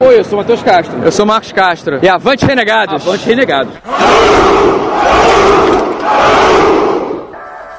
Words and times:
Oi, 0.00 0.16
eu 0.16 0.22
sou 0.22 0.38
Matheus 0.38 0.62
Castro. 0.62 0.96
Eu 1.02 1.10
sou 1.10 1.26
Marcos 1.26 1.50
Castro. 1.50 1.98
E 2.00 2.08
avante 2.08 2.46
renegados! 2.46 3.02
Avante 3.02 3.26
renegados! 3.26 3.74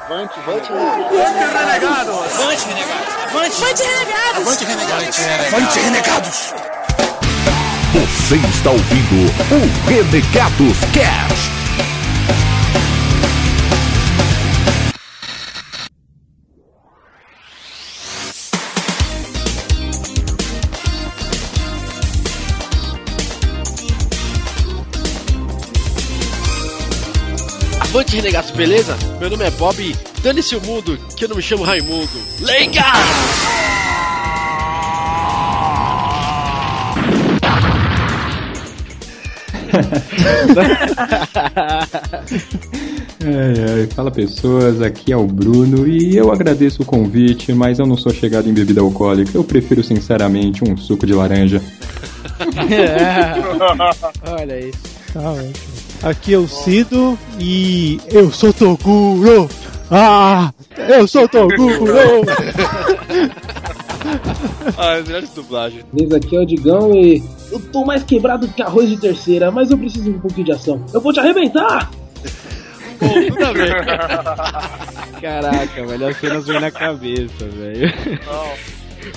Avante, 0.04 0.38
avante 0.38 0.70
renegados! 0.70 1.48
Avante 2.38 2.66
renegados! 2.68 3.08
Avante 3.24 3.54
renegados! 3.64 4.36
Avante 4.36 4.64
renegados! 4.66 5.18
Avante 5.48 5.80
renegados! 5.80 6.54
Você 7.94 8.36
está 8.36 8.70
ouvindo 8.70 9.30
o 9.50 9.88
Renegados 9.88 10.78
Cast. 10.92 11.59
Avante 28.10 28.16
renegados, 28.16 28.50
beleza? 28.50 28.98
Meu 29.20 29.30
nome 29.30 29.44
é 29.44 29.50
Bob 29.52 29.80
e 29.80 29.94
dane-se 30.20 30.56
o 30.56 30.60
mundo 30.62 30.98
que 31.16 31.24
eu 31.24 31.28
não 31.28 31.36
me 31.36 31.42
chamo 31.42 31.62
Raimundo. 31.62 32.10
Leiga! 32.40 32.82
Ai, 43.22 43.80
ai, 43.82 43.86
fala 43.94 44.10
pessoas, 44.10 44.80
aqui 44.80 45.12
é 45.12 45.16
o 45.16 45.26
Bruno 45.26 45.86
e 45.86 46.16
eu 46.16 46.32
agradeço 46.32 46.82
o 46.82 46.86
convite, 46.86 47.52
mas 47.52 47.78
eu 47.78 47.86
não 47.86 47.94
sou 47.96 48.12
chegado 48.12 48.48
em 48.48 48.54
bebida 48.54 48.80
alcoólica. 48.80 49.30
Eu 49.34 49.44
prefiro 49.44 49.84
sinceramente 49.84 50.64
um 50.64 50.74
suco 50.74 51.06
de 51.06 51.12
laranja. 51.12 51.62
Olha 54.26 54.54
aí. 54.54 54.72
Tá 55.12 55.20
ótimo. 55.20 55.69
Aqui 56.02 56.32
é 56.32 56.38
o 56.38 56.48
Cido 56.48 57.18
e 57.38 58.00
eu 58.10 58.32
sou 58.32 58.54
Toguro! 58.54 59.50
Ah! 59.90 60.50
Eu 60.88 61.06
sou 61.06 61.28
Toguro! 61.28 62.22
ah, 64.78 64.92
as 64.94 65.04
melhores 65.06 65.28
dublagens. 65.30 65.84
Beleza, 65.92 66.16
aqui 66.16 66.36
é 66.36 66.40
o 66.40 66.46
Digão 66.46 66.94
e 66.94 67.22
eu 67.52 67.60
tô 67.70 67.84
mais 67.84 68.02
quebrado 68.02 68.48
que 68.48 68.62
arroz 68.62 68.88
de 68.88 68.96
terceira, 68.96 69.50
mas 69.50 69.70
eu 69.70 69.76
preciso 69.76 70.04
de 70.04 70.10
um 70.10 70.20
pouquinho 70.20 70.46
de 70.46 70.52
ação. 70.52 70.82
Eu 70.92 71.02
vou 71.02 71.12
te 71.12 71.20
arrebentar! 71.20 71.90
Pô, 72.98 73.06
tudo 73.06 73.52
ver. 73.52 73.74
Caraca, 75.20 75.86
velho, 75.86 76.08
as 76.08 76.16
cenas 76.16 76.46
vêm 76.46 76.60
na 76.60 76.70
cabeça, 76.70 77.46
velho. 77.46 77.92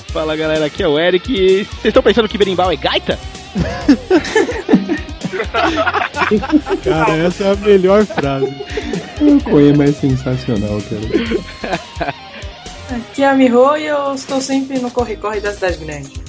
Fala 0.08 0.36
galera, 0.36 0.66
aqui 0.66 0.84
é 0.84 0.88
o 0.88 1.00
Eric 1.00 1.34
e 1.34 1.64
vocês 1.64 1.86
estão 1.86 2.03
pensando 2.03 2.28
que 2.28 2.38
berimbau 2.38 2.70
é 2.72 2.75
gaita? 2.75 3.18
Cara, 6.84 7.14
essa 7.16 7.44
é 7.46 7.52
a 7.52 7.56
melhor 7.56 8.06
frase. 8.06 8.54
O 9.22 9.40
poema 9.44 9.86
é 9.86 9.92
sensacional, 9.92 10.80
cara. 10.90 11.78
Aqui 12.96 13.24
é 13.24 13.30
a 13.30 13.34
Miho 13.34 13.78
e 13.78 13.86
eu 13.86 14.14
estou 14.14 14.40
sempre 14.42 14.80
no 14.80 14.92
corre-corre 14.92 15.40
da 15.40 15.54
cidade 15.54 15.78
grande. 15.78 16.22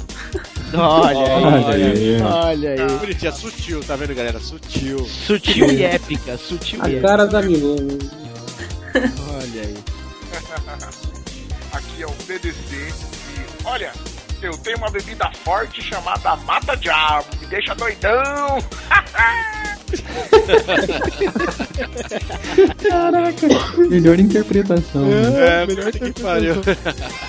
Olha 0.77 1.09
aí, 1.09 1.17
Olha 1.17 1.47
olha 1.67 1.87
aí. 1.87 2.15
aí. 2.17 2.23
Olha 2.23 2.71
aí. 2.71 2.99
Bonitinha, 2.99 3.33
sutil, 3.33 3.81
tá 3.85 3.95
vendo, 3.97 4.15
galera? 4.15 4.41
Sutil. 4.41 5.05
Sutil 5.07 5.71
e 5.71 5.83
épica, 5.85 6.37
sutil 6.37 6.81
A 6.83 6.89
e 6.89 6.93
épica. 6.95 7.09
cara 7.09 7.27
da 7.27 7.43
Miho. 7.43 7.77
Olha 8.95 9.63
aí. 9.63 9.75
Aqui 11.73 12.03
é 12.03 12.07
o 12.07 12.11
PDC 12.27 12.55
e 12.75 13.67
olha, 13.67 13.93
eu 14.47 14.57
tenho 14.59 14.77
uma 14.77 14.91
bebida 14.91 15.31
forte 15.43 15.83
chamada 15.83 16.37
Mata 16.37 16.77
Diabo, 16.77 17.27
me 17.41 17.47
deixa 17.47 17.75
doidão! 17.75 18.59
Caraca, 22.79 23.47
melhor 23.89 24.19
interpretação. 24.19 25.03
né? 25.03 25.63
É, 25.63 25.67
melhor 25.67 25.93
que 25.93 26.23
pariu. 26.23 26.55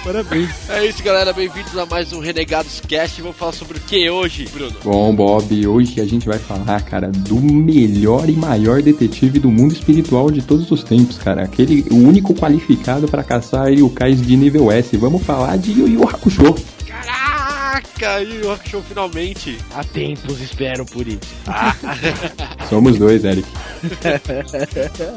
Parabéns. 0.03 0.69
É 0.69 0.85
isso, 0.85 1.03
galera. 1.03 1.31
Bem-vindos 1.31 1.77
a 1.77 1.85
mais 1.85 2.11
um 2.11 2.19
Renegados 2.19 2.81
Cast. 2.87 3.21
Vamos 3.21 3.37
falar 3.37 3.51
sobre 3.51 3.77
o 3.77 3.81
que 3.81 4.09
hoje, 4.09 4.47
Bruno? 4.51 4.75
Bom, 4.83 5.13
Bob, 5.15 5.67
hoje 5.67 6.01
a 6.01 6.05
gente 6.05 6.27
vai 6.27 6.39
falar, 6.39 6.81
cara, 6.81 7.09
do 7.09 7.35
melhor 7.39 8.27
e 8.29 8.33
maior 8.33 8.81
detetive 8.81 9.39
do 9.39 9.51
mundo 9.51 9.73
espiritual 9.73 10.31
de 10.31 10.41
todos 10.41 10.69
os 10.71 10.83
tempos, 10.83 11.17
cara. 11.17 11.43
Aquele, 11.43 11.85
o 11.91 11.95
único 11.95 12.33
qualificado 12.33 13.07
para 13.07 13.23
caçar 13.23 13.71
yokais 13.71 14.21
de 14.21 14.35
nível 14.35 14.71
S. 14.71 14.95
Vamos 14.97 15.23
falar 15.23 15.57
de 15.57 15.71
Yu 15.71 15.87
Yu 15.87 16.03
Hakusho. 16.09 16.55
Caraca, 17.05 18.21
e 18.21 18.41
o 18.41 18.47
Rock 18.47 18.69
Show 18.69 18.81
finalmente. 18.81 19.57
Há 19.71 19.83
tempos 19.83 20.41
espero 20.41 20.85
por 20.85 21.07
isso. 21.07 21.19
Somos 22.69 22.97
dois, 22.97 23.23
Eric. 23.23 23.47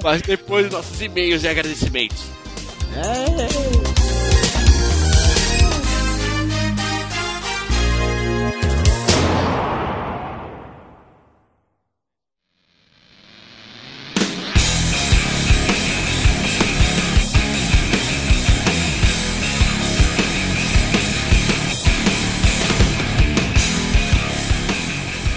Mas 0.02 0.22
depois 0.22 0.64
dos 0.66 0.74
nossos 0.74 1.00
e-mails 1.00 1.42
e 1.44 1.48
agradecimentos. 1.48 2.26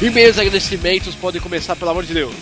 E-mails 0.01 0.37
e 0.37 0.39
agradecimentos 0.41 1.15
podem 1.15 1.39
começar, 1.41 1.75
pelo 1.75 1.91
amor 1.91 2.03
de 2.03 2.13
Deus. 2.13 2.33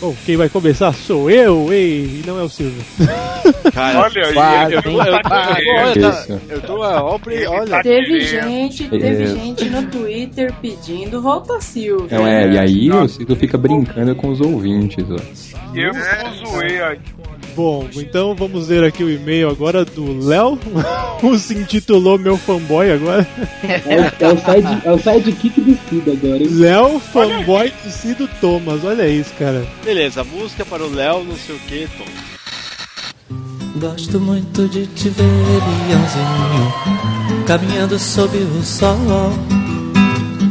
Bom, 0.00 0.16
quem 0.24 0.34
vai 0.34 0.48
começar 0.48 0.94
sou 0.94 1.30
eu, 1.30 1.70
ei, 1.70 2.04
e 2.04 2.22
não 2.26 2.40
é 2.40 2.42
o 2.42 2.48
Silvio. 2.48 2.82
Cara, 3.74 4.00
Olha 4.00 4.32
Quase, 4.32 4.74
eu, 4.74 4.80
eu, 4.82 4.92
eu, 4.92 4.96
olha, 4.98 5.22
tá- 5.22 5.60
Isso. 5.94 6.40
eu 6.48 6.60
tô 6.62 6.82
a 6.82 7.02
obra, 7.02 7.50
olha. 7.50 7.82
Teve 7.82 8.20
gente, 8.20 8.88
teve 8.88 9.26
gente 9.26 9.64
no 9.66 9.82
Twitter 9.88 10.54
pedindo 10.62 11.20
volta 11.20 11.60
Silvio. 11.60 12.08
Não 12.10 12.26
é, 12.26 12.50
e 12.50 12.58
aí 12.58 12.90
o 12.90 13.06
Cido 13.08 13.36
fica 13.36 13.58
brincando 13.58 14.14
com 14.14 14.30
os 14.30 14.40
ouvintes, 14.40 15.04
ó. 15.10 15.16
eu 15.74 15.92
zoei 16.46 16.80
aí. 16.80 16.98
Bom, 17.56 17.88
então 17.94 18.34
vamos 18.34 18.68
ver 18.68 18.82
aqui 18.84 19.02
o 19.04 19.10
e-mail 19.10 19.50
agora 19.50 19.84
do 19.84 20.24
Léo. 20.26 20.58
o 21.22 21.36
se 21.38 21.54
intitulou 21.54 22.18
Meu 22.18 22.36
Fanboy 22.36 22.90
agora. 22.92 23.26
É, 23.62 24.00
o- 24.00 24.24
é 24.24 24.32
o 24.32 24.38
side, 24.38 24.82
é 24.86 24.92
o 24.92 24.98
sidekick 24.98 25.60
do 25.60 25.78
Cido 25.88 26.12
agora, 26.12 26.42
hein? 26.42 26.48
Léo 26.50 27.00
Fanboy 27.00 27.72
do 27.84 27.90
Cido 27.90 28.28
Thomas. 28.40 28.84
Olha 28.84 29.08
isso, 29.08 29.32
cara. 29.38 29.66
Beleza, 29.84 30.24
música 30.24 30.64
para 30.64 30.84
o 30.84 30.90
Léo, 30.94 31.24
não 31.24 31.36
sei 31.36 31.56
o 31.56 31.58
que, 31.60 31.88
Tom. 31.98 32.04
Gosto 33.78 34.20
muito 34.20 34.68
de 34.68 34.86
te 34.88 35.08
ver, 35.08 35.24
leãozinho, 35.88 37.44
caminhando 37.46 37.98
sob 37.98 38.36
o 38.36 38.62
sol. 38.62 38.96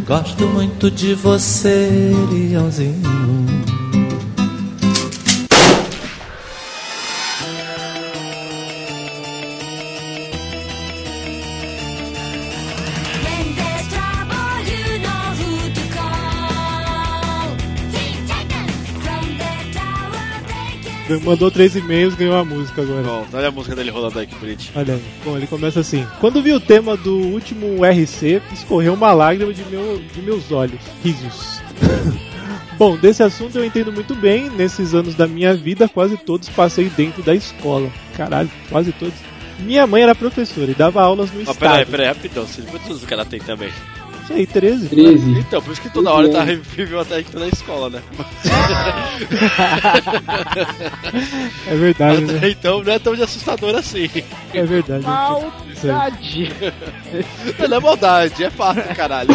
Gosto 0.07 0.47
muito 0.47 0.89
de 0.89 1.13
você, 1.13 2.11
leãozinho. 2.31 3.48
Mandou 21.17 21.49
três 21.49 21.75
e-mails, 21.75 22.15
ganhou 22.15 22.35
a 22.35 22.45
música 22.45 22.81
agora. 22.81 23.01
Pronto, 23.03 23.37
olha 23.37 23.47
a 23.47 23.51
música 23.51 23.75
dele 23.75 23.89
rolando 23.91 24.19
aí, 24.19 24.27
que 24.27 24.35
bonitinho. 24.35 24.71
Olha 24.75 24.93
aí. 24.93 25.03
Bom, 25.23 25.37
ele 25.37 25.47
começa 25.47 25.79
assim. 25.79 26.05
Quando 26.19 26.41
vi 26.41 26.53
o 26.53 26.59
tema 26.59 26.95
do 26.97 27.15
último 27.17 27.83
RC, 27.85 28.41
escorreu 28.53 28.93
uma 28.93 29.11
lágrima 29.13 29.53
de, 29.53 29.63
meu, 29.65 30.01
de 30.13 30.21
meus 30.21 30.51
olhos. 30.51 30.79
Risos. 31.03 31.61
Bom, 32.77 32.95
desse 32.95 33.21
assunto 33.21 33.57
eu 33.57 33.65
entendo 33.65 33.91
muito 33.91 34.15
bem. 34.15 34.49
Nesses 34.49 34.93
anos 34.93 35.15
da 35.15 35.27
minha 35.27 35.53
vida, 35.53 35.89
quase 35.89 36.15
todos 36.15 36.47
passei 36.49 36.89
dentro 36.89 37.21
da 37.21 37.35
escola. 37.35 37.89
Caralho, 38.15 38.49
quase 38.69 38.91
todos. 38.93 39.15
Minha 39.59 39.85
mãe 39.85 40.03
era 40.03 40.15
professora 40.15 40.71
e 40.71 40.73
dava 40.73 41.01
aulas 41.01 41.29
no 41.31 41.39
Ó, 41.39 41.41
estado. 41.41 41.59
peraí, 41.59 41.85
peraí, 41.85 42.07
rapidão. 42.07 42.45
Quantos 42.45 42.89
anos 42.89 43.03
o 43.03 43.07
cara 43.07 43.25
tem 43.25 43.39
também? 43.41 43.69
Isso 44.29 44.33
aí, 44.33 44.45
13. 44.45 44.89
13. 44.89 45.39
Então, 45.39 45.59
por 45.59 45.71
isso 45.71 45.81
que 45.81 45.89
toda 45.89 46.11
hora 46.13 46.29
tá 46.29 46.43
revivendo 46.43 46.99
até 46.99 47.23
que 47.23 47.31
tá 47.31 47.39
na 47.39 47.47
escola, 47.47 47.89
né? 47.89 48.01
É 51.67 51.75
verdade, 51.75 52.21
né? 52.21 52.37
Até 52.37 52.49
então 52.49 52.83
não 52.83 52.93
é 52.93 52.99
tão 52.99 53.15
de 53.15 53.23
assustador 53.23 53.75
assim. 53.75 54.07
É 54.53 54.63
verdade. 54.63 55.03
Maldade. 55.03 56.53
Não 57.67 57.77
é 57.77 57.79
maldade, 57.79 58.43
é 58.43 58.49
fato, 58.49 58.95
caralho. 58.95 59.29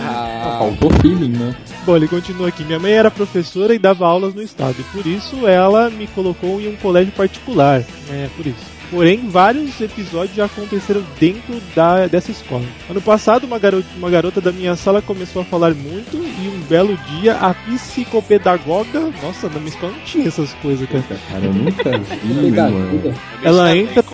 Ah, 0.00 0.56
faltou 0.58 0.90
feeling, 1.00 1.30
né? 1.30 1.54
Bom, 1.84 1.96
ele 1.96 2.08
continua 2.08 2.48
aqui. 2.48 2.64
Minha 2.64 2.78
mãe 2.78 2.92
era 2.92 3.10
professora 3.10 3.74
e 3.74 3.78
dava 3.78 4.06
aulas 4.06 4.34
no 4.34 4.42
estado, 4.42 4.76
e 4.78 4.84
por 4.84 5.06
isso 5.06 5.46
ela 5.46 5.88
me 5.90 6.06
colocou 6.08 6.60
em 6.60 6.68
um 6.68 6.76
colégio 6.76 7.12
particular. 7.12 7.82
É, 8.10 8.28
por 8.36 8.46
isso. 8.46 8.71
Porém, 8.92 9.26
vários 9.26 9.80
episódios 9.80 10.36
já 10.36 10.44
aconteceram 10.44 11.02
dentro 11.18 11.58
da, 11.74 12.06
dessa 12.06 12.30
escola. 12.30 12.62
Ano 12.90 13.00
passado, 13.00 13.44
uma 13.44 13.58
garota, 13.58 13.88
uma 13.96 14.10
garota 14.10 14.38
da 14.38 14.52
minha 14.52 14.76
sala 14.76 15.00
começou 15.00 15.40
a 15.40 15.44
falar 15.46 15.72
muito 15.72 16.18
e 16.18 16.48
um 16.48 16.60
belo 16.68 16.94
dia 17.18 17.32
a 17.36 17.54
psicopedagoga. 17.54 19.10
Nossa, 19.22 19.48
na 19.48 19.58
minha 19.58 19.70
escola 19.70 19.92
não 19.92 20.04
tinha 20.04 20.28
essas 20.28 20.52
coisas, 20.60 20.86
cara. 20.90 21.02
Cara, 21.30 21.42
eu 21.46 21.54
nunca 21.54 21.98
vi, 21.98 22.50
mano. 22.52 23.14
Ela 23.42 23.74
entra. 23.74 24.04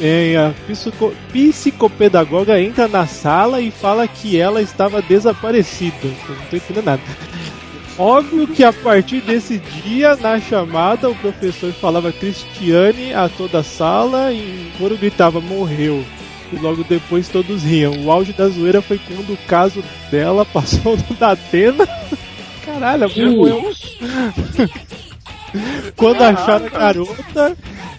É, 0.00 0.36
a 0.36 0.52
psico, 0.66 1.14
psicopedagoga 1.32 2.60
entra 2.60 2.88
na 2.88 3.06
sala 3.06 3.60
e 3.60 3.70
fala 3.70 4.08
que 4.08 4.36
ela 4.36 4.60
estava 4.60 5.00
desaparecida. 5.00 5.94
Eu 6.02 6.34
não 6.34 6.44
tô 6.50 6.56
entendendo 6.56 6.84
nada. 6.84 7.02
Óbvio 7.98 8.46
que 8.46 8.62
a 8.62 8.72
partir 8.72 9.20
desse 9.20 9.58
dia, 9.58 10.14
na 10.14 10.40
chamada, 10.40 11.10
o 11.10 11.16
professor 11.16 11.72
falava 11.72 12.12
Cristiane 12.12 13.12
a 13.12 13.28
toda 13.28 13.58
a 13.58 13.64
sala 13.64 14.32
e 14.32 14.70
o 14.72 14.78
coro 14.78 14.96
gritava 14.96 15.40
morreu. 15.40 16.04
E 16.52 16.56
logo 16.56 16.84
depois 16.84 17.28
todos 17.28 17.64
riam. 17.64 18.04
O 18.04 18.12
auge 18.12 18.32
da 18.32 18.48
zoeira 18.48 18.80
foi 18.80 18.98
quando 18.98 19.32
o 19.32 19.38
caso 19.48 19.82
dela 20.12 20.44
passou 20.46 20.96
no 20.96 21.16
Datena. 21.16 21.88
Caralho, 22.64 23.06
a 23.06 23.08
mulher 23.08 23.30
morreu. 23.30 23.70
Quando 25.96 26.22
acharam 26.22 26.66
a 26.66 26.68
garota, 26.68 27.56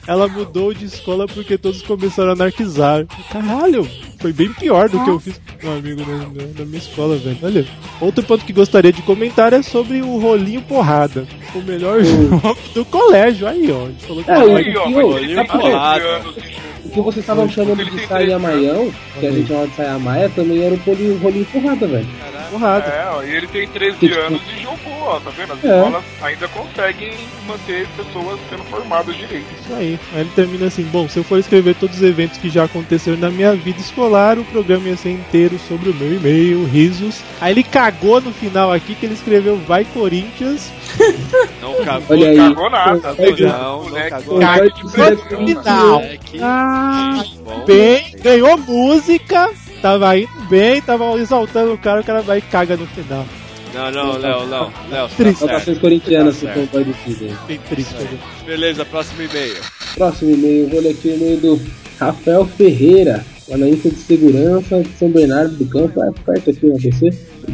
ela 0.09 0.27
mudou 0.27 0.73
de 0.73 0.85
escola 0.85 1.27
porque 1.27 1.57
todos 1.57 1.81
começaram 1.83 2.29
a 2.31 2.33
anarquizar. 2.33 3.05
Caralho, 3.31 3.87
foi 4.19 4.33
bem 4.33 4.51
pior 4.53 4.89
do 4.89 5.03
que 5.03 5.09
eu 5.09 5.19
fiz 5.19 5.39
com 5.61 5.67
meu 5.67 5.77
amigo 5.77 6.01
na, 6.01 6.17
na- 6.17 6.59
na 6.59 6.65
minha 6.65 6.77
escola, 6.79 7.15
velho. 7.17 7.37
Olha. 7.43 7.65
Outro 8.01 8.23
ponto 8.23 8.43
que 8.43 8.51
gostaria 8.53 8.91
de 8.91 9.01
comentar 9.03 9.53
é 9.53 9.61
sobre 9.61 10.01
o 10.01 10.17
rolinho 10.17 10.61
porrada. 10.63 11.27
O 11.53 11.59
melhor 11.61 12.03
jogo 12.03 12.57
do 12.73 12.83
colégio. 12.85 13.47
Aí, 13.47 13.71
ó. 13.71 13.85
A 13.85 13.87
gente 13.89 14.05
falou 14.05 14.23
que 14.23 14.31
É, 14.31 14.37
o 14.39 14.55
Aí, 14.55 14.77
ó, 14.77 14.83
que 14.83 14.89
mas 14.93 14.97
eu- 15.03 15.17
ele 15.17 15.35
sabe 15.35 15.47
tem 15.49 15.59
por 15.59 15.61
quê? 15.61 15.77
13 15.77 16.07
anos 16.07 16.35
de 16.35 16.59
O 16.85 16.91
que 16.91 17.01
vocês 17.01 17.17
estavam 17.23 17.49
chamando 17.49 17.85
de 17.85 18.07
Sayamayan, 18.07 18.89
que 19.19 19.27
a 19.27 19.31
gente 19.31 19.47
chamava 19.47 19.67
de 19.67 19.75
Sayamaia, 19.75 20.29
também 20.29 20.63
era 20.63 20.73
o 20.73 20.77
rolinho, 20.77 21.17
rolinho 21.19 21.45
porrada, 21.45 21.87
velho. 21.87 22.07
Porrada. 22.49 22.85
É, 22.87 23.07
ó, 23.11 23.23
e 23.23 23.29
ele 23.35 23.47
tem 23.47 23.67
13 23.67 23.97
Tipo- 23.97 24.19
anos 24.19 24.41
e 24.55 24.61
jogou, 24.61 25.01
ó, 25.01 25.19
tá 25.19 25.29
vendo? 25.31 25.53
As 25.53 25.63
É. 25.63 25.67
escolas 25.77 26.03
ainda 26.21 26.47
conseguem 26.49 27.13
manter 27.47 27.87
pessoas 27.97 28.39
sendo 28.49 28.63
formadas 28.65 29.15
direito. 29.15 29.45
Isso 29.61 29.73
aí. 29.73 29.99
Aí 30.13 30.21
ele 30.21 30.29
termina 30.35 30.67
assim: 30.67 30.83
Bom, 30.83 31.07
se 31.07 31.17
eu 31.17 31.23
for 31.23 31.37
escrever 31.39 31.75
todos 31.75 31.97
os 31.97 32.03
eventos 32.03 32.37
que 32.37 32.49
já 32.49 32.63
aconteceram 32.65 33.17
na 33.17 33.29
minha 33.29 33.55
vida 33.55 33.79
escolar, 33.79 34.37
o 34.37 34.45
programa 34.45 34.87
ia 34.87 34.97
ser 34.97 35.11
inteiro 35.11 35.59
sobre 35.67 35.89
o 35.89 35.93
meu 35.95 36.13
e-mail, 36.13 36.63
risos. 36.65 37.21
Aí 37.41 37.53
ele 37.53 37.63
cagou 37.63 38.19
no 38.21 38.31
final 38.31 38.71
aqui 38.71 38.95
que 38.95 39.05
ele 39.05 39.13
escreveu 39.13 39.57
Vai 39.57 39.85
Corinthians. 39.85 40.71
Não 41.61 41.73
cagou. 41.83 42.17
Olha 42.17 42.29
aí. 42.29 42.37
Cagou 42.37 42.69
nada. 42.69 43.15
Não, 43.17 43.83
não 43.83 43.83
Moleque, 43.83 44.09
cagou. 44.09 44.41
Moleque 44.41 44.83
de. 44.83 45.45
Final. 45.45 45.91
Moleque. 46.01 46.39
Ah, 46.41 47.23
Bom. 47.43 47.65
bem, 47.65 48.11
ganhou 48.21 48.57
música, 48.57 49.49
tava 49.81 50.17
indo 50.17 50.49
bem, 50.49 50.81
tava 50.81 51.17
exaltando 51.19 51.73
o 51.73 51.77
cara, 51.77 52.01
o 52.01 52.03
cara 52.03 52.21
vai 52.21 52.39
e 52.39 52.41
caga 52.41 52.75
no 52.77 52.85
final. 52.87 53.25
Não, 53.73 53.91
não, 53.91 54.17
Léo, 54.17 54.49
Léo, 54.49 54.71
Léo, 54.89 55.07
tá 55.07 55.15
Triste. 55.15 55.39
Saudações 55.39 55.77
corintianas 55.77 56.35
certo. 56.35 56.59
companheiro 56.59 56.95
do. 57.07 57.47
Bem 57.47 57.59
triste. 57.69 57.93
né? 57.93 58.19
Beleza, 58.45 58.83
próximo 58.85 59.21
e-mail. 59.21 59.55
Próximo 59.95 60.31
e-mail, 60.31 60.69
vou 60.69 60.81
ler 60.81 60.89
aqui 60.91 61.09
o 61.09 61.15
e-mail 61.15 61.39
do 61.39 61.61
Rafael 61.99 62.45
Ferreira, 62.45 63.23
analista 63.51 63.89
de 63.89 63.95
segurança 63.95 64.81
de 64.81 64.89
São 64.97 65.09
Bernardo 65.09 65.55
do 65.55 65.65
Campo, 65.67 66.01
é 66.03 66.11
perto 66.25 66.49
aqui 66.49 66.65
na 66.65 66.79
PC. 66.79 67.09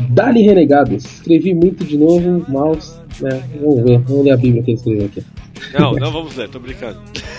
Dali 0.09 0.41
Renegados, 0.41 1.03
escrevi 1.05 1.53
muito 1.53 1.83
de 1.83 1.97
novo, 1.97 2.45
mouse, 2.49 2.95
né? 3.19 3.41
Vamos 3.59 3.83
ver, 3.83 3.99
vamos 3.99 4.25
ler 4.25 4.31
a 4.31 4.37
Bíblia 4.37 4.63
que 4.63 4.71
ele 4.71 4.77
escreveu 4.77 5.05
aqui. 5.05 5.23
Não, 5.77 5.93
não 5.93 6.11
vamos 6.11 6.35
ler, 6.35 6.49
tô 6.49 6.59
brincando. 6.59 6.99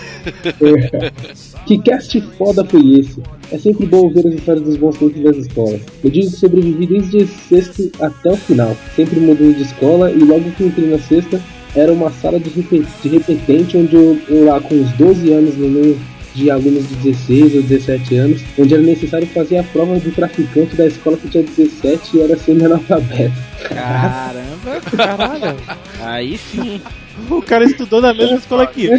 que 1.65 1.77
cast 1.79 2.19
foda 2.37 2.63
foi 2.65 2.99
esse? 2.99 3.21
É 3.51 3.57
sempre 3.57 3.85
bom 3.85 4.09
ver 4.09 4.27
as 4.27 4.33
histórias 4.33 4.63
dos 4.63 4.77
bons 4.77 4.97
tempos 4.97 5.21
das 5.21 5.37
escolas. 5.37 5.81
Eu 6.03 6.09
digo 6.09 6.29
que 6.29 6.37
sobrevivi 6.37 6.87
desde 6.87 7.27
sexto 7.27 7.91
até 7.99 8.31
o 8.31 8.37
final. 8.37 8.75
Sempre 8.95 9.19
mudei 9.19 9.53
de 9.53 9.63
escola 9.63 10.11
e 10.11 10.19
logo 10.19 10.51
que 10.51 10.63
entrei 10.63 10.89
na 10.89 10.99
sexta, 10.99 11.41
era 11.75 11.91
uma 11.91 12.09
sala 12.11 12.39
de 12.39 12.49
repetente 12.49 13.77
onde 13.77 13.95
eu, 13.95 14.19
eu 14.29 14.45
lá 14.45 14.59
com 14.59 14.75
uns 14.75 14.91
12 14.93 15.31
anos 15.31 15.57
no 15.57 15.67
meio 15.67 15.99
de 16.37 16.51
alunos 16.51 16.87
de 16.87 16.95
16 16.95 17.55
ou 17.55 17.61
17 17.63 18.15
anos, 18.15 18.41
onde 18.57 18.73
era 18.73 18.83
necessário 18.83 19.27
fazer 19.27 19.57
a 19.57 19.63
prova 19.63 19.99
do 19.99 20.11
traficante 20.11 20.75
da 20.75 20.85
escola 20.85 21.17
que 21.17 21.27
tinha 21.29 21.43
17 21.43 22.17
e 22.17 22.21
era 22.21 22.37
semi-analfabeto. 22.37 23.33
Caramba, 23.67 24.81
Caralho, 24.95 25.57
aí 25.99 26.37
sim. 26.37 26.79
o 27.29 27.41
cara 27.41 27.65
estudou 27.65 28.01
na 28.01 28.13
mesma 28.13 28.37
escola 28.37 28.67
que 28.67 28.85
eu. 28.85 28.97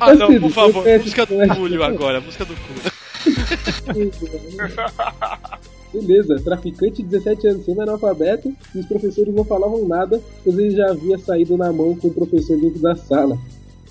Ah, 0.00 0.14
não, 0.14 0.26
Assim, 0.26 0.40
por 0.40 0.50
favor, 0.50 0.84
música 0.86 1.26
do 1.26 1.34
Cúlio 1.54 1.82
agora, 1.82 2.20
música 2.20 2.44
do 2.44 2.54
Cúlio. 2.54 2.92
Beleza, 5.92 6.36
traficante 6.42 7.02
de 7.02 7.08
17 7.10 7.48
anos 7.48 7.64
semi-analfabeto 7.66 8.50
e 8.74 8.78
os 8.78 8.86
professores 8.86 9.34
não 9.34 9.44
falavam 9.44 9.86
nada, 9.86 10.20
pois 10.42 10.58
ele 10.58 10.70
já 10.70 10.90
havia 10.90 11.18
saído 11.18 11.56
na 11.56 11.70
mão 11.70 11.94
com 11.94 12.08
o 12.08 12.14
professor 12.14 12.58
dentro 12.58 12.80
da 12.80 12.96
sala. 12.96 13.38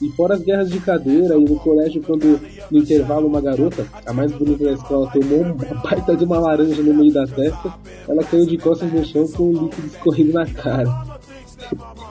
E 0.01 0.09
fora 0.09 0.33
as 0.33 0.41
guerras 0.41 0.71
de 0.71 0.79
cadeira 0.79 1.35
e 1.35 1.43
no 1.43 1.57
colégio, 1.57 2.01
quando 2.01 2.41
no 2.71 2.79
intervalo 2.79 3.27
uma 3.27 3.39
garota, 3.39 3.85
a 4.03 4.11
mais 4.11 4.31
bonita 4.31 4.63
da 4.63 4.71
escola, 4.71 5.11
tomou 5.11 5.41
uma 5.41 5.53
baita 5.83 6.15
de 6.15 6.25
uma 6.25 6.39
laranja 6.39 6.81
no 6.81 6.91
meio 6.91 7.13
da 7.13 7.27
testa, 7.27 7.71
ela 8.07 8.23
caiu 8.23 8.47
de 8.47 8.57
costas 8.57 8.91
no 8.91 9.05
chão 9.05 9.27
com 9.27 9.43
um 9.43 9.65
líquido 9.65 9.87
escorrendo 9.87 10.33
na 10.33 10.45
cara. 10.47 11.10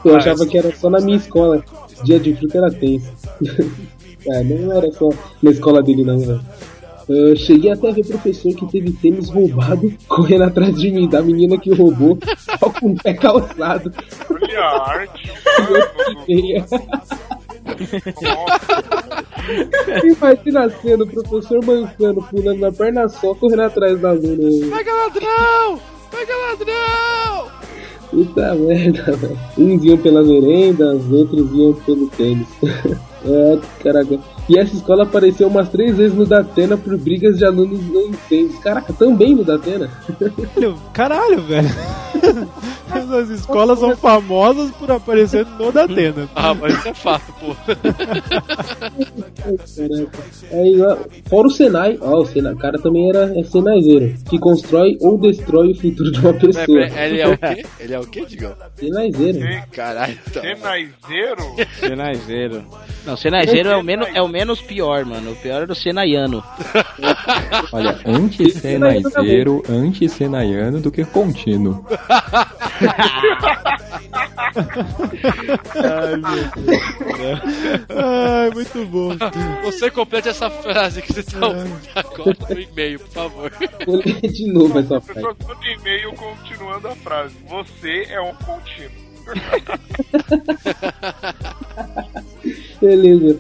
Eu 0.05 0.17
achava 0.17 0.47
que 0.47 0.57
era 0.57 0.75
só 0.75 0.89
na 0.89 1.01
minha 1.01 1.17
escola, 1.17 1.63
dia 2.05 2.19
de 2.19 2.35
fruta 2.35 2.59
era 2.59 2.71
tenso. 2.71 3.13
é, 4.27 4.45
não 4.45 4.73
era 4.73 4.91
só 4.93 5.09
na 5.43 5.51
escola 5.51 5.83
dele 5.83 6.05
não, 6.05 6.19
velho. 6.19 6.41
Eu 7.13 7.35
cheguei 7.35 7.73
até 7.73 7.89
a 7.89 7.93
ver 7.93 8.07
professor 8.07 8.55
que 8.55 8.67
teve 8.67 8.93
tênis 8.93 9.29
roubado 9.31 9.93
correndo 10.07 10.45
atrás 10.45 10.77
de 10.77 10.93
mim, 10.93 11.09
da 11.09 11.21
menina 11.21 11.59
que 11.59 11.75
roubou, 11.75 12.17
só 12.39 12.71
com 12.71 12.93
o 12.93 12.97
pé 13.03 13.15
calçado. 13.15 13.93
Olha 14.31 14.61
a 14.61 14.91
arte, 14.91 15.33
Imagina 20.05 20.67
a 20.67 20.71
cena, 20.71 21.03
o 21.03 21.07
professor 21.09 21.65
mancando, 21.65 22.23
pulando 22.23 22.61
na 22.61 22.71
perna 22.71 23.09
só, 23.09 23.35
correndo 23.35 23.63
atrás 23.63 24.01
da 24.01 24.11
aluna. 24.11 24.77
Pega 24.77 24.95
ladrão! 24.95 25.81
Pega 26.13 26.37
ladrão! 26.37 27.60
Puta 28.11 28.55
merda, 28.55 29.17
velho. 29.17 29.39
Uns 29.57 29.85
iam 29.85 29.97
pela 29.99 30.23
merenda, 30.23 30.95
os 30.95 31.11
outros 31.13 31.53
iam 31.53 31.73
pelo 31.75 32.09
tênis. 32.09 32.49
é, 33.25 33.59
caraca. 33.83 34.19
E 34.49 34.59
essa 34.59 34.75
escola 34.75 35.05
apareceu 35.05 35.47
umas 35.47 35.69
três 35.69 35.97
vezes 35.97 36.17
no 36.17 36.27
Datena 36.27 36.77
por 36.77 36.97
brigas 36.99 37.39
de 37.39 37.45
alunos 37.45 37.81
não 37.89 38.09
incêndios. 38.09 38.59
Caraca, 38.59 38.93
também 38.93 39.35
no 39.35 39.45
Datena? 39.45 39.89
Caralho, 40.55 40.77
Caralho, 40.93 41.43
velho. 41.43 41.69
Essas 42.95 43.31
escolas 43.31 43.79
são 43.79 43.97
famosas 43.97 44.71
por 44.73 44.91
aparecer 44.91 45.47
no 45.59 45.73
Datena. 45.73 46.29
Ah, 46.41 46.55
mas 46.55 46.75
isso 46.75 46.89
é 46.89 46.95
fato, 46.95 47.33
pô. 47.35 47.55
Ó, 50.51 50.97
fora 51.29 51.49
o 51.49 51.51
Senai, 51.51 51.99
ó, 52.01 52.21
o 52.21 52.27
Senai, 52.27 52.53
o 52.55 52.57
cara 52.57 52.79
também 52.79 53.09
era 53.11 53.33
é 53.39 53.43
Senaizeiro, 53.45 54.15
que 54.29 54.39
constrói 54.39 54.97
ou 55.01 55.19
destrói 55.19 55.73
o 55.73 55.75
futuro 55.75 56.11
de 56.11 56.19
uma 56.19 56.33
pessoa. 56.33 56.83
Ele 56.87 57.21
é 57.21 57.29
o 57.29 57.37
quê? 57.37 57.67
Ele 57.79 57.95
é 57.95 58.01
o 58.01 58.07
quê, 58.07 58.25
Digão? 58.27 58.55
Senaizeiro. 58.75 59.39
Caralho, 59.73 60.19
tá. 60.33 60.41
Senaizeiro? 60.41 61.57
Senaizeiro. 61.79 62.65
Não, 63.05 63.17
Senaizeiro 63.17 63.69
é 63.71 63.77
o, 63.77 63.83
menos, 63.83 64.09
é 64.15 64.23
o 64.23 64.29
menos 64.29 64.61
pior, 64.61 65.05
mano. 65.05 65.33
O 65.33 65.37
pior 65.37 65.69
é 65.69 65.73
o 65.73 65.75
Senaiano. 65.75 66.43
Olha, 67.73 67.99
antes 68.07 68.55
senaizeiro, 68.55 69.63
antes 69.69 70.13
senaiano 70.13 70.81
do 70.81 70.91
que 70.91 71.05
contínuo. 71.05 71.85
Ai, 77.89 78.51
muito 78.53 78.85
bom. 78.87 79.17
Você 79.65 79.91
complete 79.91 80.29
essa 80.29 80.51
frase 80.51 81.03
que 81.03 81.13
você 81.13 81.23
tá 81.23 81.47
ouvindo 81.47 81.79
agora 81.95 82.37
no 82.51 82.61
e-mail, 82.61 82.99
por 83.01 83.09
favor. 83.09 83.53
De 84.23 84.53
novo 84.53 84.79
essa 84.79 85.01
frase. 85.01 85.15
Pessoa 85.15 85.37
manda 85.47 85.69
e-mail 85.69 86.13
continuando 86.15 86.89
a 86.89 86.97
frase. 86.97 87.37
Você 87.49 88.07
é 88.11 88.21
um 88.21 88.35
contínuo. 88.35 89.11
Beleza. 92.81 93.39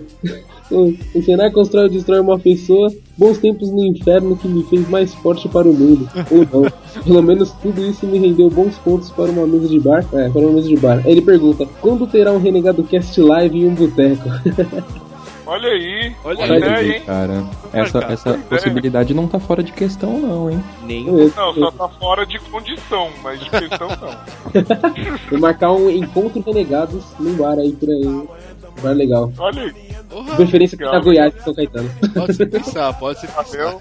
O 0.71 1.23
Senai 1.23 1.51
constrói 1.51 1.85
ou 1.85 1.91
destrói 1.91 2.21
uma 2.21 2.39
pessoa. 2.39 2.93
Bons 3.17 3.39
tempos 3.39 3.71
no 3.71 3.85
inferno 3.85 4.37
que 4.37 4.49
me 4.49 4.63
fez 4.65 4.89
mais 4.89 5.13
forte 5.15 5.49
para 5.49 5.69
o 5.69 5.73
mundo. 5.73 6.09
Ou 6.31 6.63
não. 6.63 6.71
Pelo 7.05 7.23
menos 7.23 7.53
tudo 7.53 7.85
isso 7.85 8.07
me 8.07 8.19
rendeu 8.19 8.49
bons 8.49 8.79
pontos 8.79 9.11
para 9.11 9.31
uma 9.31 9.47
mesa 9.47 9.69
de 9.69 9.81
bar. 9.81 10.05
É, 10.13 10.29
para 10.29 10.41
uma 10.41 10.53
mesa 10.53 10.69
de 10.69 10.77
bar. 10.77 11.03
Aí 11.05 11.13
ele 11.13 11.23
pergunta: 11.23 11.67
quando 11.81 12.07
terá 12.07 12.33
um 12.33 12.39
Renegado 12.39 12.85
Cast 12.85 13.21
Live 13.21 13.59
em 13.59 13.69
um 13.69 13.75
boteco? 13.75 14.29
Olha 15.51 15.69
aí. 15.69 16.15
Olha 16.23 16.43
Olha 16.43 16.53
aí. 16.53 16.59
ideia, 16.59 16.77
aí, 16.77 16.93
hein? 16.93 17.03
cara. 17.05 17.45
Essa, 17.73 17.99
essa 18.05 18.35
possibilidade 18.49 19.13
não 19.13 19.27
tá 19.27 19.41
fora 19.41 19.65
de 19.65 19.73
questão, 19.73 20.17
não, 20.21 20.49
hein? 20.49 20.63
Nenhum. 20.85 21.29
Não, 21.35 21.55
só 21.55 21.71
tá 21.73 21.89
fora 21.89 22.25
de 22.25 22.39
condição, 22.39 23.11
mas 23.21 23.41
de 23.41 23.51
questão 23.51 23.89
não. 23.89 24.17
Vou 25.29 25.41
marcar 25.41 25.73
um 25.73 25.91
encontro 25.91 26.41
renegados 26.41 27.03
num 27.19 27.35
bar 27.35 27.59
aí 27.59 27.73
por 27.73 27.89
aí. 27.91 28.29
Bar 28.83 28.93
legal. 28.93 29.33
Olha 29.39 29.63
aí. 29.63 29.73
De 29.73 30.37
preferência 30.37 30.77
que 30.77 30.83
Legal. 30.83 30.99
na 30.99 31.05
Goiás 31.05 31.35
e 31.37 31.43
São 31.43 31.55
Caetano. 31.55 31.89
Pode 32.15 32.35
se 32.35 32.47
pensar, 32.47 32.93
pode 32.99 33.21
se 33.21 33.27
pensar. 33.29 33.45
Valeu. 33.45 33.81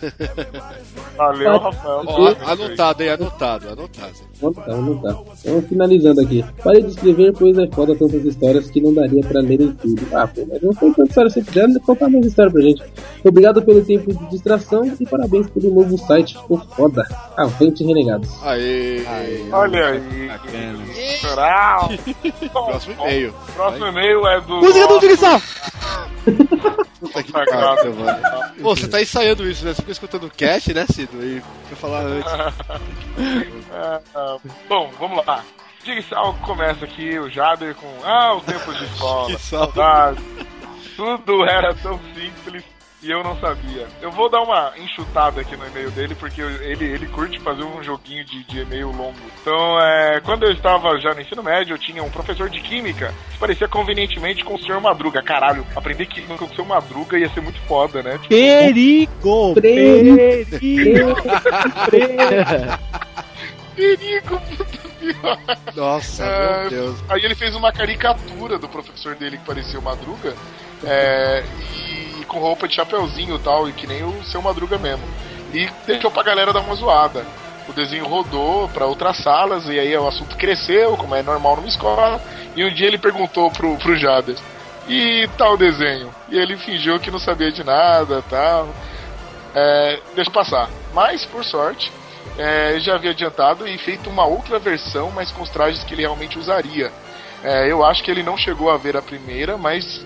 Valeu, 1.17 1.58
Rafael. 1.58 2.03
Ó, 2.05 2.27
anotado, 2.51 3.03
hein? 3.03 3.10
Anotado, 3.10 3.69
anotado. 3.69 4.28
Vamos 4.41 4.58
tá, 4.58 4.63
vamos 4.67 5.01
tá. 5.01 5.17
Então, 5.41 5.62
finalizando 5.63 6.22
aqui. 6.22 6.46
Pare 6.63 6.81
de 6.81 6.89
escrever, 6.89 7.34
pois 7.34 7.58
é 7.58 7.67
foda 7.67 7.96
tantas 7.96 8.24
histórias 8.24 8.69
que 8.69 8.79
não 8.79 8.93
daria 8.93 9.22
pra 9.22 9.41
ler 9.41 9.62
em 9.62 9.72
tudo. 9.74 10.08
Ah, 10.13 10.27
pô, 10.27 10.46
mas 10.50 10.62
não 10.62 10.74
foi 10.74 10.91
tanta 10.93 11.10
história. 11.10 11.29
Se 11.29 11.43
quiser, 11.43 11.67
contar 11.86 12.10
mais 12.10 12.25
história 12.25 12.51
pra 12.51 12.62
gente. 12.62 12.81
Obrigado 13.24 13.62
pelo 13.62 13.84
tempo 13.84 14.13
de 14.13 14.29
distração 14.29 14.86
e 15.00 15.05
parabéns 15.05 15.50
pelo 15.50 15.74
novo 15.74 15.98
site. 15.98 16.38
Ficou 16.38 16.58
foda. 16.75 17.05
Avante, 17.36 17.84
renegados. 17.84 18.29
Aê. 18.43 19.03
Olha 19.51 19.88
aí. 19.88 20.27
Bacana. 20.27 20.79
Próximo 22.51 22.96
e-mail. 23.01 23.34
Próximo 23.55 23.86
e-mail 23.88 24.27
é 24.27 24.41
do. 24.41 24.55
Música 24.58 24.88
do 24.88 25.00
Digressão! 25.00 25.41
Puta 27.00 27.24
que 27.24 27.32
pariu, 27.32 27.94
mano. 27.96 28.20
Pô, 28.62 28.75
você 28.75 28.88
tá 28.88 29.01
ensaiando 29.01 29.50
isso, 29.50 29.63
né? 29.63 29.72
Você 29.74 29.82
fica 29.82 29.91
escutando 29.91 30.25
o 30.25 30.29
cast, 30.32 30.74
né, 30.74 30.86
Cido? 30.91 31.24
E 31.24 31.41
eu 31.72 31.77
falar 31.77 32.01
antes. 32.01 32.32
Ah, 33.72 34.01
ah, 34.15 34.38
bom, 34.68 34.91
vamos 35.00 35.25
lá. 35.25 35.44
Diga 35.84 36.01
Sal 36.03 36.34
começa 36.46 36.84
aqui, 36.84 37.18
o 37.18 37.29
Jader 37.29 37.74
com 37.75 37.88
Ah, 38.03 38.36
os 38.36 38.44
tempos 38.44 38.77
de 38.77 38.84
escola. 38.94 39.27
Que 39.27 39.41
saudade. 39.41 40.22
Tudo 40.98 41.46
era 41.46 41.74
tão 41.75 41.98
simples 42.13 42.63
e 43.01 43.10
eu 43.10 43.24
não 43.24 43.39
sabia. 43.39 43.88
Eu 44.01 44.12
vou 44.12 44.29
dar 44.29 44.41
uma 44.41 44.74
enxutada 44.77 45.39
aqui 45.41 45.56
no 45.56 45.65
e-mail 45.68 45.89
dele, 45.91 46.15
porque 46.15 46.41
ele, 46.41 46.86
ele 46.86 47.08
curte 47.08 47.39
fazer 47.39 47.63
um 47.63 47.82
joguinho 47.82 48.25
de, 48.25 48.44
de 48.44 48.60
e-mail 48.60 48.91
longo. 48.91 49.15
Então, 49.41 49.79
é, 49.79 50.20
quando 50.22 50.44
eu 50.44 50.51
estava 50.51 51.00
já 51.00 51.13
no 51.13 51.22
ensino 51.22 51.41
médio, 51.41 51.74
eu 51.74 51.77
tinha 51.77 52.03
um 52.03 52.10
professor 52.10 52.50
de 52.50 52.60
química 52.60 53.13
que 53.32 53.38
parecia 53.38 53.68
convenientemente 53.68 54.44
com 54.44 54.56
o 54.56 54.60
senhor 54.60 54.82
Madruga. 54.82 55.22
Caralho, 55.22 55.65
aprender 55.75 56.06
química 56.08 56.38
com 56.38 56.46
o 56.46 56.50
senhor 56.50 56.68
Madruga 56.68 57.18
ia 57.18 57.29
ser 57.29 57.41
muito 57.41 57.60
foda, 57.62 58.03
né? 58.03 58.13
Tipo, 58.13 58.27
Perigo! 58.27 59.53
Perigo. 59.62 61.15
Perigo! 61.89 62.79
perigo, 63.75 64.41
puta. 64.58 64.89
Nossa, 65.75 66.25
É, 66.25 66.60
meu 66.62 66.70
Deus. 66.70 67.03
Aí 67.08 67.24
ele 67.24 67.36
fez 67.36 67.56
uma 67.56 67.72
caricatura 67.72 68.60
do 68.60 68.68
professor 68.68 69.15
dele 69.15 69.38
que 69.38 69.46
parecia 69.46 69.79
o 69.79 69.82
Madruga, 69.82 70.36
é, 70.84 71.44
e 71.74 71.88
com 72.29 72.39
roupa 72.39 72.67
de 72.67 72.75
chapeuzinho 72.75 73.36
e 73.36 73.39
tal, 73.39 73.67
e 73.67 73.74
que 73.74 73.86
nem 73.86 74.03
o 74.03 74.24
seu 74.24 74.41
Madruga 74.41 74.77
mesmo. 74.77 75.03
E 75.53 75.69
deixou 75.86 76.09
pra 76.09 76.24
galera 76.24 76.53
dar 76.53 76.62
uma 76.62 76.75
zoada. 76.75 77.25
O 77.67 77.74
desenho 77.74 78.07
rodou 78.07 78.69
pra 78.69 78.86
outras 78.86 79.17
salas, 79.17 79.65
e 79.67 79.77
aí 79.77 79.95
o 79.98 80.07
assunto 80.07 80.38
cresceu, 80.38 80.95
como 80.95 81.15
é 81.15 81.21
normal 81.21 81.57
numa 81.57 81.67
escola. 81.67 82.21
E 82.55 82.63
um 82.63 82.74
dia 82.74 82.88
ele 82.88 82.98
perguntou 82.98 83.51
pro, 83.51 83.75
pro 83.77 83.98
Jader: 83.98 84.36
E 84.88 85.27
tal 85.38 85.57
desenho? 85.57 86.09
E 86.29 86.38
ele 86.38 86.55
fingiu 86.57 87.00
que 87.00 87.12
não 87.12 87.19
sabia 87.19 87.51
de 87.51 87.63
nada 87.63 88.24
tal. 88.29 88.69
É, 89.53 90.00
deixa 90.15 90.31
passar. 90.31 90.69
Mas, 90.93 91.25
por 91.25 91.43
sorte, 91.43 91.91
é, 92.38 92.79
já 92.79 92.95
havia 92.95 93.12
adiantado 93.12 93.67
e 93.67 93.77
feito 93.77 94.09
uma 94.09 94.25
outra 94.25 94.59
versão, 94.59 95.12
mas 95.12 95.31
com 95.31 95.43
os 95.43 95.50
trajes 95.50 95.83
que 95.83 95.93
ele 95.93 96.01
realmente 96.01 96.38
usaria. 96.38 96.91
É, 97.43 97.71
eu 97.71 97.86
acho 97.86 98.03
que 98.03 98.12
ele 98.12 98.24
não 98.24 98.38
chegou 98.38 98.69
a 98.69 98.77
ver 98.77 98.98
a 98.98 99.01
primeira, 99.01 99.57
mas 99.57 100.05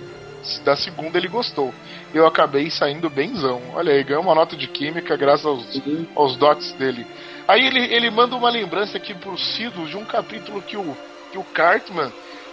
da 0.64 0.76
segunda 0.76 1.18
ele 1.18 1.28
gostou. 1.28 1.74
Eu 2.14 2.28
acabei 2.28 2.70
saindo 2.70 3.10
benzão. 3.10 3.62
Olha 3.74 3.94
aí, 3.94 4.04
ganhou 4.04 4.24
uma 4.24 4.36
nota 4.36 4.56
de 4.56 4.68
química 4.68 5.16
graças 5.18 5.46
aos, 5.46 5.82
aos 6.16 6.36
dots 6.38 6.72
dele. 6.74 7.06
Aí 7.48 7.66
ele, 7.66 7.94
ele 7.94 8.10
manda 8.10 8.36
uma 8.36 8.50
lembrança 8.50 8.98
aqui 8.98 9.14
pro 9.14 9.38
Cido 9.38 9.86
de 9.86 9.98
um 9.98 10.06
capítulo 10.06 10.62
que 10.62 10.78
o, 10.78 10.96
que 11.32 11.38
o 11.38 11.44
Cartman 11.44 12.12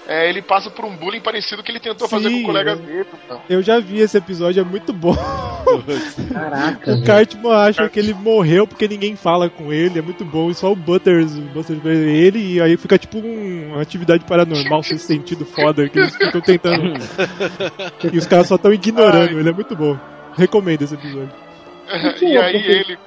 é, 0.08 0.28
ele 0.28 0.42
passa 0.42 0.68
por 0.70 0.84
um 0.84 0.96
bullying 0.96 1.20
parecido 1.20 1.62
que 1.62 1.70
ele 1.70 1.78
tentou 1.78 2.08
fazer 2.08 2.28
com 2.30 2.36
Sim, 2.36 2.42
o 2.42 2.46
colega 2.46 2.74
dele. 2.76 3.06
Então. 3.24 3.40
Eu 3.48 3.62
já 3.62 3.78
vi 3.78 4.00
esse 4.00 4.16
episódio, 4.18 4.60
é 4.60 4.64
muito 4.64 4.92
bom. 4.92 5.14
Caraca. 6.32 6.94
O 7.00 7.04
Cartman 7.04 7.52
acha 7.52 7.88
que 7.88 7.98
ele 7.98 8.12
morreu 8.14 8.66
porque 8.66 8.88
ninguém 8.88 9.14
fala 9.14 9.48
com 9.48 9.72
ele, 9.72 9.98
é 9.98 10.02
muito 10.02 10.24
bom. 10.24 10.50
E 10.50 10.54
só 10.54 10.72
o 10.72 10.76
Butters, 10.76 11.36
o 11.36 11.42
Butters 11.42 11.78
vê 11.80 11.94
ele, 12.16 12.54
e 12.54 12.60
aí 12.60 12.76
fica 12.76 12.98
tipo 12.98 13.18
um- 13.18 13.72
uma 13.72 13.82
atividade 13.82 14.24
paranormal 14.24 14.82
sem 14.82 14.98
sentido 14.98 15.44
foda, 15.44 15.88
que 15.88 15.98
eles 15.98 16.16
ficam 16.16 16.40
tentando. 16.40 16.94
e 18.12 18.18
os 18.18 18.26
caras 18.26 18.48
só 18.48 18.56
estão 18.56 18.72
ignorando, 18.72 19.38
ele 19.38 19.48
é 19.48 19.52
muito 19.52 19.76
bom. 19.76 19.96
Recomendo 20.36 20.82
esse 20.82 20.94
episódio. 20.94 21.30
e 22.22 22.36
aí 22.38 22.56
ele. 22.56 22.98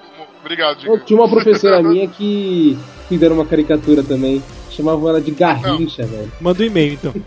Obrigado, 0.42 0.78
Diego. 0.80 1.00
Tinha 1.06 1.20
uma 1.20 1.28
professora 1.30 1.82
minha 1.82 2.08
que 2.08 2.78
fizeram 3.10 3.36
uma 3.36 3.46
caricatura 3.46 4.04
também. 4.04 4.42
Chamavam 4.76 5.10
ela 5.10 5.22
de 5.22 5.32
Garrincha, 5.32 6.06
velho. 6.06 6.32
Manda 6.42 6.64
um 6.64 6.66
e-mail 6.66 6.94
então. 6.94 7.14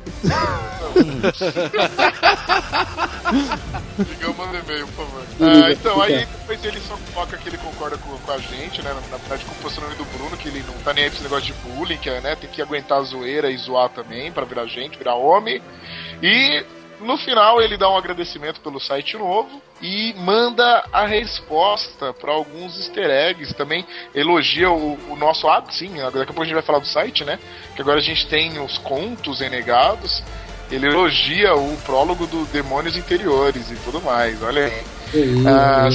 Digam, 3.99 4.35
manda 4.35 4.59
e-mail, 4.59 4.87
por 4.88 5.07
favor. 5.07 5.23
Ah, 5.41 5.71
então, 5.71 6.00
aí 6.00 6.26
depois 6.26 6.65
ele 6.65 6.81
só 6.81 6.97
coloca 7.12 7.37
que 7.37 7.49
ele 7.49 7.59
concorda 7.59 7.97
com, 7.99 8.17
com 8.17 8.33
a 8.33 8.38
gente, 8.38 8.83
né? 8.83 8.93
Na 9.11 9.17
verdade, 9.17 9.45
com 9.45 9.53
o 9.53 9.57
posicionamento 9.57 9.99
do 9.99 10.05
Bruno, 10.19 10.37
que 10.37 10.49
ele 10.49 10.65
não 10.67 10.75
tá 10.83 10.93
nem 10.93 11.05
aí 11.05 11.11
pra 11.11 11.17
esse 11.17 11.23
negócio 11.23 11.47
de 11.47 11.53
bullying, 11.69 11.99
que 11.99 12.11
é, 12.11 12.21
né? 12.21 12.35
Tem 12.37 12.50
que 12.50 12.61
aguentar 12.61 12.99
a 12.99 13.03
zoeira 13.03 13.50
e 13.50 13.57
zoar 13.57 13.88
também 13.91 14.33
pra 14.33 14.45
virar 14.45 14.67
gente, 14.67 14.99
virar 14.99 15.15
homem. 15.15 15.61
E 16.23 16.65
no 17.00 17.17
final 17.17 17.61
ele 17.61 17.76
dá 17.76 17.88
um 17.91 17.97
agradecimento 17.97 18.61
pelo 18.61 18.81
site 18.81 19.17
novo 19.17 19.62
e 19.81 20.15
manda 20.19 20.85
a 20.93 21.07
resposta 21.07 22.12
pra 22.15 22.33
alguns 22.33 22.76
easter 22.79 23.11
eggs. 23.11 23.55
Também 23.55 23.87
elogia 24.15 24.71
o, 24.71 24.99
o 25.11 25.17
nosso. 25.17 25.49
Ah, 25.49 25.62
sim, 25.71 25.95
daqui 25.95 26.19
a 26.19 26.26
pouco 26.26 26.43
a 26.43 26.45
gente 26.45 26.55
vai 26.55 26.62
falar 26.62 26.79
do 26.79 26.87
site, 26.87 27.25
né? 27.25 27.38
Que 27.75 27.83
agora 27.83 27.99
a 27.99 28.03
gente 28.03 28.26
tem 28.26 28.59
os 28.59 28.79
contos 28.79 29.41
renegados. 29.41 30.23
Ele 30.71 30.87
elogia 30.87 31.55
o 31.55 31.76
prólogo 31.79 32.26
do 32.26 32.45
Demônios 32.47 32.97
Interiores 32.97 33.71
e 33.71 33.76
tudo 33.85 34.00
mais. 34.00 34.43
Olha 34.43 34.65
aí. 34.67 34.83
Ah, 35.47 35.88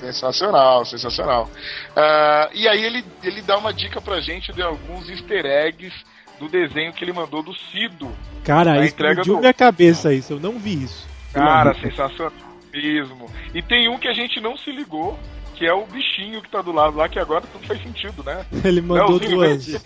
sensacional, 0.00 0.84
sensacional. 0.84 1.50
Ah, 1.94 2.48
e 2.54 2.66
aí 2.68 2.82
ele, 2.82 3.04
ele 3.22 3.42
dá 3.42 3.58
uma 3.58 3.72
dica 3.72 4.00
pra 4.00 4.20
gente 4.20 4.52
de 4.52 4.62
alguns 4.62 5.08
easter 5.10 5.44
eggs 5.44 5.94
do 6.38 6.48
desenho 6.48 6.92
que 6.92 7.04
ele 7.04 7.12
mandou 7.12 7.42
do 7.42 7.52
Cido. 7.54 8.08
Cara, 8.44 8.84
explodiu 8.84 9.34
do- 9.34 9.40
minha 9.40 9.54
cabeça 9.54 10.12
isso, 10.12 10.32
eu 10.34 10.40
não 10.40 10.58
vi 10.58 10.84
isso. 10.84 11.06
Cara, 11.32 11.74
sensacional 11.74 12.32
mesmo. 12.72 13.26
E 13.54 13.62
tem 13.62 13.88
um 13.88 13.98
que 13.98 14.06
a 14.08 14.12
gente 14.12 14.40
não 14.40 14.56
se 14.56 14.70
ligou, 14.70 15.18
que 15.54 15.64
é 15.66 15.72
o 15.72 15.86
bichinho 15.86 16.42
que 16.42 16.50
tá 16.50 16.60
do 16.60 16.70
lado 16.72 16.96
lá, 16.96 17.08
que 17.08 17.18
agora 17.18 17.42
tudo 17.50 17.66
faz 17.66 17.82
sentido, 17.82 18.22
né? 18.22 18.44
Ele 18.64 18.80
mandou 18.82 19.18
Leozinho 19.18 19.78
duas. 19.78 19.82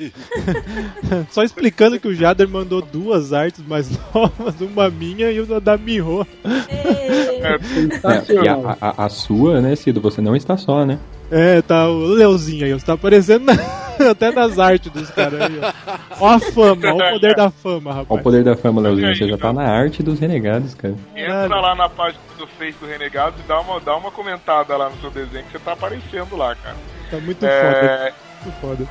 Só 1.31 1.43
explicando 1.45 1.99
que 2.01 2.09
o 2.09 2.15
Jader 2.15 2.49
mandou 2.49 2.83
duas 2.83 3.33
artes 3.33 3.65
mais 3.67 3.89
novas, 4.13 4.61
uma 4.61 4.91
minha 4.91 5.31
e 5.31 5.41
uma 5.41 5.61
da 5.61 5.77
Miho. 5.79 6.27
É, 6.45 7.55
É, 7.55 8.43
e 8.45 8.49
a, 8.49 8.77
a- 8.81 9.05
a 9.07 9.09
sua, 9.09 9.61
né, 9.61 9.75
Cido, 9.77 10.01
você 10.01 10.21
não 10.21 10.35
está 10.37 10.57
só, 10.57 10.85
né? 10.85 10.99
É, 11.31 11.63
tá 11.63 11.89
o 11.89 11.99
Leozinho 12.07 12.65
aí, 12.67 12.73
você 12.73 12.85
tá 12.85 12.95
aparecendo 12.95 13.45
na- 13.45 13.55
até 14.11 14.31
nas 14.33 14.59
artes 14.59 14.91
dos 14.93 15.11
caras 15.11 15.41
aí, 15.41 15.61
ó. 15.63 16.25
Ó 16.25 16.29
a 16.29 16.39
fama, 16.41 16.93
ó 16.93 16.95
o 16.95 17.11
poder 17.13 17.35
da 17.35 17.51
fama, 17.51 17.91
Olha 17.91 17.97
o 17.97 18.03
rapaz. 18.03 18.23
poder 18.23 18.45
da 18.45 18.57
fama, 18.57 18.81
Leozinho. 18.81 19.15
Você 19.17 19.29
já 19.29 19.39
tá 19.39 19.53
na 19.53 19.63
arte 19.63 20.03
dos 20.03 20.19
renegados, 20.21 20.75
cara. 20.75 20.95
Entra 21.17 21.61
lá 21.61 21.75
na 21.75 21.89
página 21.89 22.21
do 22.39 22.47
Face 22.47 22.77
do 22.79 22.87
Renegado 22.87 23.37
e 23.39 23.43
dá 23.49 23.61
uma, 23.61 23.81
dá 23.81 23.97
uma 23.97 24.11
comentada 24.11 24.77
lá 24.77 24.89
no 24.89 24.97
seu 25.01 25.11
desenho 25.11 25.45
que 25.45 25.53
você 25.53 25.59
tá 25.59 25.73
aparecendo 25.73 26.37
lá, 26.37 26.55
cara. 26.55 26.77
Tá 27.11 27.19
muito 27.19 27.45
É, 27.45 27.61
foda, 27.63 28.15
muito 28.45 28.61
foda. 28.61 28.89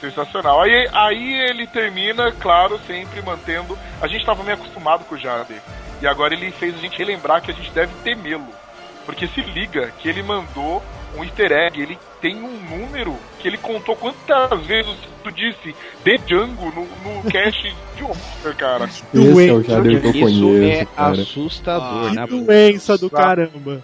Sensacional. 0.00 0.60
Aí, 0.62 0.88
aí 0.92 1.34
ele 1.48 1.66
termina, 1.66 2.30
claro, 2.32 2.78
sempre 2.86 3.22
mantendo. 3.22 3.78
A 4.00 4.06
gente 4.06 4.20
estava 4.20 4.42
meio 4.42 4.56
acostumado 4.56 5.04
com 5.04 5.14
o 5.14 5.18
Jader. 5.18 5.60
E 6.02 6.06
agora 6.06 6.34
ele 6.34 6.50
fez 6.52 6.74
a 6.74 6.78
gente 6.78 6.98
relembrar 6.98 7.40
que 7.40 7.50
a 7.50 7.54
gente 7.54 7.70
deve 7.70 7.92
temê-lo. 8.04 8.46
Porque 9.06 9.26
se 9.28 9.40
liga 9.40 9.90
que 9.98 10.08
ele 10.08 10.22
mandou 10.22 10.82
um 11.14 11.24
easter 11.24 11.52
egg, 11.52 11.80
ele 11.80 11.98
tem 12.20 12.36
um 12.36 12.58
número 12.78 13.16
que 13.38 13.46
ele 13.48 13.58
contou 13.58 13.94
quantas 13.96 14.66
vezes 14.66 14.96
tu 15.22 15.30
disse 15.30 15.74
The 16.04 16.16
Django 16.26 16.66
no, 16.72 16.82
no 16.84 17.22
cache 17.30 17.72
de 17.94 18.04
Oscar, 18.04 18.56
cara. 18.56 18.84
Esse 18.84 19.04
é 19.48 19.52
o 19.52 19.62
Jader 19.62 20.00
que 20.00 20.06
eu 20.06 20.28
Isso 20.28 20.40
conheço, 20.40 20.82
é 20.82 20.84
cara. 20.86 21.12
assustador, 21.12 22.14
né? 22.14 22.26
Que 22.26 22.40
doença 22.40 22.98
do 22.98 23.10
caramba. 23.10 23.82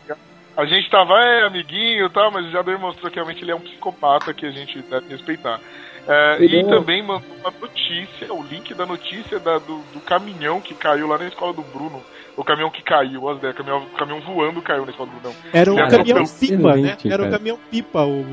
A 0.57 0.67
gente 0.67 0.91
tava, 0.91 1.14
é, 1.14 1.47
amiguinho 1.47 2.07
e 2.07 2.11
tal, 2.11 2.31
mas 2.31 2.45
o 2.47 2.50
Jader 2.50 2.79
mostrou 2.79 3.11
que 3.11 3.17
realmente 3.17 3.43
ele 3.43 3.52
é 3.52 3.55
um 3.55 3.61
psicopata 3.61 4.35
que 4.35 4.45
a 4.45 4.50
gente 4.50 4.83
deve 4.83 5.09
respeitar. 5.09 5.59
É, 6.07 6.38
e 6.45 6.61
é- 6.61 6.64
também 6.64 7.00
mandou 7.02 7.23
uma 7.41 7.52
notícia, 7.61 8.33
o 8.35 8.43
link 8.43 8.75
da 8.75 8.85
notícia 8.85 9.38
da- 9.38 9.59
do, 9.59 9.79
do 9.95 10.00
caminhão 10.00 10.61
que 10.61 10.75
caiu 10.75 11.07
lá 11.07 11.17
na 11.17 11.26
escola 11.29 11.52
do 11.52 11.62
Bruno. 11.62 12.02
O 12.36 12.42
caminhão 12.42 12.70
que 12.70 12.82
caiu, 12.82 13.28
as 13.28 13.38
ideias, 13.38 13.54
caminhão, 13.56 13.82
caminhão 13.98 14.20
voando 14.20 14.62
caiu 14.62 14.86
do 14.86 14.92
Brunão. 14.92 15.34
Era 15.52 15.72
um 15.72 15.76
Cara, 15.76 15.98
caminhão 15.98 16.18
não, 16.18 16.26
pipa, 16.26 16.76
né? 16.76 16.96
Era 17.04 17.24
um 17.24 17.30
caminhão 17.30 17.58
pipa. 17.70 18.04
O... 18.04 18.24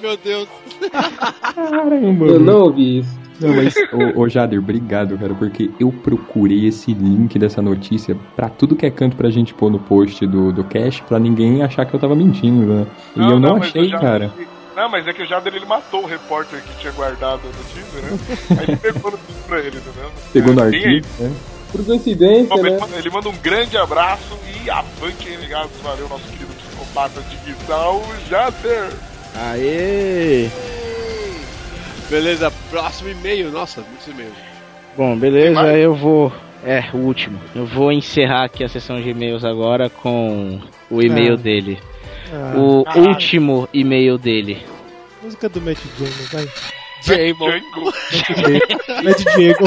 Meu 0.00 0.16
Deus. 0.16 0.48
Caramba, 0.90 1.96
Eu 1.96 2.12
mano. 2.12 2.38
não 2.40 2.60
ouvi 2.62 2.98
isso. 2.98 3.22
Não, 3.40 3.54
mas, 3.54 3.74
ô, 3.92 4.20
ô 4.22 4.28
Jader, 4.28 4.58
obrigado, 4.58 5.18
cara, 5.18 5.34
porque 5.34 5.70
eu 5.80 5.90
procurei 5.90 6.66
esse 6.66 6.92
link 6.92 7.38
dessa 7.38 7.60
notícia 7.60 8.16
pra 8.36 8.48
tudo 8.48 8.76
que 8.76 8.86
é 8.86 8.90
canto 8.90 9.16
pra 9.16 9.30
gente 9.30 9.52
pôr 9.54 9.70
no 9.70 9.80
post 9.80 10.24
do, 10.26 10.52
do 10.52 10.62
cash, 10.64 11.00
pra 11.00 11.18
ninguém 11.18 11.62
achar 11.62 11.84
que 11.84 11.94
eu 11.94 11.98
tava 11.98 12.14
mentindo, 12.14 12.66
né? 12.66 12.86
E 13.16 13.20
eu 13.20 13.40
não 13.40 13.58
mas 13.58 13.68
achei, 13.68 13.88
já 13.88 13.98
cara. 13.98 14.30
Não, 14.76 14.88
mas 14.88 15.06
é 15.06 15.12
que 15.12 15.22
o 15.22 15.26
Jader 15.26 15.54
ele 15.54 15.66
matou 15.66 16.02
o 16.02 16.06
repórter 16.06 16.62
que 16.62 16.78
tinha 16.78 16.92
guardado 16.92 17.40
a 17.42 17.46
notícia, 17.46 18.00
né? 18.00 18.58
Aí 18.58 18.64
ele 18.68 18.76
pegou 18.76 19.10
no 19.10 19.18
pra 19.46 19.58
ele, 19.58 19.76
entendeu? 19.76 20.10
Pegou 20.32 20.54
no 20.54 20.62
arquivo, 20.62 21.06
né? 21.20 21.32
Por 21.72 21.84
coincidência, 21.84 22.48
Bom, 22.54 22.58
ele, 22.60 22.70
né? 22.70 22.78
manda, 22.78 22.96
ele 22.98 23.10
manda 23.10 23.28
um 23.30 23.36
grande 23.38 23.76
abraço 23.78 24.38
e 24.62 24.70
avante 24.70 25.26
aí, 25.26 25.36
ligado? 25.36 25.70
Valeu, 25.82 26.06
nosso 26.08 26.24
querido 26.30 26.52
psicopata 26.52 27.20
digital, 27.22 28.02
Jader. 28.28 28.90
Aê! 29.34 30.48
Beleza, 32.10 32.52
próximo 32.70 33.08
e-mail. 33.08 33.50
Nossa, 33.50 33.80
muitos 33.80 34.06
e-mails. 34.06 34.34
Bom, 34.96 35.16
beleza, 35.16 35.72
eu 35.78 35.94
vou. 35.94 36.30
É, 36.64 36.84
o 36.92 36.98
último. 36.98 37.40
Eu 37.56 37.64
vou 37.66 37.90
encerrar 37.90 38.44
aqui 38.44 38.62
a 38.62 38.68
sessão 38.68 39.00
de 39.00 39.08
e-mails 39.08 39.44
agora 39.44 39.88
com 39.90 40.60
o 40.90 41.02
e-mail 41.02 41.32
Ah. 41.34 41.36
dele. 41.36 41.78
Ah, 42.32 42.52
O 42.56 42.84
Caralho. 42.84 43.08
último 43.08 43.68
e-mail 43.72 44.16
dele. 44.18 44.64
música 45.22 45.48
do 45.48 45.60
Matt 45.60 45.78
Damon, 45.98 46.10
vai. 46.30 46.48
Jamon. 47.02 47.50
Django. 47.50 47.92
Matt 49.02 49.24
Diego. 49.36 49.64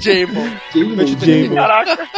Jamon. 0.00 0.56
Damon. 0.74 1.54
Caraca. 1.54 2.08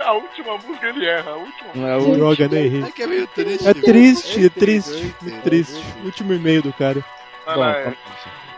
A 0.00 0.12
última 0.14 0.56
música 0.56 0.86
ele 0.88 1.06
erra, 1.06 1.32
a 1.32 1.36
última. 1.36 1.70
Não 1.74 1.88
é 1.88 1.96
o 1.96 2.12
Droga, 2.16 2.48
né, 2.48 2.66
Henrique? 2.66 2.88
É 2.88 2.90
que 2.90 3.02
é 3.02 3.06
meio 3.06 3.26
triste. 3.26 3.68
É 3.68 3.74
triste, 3.74 4.46
é 4.46 4.48
triste, 4.48 5.14
muito 5.20 5.42
triste. 5.42 5.84
Último 6.04 6.32
e-mail 6.32 6.62
do 6.62 6.72
cara. 6.72 7.04
Ah, 7.46 7.54
Bom, 7.54 7.60
não, 7.60 7.70
é. 7.70 7.96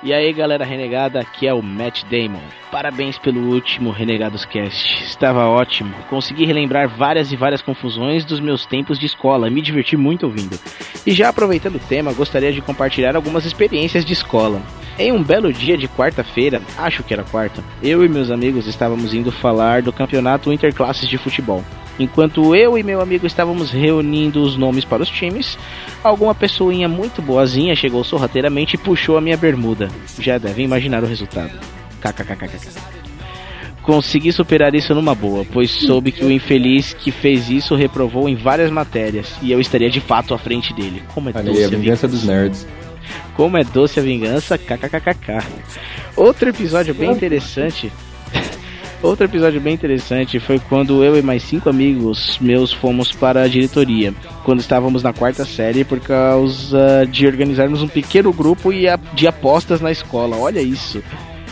E 0.04 0.12
aí 0.12 0.32
galera 0.32 0.64
renegada, 0.64 1.21
aqui 1.21 1.47
é 1.47 1.54
o 1.54 1.62
Matt 1.62 2.02
Damon. 2.11 2.42
Parabéns 2.73 3.18
pelo 3.18 3.54
último 3.54 3.92
Renegados 3.92 4.44
Cast. 4.44 5.04
Estava 5.04 5.47
ótimo. 5.47 5.94
Consegui 6.11 6.44
relembrar 6.44 6.88
várias 6.88 7.30
e 7.30 7.37
várias 7.37 7.62
confusões 7.62 8.25
dos 8.25 8.40
meus 8.40 8.66
tempos 8.66 8.99
de 8.99 9.06
escola. 9.06 9.49
Me 9.49 9.62
diverti 9.62 9.97
muito 9.97 10.26
ouvindo. 10.26 10.59
E 11.06 11.12
já 11.12 11.28
aproveitando 11.28 11.76
o 11.76 11.87
tema, 11.88 12.12
gostaria 12.12 12.52
de 12.52 12.61
compartilhar 12.61 13.14
algumas 13.14 13.44
experiências 13.44 14.04
de 14.04 14.12
escola. 14.12 14.61
Em 14.99 15.12
um 15.12 15.23
belo 15.23 15.52
dia 15.52 15.78
de 15.78 15.87
quarta-feira, 15.87 16.61
acho 16.76 17.04
que 17.04 17.14
era 17.14 17.23
quarta, 17.23 17.62
eu 17.80 18.04
e 18.04 18.09
meus 18.09 18.28
amigos 18.28 18.66
estávamos 18.66 19.14
indo 19.14 19.30
falar 19.30 19.82
do 19.82 19.92
campeonato 19.92 20.52
interclasses 20.52 21.09
de 21.09 21.16
futebol. 21.16 21.64
Enquanto 22.02 22.54
eu 22.56 22.76
e 22.76 22.82
meu 22.82 23.00
amigo 23.00 23.26
estávamos 23.26 23.71
reunindo 23.71 24.42
os 24.42 24.56
nomes 24.56 24.85
para 24.85 25.04
os 25.04 25.09
times, 25.09 25.56
alguma 26.02 26.35
pessoinha 26.35 26.88
muito 26.88 27.23
boazinha 27.23 27.76
chegou 27.76 28.02
sorrateiramente 28.02 28.75
e 28.75 28.78
puxou 28.78 29.16
a 29.16 29.21
minha 29.21 29.37
bermuda. 29.37 29.88
Já 30.18 30.37
devem 30.37 30.64
imaginar 30.64 31.04
o 31.04 31.06
resultado. 31.06 31.52
KKKKK. 32.00 32.59
Consegui 33.82 34.32
superar 34.32 34.75
isso 34.75 34.94
numa 34.94 35.14
boa, 35.14 35.44
pois 35.52 35.71
soube 35.71 36.11
que 36.11 36.25
o 36.25 36.30
infeliz 36.30 36.92
que 36.92 37.11
fez 37.12 37.49
isso 37.49 37.75
reprovou 37.76 38.28
em 38.28 38.35
várias 38.35 38.71
matérias 38.71 39.32
e 39.40 39.52
eu 39.52 39.61
estaria 39.61 39.90
de 39.90 40.00
fato 40.00 40.35
à 40.35 40.38
frente 40.38 40.73
dele. 40.75 41.02
Como 41.14 41.28
é 41.28 41.32
Olha 41.35 41.44
doce 41.44 41.64
a 41.64 41.66
a 41.66 41.71
vingança 41.71 42.09
dos 42.09 42.25
nerds. 42.25 42.66
como 43.35 43.56
é 43.56 43.64
doce 43.64 43.99
a 44.00 44.02
vingança, 44.02 44.59
kkkk. 44.59 45.38
Outro 46.16 46.49
episódio 46.49 46.94
bem 46.94 47.12
interessante. 47.12 47.92
Outro 49.02 49.25
episódio 49.25 49.61
bem 49.61 49.75
interessante 49.75 50.38
foi 50.38 50.61
quando 50.61 51.02
eu 51.02 51.18
e 51.18 51.23
mais 51.23 51.42
cinco 51.42 51.68
amigos 51.68 52.38
meus 52.40 52.73
fomos 52.73 53.11
para 53.11 53.42
a 53.42 53.49
diretoria, 53.49 54.14
quando 54.44 54.61
estávamos 54.61 55.02
na 55.02 55.12
quarta 55.12 55.44
série, 55.44 55.85
por 55.85 55.99
causa 55.99 57.04
de 57.11 57.26
organizarmos 57.26 57.82
um 57.82 57.88
pequeno 57.88 58.32
grupo 58.32 58.71
de 59.12 59.26
apostas 59.26 59.80
na 59.80 59.90
escola. 59.90 60.37
Olha 60.37 60.62
isso! 60.62 61.02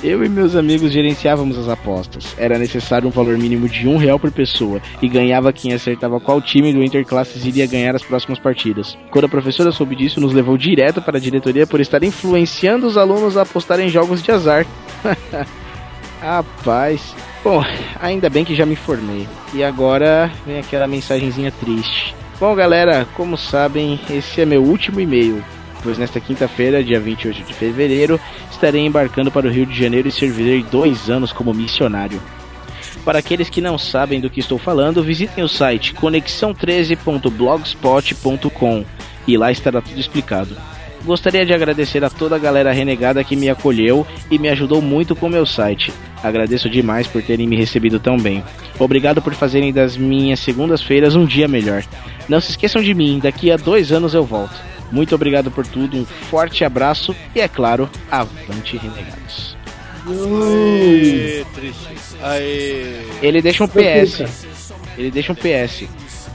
Eu 0.02 0.25
e 0.25 0.28
meus 0.28 0.54
amigos 0.54 0.92
gerenciávamos 0.92 1.59
as 1.59 1.69
apostas. 1.69 2.35
Era 2.38 2.57
necessário 2.57 3.09
um 3.09 3.11
valor 3.11 3.37
mínimo 3.37 3.69
de 3.69 3.87
um 3.87 3.97
real 3.97 4.19
por 4.19 4.30
pessoa 4.30 4.80
e 5.02 5.09
ganhava 5.09 5.52
quem 5.52 5.75
acertava 5.75 6.21
qual 6.21 6.40
time 6.40 6.73
do 6.73 6.83
Interclasses 6.83 7.45
iria 7.45 7.66
ganhar 7.66 7.97
as 7.97 8.02
próximas 8.02 8.38
partidas. 8.38 8.97
Quando 9.11 9.26
a 9.26 9.28
professora 9.28 9.73
soube 9.73 9.97
disso, 9.97 10.21
nos 10.21 10.33
levou 10.33 10.57
direto 10.57 11.02
para 11.02 11.19
a 11.19 11.21
diretoria 11.21 11.66
por 11.66 11.80
estar 11.80 12.02
influenciando 12.02 12.87
os 12.87 12.97
alunos 12.97 13.37
a 13.37 13.42
apostarem 13.42 13.88
em 13.88 13.90
jogos 13.90 14.23
de 14.23 14.30
azar. 14.30 14.64
Rapaz. 16.23 17.14
Bom, 17.43 17.65
ainda 18.01 18.29
bem 18.29 18.45
que 18.45 18.55
já 18.55 18.67
me 18.67 18.77
formei. 18.77 19.27
E 19.55 19.65
agora 19.65 20.31
vem 20.47 20.59
aquela 20.59 20.87
mensagenzinha 20.87 21.51
triste. 21.51 22.15
Bom, 22.39 22.55
galera, 22.55 23.09
como 23.15 23.35
sabem, 23.37 23.99
esse 24.11 24.43
é 24.43 24.47
meu 24.47 24.63
último 24.63 25.01
e-mail, 25.01 25.43
pois 25.83 25.99
nesta 25.99 26.21
quinta-feira, 26.21 26.85
dia 26.85 27.01
28 27.01 27.43
de 27.43 27.55
fevereiro, 27.55 28.21
estarei 28.51 28.85
embarcando 28.85 29.31
para 29.31 29.47
o 29.47 29.51
Rio 29.51 29.65
de 29.67 29.79
Janeiro 29.79 30.09
e 30.09 30.13
servirei 30.13 30.63
dois 30.63 31.11
anos 31.11 31.33
como 31.33 31.55
missionário. 31.55 32.21
Para 33.05 33.19
aqueles 33.19 33.49
que 33.49 33.61
não 33.61 33.79
sabem 33.79 34.21
do 34.21 34.31
que 34.31 34.41
estou 34.41 34.59
falando, 34.59 35.03
visitem 35.03 35.45
o 35.45 35.49
site 35.49 35.95
conexão13.blogspot.com 35.95 38.85
e 39.26 39.37
lá 39.37 39.50
estará 39.50 39.81
tudo 39.81 39.99
explicado. 39.99 40.57
Gostaria 41.04 41.47
de 41.47 41.52
agradecer 41.54 42.04
a 42.04 42.10
toda 42.10 42.36
a 42.36 42.39
galera 42.39 42.73
renegada 42.73 43.25
que 43.25 43.34
me 43.34 43.49
acolheu 43.49 44.06
e 44.30 44.39
me 44.39 44.49
ajudou 44.49 44.82
muito 44.82 45.17
com 45.17 45.28
meu 45.28 45.47
site. 45.47 45.93
Agradeço 46.23 46.69
demais 46.69 47.06
por 47.06 47.23
terem 47.23 47.47
me 47.47 47.56
recebido 47.56 47.99
tão 47.99 48.19
bem. 48.19 48.45
Obrigado 48.78 49.23
por 49.23 49.34
fazerem 49.34 49.73
das 49.73 49.97
minhas 49.97 50.41
segundas-feiras 50.41 51.17
um 51.17 51.25
dia 51.25 51.49
melhor. 51.49 51.82
Não 52.28 52.41
se 52.41 52.50
esqueçam 52.50 52.82
de 52.82 52.95
mim, 52.95 53.19
daqui 53.23 53.50
a 53.50 53.56
dois 53.56 53.93
anos 53.93 54.13
eu 54.13 54.25
volto. 54.25 54.54
Muito 54.93 55.15
obrigado 55.15 55.50
por 55.50 55.67
tudo, 55.67 55.97
um 55.97 56.04
forte 56.04 56.65
abraço 56.65 57.15
e, 57.34 57.41
é 57.41 57.49
claro, 57.49 57.89
avante 58.10 58.76
renegados. 58.76 59.56
Aê. 60.06 61.45
Aê. 62.23 63.02
Ele 63.23 63.41
deixa 63.41 63.65
um 63.65 63.69
PS. 63.69 64.47
Ele 64.99 65.10
deixa 65.10 65.32
um 65.32 65.36
PS. 65.36 65.84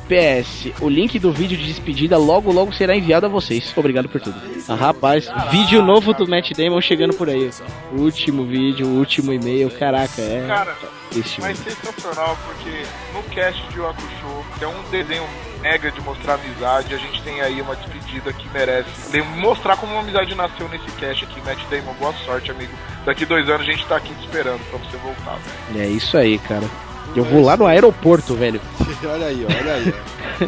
PS, 0.08 0.72
o 0.82 0.90
link 0.90 1.18
do 1.20 1.32
vídeo 1.32 1.58
de 1.58 1.66
despedida 1.66 2.18
logo 2.18 2.52
logo 2.52 2.74
será 2.74 2.96
enviado 2.96 3.26
a 3.26 3.30
vocês. 3.30 3.74
Obrigado 3.76 4.08
por 4.08 4.22
tudo. 4.22 4.40
Ah, 4.68 4.76
rapaz, 4.76 5.28
vídeo 5.52 5.82
novo 5.82 6.14
do 6.14 6.28
Matt 6.28 6.52
Damon 6.54 6.82
chegando 6.82 7.16
por 7.16 7.30
aí. 7.30 7.50
Último 7.92 8.46
vídeo, 8.46 8.88
último 8.88 9.34
e-mail, 9.34 9.70
caraca, 9.72 10.22
é. 10.22 10.46
Cara, 10.48 10.76
triste. 11.12 11.42
mas 11.42 11.58
sensacional, 11.58 12.38
porque 12.46 12.84
no 13.14 13.24
cast 13.34 13.62
de 13.70 13.76
Show, 13.76 14.46
que 14.58 14.64
é 14.64 14.68
um 14.68 14.84
desenho 14.92 15.24
mega 15.62 15.92
de 15.92 16.00
mostrar 16.02 16.36
amizade, 16.36 16.94
a 16.94 16.98
gente 16.98 17.22
tem 17.24 17.42
aí 17.42 17.60
uma 17.62 17.76
despedida 17.76 18.32
que 18.32 18.48
merece 18.50 19.22
mostrar 19.38 19.78
como 19.78 19.94
uma 19.94 20.02
amizade 20.02 20.36
nasceu 20.36 20.70
nesse 20.70 20.90
cast 20.98 21.24
aqui. 21.24 21.42
Matt 21.42 21.60
Damon, 21.70 21.94
boa 22.00 22.14
sorte, 22.26 22.52
amigo. 22.52 22.72
Daqui 23.06 23.26
dois 23.26 23.50
anos 23.50 23.62
a 23.62 23.72
gente 23.72 23.86
tá 23.88 23.98
aqui 23.98 24.14
te 24.14 24.26
esperando 24.26 24.60
pra 24.70 24.78
você 24.78 24.98
voltar. 24.98 25.40
É 25.76 25.88
isso 25.88 26.18
aí, 26.18 26.38
cara. 26.38 26.70
Eu 27.16 27.24
vou 27.24 27.44
lá 27.44 27.58
no 27.58 27.66
aeroporto, 27.66 28.36
velho. 28.36 28.62
olha 29.06 29.28
aí, 29.28 29.46
olha 29.46 29.74
aí. 29.74 29.94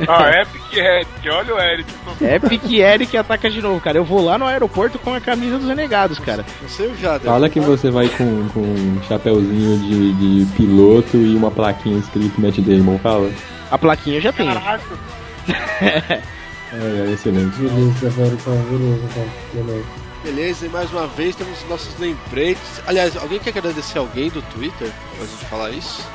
Ah, 0.06 0.42
Epic 0.42 0.74
Eric, 0.74 1.30
olha 1.30 1.56
o 1.56 1.60
Eric. 1.60 1.94
Epic 2.22 2.74
Eric 2.74 3.16
ataca 3.16 3.50
de 3.50 3.62
novo, 3.62 3.80
cara. 3.80 3.98
Eu 3.98 4.04
vou 4.04 4.22
lá 4.22 4.38
no 4.38 4.46
aeroporto 4.46 5.00
com 5.00 5.14
a 5.14 5.22
camisa 5.22 5.58
dos 5.58 5.70
renegados, 5.70 6.20
cara. 6.20 6.46
Você 6.62 6.94
já 7.00 7.18
Fala 7.18 7.50
que 7.50 7.62
você 7.62 7.90
vai 7.90 8.10
com, 8.10 8.50
com 8.50 8.60
um 8.60 9.02
chapéuzinho 9.08 9.80
de, 9.80 10.14
de 10.14 10.46
piloto 10.58 11.16
e 11.16 11.34
uma 11.38 11.50
plaquinha 11.50 11.98
escrito 12.00 12.42
Matt 12.42 12.60
Damon, 12.60 13.00
fala. 13.00 13.32
A 13.72 13.78
plaquinha 13.78 14.18
eu 14.18 14.22
já 14.22 14.34
tenho. 14.34 14.52
É, 16.74 17.08
é 17.08 17.12
excelente. 17.14 17.56
Beleza, 17.58 18.10
velho, 18.10 18.38
tá, 18.44 18.52
beleza, 18.52 19.08
cara. 19.16 19.28
Beleza. 19.54 19.86
Beleza, 20.24 20.66
e 20.66 20.70
mais 20.70 20.92
uma 20.92 21.08
vez 21.08 21.36
temos 21.36 21.64
nossos 21.70 21.98
lembretes. 21.98 22.82
Aliás, 22.86 23.16
alguém 23.16 23.40
quer 23.40 23.52
agradecer 23.52 23.98
alguém 23.98 24.30
do 24.30 24.42
Twitter 24.42 24.92
antes 25.22 25.40
de 25.40 25.46
falar 25.46 25.72
isso? 25.72 26.06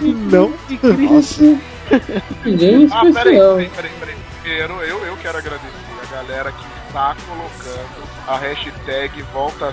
Não. 0.00 0.52
Nossa. 0.82 1.42
Ninguém 2.44 2.88
Ah, 2.90 3.02
peraí, 3.12 3.38
peraí, 3.38 3.68
peraí, 3.70 3.90
peraí. 4.00 4.16
Primeiro, 4.42 4.74
eu, 4.82 5.04
eu 5.06 5.16
quero 5.18 5.38
agradecer 5.38 5.68
a 6.02 6.14
galera 6.16 6.52
que 6.52 6.64
está 6.88 7.14
colocando 7.28 8.08
a 8.26 8.36
hashtag 8.38 9.22
volta 9.32 9.72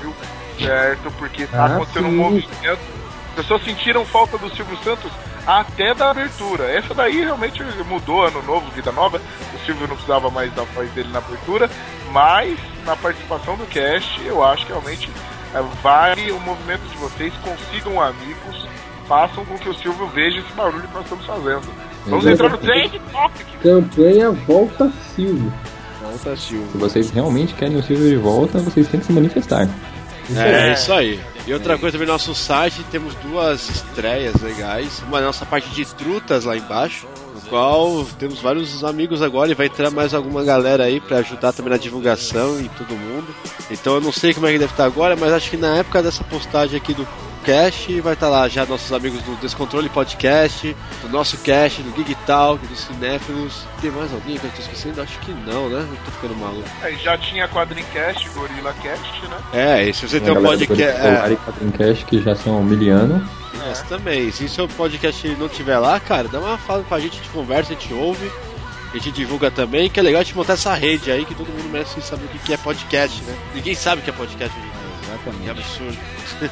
viu 0.00 0.14
certo? 0.58 1.10
Porque 1.18 1.46
tá 1.46 1.64
Ah, 1.64 1.66
acontecendo 1.76 2.06
um 2.08 2.10
sim. 2.10 2.16
movimento. 2.16 2.78
As 3.30 3.34
pessoas 3.36 3.64
sentiram 3.64 4.04
falta 4.04 4.36
do 4.38 4.54
Silvio 4.54 4.76
Santos 4.84 5.10
até 5.46 5.94
da 5.94 6.10
abertura. 6.10 6.64
Essa 6.70 6.94
daí 6.94 7.20
realmente 7.22 7.62
mudou 7.88 8.22
ano 8.22 8.42
novo, 8.42 8.70
vida 8.72 8.92
nova. 8.92 9.20
O 9.54 9.58
Silvio 9.64 9.86
não 9.88 9.94
precisava 9.94 10.30
mais 10.30 10.52
da 10.52 10.62
voz 10.64 10.90
dele 10.92 11.08
na 11.12 11.18
abertura, 11.18 11.70
mas 12.10 12.58
na 12.84 12.94
participação 12.96 13.56
do 13.56 13.66
cast, 13.66 14.20
eu 14.26 14.44
acho 14.44 14.66
que 14.66 14.72
realmente 14.72 15.08
é, 15.54 15.62
vale 15.82 16.30
o 16.32 16.40
movimento 16.40 16.82
de 16.88 16.96
vocês, 16.98 17.32
consigam 17.42 18.00
amigos, 18.00 18.66
façam 19.12 19.44
com 19.44 19.58
que 19.58 19.68
o 19.68 19.74
Silvio 19.74 20.06
veja 20.06 20.38
esse 20.38 20.50
barulho 20.54 20.88
que 20.88 20.94
nós 20.94 21.04
estamos 21.04 21.26
fazendo. 21.26 21.68
Vamos 22.06 22.24
entrar 22.24 22.48
no 22.48 22.56
Trend 22.56 22.98
Topic. 23.12 23.46
Campanha 23.62 24.30
Volta 24.30 24.90
Silvio. 25.14 25.52
Volta 26.00 26.34
Silvio. 26.34 26.68
Se 26.72 26.78
vocês 26.78 27.10
realmente 27.10 27.52
querem 27.52 27.76
o 27.76 27.82
Silvio 27.82 28.08
de 28.08 28.16
volta, 28.16 28.58
vocês 28.60 28.88
têm 28.88 29.00
que 29.00 29.04
se 29.04 29.12
manifestar. 29.12 29.68
É, 30.34 30.70
é 30.70 30.72
isso 30.72 30.90
aí. 30.94 31.20
E 31.46 31.52
outra 31.52 31.76
coisa 31.76 31.98
também 31.98 32.06
no 32.06 32.14
nosso 32.14 32.34
site 32.34 32.82
temos 32.90 33.14
duas 33.16 33.68
estreias 33.68 34.40
legais. 34.40 35.02
Uma 35.06 35.20
na 35.20 35.26
nossa 35.26 35.44
parte 35.44 35.68
de 35.68 35.84
trutas 35.84 36.46
lá 36.46 36.56
embaixo, 36.56 37.06
no 37.34 37.40
qual 37.50 38.06
temos 38.18 38.40
vários 38.40 38.82
amigos 38.82 39.20
agora 39.20 39.50
e 39.50 39.54
vai 39.54 39.66
entrar 39.66 39.90
mais 39.90 40.14
alguma 40.14 40.42
galera 40.42 40.84
aí 40.84 41.02
pra 41.02 41.18
ajudar 41.18 41.52
também 41.52 41.72
na 41.72 41.78
divulgação 41.78 42.58
e 42.62 42.68
todo 42.70 42.96
mundo. 42.96 43.26
Então 43.70 43.96
eu 43.96 44.00
não 44.00 44.12
sei 44.12 44.32
como 44.32 44.46
é 44.46 44.52
que 44.52 44.58
deve 44.58 44.72
estar 44.72 44.86
agora, 44.86 45.14
mas 45.16 45.34
acho 45.34 45.50
que 45.50 45.58
na 45.58 45.76
época 45.76 46.02
dessa 46.02 46.24
postagem 46.24 46.78
aqui 46.78 46.94
do 46.94 47.06
Cast, 47.42 48.00
vai 48.00 48.14
estar 48.14 48.28
lá 48.28 48.48
já 48.48 48.64
nossos 48.64 48.92
amigos 48.92 49.20
do 49.22 49.36
Descontrole 49.40 49.88
Podcast, 49.88 50.76
do 51.02 51.08
nosso 51.08 51.36
cast, 51.38 51.82
do 51.82 51.94
Gig 51.96 52.14
Talk, 52.26 52.64
do 52.66 52.76
Cinéfilos. 52.76 53.66
Tem 53.80 53.90
mais 53.90 54.12
alguém 54.12 54.38
que 54.38 54.44
eu 54.44 54.50
tô 54.50 54.60
esquecendo? 54.60 55.02
Acho 55.02 55.18
que 55.20 55.32
não, 55.32 55.68
né? 55.68 55.80
Eu 55.80 55.98
tô 56.04 56.10
ficando 56.12 56.36
maluco. 56.36 56.68
É, 56.82 56.92
já 56.92 57.18
tinha 57.18 57.48
Quadrincast, 57.48 58.28
Gorilla 58.30 58.72
Cast, 58.74 59.26
né? 59.26 59.36
É, 59.52 59.88
e 59.88 59.92
se 59.92 60.08
você 60.08 60.20
Tem 60.20 60.28
tem 60.28 60.36
a 60.36 60.38
um 60.38 60.42
podcast. 60.42 61.00
É, 61.00 61.32
e 61.32 61.36
Quadrincast 61.36 62.04
que 62.06 62.22
já 62.22 62.34
são 62.34 62.62
miliano. 62.62 63.28
Essa 63.70 63.84
também. 63.84 64.30
Se 64.30 64.48
seu 64.48 64.66
podcast 64.68 65.28
não 65.38 65.48
tiver 65.48 65.78
lá, 65.78 65.98
cara, 66.00 66.28
dá 66.28 66.40
uma 66.40 66.58
fala 66.58 66.82
com 66.82 66.94
a 66.94 67.00
gente, 67.00 67.14
a 67.14 67.22
gente 67.22 67.30
conversa, 67.30 67.72
a 67.72 67.76
gente 67.76 67.92
ouve, 67.92 68.30
a 68.92 68.96
gente 68.96 69.12
divulga 69.12 69.50
também, 69.50 69.88
que 69.88 70.00
é 70.00 70.02
legal 70.02 70.20
a 70.20 70.24
gente 70.24 70.36
montar 70.36 70.54
essa 70.54 70.74
rede 70.74 71.10
aí 71.10 71.24
que 71.24 71.34
todo 71.34 71.48
mundo 71.48 71.68
merece 71.70 72.00
saber 72.02 72.24
o 72.24 72.28
que 72.28 72.52
é 72.52 72.56
podcast, 72.56 73.22
né? 73.22 73.36
Ninguém 73.54 73.74
sabe 73.74 74.00
o 74.00 74.04
que 74.04 74.10
é 74.10 74.12
podcast 74.12 74.56
hoje. 74.58 74.71
Exatamente. 75.22 75.44
Que 75.44 75.50
absurdo. 75.50 75.98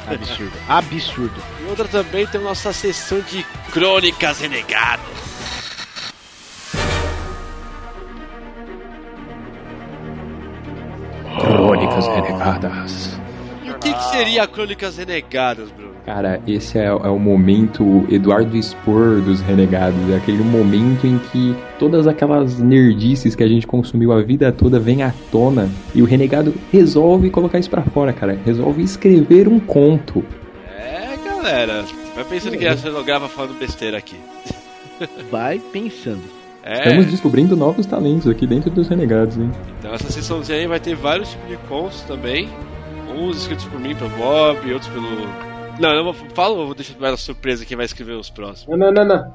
Absurdo. 0.07 0.53
Absurdo. 0.67 1.43
E 1.61 1.69
outra 1.69 1.87
também 1.87 2.25
tem 2.27 2.39
a 2.39 2.43
nossa 2.43 2.71
sessão 2.71 3.19
de 3.21 3.43
Crônicas 3.71 4.39
Renegadas. 4.39 5.05
Crônicas 11.39 12.07
Renegadas. 12.07 13.20
O 14.11 14.13
que, 14.13 14.17
que 14.17 14.25
seria 14.25 14.43
a 14.43 14.47
Crônicas 14.47 14.97
Renegadas, 14.97 15.71
Bruno? 15.71 15.91
Cara, 16.05 16.41
esse 16.45 16.77
é, 16.77 16.87
é 16.87 16.91
o 16.91 17.17
momento 17.17 18.05
Eduardo 18.09 18.57
Expor 18.57 19.21
dos 19.21 19.39
Renegados. 19.39 19.97
É 20.09 20.17
aquele 20.17 20.43
momento 20.43 21.07
em 21.07 21.17
que 21.17 21.55
todas 21.79 22.07
aquelas 22.07 22.59
nerdices 22.59 23.35
que 23.35 23.43
a 23.43 23.47
gente 23.47 23.65
consumiu 23.65 24.11
a 24.11 24.21
vida 24.21 24.51
toda 24.51 24.79
vêm 24.79 25.01
à 25.01 25.13
tona 25.31 25.69
e 25.95 26.01
o 26.01 26.05
renegado 26.05 26.53
resolve 26.73 27.29
colocar 27.29 27.57
isso 27.57 27.69
pra 27.69 27.83
fora, 27.83 28.11
cara. 28.11 28.37
Resolve 28.45 28.83
escrever 28.83 29.47
um 29.47 29.59
conto. 29.59 30.25
É, 30.77 31.15
galera. 31.25 31.85
Vai 32.13 32.25
pensando 32.25 32.57
que 32.57 32.67
a 32.67 32.75
cenograva 32.75 33.29
falando 33.29 33.57
besteira 33.57 33.97
aqui. 33.97 34.17
Vai 35.31 35.57
pensando. 35.71 36.21
É, 36.63 36.79
Estamos 36.79 37.05
descobrindo 37.07 37.55
novos 37.55 37.85
talentos 37.85 38.27
aqui 38.27 38.45
dentro 38.45 38.69
dos 38.69 38.87
Renegados, 38.87 39.37
hein? 39.37 39.49
então 39.79 39.93
essa 39.93 40.11
sessãozinha 40.11 40.59
aí 40.59 40.67
vai 40.67 40.79
ter 40.79 40.95
vários 40.95 41.29
tipos 41.29 41.47
de 41.47 41.57
contos 41.67 42.01
também. 42.01 42.49
Uns 43.15 43.37
escritos 43.41 43.65
por 43.65 43.79
mim, 43.79 43.95
pelo 43.95 44.09
Bob, 44.11 44.73
outros 44.73 44.89
pelo. 44.91 45.05
Não, 45.79 45.89
eu 45.89 46.03
não 46.03 46.13
vou 46.13 46.13
falo 46.33 46.57
ou 46.57 46.65
vou 46.67 46.75
deixar 46.75 46.97
mais 46.99 47.13
a 47.13 47.17
surpresa 47.17 47.65
quem 47.65 47.75
vai 47.77 47.85
escrever 47.85 48.13
os 48.13 48.29
próximos. 48.29 48.77
Não, 48.77 48.91
não, 48.91 49.03
não, 49.03 49.15
não. 49.15 49.33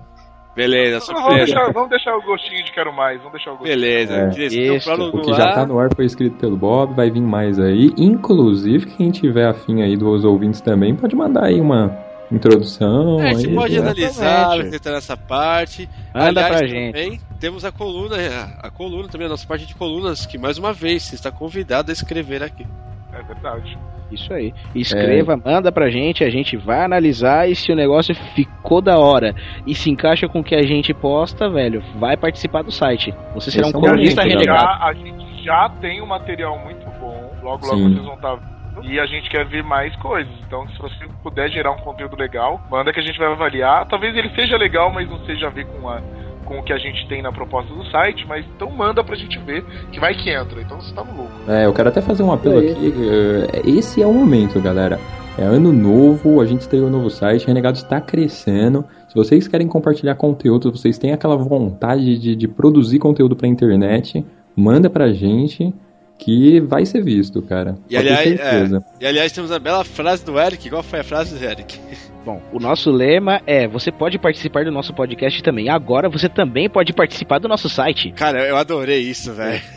Beleza, 0.54 1.00
Vamos 1.06 1.20
surpresa. 1.22 1.44
deixar, 1.44 1.72
vamos 1.72 1.90
deixar 1.90 2.16
o 2.16 2.22
gostinho 2.22 2.64
de 2.64 2.72
quero 2.72 2.90
mais, 2.90 3.18
vamos 3.18 3.32
deixar 3.32 3.50
o 3.52 3.58
gostinho. 3.58 3.78
Beleza, 3.78 4.14
É. 4.14 4.28
queria 4.30 4.46
escrever 4.46 4.70
o 4.70 4.76
Isso, 4.76 4.86
prólogo 4.86 5.18
O 5.18 5.20
que 5.22 5.30
lá. 5.32 5.36
já 5.36 5.52
tá 5.52 5.66
no 5.66 5.78
ar 5.78 5.90
foi 5.94 6.06
escrito 6.06 6.36
pelo 6.38 6.56
Bob, 6.56 6.94
vai 6.94 7.10
vir 7.10 7.20
mais 7.20 7.58
aí. 7.58 7.92
Inclusive, 7.98 8.86
quem 8.96 9.10
tiver 9.10 9.46
afim 9.48 9.82
aí 9.82 9.96
dos 9.98 10.24
ouvintes 10.24 10.62
também, 10.62 10.94
pode 10.96 11.14
mandar 11.14 11.44
aí 11.44 11.60
uma 11.60 11.94
introdução. 12.32 13.20
É, 13.20 13.30
a 13.30 13.34
gente 13.34 13.48
aí, 13.50 13.54
pode 13.54 13.78
analisar, 13.78 14.70
tentar 14.70 14.92
nessa 14.92 15.16
parte. 15.16 15.88
Manda 16.14 16.28
Aliás, 16.28 16.56
pra 16.56 16.66
gente. 16.66 16.92
também 16.92 17.20
temos 17.38 17.64
a 17.64 17.70
coluna, 17.72 18.16
a 18.62 18.70
coluna 18.70 19.08
também, 19.08 19.26
a 19.26 19.30
nossa 19.30 19.46
parte 19.46 19.66
de 19.66 19.74
colunas, 19.74 20.24
que 20.24 20.38
mais 20.38 20.56
uma 20.56 20.72
vez 20.72 21.02
você 21.02 21.16
está 21.16 21.30
convidado 21.30 21.90
a 21.90 21.92
escrever 21.92 22.42
aqui. 22.42 22.66
É 23.12 23.22
verdade. 23.22 23.78
Isso 24.10 24.32
aí. 24.32 24.54
Escreva, 24.74 25.36
manda 25.36 25.72
pra 25.72 25.90
gente, 25.90 26.22
a 26.22 26.30
gente 26.30 26.56
vai 26.56 26.84
analisar 26.84 27.48
e 27.50 27.56
se 27.56 27.72
o 27.72 27.76
negócio 27.76 28.14
ficou 28.34 28.80
da 28.80 28.98
hora 28.98 29.34
e 29.66 29.74
se 29.74 29.90
encaixa 29.90 30.28
com 30.28 30.40
o 30.40 30.44
que 30.44 30.54
a 30.54 30.62
gente 30.62 30.94
posta, 30.94 31.48
velho, 31.48 31.82
vai 31.96 32.16
participar 32.16 32.62
do 32.62 32.70
site. 32.70 33.12
Você 33.34 33.50
será 33.50 33.66
um 33.66 33.70
Esse 33.70 33.76
é 33.76 33.78
o 33.78 33.82
colunista 33.82 34.22
renegado. 34.22 34.60
Já, 34.60 34.86
a 34.86 34.92
gente 34.92 35.44
já 35.44 35.68
tem 35.80 36.00
um 36.00 36.06
material 36.06 36.58
muito 36.58 36.84
bom. 37.00 37.32
Logo, 37.42 37.66
logo 37.66 37.78
Sim. 37.78 37.94
vocês 37.94 38.04
vão 38.04 38.14
estar 38.14 38.34
vendo. 38.36 38.56
E 38.84 39.00
a 39.00 39.06
gente 39.06 39.30
quer 39.30 39.44
ver 39.46 39.64
mais 39.64 39.94
coisas. 39.96 40.32
Então, 40.46 40.68
se 40.68 40.78
você 40.78 41.06
puder 41.22 41.50
gerar 41.50 41.72
um 41.72 41.78
conteúdo 41.78 42.14
legal, 42.16 42.60
manda 42.70 42.92
que 42.92 43.00
a 43.00 43.02
gente 43.02 43.18
vai 43.18 43.28
avaliar. 43.28 43.86
Talvez 43.86 44.14
ele 44.14 44.28
seja 44.34 44.56
legal, 44.56 44.92
mas 44.92 45.08
não 45.08 45.18
seja 45.24 45.46
a 45.46 45.50
ver 45.50 45.66
com, 45.66 45.88
a, 45.88 46.00
com 46.46 46.58
o 46.58 46.62
que 46.62 46.72
a 46.72 46.78
gente 46.78 47.06
tem 47.08 47.20
na 47.20 47.30
proposta 47.30 47.72
do 47.74 47.84
site. 47.90 48.24
Mas 48.26 48.46
então 48.56 48.70
manda 48.70 49.04
pra 49.04 49.14
gente 49.16 49.38
ver, 49.40 49.62
que 49.92 50.00
vai 50.00 50.14
que 50.14 50.30
entra. 50.30 50.60
Então 50.62 50.80
você 50.80 50.94
tá 50.94 51.04
no 51.04 51.10
lucro. 51.24 51.34
É, 51.52 51.66
eu 51.66 51.72
quero 51.74 51.88
até 51.90 52.00
fazer 52.00 52.22
um 52.22 52.32
apelo 52.32 52.62
É. 52.66 52.70
aqui. 52.70 52.94
eh, 52.96 53.62
Esse 53.78 54.00
é 54.02 54.06
o 54.06 54.12
momento, 54.14 54.58
galera. 54.60 54.98
É 55.38 55.42
ano 55.42 55.70
novo, 55.70 56.40
a 56.40 56.46
gente 56.46 56.62
estreou 56.62 56.86
um 56.86 56.90
novo 56.90 57.10
site, 57.10 57.46
Renegado 57.46 57.76
está 57.76 58.00
crescendo. 58.00 58.86
Se 59.06 59.14
vocês 59.14 59.46
querem 59.46 59.68
compartilhar 59.68 60.14
conteúdo, 60.14 60.74
se 60.74 60.80
vocês 60.82 60.96
têm 60.96 61.12
aquela 61.12 61.36
vontade 61.36 62.18
de, 62.18 62.34
de 62.34 62.48
produzir 62.48 62.98
conteúdo 62.98 63.36
pra 63.36 63.46
internet, 63.46 64.24
manda 64.56 64.88
pra 64.88 65.12
gente 65.12 65.74
que 66.18 66.58
vai 66.60 66.86
ser 66.86 67.02
visto, 67.04 67.42
cara. 67.42 67.74
E 67.90 67.94
aliás, 67.98 68.22
certeza. 68.26 68.82
é, 68.98 69.04
e 69.04 69.06
aliás, 69.06 69.30
temos 69.32 69.52
a 69.52 69.58
bela 69.58 69.84
frase 69.84 70.24
do 70.24 70.40
Eric. 70.40 70.70
Qual 70.70 70.82
foi 70.82 71.00
a 71.00 71.04
frase 71.04 71.38
do 71.38 71.44
Eric? 71.44 71.78
Bom, 72.26 72.42
o 72.52 72.58
nosso 72.58 72.90
lema 72.90 73.40
é: 73.46 73.68
você 73.68 73.92
pode 73.92 74.18
participar 74.18 74.64
do 74.64 74.72
nosso 74.72 74.92
podcast 74.92 75.40
também. 75.44 75.68
Agora 75.68 76.08
você 76.08 76.28
também 76.28 76.68
pode 76.68 76.92
participar 76.92 77.38
do 77.38 77.46
nosso 77.46 77.68
site. 77.68 78.10
Cara, 78.10 78.44
eu 78.44 78.56
adorei 78.56 78.98
isso, 78.98 79.32
velho. 79.32 79.62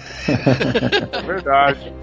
É 1.12 1.21
verdade. 1.21 1.93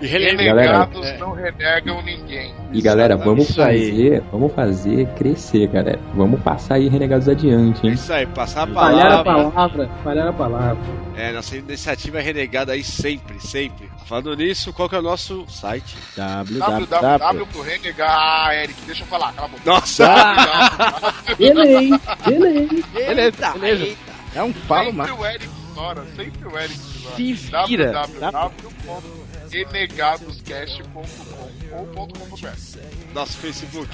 E. 0.00 0.06
Renegados 0.06 1.04
É. 1.06 1.18
não 1.18 1.32
renegam 1.32 2.02
ninguém. 2.02 2.54
E 2.72 2.80
galera, 2.82 3.16
vamos 3.16 3.54
fazer, 3.54 4.22
vamos 4.30 4.52
fazer 4.52 5.06
crescer, 5.16 5.66
galera. 5.68 5.98
Vamos 6.14 6.40
passar 6.42 6.74
aí 6.74 6.88
Renegados 6.88 7.28
adiante, 7.28 7.86
hein? 7.86 7.94
isso 7.94 8.12
aí, 8.12 8.26
passar 8.26 8.64
a 8.64 8.66
Falhar 8.72 9.12
a 9.12 9.24
palavra. 9.24 9.50
palavra, 9.50 9.90
falhar 10.04 10.28
a 10.28 10.32
palavra. 10.32 10.78
É, 11.16 11.32
nossa 11.32 11.56
iniciativa 11.56 12.18
é 12.18 12.22
renegada 12.22 12.72
aí 12.74 12.84
sempre, 12.84 13.40
sempre. 13.40 13.88
Falando 14.06 14.36
nisso, 14.36 14.72
qual 14.72 14.88
que 14.88 14.94
é 14.94 14.98
o 14.98 15.02
nosso 15.02 15.44
site? 15.48 15.96
www. 16.16 16.86
www 16.86 17.46
pro 17.46 17.62
renegar. 17.62 18.08
Ah, 18.48 18.54
Eric, 18.54 18.80
deixa 18.86 19.02
eu 19.02 19.06
falar, 19.08 19.32
cala 19.32 19.48
a 19.48 19.50
boca. 19.50 19.62
Nossa! 19.64 20.06
Delay, 21.38 21.90
delay. 22.26 22.68
Beleza, 22.92 23.50
beleza. 23.58 23.96
É 24.34 24.42
um 24.42 24.52
falo 24.52 24.84
sempre 24.84 24.96
mais. 24.98 25.18
o 25.18 25.26
Eric 25.26 25.44
estoura, 25.68 26.04
sempre 26.16 26.48
o 26.48 26.58
Eric 26.58 26.74
estoura. 26.74 27.16
Se 27.16 27.32
vira. 27.66 27.92
www.renegadoscast.com 29.48 31.04
ou 31.72 31.86
.com.br 31.86 32.48
Nosso 33.14 33.38
Facebook. 33.38 33.88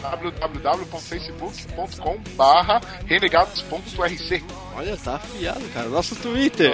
www.facebook.com 0.00 2.18
barra 2.36 2.80
renegados.rc 3.06 4.42
Olha, 4.74 4.96
tá 4.96 5.14
afiado, 5.16 5.60
cara. 5.72 5.88
Nosso 5.88 6.16
Twitter. 6.16 6.72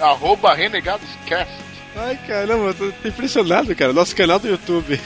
arroba 0.00 0.54
renegadoscast 0.54 1.70
Ai, 1.96 2.16
caramba, 2.26 2.66
eu 2.66 2.74
tô 2.74 2.86
impressionado, 3.08 3.74
cara. 3.74 3.92
Nosso 3.92 4.14
canal 4.14 4.38
do 4.38 4.46
YouTube. 4.48 5.00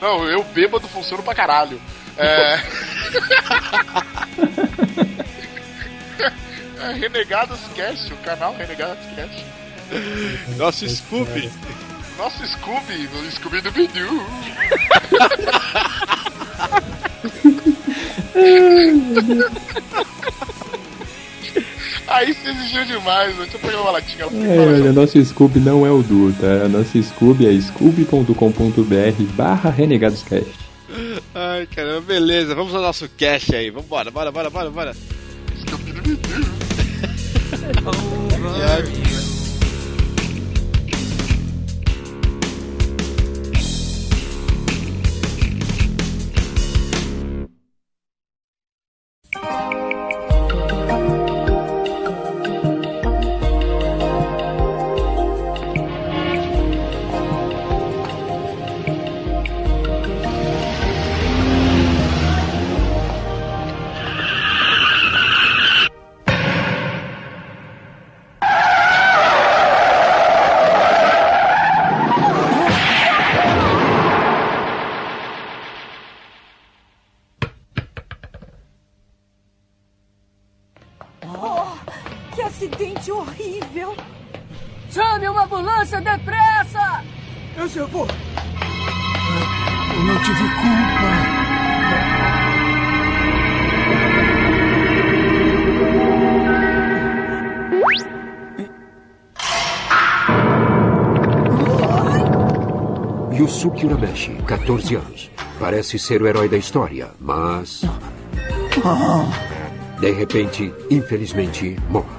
Não, 0.00 0.28
eu 0.28 0.42
bêbado 0.42 0.88
funciono 0.88 1.22
pra 1.22 1.32
caralho. 1.34 1.80
É... 2.16 2.58
é 6.78 6.92
o 8.12 8.16
canal 8.24 8.52
Renegados 8.56 9.04
Cast. 9.14 9.44
Nosso 10.56 10.88
Scooby. 10.88 11.50
Nosso 12.16 12.46
Scooby, 12.46 13.08
o 13.12 13.30
Scooby 13.30 13.60
do 13.60 13.70
Bidu. 13.70 14.22
Aí 22.08 22.32
você 22.32 22.48
exigiu 22.48 22.84
demais, 22.86 23.36
deixa 23.36 23.56
eu 23.56 23.60
pegar 23.60 23.80
uma 23.82 23.90
latinha. 23.90 24.26
fica 24.28 24.46
É, 24.46 24.58
olha, 24.58 24.92
nosso 24.92 25.22
Scooby 25.22 25.60
não 25.60 25.84
é 25.86 25.90
o 25.90 26.02
Du, 26.02 26.32
tá? 26.32 26.66
Nosso 26.68 27.00
Scooby 27.02 27.46
é 27.46 27.60
scooby.com.br 27.60 29.22
barra 29.34 29.70
renegadoscast. 29.70 30.46
Ai, 31.34 31.66
caramba, 31.66 32.00
beleza. 32.00 32.54
Vamos 32.54 32.74
ao 32.74 32.80
nosso 32.80 33.08
cash 33.10 33.50
aí. 33.52 33.70
Vambora, 33.70 34.10
bora, 34.10 34.32
bora, 34.32 34.48
bora, 34.48 34.70
bora. 34.70 34.96
Scooby 35.60 35.92
do 35.92 36.02
Bidu. 36.02 36.48
14 104.48 104.94
anos. 104.96 105.30
Parece 105.60 105.98
ser 105.98 106.22
o 106.22 106.26
herói 106.26 106.48
da 106.48 106.56
história, 106.56 107.10
mas. 107.20 107.82
De 110.00 110.10
repente, 110.10 110.72
infelizmente, 110.90 111.76
morre. 111.90 112.17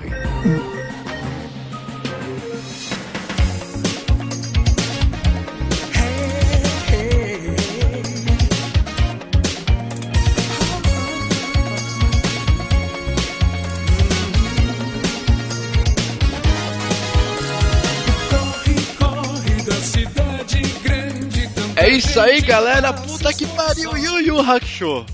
Galera. 22.91 23.08
Puta 23.08 23.34
que 23.34 23.45
pariu. 23.47 23.97
Yu 23.97 24.19
Yu 24.21 24.39
Hakusho. 24.39 25.06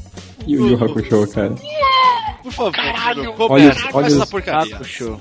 O 0.46 0.50
Yu 0.50 0.76
Hakusho, 0.84 1.28
cara. 1.32 1.56
Por 2.44 2.52
favor, 2.52 2.72
Caralho, 2.74 3.34
olha 3.40 3.48
começa, 3.74 3.88
os- 3.90 3.96
olha 3.96 4.06
essa 4.08 4.24
os- 4.24 4.30
porcaria. 4.30 4.76
Hakusho. 4.76 5.20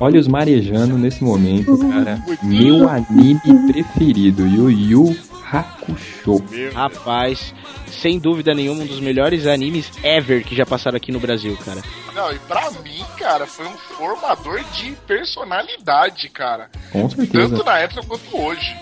Olhos 0.00 0.28
marejando 0.28 0.98
nesse 0.98 1.24
momento, 1.24 1.76
cara. 1.88 2.22
Meu 2.42 2.88
anime 2.88 3.40
preferido, 3.72 4.46
Yu 4.46 4.70
Yu 4.70 5.16
Hakusho. 5.50 6.42
Rapaz, 6.74 7.54
sem 7.90 8.18
dúvida 8.18 8.54
nenhuma, 8.54 8.82
um 8.82 8.86
dos 8.86 9.00
melhores 9.00 9.46
animes 9.46 9.90
ever 10.02 10.44
que 10.44 10.54
já 10.54 10.66
passaram 10.66 10.96
aqui 10.96 11.12
no 11.12 11.20
Brasil, 11.20 11.56
cara. 11.64 11.80
Não, 12.14 12.30
e 12.32 12.38
pra 12.40 12.70
mim, 12.82 13.04
cara, 13.18 13.46
foi 13.46 13.66
um 13.66 13.76
formador 13.96 14.62
de 14.74 14.92
personalidade, 15.06 16.28
cara. 16.28 16.68
Com 16.92 17.08
certeza. 17.08 17.48
Tanto 17.48 17.64
na 17.64 17.78
época 17.78 18.02
quanto 18.06 18.36
hoje. 18.36 18.76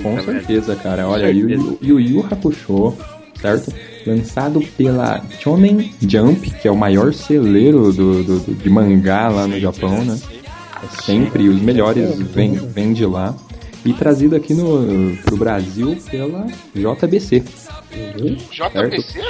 Com 0.00 0.18
É 0.18 0.22
certeza, 0.22 0.76
cara. 0.76 1.08
Olha, 1.08 1.30
Yu 1.30 1.50
Yu, 1.50 1.78
Yu 1.82 2.00
Yu 2.00 2.26
Hakusho, 2.30 2.94
certo? 3.40 3.72
Lançado 4.06 4.60
pela 4.76 5.22
Shonen 5.40 5.92
Jump, 6.00 6.50
que 6.50 6.66
é 6.68 6.70
o 6.70 6.76
maior 6.76 7.12
celeiro 7.12 7.92
do, 7.92 8.22
do- 8.24 8.40
do- 8.40 8.54
de 8.54 8.70
mangá 8.70 9.28
lá 9.28 9.46
no 9.46 9.58
Japão, 9.60 10.04
né? 10.04 10.18
É 10.82 11.02
sempre 11.02 11.48
os 11.48 11.60
melhores 11.60 12.18
vêm 12.18 12.52
vêm 12.54 12.92
de 12.92 13.04
lá. 13.06 13.34
E 13.84 13.92
trazido 13.92 14.36
aqui 14.36 14.54
no, 14.54 15.16
pro 15.24 15.36
Brasil 15.36 15.96
pela 16.10 16.46
JBC. 16.74 17.42
JBC? 18.50 19.20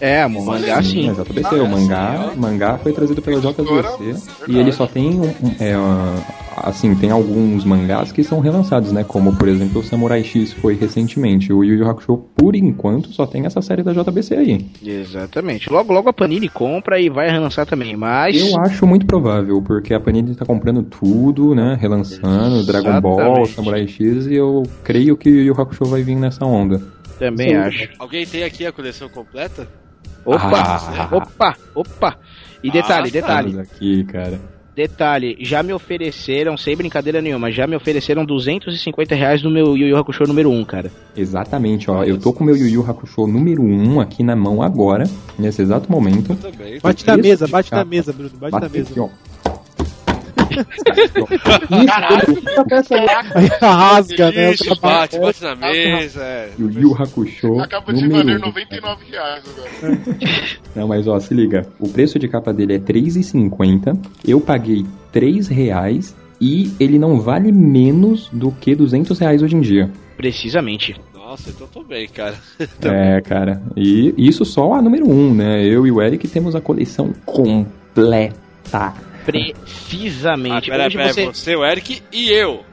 É, 0.00 0.26
o 0.26 0.30
mangá 0.30 0.82
sim. 0.82 1.08
É, 1.08 1.12
JBC, 1.14 1.54
o 1.60 1.68
mangá, 1.68 2.32
mangá 2.36 2.78
foi 2.78 2.92
trazido 2.92 3.22
pela 3.22 3.40
JBC 3.40 4.14
e 4.48 4.58
ele 4.58 4.72
só 4.72 4.86
tem 4.86 5.10
um, 5.20 5.24
um- 5.24 5.54
é, 5.60 5.74
ah, 5.74 6.16
assim, 6.56 6.94
tem 6.94 7.10
alguns 7.10 7.64
mangás 7.64 8.12
que 8.12 8.22
são 8.24 8.40
relançados, 8.40 8.92
né? 8.92 9.04
Como 9.04 9.34
por 9.36 9.48
exemplo 9.48 9.80
o 9.80 9.84
Samurai 9.84 10.22
X 10.24 10.52
foi 10.52 10.74
recentemente. 10.74 11.52
O 11.52 11.62
Yu 11.64 11.76
Yu 11.76 11.88
Hakusho, 11.88 12.16
por 12.36 12.54
enquanto, 12.56 13.08
só 13.12 13.26
tem 13.26 13.44
essa 13.46 13.60
série 13.62 13.82
da 13.82 13.92
JBC 13.92 14.34
aí. 14.36 14.66
Exatamente. 14.84 15.70
Logo, 15.70 15.92
logo 15.92 16.08
a 16.08 16.12
Panini 16.12 16.48
compra 16.48 17.00
e 17.00 17.08
vai 17.08 17.30
relançar 17.30 17.66
também, 17.66 17.96
mas... 17.96 18.36
Eu 18.40 18.60
acho 18.60 18.86
muito 18.86 19.06
provável, 19.06 19.60
porque 19.62 19.94
a 19.94 20.00
Panini 20.00 20.34
tá 20.34 20.44
comprando 20.44 20.82
tudo, 20.82 21.54
né? 21.54 21.76
Relançando, 21.80 22.64
Dragon 22.64 23.00
Ball, 23.00 23.20
Exatamente. 23.20 23.52
Samurai 23.54 23.88
X, 23.88 24.26
e 24.26 24.34
eu 24.34 24.62
creio 24.84 25.16
que 25.16 25.28
o 25.28 25.32
Yu 25.34 25.42
Yu 25.46 25.60
Hakusho 25.60 25.84
vai 25.84 26.02
vir 26.02 26.16
nessa 26.16 26.44
onda. 26.44 26.80
Também 27.18 27.50
Sim. 27.50 27.54
acho. 27.56 27.88
Alguém 27.98 28.26
tem 28.26 28.42
aqui 28.44 28.66
a 28.66 28.72
coleção 28.72 29.08
completa? 29.08 29.68
Opa, 30.24 30.40
Ah. 30.40 31.08
opa, 31.10 31.56
opa. 31.74 32.16
E 32.62 32.70
detalhe, 32.70 33.08
Ah, 33.08 33.12
detalhe, 33.12 33.58
aqui, 33.60 34.04
cara. 34.04 34.40
Detalhe. 34.74 35.36
Já 35.40 35.62
me 35.62 35.72
ofereceram, 35.72 36.56
sem 36.56 36.76
brincadeira 36.76 37.20
nenhuma, 37.20 37.50
já 37.50 37.66
me 37.66 37.76
ofereceram 37.76 38.24
250 38.24 39.14
reais 39.14 39.42
no 39.42 39.50
meu 39.50 39.76
Yu 39.76 39.88
Yu 39.88 39.96
Hakusho 39.96 40.24
número 40.24 40.50
1, 40.50 40.64
cara. 40.64 40.90
Exatamente, 41.16 41.90
ó. 41.90 42.02
Eu 42.04 42.18
tô 42.18 42.32
com 42.32 42.42
o 42.42 42.46
meu 42.46 42.56
Yu 42.56 42.68
Yu 42.68 42.90
Hakusho 42.90 43.26
número 43.26 43.62
1 43.62 44.00
aqui 44.00 44.22
na 44.22 44.34
mão 44.34 44.62
agora, 44.62 45.04
nesse 45.38 45.62
exato 45.62 45.90
momento. 45.90 46.36
Bate 46.82 47.06
na 47.06 47.16
mesa, 47.16 47.46
bate 47.46 47.72
na 47.72 47.84
mesa, 47.84 48.12
Bruno, 48.12 48.30
bate, 48.38 48.60
na 48.60 48.68
mesa. 48.68 48.90
aqui, 48.90 49.00
ó. 49.00 49.08
Aí 53.34 53.48
rasga, 53.60 54.30
né? 54.32 54.52
Isso, 54.52 54.80
bate, 54.80 55.18
bate 55.18 55.42
na 55.42 55.54
mesa. 55.54 56.22
é. 56.22 56.50
Yu 56.58 56.70
Yu 56.70 56.94
Hakusho 56.94 57.60
Acaba 57.60 57.92
de 57.92 58.08
valer 58.08 58.36
1. 58.36 58.40
99 58.40 59.04
reais 59.10 59.44
agora. 59.46 59.98
Não, 60.74 60.88
mas 60.88 61.06
ó, 61.06 61.18
se 61.20 61.34
liga. 61.34 61.66
O 61.78 61.88
preço 61.88 62.18
de 62.18 62.28
capa 62.28 62.52
dele 62.52 62.74
é 62.74 62.78
R$3,50. 62.78 63.98
Eu 64.26 64.40
paguei 64.40 64.84
3 65.12 65.48
reais 65.48 66.16
e 66.40 66.72
ele 66.80 66.98
não 66.98 67.20
vale 67.20 67.52
menos 67.52 68.28
do 68.32 68.50
que 68.50 68.74
200 68.74 69.16
reais 69.18 69.42
hoje 69.42 69.54
em 69.56 69.60
dia. 69.60 69.90
Precisamente. 70.16 70.96
Nossa, 71.14 71.50
então 71.50 71.66
tô 71.68 71.82
bem, 71.84 72.08
cara. 72.08 72.34
É, 72.82 73.20
cara. 73.20 73.62
E 73.76 74.12
isso 74.18 74.44
só 74.44 74.74
a 74.74 74.82
número 74.82 75.08
1, 75.08 75.34
né? 75.34 75.64
Eu 75.64 75.86
e 75.86 75.92
o 75.92 76.02
Eric 76.02 76.26
temos 76.28 76.54
a 76.56 76.60
coleção 76.60 77.12
completa. 77.24 78.92
Precisamente. 79.24 80.70
Ah, 80.70 80.74
pera, 80.74 80.86
Hoje 80.86 80.96
pera, 80.96 81.12
você... 81.12 81.26
você, 81.26 81.56
o 81.56 81.64
Eric 81.64 82.02
e 82.12 82.30
eu. 82.30 82.64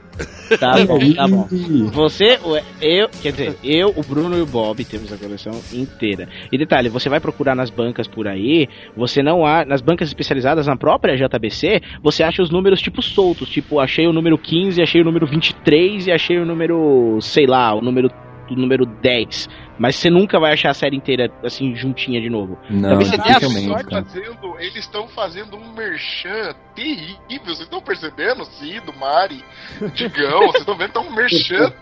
Tá 0.58 0.72
bom, 0.84 0.98
tá 1.14 1.26
bom. 1.28 1.48
Você, 1.92 2.38
o- 2.44 2.56
eu, 2.82 3.08
quer 3.22 3.32
dizer, 3.32 3.56
eu, 3.64 3.92
o 3.96 4.02
Bruno 4.02 4.36
e 4.36 4.42
o 4.42 4.46
Bob 4.46 4.84
temos 4.84 5.12
a 5.12 5.16
coleção 5.16 5.52
inteira. 5.72 6.28
E 6.52 6.58
detalhe, 6.58 6.88
você 6.88 7.08
vai 7.08 7.20
procurar 7.20 7.54
nas 7.54 7.70
bancas 7.70 8.06
por 8.06 8.26
aí, 8.28 8.68
você 8.96 9.22
não 9.22 9.46
há, 9.46 9.64
nas 9.64 9.80
bancas 9.80 10.08
especializadas 10.08 10.66
na 10.66 10.76
própria 10.76 11.16
JBC, 11.16 11.80
você 12.02 12.22
acha 12.22 12.42
os 12.42 12.50
números 12.50 12.82
tipo 12.82 13.00
soltos, 13.00 13.48
tipo, 13.48 13.80
achei 13.80 14.06
o 14.06 14.12
número 14.12 14.36
15, 14.36 14.82
achei 14.82 15.00
o 15.00 15.04
número 15.04 15.26
23 15.26 16.08
e 16.08 16.12
achei 16.12 16.38
o 16.38 16.44
número, 16.44 17.18
sei 17.22 17.46
lá, 17.46 17.72
o 17.74 17.80
número 17.80 18.10
o 18.50 18.56
número 18.56 18.84
10. 18.86 19.48
Mas 19.78 19.96
você 19.96 20.10
nunca 20.10 20.38
vai 20.38 20.52
achar 20.52 20.70
a 20.70 20.74
série 20.74 20.96
inteira 20.96 21.30
assim 21.42 21.74
juntinha 21.74 22.20
de 22.20 22.28
novo. 22.28 22.58
Não, 22.68 22.90
Talvez 22.90 23.10
você 23.10 23.18
tenha 23.18 23.36
a 23.36 23.38
dificilmente, 23.38 23.68
sorte 23.68 23.90
cara. 23.90 24.04
Fazendo, 24.04 24.56
eles 24.58 24.76
estão 24.76 25.08
fazendo 25.08 25.56
um 25.56 25.72
merchan 25.72 26.54
terrível. 26.74 27.44
Vocês 27.44 27.60
estão 27.60 27.80
percebendo? 27.80 28.44
Cido, 28.44 28.92
Mari, 28.98 29.44
Digão, 29.94 30.40
vocês 30.40 30.60
estão 30.60 30.76
vendo? 30.76 30.92
Tá 30.92 31.00
um 31.00 31.14
merchan. 31.14 31.72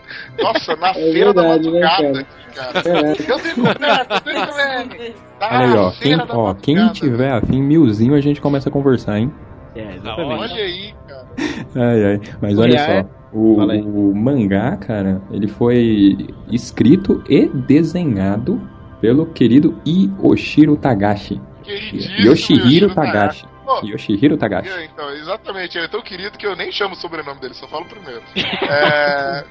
Nossa, 0.41 0.75
na 0.75 0.89
É 0.99 1.11
feira 1.11 1.33
verdade, 1.33 1.35
da 1.35 1.41
né, 1.41 1.49
madrugada 1.49 2.19
aqui, 2.19 2.55
cara. 2.55 2.79
É. 2.85 3.11
Eu 3.11 3.39
tenho 3.39 3.55
que 3.55 3.61
comprar, 3.61 4.07
eu 4.09 4.21
tenho 4.21 4.41
que 4.41 4.47
comprar. 4.47 5.29
Tá 5.39 5.49
Olha 5.51 5.65
aí, 5.65 5.77
ó. 5.77 5.91
Quem, 5.91 6.17
ó, 6.29 6.53
quem 6.53 6.87
tiver 6.93 7.31
afim, 7.31 7.61
milzinho, 7.61 8.13
a 8.13 8.21
gente 8.21 8.41
começa 8.41 8.69
a 8.69 8.71
conversar, 8.71 9.19
hein? 9.19 9.31
É, 9.75 9.95
exatamente. 9.95 10.53
Olha 10.53 10.63
aí, 10.63 10.93
cara. 11.07 11.27
Ai, 11.75 12.05
ai. 12.05 12.21
Mas 12.41 12.59
olha 12.59 12.79
só. 13.03 13.18
O, 13.31 13.57
o 13.61 14.15
mangá, 14.15 14.75
cara, 14.77 15.21
ele 15.31 15.47
foi 15.47 16.27
escrito 16.49 17.23
e 17.29 17.47
desenhado 17.47 18.59
pelo 18.99 19.25
querido 19.27 19.79
Yoshiro 19.85 20.75
Tagashi. 20.75 21.39
Queridíssimo 21.63 22.15
Yoshihiro 22.19 22.93
Tagashi. 22.93 23.45
Pô, 23.63 23.85
Yoshihiro 23.85 24.35
Tagashi. 24.35 24.69
eu, 24.69 24.83
então, 24.83 25.09
exatamente. 25.11 25.77
Ele 25.77 25.85
é 25.85 25.89
tão 25.89 26.01
querido 26.01 26.37
que 26.37 26.47
eu 26.47 26.55
nem 26.55 26.71
chamo 26.71 26.95
o 26.95 26.97
sobrenome 26.97 27.39
dele, 27.39 27.53
só 27.53 27.67
falo 27.67 27.85
primeiro. 27.85 28.23
É... 28.67 29.45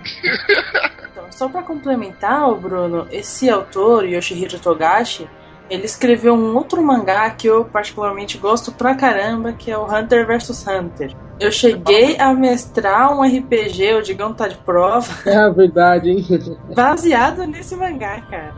Então, 1.12 1.30
só 1.30 1.48
pra 1.48 1.62
complementar, 1.62 2.52
Bruno, 2.54 3.06
esse 3.10 3.48
autor, 3.48 4.04
Yoshihiro 4.04 4.58
Togashi, 4.58 5.28
ele 5.70 5.85
escreveu 5.85 6.35
um 6.35 6.57
outro 6.57 6.83
mangá 6.83 7.28
que 7.31 7.46
eu 7.46 7.64
particularmente 7.64 8.38
gosto 8.38 8.72
pra 8.72 8.94
caramba, 8.94 9.52
que 9.52 9.70
é 9.70 9.76
o 9.76 9.85
Hunter 9.85 10.26
vs 10.26 10.66
Hunter. 10.66 11.14
Eu 11.38 11.52
cheguei 11.52 12.18
a 12.18 12.33
mestrar 12.33 13.12
um 13.12 13.22
RPG, 13.22 13.94
o 13.94 14.02
Digão 14.02 14.33
tá 14.33 14.48
de 14.48 14.57
prova, 14.57 15.07
É 15.24 15.50
verdade, 15.50 16.11
hein? 16.11 16.26
baseado 16.74 17.46
nesse 17.46 17.76
mangá, 17.76 18.20
cara. 18.22 18.54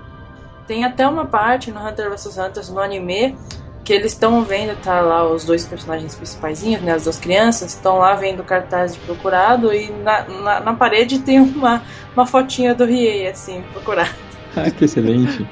Tem 0.67 0.85
até 0.85 1.07
uma 1.07 1.27
parte 1.27 1.73
no 1.73 1.81
Hunter 1.81 2.11
vs 2.11 2.39
Hunter, 2.39 2.73
no 2.73 2.81
anime, 2.81 3.37
que 3.85 3.93
eles 3.93 4.13
estão 4.13 4.43
vendo, 4.45 4.81
tá 4.81 5.01
lá 5.01 5.29
os 5.29 5.45
dois 5.45 5.67
personagens 5.67 6.15
principais, 6.15 6.63
né, 6.63 6.93
as 6.93 7.05
duas 7.05 7.19
crianças, 7.19 7.75
estão 7.75 7.99
lá 7.99 8.15
vendo 8.15 8.41
o 8.41 8.45
cartaz 8.45 8.95
de 8.95 9.01
procurado 9.01 9.75
e 9.75 9.91
na, 9.91 10.23
na, 10.29 10.61
na 10.61 10.75
parede 10.75 11.19
tem 11.19 11.41
uma, 11.41 11.83
uma 12.15 12.25
fotinha 12.25 12.73
do 12.75 12.85
Riei, 12.85 13.27
assim, 13.27 13.65
procurado. 13.73 14.30
Ah, 14.57 14.71
que 14.71 14.85
excelente. 14.85 15.47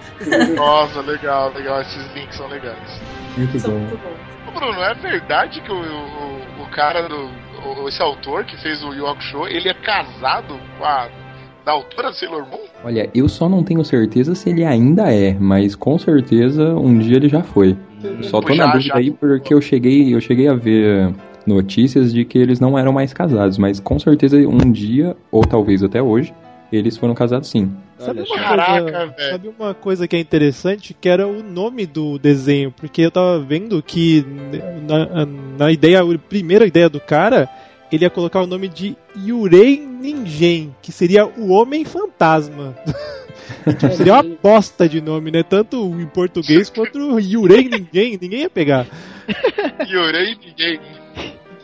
Nossa, 0.57 1.01
legal, 1.03 1.53
legal. 1.55 1.81
Esses 1.83 2.15
links 2.15 2.37
são 2.37 2.49
legais. 2.49 3.01
Muito 3.37 3.57
é 3.57 3.61
bom. 3.61 3.79
muito 3.79 3.99
bom. 4.03 4.49
Ô, 4.49 4.51
Bruno, 4.53 4.81
é 4.83 4.95
verdade 4.95 5.61
que 5.61 5.71
o, 5.71 5.77
o, 5.77 6.63
o 6.63 6.67
cara 6.75 7.09
do. 7.09 7.29
o- 7.85 7.89
esse 7.89 8.03
autor 8.03 8.45
que 8.45 8.57
fez 8.61 8.83
o 8.83 8.93
Yu 8.93 9.07
Show, 9.21 9.47
ele 9.49 9.69
é 9.69 9.75
casado 9.75 10.59
com 10.79 10.85
a. 10.85 11.09
da 11.65 11.73
autora 11.73 12.11
de 12.11 12.19
Sailor 12.19 12.47
Moon? 12.49 12.59
Olha, 12.85 13.11
eu 13.15 13.29
só 13.29 13.49
não 13.49 13.63
tenho 13.63 13.85
certeza 13.85 14.35
se 14.35 14.49
ele 14.51 14.65
ainda 14.65 15.13
é, 15.13 15.35
mas 15.39 15.75
com 15.77 15.99
certeza 15.99 16.75
um 16.75 16.99
dia 16.99 17.17
ele 17.17 17.29
já 17.29 17.43
foi. 17.43 17.77
Só 18.23 18.41
tô 18.41 18.55
Já, 18.55 18.67
na 18.67 18.73
dúvida 18.73 18.89
já. 18.95 18.97
aí 18.97 19.11
porque 19.11 19.53
eu 19.53 19.61
cheguei, 19.61 20.15
eu 20.15 20.21
cheguei 20.21 20.47
a 20.49 20.55
ver 20.55 21.13
notícias 21.47 22.13
de 22.13 22.25
que 22.25 22.39
eles 22.39 22.61
não 22.61 22.79
eram 22.79 22.93
mais 22.93 23.13
casados, 23.13 23.59
mas 23.59 23.81
com 23.81 23.99
certeza 23.99 24.37
um 24.39 24.71
dia, 24.71 25.17
ou 25.33 25.43
talvez 25.45 25.83
até 25.83 26.01
hoje, 26.03 26.33
eles 26.73 26.97
foram 26.97 27.15
casados 27.15 27.49
sim. 27.49 27.71
Sabe 27.99 28.21
uma. 28.23 28.37
Caraca, 28.37 28.83
coisa, 28.83 29.07
velho. 29.07 29.31
sabe 29.31 29.49
uma 29.49 29.75
coisa 29.75 30.09
que 30.09 30.17
é 30.17 30.21
interessante? 30.21 30.95
Que 30.95 31.09
era 31.09 31.27
o 31.27 31.43
nome 31.43 31.85
do 31.85 32.19
desenho. 32.19 32.71
Porque 32.71 33.03
eu 33.03 33.11
tava 33.11 33.41
vendo 33.41 33.83
que 33.83 34.25
na, 34.87 35.27
na 35.59 35.73
ideia, 35.73 36.01
a 36.01 36.19
primeira 36.19 36.67
ideia 36.67 36.89
do 36.89 37.01
cara, 37.01 37.49
ele 37.91 38.05
ia 38.05 38.11
colocar 38.11 38.43
o 38.43 38.47
nome 38.47 38.69
de 38.69 38.97
Yurei 39.17 39.85
Ninjen, 39.85 40.75
que 40.81 40.93
seria 40.93 41.27
o 41.27 41.49
Homem 41.49 41.85
Fantasma. 41.85 42.77
Tipo, 43.65 43.93
seria 43.95 44.15
uma 44.15 44.37
bosta 44.43 44.87
de 44.89 45.01
nome, 45.01 45.31
né? 45.31 45.43
Tanto 45.43 45.77
em 45.99 46.07
português 46.07 46.69
quanto 46.69 46.99
o 46.99 47.19
Yurei 47.19 47.69
Ninjen, 47.69 48.19
ninguém 48.21 48.41
ia 48.41 48.51
pegar. 48.51 48.87
Yurei 49.89 50.37
ninguém. 50.37 50.81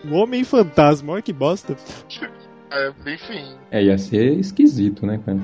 O 0.05 0.15
Homem 0.15 0.45
Fantasma, 0.45 1.13
olha 1.13 1.23
que 1.23 1.33
bosta. 1.33 1.77
É, 2.75 2.93
enfim. 3.07 3.55
É, 3.71 3.85
ia 3.85 3.97
ser 3.97 4.37
esquisito, 4.37 5.07
né, 5.07 5.21
cara? 5.25 5.39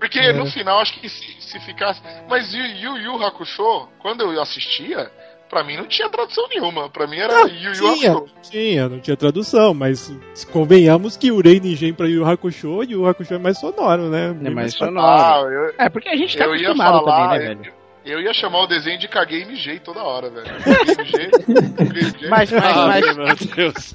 Porque 0.00 0.18
É. 0.18 0.32
no 0.32 0.46
final, 0.46 0.80
acho 0.80 0.98
que 0.98 1.08
se, 1.08 1.36
se 1.40 1.60
ficasse. 1.60 2.00
Mas 2.28 2.52
Yu 2.52 2.64
Yu 2.64 2.96
Yu 2.98 3.22
Hakusho, 3.24 3.86
quando 4.00 4.22
eu 4.22 4.40
assistia, 4.40 5.10
pra 5.48 5.62
mim 5.62 5.76
não 5.76 5.86
tinha 5.86 6.08
tradução 6.08 6.48
nenhuma. 6.48 6.88
Pra 6.88 7.06
mim 7.06 7.18
era 7.18 7.34
Não, 7.34 7.48
Yu 7.48 7.74
Yu 7.74 7.94
tinha, 7.94 8.12
Hakusho. 8.12 8.34
tinha, 8.50 8.88
não 8.88 8.98
tinha 8.98 9.16
tradução, 9.16 9.74
mas 9.74 10.10
convenhamos 10.50 11.16
que 11.18 11.30
Urei 11.30 11.60
Ninjen 11.60 11.92
pra 11.92 12.08
Yu 12.08 12.24
Hakusho 12.24 12.82
e 12.82 12.92
Yu 12.92 13.06
Hakusho 13.06 13.34
é 13.34 13.38
mais 13.38 13.58
sonoro, 13.58 14.08
né? 14.08 14.34
É 14.42 14.50
mais 14.50 14.74
sonoro. 14.74 15.06
Ah, 15.06 15.42
eu, 15.44 15.74
É, 15.78 15.88
porque 15.90 16.08
a 16.08 16.16
gente 16.16 16.36
tá 16.36 16.44
eu 16.44 16.56
ia 16.56 16.68
acostumado 16.70 17.04
falar. 17.04 17.28
também, 17.34 17.48
né, 17.48 17.54
velho? 17.56 17.79
Eu, 18.04 18.18
eu 18.18 18.20
ia 18.20 18.32
chamar 18.34 18.62
o 18.62 18.66
desenho 18.66 18.98
de 18.98 19.08
caguei 19.08 19.42
e 19.42 19.46
mijei 19.46 19.78
toda 19.78 20.02
hora, 20.02 20.30
velho. 20.30 20.46
Caguei 20.46 20.96
mijei. 20.96 22.28
Mas, 22.28 22.50
mas, 22.50 22.64
Ah, 22.76 22.86
mas 22.86 23.16
meu 23.16 23.26
Deus. 23.56 23.94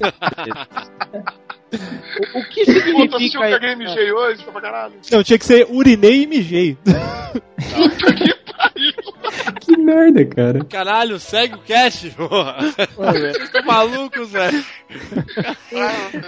o, 2.34 2.40
o 2.40 2.44
que 2.50 2.66
Puta, 2.66 3.18
assistiu 3.18 3.42
o 3.42 3.44
significa. 3.44 3.50
caguei 3.50 3.72
e 3.72 3.76
mijei 3.76 4.12
hoje, 4.12 4.44
pra 4.44 4.62
caralho. 4.62 4.94
Não, 5.12 5.24
tinha 5.24 5.38
que 5.40 5.46
ser 5.46 5.68
Urinei 5.70 6.24
e 6.24 6.28
Mijei. 6.28 6.78
Puta 6.86 8.14
que 8.14 8.36
pariu. 8.54 8.94
Que 9.62 9.78
merda, 9.78 10.26
cara. 10.26 10.64
Caralho, 10.66 11.20
segue 11.20 11.56
o 11.56 11.60
cast, 11.60 12.10
porra. 12.12 12.58
Vocês 12.96 13.38
estão 13.38 13.64
malucos, 13.66 14.30
velho. 14.32 14.64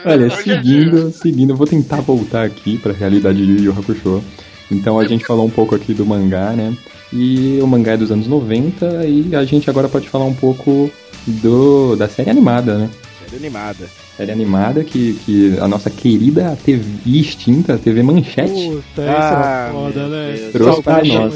Olha, 0.05 0.29
seguindo, 0.31 1.11
seguindo, 1.11 1.51
eu 1.51 1.55
vou 1.55 1.67
tentar 1.67 2.01
voltar 2.01 2.43
aqui 2.43 2.77
pra 2.77 2.91
realidade 2.93 3.45
de 3.45 3.51
Yu 3.63 3.71
Yu 3.71 3.79
Hakusho. 3.79 4.23
Então 4.71 4.99
a 4.99 5.05
gente 5.07 5.25
falou 5.25 5.45
um 5.45 5.49
pouco 5.49 5.75
aqui 5.75 5.93
do 5.93 6.05
mangá, 6.05 6.51
né? 6.51 6.75
E 7.13 7.59
o 7.61 7.67
mangá 7.67 7.93
é 7.93 7.97
dos 7.97 8.11
anos 8.11 8.27
90 8.27 9.05
e 9.05 9.35
a 9.35 9.43
gente 9.45 9.69
agora 9.69 9.87
pode 9.87 10.09
falar 10.09 10.25
um 10.25 10.33
pouco 10.33 10.91
do 11.25 11.95
da 11.95 12.07
série 12.09 12.29
animada, 12.29 12.77
né? 12.77 12.89
Série 13.25 13.37
animada. 13.45 13.87
Série 14.17 14.31
animada 14.31 14.83
que, 14.83 15.13
que 15.25 15.57
a 15.59 15.67
nossa 15.67 15.89
querida 15.89 16.57
TV 16.65 16.83
extinta, 17.05 17.77
TV 17.77 18.01
Manchete, 18.01 18.49
Puta, 18.51 19.01
isso 19.01 19.01
Ah, 19.01 19.67
é 19.69 19.71
foda, 19.71 20.07
né? 20.07 20.35
Deus. 20.37 20.51
trouxe 20.53 20.81
para 20.81 21.03
nós. 21.05 21.33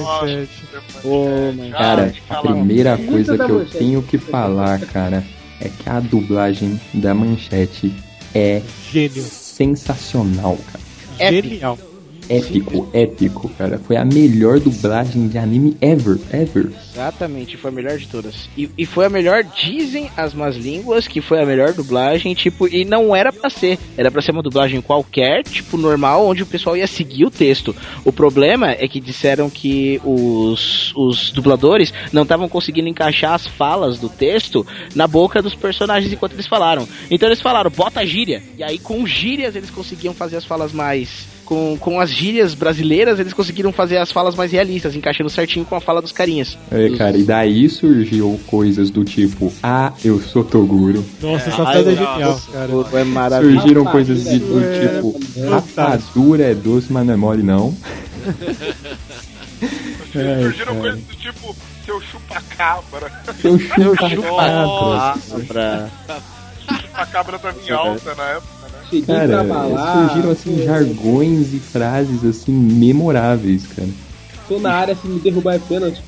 Cara, 1.72 2.14
a 2.30 2.36
primeira 2.42 2.98
coisa 2.98 3.38
que 3.38 3.50
eu 3.52 3.66
tenho 3.66 4.02
que 4.02 4.18
falar, 4.18 4.80
cara, 4.80 5.24
é 5.60 5.70
que 5.70 5.88
a 5.90 6.00
dublagem 6.00 6.80
da 6.94 7.14
Manchete 7.14 7.94
é 8.34 8.62
Gênio. 8.92 9.24
sensacional, 9.24 10.58
cara. 10.72 11.32
Genial. 11.32 11.78
Épico, 12.32 12.90
épico, 12.94 13.50
cara. 13.58 13.78
Foi 13.78 13.98
a 13.98 14.06
melhor 14.06 14.58
dublagem 14.58 15.28
de 15.28 15.38
anime 15.38 15.76
ever, 15.82 16.18
ever. 16.32 16.72
Exatamente, 16.90 17.58
foi 17.58 17.70
a 17.72 17.74
melhor 17.74 17.98
de 17.98 18.08
todas. 18.08 18.48
E, 18.58 18.70
e 18.78 18.86
foi 18.86 19.06
a 19.06 19.10
melhor, 19.10 19.44
dizem 19.44 20.10
as 20.16 20.34
más 20.34 20.56
línguas, 20.56 21.10
que 21.10 21.20
foi 21.20 21.42
a 21.42 21.46
melhor 21.46 21.74
dublagem, 21.74 22.34
tipo, 22.34 22.70
e 22.70 22.86
não 22.86 23.14
era 23.14 23.34
pra 23.34 23.50
ser. 23.50 23.78
Era 23.98 24.10
pra 24.10 24.22
ser 24.22 24.32
uma 24.32 24.42
dublagem 24.42 24.80
qualquer, 24.80 25.44
tipo, 25.44 25.76
normal, 25.76 26.26
onde 26.26 26.44
o 26.44 26.46
pessoal 26.46 26.78
ia 26.78 26.88
seguir 26.88 27.26
o 27.26 27.32
texto. 27.32 27.76
O 28.06 28.14
problema 28.14 28.72
é 28.72 28.88
que 28.88 29.02
disseram 29.02 29.50
que 29.50 30.00
os, 30.06 30.94
os 30.96 31.32
dubladores 31.32 31.94
não 32.14 32.24
estavam 32.24 32.48
conseguindo 32.48 32.88
encaixar 32.88 33.34
as 33.34 33.46
falas 33.46 34.00
do 34.00 34.08
texto 34.08 34.66
na 34.96 35.06
boca 35.06 35.42
dos 35.42 35.54
personagens 35.54 36.14
enquanto 36.14 36.34
eles 36.34 36.48
falaram. 36.48 36.88
Então 37.10 37.28
eles 37.28 37.42
falaram, 37.42 37.70
bota 37.70 38.06
gíria. 38.06 38.42
E 38.58 38.64
aí 38.64 38.80
com 38.80 39.06
gírias 39.06 39.54
eles 39.54 39.70
conseguiam 39.70 40.14
fazer 40.14 40.38
as 40.38 40.46
falas 40.46 40.72
mais. 40.72 41.31
Com, 41.52 41.78
com 41.78 42.00
as 42.00 42.10
gírias 42.10 42.54
brasileiras, 42.54 43.20
eles 43.20 43.34
conseguiram 43.34 43.74
fazer 43.74 43.98
as 43.98 44.10
falas 44.10 44.36
mais 44.36 44.54
realistas, 44.54 44.96
encaixando 44.96 45.30
certinho 45.30 45.66
com 45.66 45.76
a 45.76 45.82
fala 45.82 46.02
dos 46.02 46.14
carinhas. 46.14 46.58
É, 46.72 46.90
cara, 46.92 47.18
e 47.18 47.24
daí 47.24 47.68
surgiu 47.68 48.40
coisas 48.48 48.90
do 48.90 49.04
tipo, 49.04 49.52
ah, 49.62 49.92
eu 50.02 50.22
sou 50.22 50.46
Toguro. 50.46 51.06
Nossa, 51.22 51.50
essa 51.50 51.64
Ai, 51.64 51.74
frase 51.74 51.90
é 51.90 51.96
genial, 51.96 52.42
cara. 52.54 52.72
É 53.02 53.04
maravilhoso. 53.04 53.60
Surgiram 53.60 53.84
Rapadura 53.84 54.06
coisas 54.06 54.24
de, 54.24 54.40
do 54.40 54.64
é 54.64 54.88
tipo, 54.88 55.20
rapadura 55.50 56.44
é 56.46 56.56
doce, 56.56 56.88
mas 56.90 57.06
não 57.06 57.14
é 57.14 57.18
mole 57.18 57.44
não. 57.44 57.76
É, 60.14 60.42
Surgiram 60.42 60.76
cara. 60.76 60.80
coisas 60.80 61.02
do 61.02 61.16
tipo 61.16 61.56
seu 61.86 62.02
chupa-cabra. 62.02 63.12
Seu 63.42 63.58
Meu 63.78 63.96
chupa 64.10 64.48
Nossa. 64.48 65.40
Pra... 65.42 65.90
Chupa-cabra 66.82 67.40
tava 67.40 67.60
em 67.62 67.72
alta 67.72 68.16
na 68.16 68.24
época, 68.24 68.61
Cara, 69.06 69.46
surgiram 70.08 70.32
assim 70.32 70.64
jargões 70.64 71.54
e 71.54 71.60
frases 71.60 72.24
assim 72.26 72.52
memoráveis, 72.52 73.64
cara. 73.68 73.90
Tô 74.48 74.60
na 74.60 74.74
área, 74.74 74.96
se 74.96 75.08
me 75.08 75.20
derrubar 75.20 75.56
é 75.56 75.60
pênalti. 75.60 76.02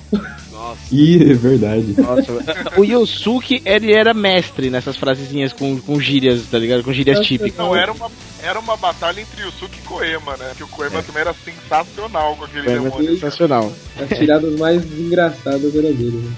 Nossa. 0.51 0.77
E 0.91 1.31
é 1.31 1.33
verdade. 1.33 1.95
Nossa, 1.97 2.71
o 2.77 2.83
Yosuke, 2.83 3.61
ele 3.65 3.93
era 3.93 4.13
mestre 4.13 4.69
nessas 4.69 4.97
frasezinhas 4.97 5.53
com, 5.53 5.79
com 5.79 5.99
gírias, 5.99 6.41
tá 6.51 6.57
ligado? 6.59 6.83
Com 6.83 6.91
gírias 6.91 7.25
típicas. 7.25 7.57
Não, 7.57 7.73
era 7.75 7.91
uma, 7.93 8.11
era 8.41 8.59
uma 8.59 8.75
batalha 8.75 9.21
entre 9.21 9.43
Yusuke 9.43 9.79
e 9.79 9.87
Koema, 9.87 10.35
né? 10.37 10.51
Que 10.57 10.63
o 10.63 10.67
Koema 10.67 11.01
também 11.01 11.21
era 11.21 11.33
sensacional 11.33 12.35
com 12.35 12.43
aquele 12.45 12.69
É, 12.69 12.75
mas 12.75 12.83
demônio. 12.83 13.13
sensacional. 13.13 13.71
As 13.99 14.17
tiradas 14.17 14.59
mais 14.59 14.83
engraçadas 14.99 15.73
eram 15.75 15.93
dele. 15.93 16.17
Né? 16.23 16.31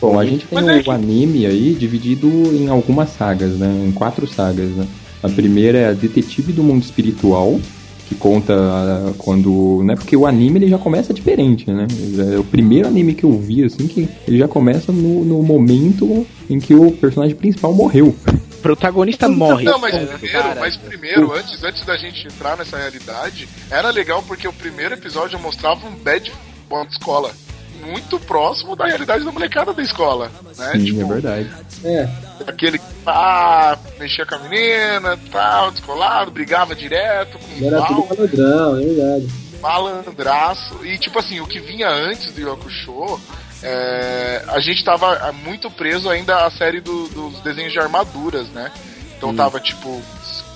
Bom, 0.00 0.18
a 0.18 0.24
gente 0.24 0.46
tem 0.46 0.62
Mas 0.62 0.68
é 0.76 0.78
o 0.80 0.84
que- 0.84 0.90
anime 0.90 1.44
aí 1.46 1.74
dividido 1.74 2.28
em 2.54 2.68
algumas 2.68 3.10
sagas, 3.10 3.52
né? 3.58 3.84
Em 3.84 3.90
quatro 3.90 4.28
sagas, 4.28 4.68
né? 4.70 4.86
A 5.22 5.28
primeira 5.28 5.78
é 5.78 5.88
a 5.88 5.92
Detetive 5.92 6.52
do 6.52 6.62
Mundo 6.62 6.82
Espiritual, 6.82 7.60
que 8.08 8.14
conta 8.14 8.54
ah, 8.54 9.12
quando... 9.18 9.82
Né? 9.84 9.94
Porque 9.94 10.16
o 10.16 10.26
anime 10.26 10.58
ele 10.58 10.68
já 10.68 10.78
começa 10.78 11.12
diferente, 11.12 11.70
né? 11.70 11.86
É 12.34 12.38
o 12.38 12.44
primeiro 12.44 12.88
anime 12.88 13.14
que 13.14 13.24
eu 13.24 13.38
vi, 13.38 13.64
assim, 13.64 13.86
que 13.86 14.08
ele 14.26 14.38
já 14.38 14.48
começa 14.48 14.90
no, 14.90 15.24
no 15.24 15.42
momento 15.42 16.26
em 16.48 16.58
que 16.58 16.74
o 16.74 16.90
personagem 16.92 17.36
principal 17.36 17.74
morreu. 17.74 18.14
O 18.26 18.60
protagonista 18.62 19.28
morre. 19.28 19.64
Não, 19.64 19.78
mas 19.78 19.94
É, 19.94 20.06
primeiro, 20.06 20.42
cara. 20.42 20.60
mas 20.60 20.76
primeiro, 20.76 21.32
antes, 21.32 21.62
antes 21.62 21.84
da 21.84 21.96
gente 21.96 22.26
entrar 22.26 22.56
nessa 22.56 22.76
realidade, 22.76 23.48
era 23.70 23.90
legal 23.90 24.22
porque 24.26 24.48
o 24.48 24.52
primeiro 24.52 24.94
episódio 24.94 25.38
mostrava 25.38 25.86
um 25.86 25.94
bad 25.94 26.32
boy 26.68 26.86
de 26.86 26.92
escola. 26.92 27.30
Muito 27.86 28.18
próximo 28.18 28.74
da 28.74 28.86
realidade 28.86 29.24
da 29.24 29.30
molecada 29.30 29.72
da 29.72 29.82
escola. 29.82 30.30
Né? 30.56 30.72
Sim, 30.72 30.84
tipo, 30.84 31.00
é 31.00 31.04
verdade. 31.04 31.50
É, 31.84 32.08
aquele 32.46 32.78
ah, 33.10 33.78
mexia 33.98 34.24
com 34.26 34.34
a 34.34 34.38
menina, 34.40 35.18
tal, 35.30 35.70
descolado, 35.70 36.30
brigava 36.30 36.74
direto 36.74 37.38
com 37.38 37.66
era 37.66 37.80
o 37.80 37.86
tudo 37.86 38.00
mal, 38.00 38.08
malandrão, 38.08 38.76
é 38.78 38.84
verdade. 38.84 39.28
malandraço. 39.60 40.84
E 40.84 40.98
tipo 40.98 41.18
assim, 41.18 41.40
o 41.40 41.46
que 41.46 41.60
vinha 41.60 41.88
antes 41.88 42.32
do 42.32 42.40
Yakusho, 42.40 43.20
é, 43.62 44.44
a 44.48 44.60
gente 44.60 44.84
tava 44.84 45.12
ah, 45.28 45.32
muito 45.32 45.70
preso 45.70 46.08
ainda 46.08 46.44
à 46.46 46.50
série 46.50 46.80
do- 46.80 47.08
dos 47.08 47.40
desenhos 47.40 47.72
de 47.72 47.78
armaduras, 47.78 48.48
né? 48.48 48.70
Então 49.16 49.34
tava 49.34 49.58
tipo 49.60 50.00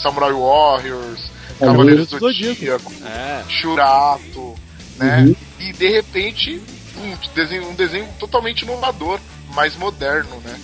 Samurai 0.00 0.32
Warriors, 0.32 1.20
Cavaleiros 1.58 2.08
do 2.08 2.18
Zodíaco. 2.18 2.54
Zodíaco, 2.54 2.92
É. 3.06 3.42
Shurato, 3.48 4.54
né? 4.98 5.24
Uhum. 5.26 5.36
E 5.60 5.72
de 5.72 5.88
repente, 5.88 6.62
um 6.98 7.16
desenho, 7.34 7.68
um 7.68 7.74
desenho 7.74 8.08
totalmente 8.18 8.62
inovador, 8.62 9.18
mais 9.54 9.76
moderno, 9.76 10.36
né? 10.44 10.54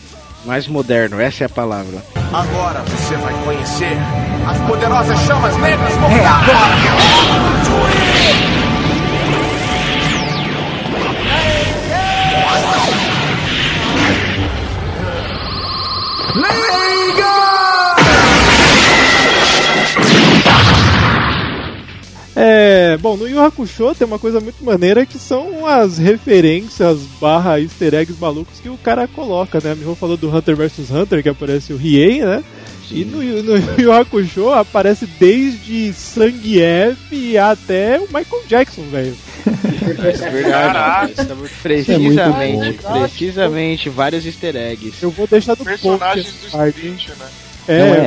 Mais 0.45 0.69
moderno, 0.69 1.21
essa 1.21 1.45
é 1.45 1.47
a 1.47 1.49
palavra. 1.49 2.03
Agora 2.33 2.81
você 2.83 3.17
vai 3.17 3.35
conhecer 3.45 3.97
as 4.47 4.59
poderosas 4.67 5.19
chamas 5.21 5.57
negras 5.59 5.95
mortais. 5.97 6.21
É, 6.21 6.29
bom, 23.01 23.17
no 23.17 23.27
Yu 23.29 23.41
Hakusho 23.41 23.95
tem 23.95 24.07
uma 24.07 24.19
coisa 24.19 24.39
muito 24.41 24.63
maneira 24.65 25.05
que 25.05 25.19
são 25.19 25.67
as 25.67 25.99
referências 25.99 26.99
barra 27.21 27.61
easter 27.61 27.95
eggs 27.95 28.21
malucos 28.21 28.61
que 28.61 28.69
o 28.69 28.77
cara 28.79 29.09
coloca, 29.09 29.61
né? 29.63 29.73
A 29.73 29.75
Miho 29.75 29.95
falou 29.97 30.17
do 30.17 30.35
Hunter 30.35 30.55
vs 30.57 30.91
Hunter, 30.91 31.23
que 31.23 31.29
aparece 31.29 31.73
o 31.73 31.77
Riei, 31.77 32.21
né? 32.21 32.45
E 32.91 33.05
no, 33.05 33.19
no 33.43 33.57
Yu 33.81 33.93
Hakusho 33.93 34.51
aparece 34.51 35.07
desde 35.19 35.93
Sangue 35.93 36.63
até 37.39 37.99
o 37.99 38.03
Michael 38.07 38.43
Jackson, 38.49 38.83
velho. 38.91 39.17
É 39.47 40.31
verdade. 40.31 40.43
Caraca. 40.51 41.23
É 41.23 41.35
muito- 41.35 41.47
É 41.47 41.63
Precisamente, 41.63 42.79
precisamente, 43.09 43.89
vários 43.91 44.25
easter 44.27 44.55
eggs. 44.57 45.03
Eu 45.03 45.11
vou 45.11 45.27
deixar 45.27 45.57
post 45.57 45.65
Personagens 45.65 46.27
essa 46.47 46.57
do. 46.59 46.69
Street, 46.69 47.09
né? 47.19 47.27
É, 47.69 47.79
Não, 47.79 47.95
É, 47.95 47.99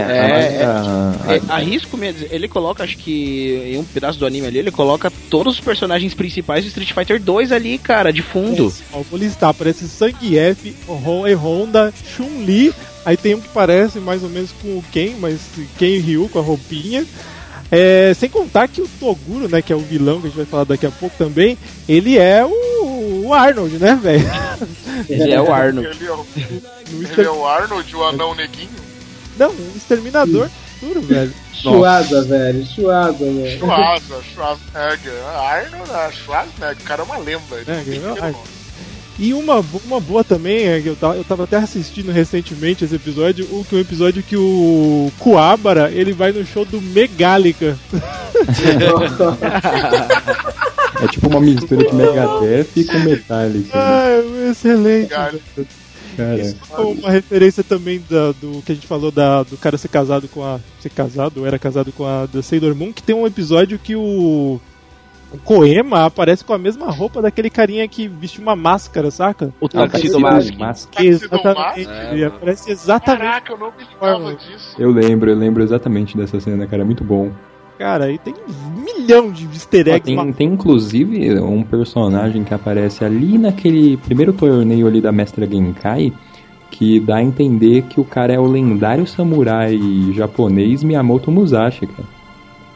é, 0.58 0.64
a- 0.66 1.14
a- 1.28 1.36
é, 1.36 1.42
arrisco 1.50 1.96
mesmo. 1.96 2.26
Ele 2.32 2.48
coloca, 2.48 2.84
acho 2.84 2.98
que 2.98 3.62
em 3.74 3.78
um 3.78 3.84
pedaço 3.84 4.18
do 4.18 4.26
anime 4.26 4.48
ali, 4.48 4.58
ele 4.60 4.72
coloca 4.72 5.12
todos 5.30 5.54
os 5.54 5.60
personagens 5.60 6.14
principais 6.16 6.64
do 6.64 6.68
Street 6.70 6.92
Fighter 6.94 7.22
2 7.22 7.52
ali, 7.52 7.78
cara, 7.78 8.12
de 8.12 8.22
fundo. 8.24 8.74
Ó, 8.92 9.02
vou 9.10 9.20
listar, 9.20 9.50
aparece 9.52 9.86
Zangief, 9.86 10.76
Hon- 10.88 11.28
e 11.28 11.34
Honda, 11.36 11.94
Chun-Li, 12.18 12.74
aí 13.06 13.16
tem 13.16 13.36
um 13.36 13.40
que 13.42 13.50
parece 13.50 14.00
mais 14.00 14.24
ou 14.24 14.30
menos 14.30 14.52
com 14.62 14.68
o 14.70 14.84
Ken, 14.92 15.14
mas 15.20 15.40
Ken 15.78 15.86
e 15.88 16.00
Ryu 16.00 16.28
com 16.30 16.40
a 16.40 16.42
roupinha. 16.42 17.06
É, 17.74 18.14
sem 18.20 18.30
contar 18.30 18.68
que 18.68 18.82
o 18.82 18.88
Toguro, 19.00 19.48
né, 19.48 19.62
que 19.62 19.72
é 19.72 19.76
o 19.76 19.80
vilão 19.80 20.20
que 20.20 20.28
a 20.28 20.30
gente 20.30 20.36
vai 20.38 20.46
falar 20.46 20.66
daqui 20.66 20.86
a 20.86 20.92
pouco 20.92 21.16
também, 21.18 21.58
ele 21.88 22.18
é 22.18 22.44
o, 22.44 23.24
o 23.28 23.34
Arnold, 23.34 23.78
né, 23.78 23.98
velho? 24.02 24.30
Ele 25.08 25.32
é 25.32 25.42
o 25.42 25.54
Arnold. 25.54 25.88
Ele 25.88 26.06
é 26.06 26.12
o, 26.12 26.26
ele 27.18 27.22
é 27.28 27.30
o 27.32 27.46
Arnold, 27.48 27.96
o 27.96 28.04
anão 28.04 28.36
neguinho. 28.36 28.68
Não, 29.42 29.50
um 29.50 29.74
exterminador 29.76 30.48
puro, 30.80 31.02
velho. 31.02 31.34
Chuada, 31.52 32.22
velho. 32.22 32.64
Chuada, 32.64 33.18
velho. 33.18 33.58
Schwarza, 33.58 34.22
Schwarzenegger. 34.22 35.26
Arnold, 35.36 35.92
ah, 35.92 36.12
Schwarzenegger. 36.12 36.78
O 36.80 36.84
cara 36.84 37.02
é 37.02 37.06
uma 37.06 37.18
lenda. 37.18 37.56
Ele 37.56 37.66
É. 37.98 38.36
E 39.18 39.34
uma, 39.34 39.66
uma 39.86 40.00
boa 40.00 40.24
também, 40.24 40.68
é 40.68 40.80
que 40.80 40.90
eu 40.90 40.96
tava, 40.96 41.16
eu 41.16 41.24
tava 41.24 41.46
até 41.46 41.58
assistindo 41.58 42.12
recentemente 42.12 42.86
esse 42.86 42.94
episódio, 42.96 43.48
o 43.52 43.66
que 43.66 43.76
um 43.76 43.80
episódio 43.80 44.22
que 44.22 44.38
o 44.38 45.12
Coabra, 45.18 45.90
ele 45.92 46.14
vai 46.14 46.32
no 46.32 46.46
show 46.46 46.64
do 46.64 46.80
Megálica. 46.80 47.76
é 51.04 51.08
tipo 51.08 51.28
uma 51.28 51.42
mistura 51.42 51.88
de 51.88 51.96
Megadeth 51.96 52.68
com 52.92 53.00
Metallica. 53.00 53.76
né? 53.76 53.84
Ah, 53.84 54.22
excelente. 54.52 55.10
Cara, 55.10 55.40
Cara, 56.18 56.56
Uma 56.84 57.10
referência 57.10 57.64
também 57.64 58.04
da- 58.10 58.32
do 58.34 58.62
que 58.66 58.72
a 58.72 58.76
gente 58.76 58.88
falou 58.88 59.12
da, 59.12 59.44
do 59.44 59.58
cara 59.58 59.78
ser 59.78 59.88
casado 59.88 60.28
com 60.28 60.44
a. 60.44 60.60
ser 60.80 60.90
casado, 60.90 61.40
ou 61.42 61.48
era 61.48 61.58
casado 61.60 61.92
com 61.92 62.06
a 62.06 62.26
da 62.26 62.42
Sailor 62.42 62.76
Moon, 62.76 62.92
que 62.94 63.04
tem 63.04 63.16
um 63.16 63.26
episódio 63.28 63.80
que 63.80 63.96
o. 63.96 64.60
O 65.34 65.38
Koema 65.38 66.04
aparece 66.06 66.44
com 66.44 66.52
a 66.52 66.58
mesma 66.58 66.92
roupa 66.92 67.22
daquele 67.22 67.50
carinha 67.50 67.88
que 67.88 68.06
veste 68.06 68.42
uma 68.42 68.54
máscara, 68.54 69.10
saca? 69.10 69.54
O 69.62 69.70
Tuxedo 69.70 70.20
Mask. 70.20 70.54
Mask. 70.58 71.00
Exatamente. 71.00 71.88
Ele 72.12 72.26
aparece 72.26 72.70
exatamente. 72.70 73.22
Caraca, 73.22 73.54
eu 73.54 73.58
não 73.58 73.68
me 73.72 73.86
lembrava 73.90 74.36
disso. 74.36 74.76
Eu 74.78 74.92
lembro, 74.92 75.30
eu 75.32 75.38
lembro 75.38 75.64
exatamente 75.64 76.18
dessa 76.18 76.38
cena, 76.42 76.68
cara, 76.68 76.84
muito 76.84 77.02
bom. 77.06 77.32
Cara, 77.82 78.06
aí 78.06 78.20
tem 78.20 78.36
um 78.48 78.80
milhão 78.80 79.32
de 79.32 79.46
easter 79.46 79.88
eggs. 79.88 80.04
tem, 80.04 80.34
tem 80.34 80.48
inclusive 80.50 81.40
um 81.40 81.64
personagem 81.64 82.44
que 82.44 82.54
aparece 82.54 83.04
ali 83.04 83.40
naquele 83.40 83.98
primeiro 83.98 84.32
torneio 84.34 84.86
ali 84.86 85.02
da 85.02 85.12
Mestra 85.12 85.48
Genkai 85.48 86.14
que 86.70 87.00
dá 87.00 87.16
a 87.16 87.24
entender 87.24 87.82
que 87.90 88.00
o 88.00 88.06
cara 88.06 88.32
é 88.32 88.40
o 88.40 88.46
lendário 88.46 89.08
samurai 89.08 89.80
japonês 90.14 90.84
Miyamoto 90.84 91.32
Musashi, 91.32 91.88
cara. 91.88 92.08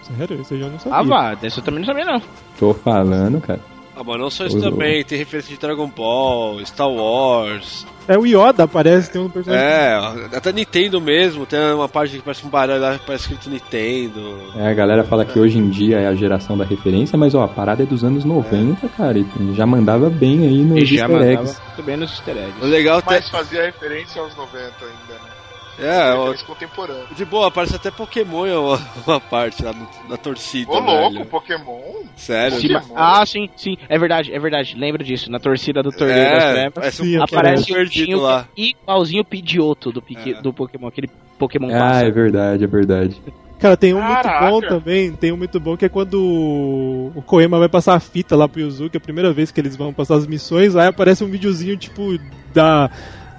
Sério, 0.01 0.41
esse 0.41 0.56
eu 0.56 0.60
já 0.62 0.70
não 0.70 0.80
sabia. 0.80 0.97
Ah, 0.97 1.03
vá, 1.03 1.36
dessa 1.36 1.60
eu 1.60 1.64
também 1.64 1.82
não 1.82 1.86
sabia, 1.86 2.06
não. 2.06 2.22
Tô 2.58 2.74
falando, 2.74 3.39
cara. 3.39 3.60
Ah, 3.95 4.03
mas 4.03 4.19
não 4.19 4.29
só 4.29 4.45
isso 4.45 4.59
também, 4.59 5.03
tem 5.05 5.17
referência 5.17 5.53
de 5.53 5.59
Dragon 5.59 5.87
Ball, 5.87 6.59
Star 6.65 6.89
Wars. 6.89 7.85
É 8.07 8.17
o 8.17 8.25
Yoda, 8.25 8.65
aparece, 8.65 9.09
tem 9.11 9.21
um 9.21 9.29
personagem. 9.29 9.65
É, 9.65 9.95
até 10.35 10.51
Nintendo 10.51 10.99
mesmo, 11.01 11.45
tem 11.45 11.59
uma 11.73 11.87
parte 11.87 12.17
que 12.17 12.21
parece 12.21 12.45
um 12.45 12.49
baralho 12.49 12.81
lá 12.81 12.99
que 12.99 13.05
parece 13.05 13.23
escrito 13.23 13.49
Nintendo. 13.49 14.37
É, 14.57 14.67
a 14.67 14.73
galera 14.73 15.03
fala 15.05 15.25
que 15.25 15.39
hoje 15.39 15.57
em 15.57 15.69
dia 15.69 15.99
é 15.99 16.07
a 16.07 16.13
geração 16.13 16.57
da 16.57 16.65
referência, 16.65 17.17
mas 17.17 17.33
ó, 17.33 17.43
a 17.43 17.47
parada 17.47 17.83
é 17.83 17.85
dos 17.85 18.03
anos 18.03 18.25
90, 18.25 18.87
cara, 18.89 19.17
e 19.17 19.25
já 19.55 19.65
mandava 19.65 20.09
bem 20.09 20.45
aí 20.45 20.57
nos 20.63 20.83
E 20.83 20.85
já 20.85 21.07
easter 21.07 21.21
eggs. 21.21 21.61
muito 21.67 21.83
bem 21.83 21.97
nos 21.97 22.11
easter 22.11 22.37
eggs. 22.37 22.61
O 22.61 22.65
legal 22.65 22.97
até. 22.99 23.15
Mas 23.15 23.29
fazia 23.29 23.63
referência 23.65 24.21
aos 24.21 24.35
90 24.35 24.57
ainda, 24.59 25.13
né? 25.23 25.34
É, 25.78 26.13
ó, 26.13 26.19
Referência 26.32 26.45
contemporânea. 26.47 27.05
de 27.15 27.26
boa, 27.26 27.47
aparece 27.47 27.76
até 27.76 27.91
Pokémon 27.91 28.47
em 28.47 28.53
uma, 28.55 28.80
uma 29.05 29.19
parte 29.19 29.63
lá 29.63 29.73
no- 29.73 29.88
na 30.09 30.15
torcida. 30.17 30.71
Ô, 30.71 30.80
louco, 30.80 31.13
velho. 31.15 31.26
Pokémon? 31.26 31.82
Sério? 32.15 32.59
Sim, 32.59 32.69
Pokémon. 32.73 32.93
ah, 32.95 33.26
sim, 33.26 33.49
sim, 33.57 33.78
é 33.89 33.97
verdade, 33.99 34.34
é 34.34 34.39
verdade. 34.39 34.76
Lembro 34.78 35.03
disso. 35.03 35.30
Na 35.30 35.39
torcida 35.39 35.84
do 35.84 35.91
torneio 35.91 36.30
das 36.30 36.43
É, 36.43 36.51
trevas. 36.53 36.73
parece 36.73 36.97
Sim, 37.03 37.17
um 37.19 37.23
Aparece 37.23 37.71
o 37.71 37.76
perdido 37.76 38.19
lá. 38.21 38.47
igualzinho 38.55 39.21
o 39.21 39.26
Pidgeotto 39.26 39.91
do, 39.91 40.01
pique, 40.01 40.32
É. 40.34 40.41
do 40.41 40.53
Pokémon, 40.53 40.88
aquele 40.88 41.09
Pokémon 41.38 41.67
Ah, 41.73 42.01
é 42.03 42.09
verdade, 42.11 42.63
é 42.63 42.67
verdade. 42.67 43.21
Cara, 43.59 43.76
tem 43.76 43.93
um 43.93 44.01
muito 44.01 44.21
Caraca. 44.21 44.49
bom 44.49 44.61
também, 44.61 45.11
tem 45.13 45.32
um 45.32 45.38
muito 45.38 45.59
bom 45.59 45.76
que 45.78 45.86
é 45.86 45.89
quando 45.89 46.21
o 46.21 47.11
o 47.15 47.21
Koema 47.21 47.57
vai 47.59 47.69
passar 47.69 47.95
a 47.95 47.99
fita 47.99 48.36
lá 48.36 48.47
pro 48.47 48.59
Yuzuki, 48.61 48.97
a 48.97 48.99
primeira 48.99 49.32
vez 49.34 49.49
que 49.51 49.59
eles 49.59 49.76
vão 49.76 49.93
passar 49.93 50.15
as 50.15 50.28
missões, 50.28 50.76
aí 50.76 50.88
aparece 50.88 51.23
um 51.23 51.28
videozinho 51.30 51.76
tipo 51.78 52.17
da 52.53 52.89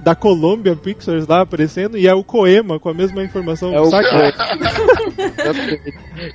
da 0.06 0.14
Columbia 0.14 0.76
Pictures 0.76 1.26
lá 1.26 1.40
aparecendo 1.40 1.98
e 1.98 2.06
é 2.06 2.14
o 2.14 2.22
Koema 2.22 2.78
com 2.78 2.88
a 2.88 2.94
mesma 2.94 3.24
informação, 3.24 3.74
É 3.74 3.80
o 3.80 3.86
saca? 3.86 4.32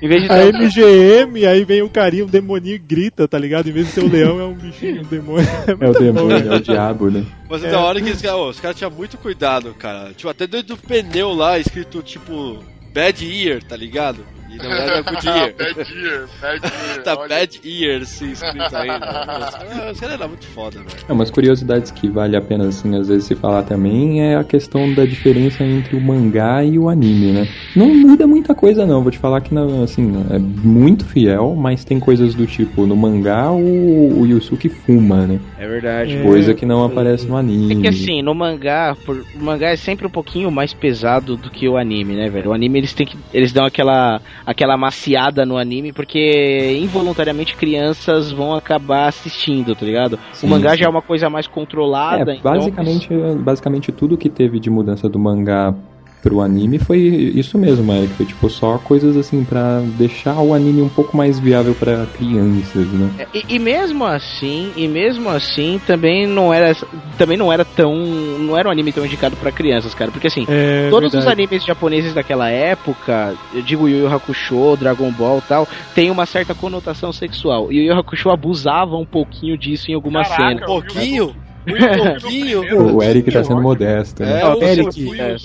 Em 0.01 0.09
vez 0.09 0.24
de 0.24 0.30
A 0.30 0.45
MGM, 0.45 1.45
aí 1.45 1.63
vem 1.63 1.82
o 1.82 1.89
carinha, 1.89 2.26
um 2.26 2.28
demoninho 2.28 2.76
e 2.76 2.78
grita, 2.78 3.30
tá 3.30 3.39
ligado? 3.39 3.69
Em 3.69 3.72
vez 3.72 3.88
de 3.88 3.93
ser 3.93 4.03
o 4.03 4.09
leão, 4.09 4.41
é 4.41 4.43
um 4.43 4.53
bichinho, 4.53 4.99
um 4.99 5.05
demônio. 5.05 5.47
É 5.65 5.74
o 5.74 5.78
muito 5.78 5.93
bom, 5.93 6.03
demônio, 6.03 6.49
né? 6.49 6.53
é 6.53 6.57
o 6.57 6.61
diabo, 6.61 7.09
né? 7.09 7.26
Mas 7.49 7.63
é 7.63 7.67
É. 7.67 7.72
da 7.72 7.80
hora 7.80 8.01
que 8.01 8.09
eles, 8.09 8.22
os 8.22 8.59
caras 8.59 8.76
tinham 8.76 8.91
muito 8.91 9.17
cuidado, 9.17 9.74
cara. 9.74 10.11
Tipo, 10.13 10.28
até 10.28 10.45
dentro 10.45 10.76
do 10.76 10.78
pneu 10.78 11.32
lá, 11.34 11.57
escrito 11.57 12.01
tipo 12.01 12.57
Bad 12.93 13.26
Ear, 13.26 13.63
tá 13.63 13.78
ligado? 13.78 14.26
E 14.52 14.58
na 14.58 14.64
verdade 14.68 14.91
é 14.91 15.02
Good 15.04 15.28
Ear. 15.28 15.54
bad 15.58 15.93
Year, 15.93 16.28
Bad 16.41 16.62
Year. 16.66 17.04
tá 17.04 17.16
olha. 17.18 17.30
Bad 17.30 17.62
Ear, 17.64 18.06
sim, 18.06 18.32
escrito 18.32 18.70
caras- 18.70 19.56
Os 19.93 19.99
caras 19.99 20.16
eram 20.16 20.28
muito 20.28 20.45
foda, 20.47 20.78
velho. 20.80 20.89
É, 21.08 21.14
umas 21.14 21.32
curiosidades 21.32 21.89
que 21.91 22.08
vale 22.10 22.36
a 22.36 22.41
pena, 22.41 22.68
assim, 22.68 22.95
às 22.97 23.08
vezes 23.08 23.26
se 23.26 23.36
falar 23.36 23.64
também 23.64 24.22
é 24.22 24.36
a 24.36 24.43
questão 24.43 24.93
da 24.93 25.06
diferença 25.06 25.64
entre 25.64 25.95
o 25.95 26.02
mangá 26.02 26.64
e 26.64 26.78
o 26.78 26.89
anime, 26.89 27.32
né? 27.32 27.47
Não 27.76 27.88
muda 27.93 28.28
muita 28.28 28.54
coisa, 28.54 28.86
não. 28.86 29.02
Vou 29.02 29.12
te 29.12 29.18
falar 29.20 29.41
que, 29.41 29.54
não, 29.54 29.84
assim, 29.84 30.12
é 30.30 30.38
muito 30.39 31.06
fiel, 31.06 31.56
mas 31.56 31.86
tem 31.86 31.99
coisas 31.99 32.36
do 32.36 32.45
tipo, 32.45 32.86
no 32.86 32.95
mangá 32.95 33.52
o, 33.52 34.20
o 34.22 34.26
Yusuke 34.28 34.68
fuma, 34.70 35.26
né? 35.26 35.39
É 35.58 35.68
verdade. 35.68 36.18
É. 36.18 36.24
Coisa 36.24 36.54
que 36.54 36.66
não 36.66 36.84
aparece 36.84 37.26
no 37.28 37.38
anime. 37.38 37.74
É 37.74 37.82
que 37.82 37.88
assim, 37.88 38.22
no 38.22 38.36
mangá, 38.36 38.95
por, 39.06 39.24
o 39.36 39.43
mangá 39.43 39.70
é 39.70 39.76
sempre 39.76 40.06
um 40.06 40.10
pouquinho 40.10 40.52
mais 40.52 40.74
pesado 40.74 41.38
do 41.38 41.49
que 41.49 41.68
o 41.70 41.78
anime, 41.78 42.16
né, 42.16 42.30
velho? 42.30 42.49
O 42.49 42.54
anime 42.54 42.80
eles 42.80 42.93
têm 42.93 43.06
que. 43.08 43.18
Eles 43.34 43.54
dão 43.54 43.66
aquela, 43.66 44.22
aquela 44.46 44.78
maciada 44.78 45.46
no 45.46 45.58
anime, 45.58 45.92
porque 45.94 46.78
involuntariamente 46.82 47.56
crianças 47.56 48.32
vão 48.32 48.54
acabar 48.54 49.08
assistindo, 49.08 49.76
tá 49.76 49.86
ligado? 49.86 50.20
Sim, 50.34 50.48
o 50.48 50.50
mangá 50.50 50.72
sim. 50.72 50.78
já 50.78 50.86
é 50.86 50.89
uma 50.89 51.02
coisa 51.02 51.30
mais 51.30 51.48
controlada. 51.48 52.32
É, 52.32 52.36
então- 52.36 52.54
basicamente, 52.54 53.10
basicamente 53.39 53.92
tudo 53.92 54.18
que 54.18 54.30
teve 54.30 54.60
de 54.60 54.70
mudança 54.70 55.08
do 55.08 55.20
mangá 55.20 55.74
pro 56.22 56.41
anime 56.41 56.78
foi 56.80 56.99
isso 56.99 57.57
mesmo, 57.57 57.91
Eric. 57.93 58.13
Foi 58.13 58.26
tipo 58.26 58.49
só 58.49 58.78
coisas 58.78 59.17
assim 59.17 59.43
pra 59.43 59.82
deixar 59.97 60.39
o 60.39 60.53
anime 60.53 60.82
um 60.82 60.89
pouco 60.89 61.15
mais 61.17 61.39
viável 61.39 61.74
pra 61.74 62.05
crianças, 62.05 62.88
né? 62.88 63.09
É, 63.19 63.28
E, 63.34 63.55
e 63.55 63.59
mesmo 63.59 64.05
assim, 64.05 64.72
e 64.76 64.88
mesmo 64.88 65.30
assim, 65.30 65.80
também 65.86 66.28
não 66.28 66.53
era, 66.53 66.76
também 67.17 67.38
não 67.38 67.51
era 67.51 67.65
tão, 67.65 67.95
não 67.95 68.57
era 68.57 68.69
um 68.69 68.72
anime 68.72 68.91
tão 68.91 69.05
indicado 69.05 69.36
pra 69.36 69.51
crianças, 69.51 69.93
cara, 69.93 70.11
porque 70.11 70.28
assim, 70.28 70.45
É, 70.47 70.89
todos 70.89 71.07
os 71.07 71.13
verdade. 71.13 71.41
animes 71.41 71.65
japoneses 71.65 72.13
daquela 72.13 72.49
época, 72.49 73.36
eu 73.53 73.61
digo 73.61 73.88
Yu 73.88 73.99
Yu 74.01 74.07
Hakusho, 74.13 74.76
Dragon 74.78 75.11
Ball, 75.11 75.39
e 75.39 75.41
tal, 75.47 75.67
tem 75.95 76.11
uma 76.11 76.26
certa 76.26 76.53
conotação 76.53 77.11
sexual. 77.11 77.72
E 77.72 77.80
o 77.80 77.84
Yu 77.84 77.93
Yu 77.93 77.99
Hakusho 77.99 78.30
abusava 78.30 78.95
um 78.95 79.05
pouquinho 79.05 79.57
disso 79.57 79.91
em 79.91 79.95
algumas 79.95 80.28
Caraca, 80.28 80.43
cenas. 80.49 80.63
Um 80.63 80.65
pouquinho? 80.65 81.36
Pouquinho? 81.66 82.62
O 82.95 83.03
Eric 83.03 83.32
tá 83.32 83.43
sendo 83.43 83.62
modesto, 83.62 84.24
né? 84.24 84.41
É, 84.41 84.45
Ó, 84.45 84.55
o 84.55 84.64
Eric, 84.64 85.20
É. 85.20 85.36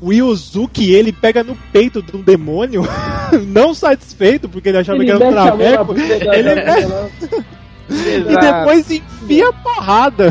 O 0.00 0.12
Yuzuki, 0.12 0.92
ele 0.92 1.12
pega 1.12 1.42
no 1.42 1.56
peito 1.72 2.00
de 2.02 2.16
um 2.16 2.20
demônio, 2.22 2.82
não 3.46 3.74
satisfeito, 3.74 4.48
porque 4.48 4.68
ele 4.68 4.78
achava 4.78 4.98
Ele 4.98 5.06
que 5.06 5.10
era 5.12 5.24
um 5.26 5.32
traveco, 5.32 5.92
ele 5.98 6.54
mete- 6.54 6.88
da- 6.88 7.08
e 8.32 8.36
depois 8.38 8.90
enfia 8.90 9.48
a 9.48 9.52
porrada. 9.52 10.30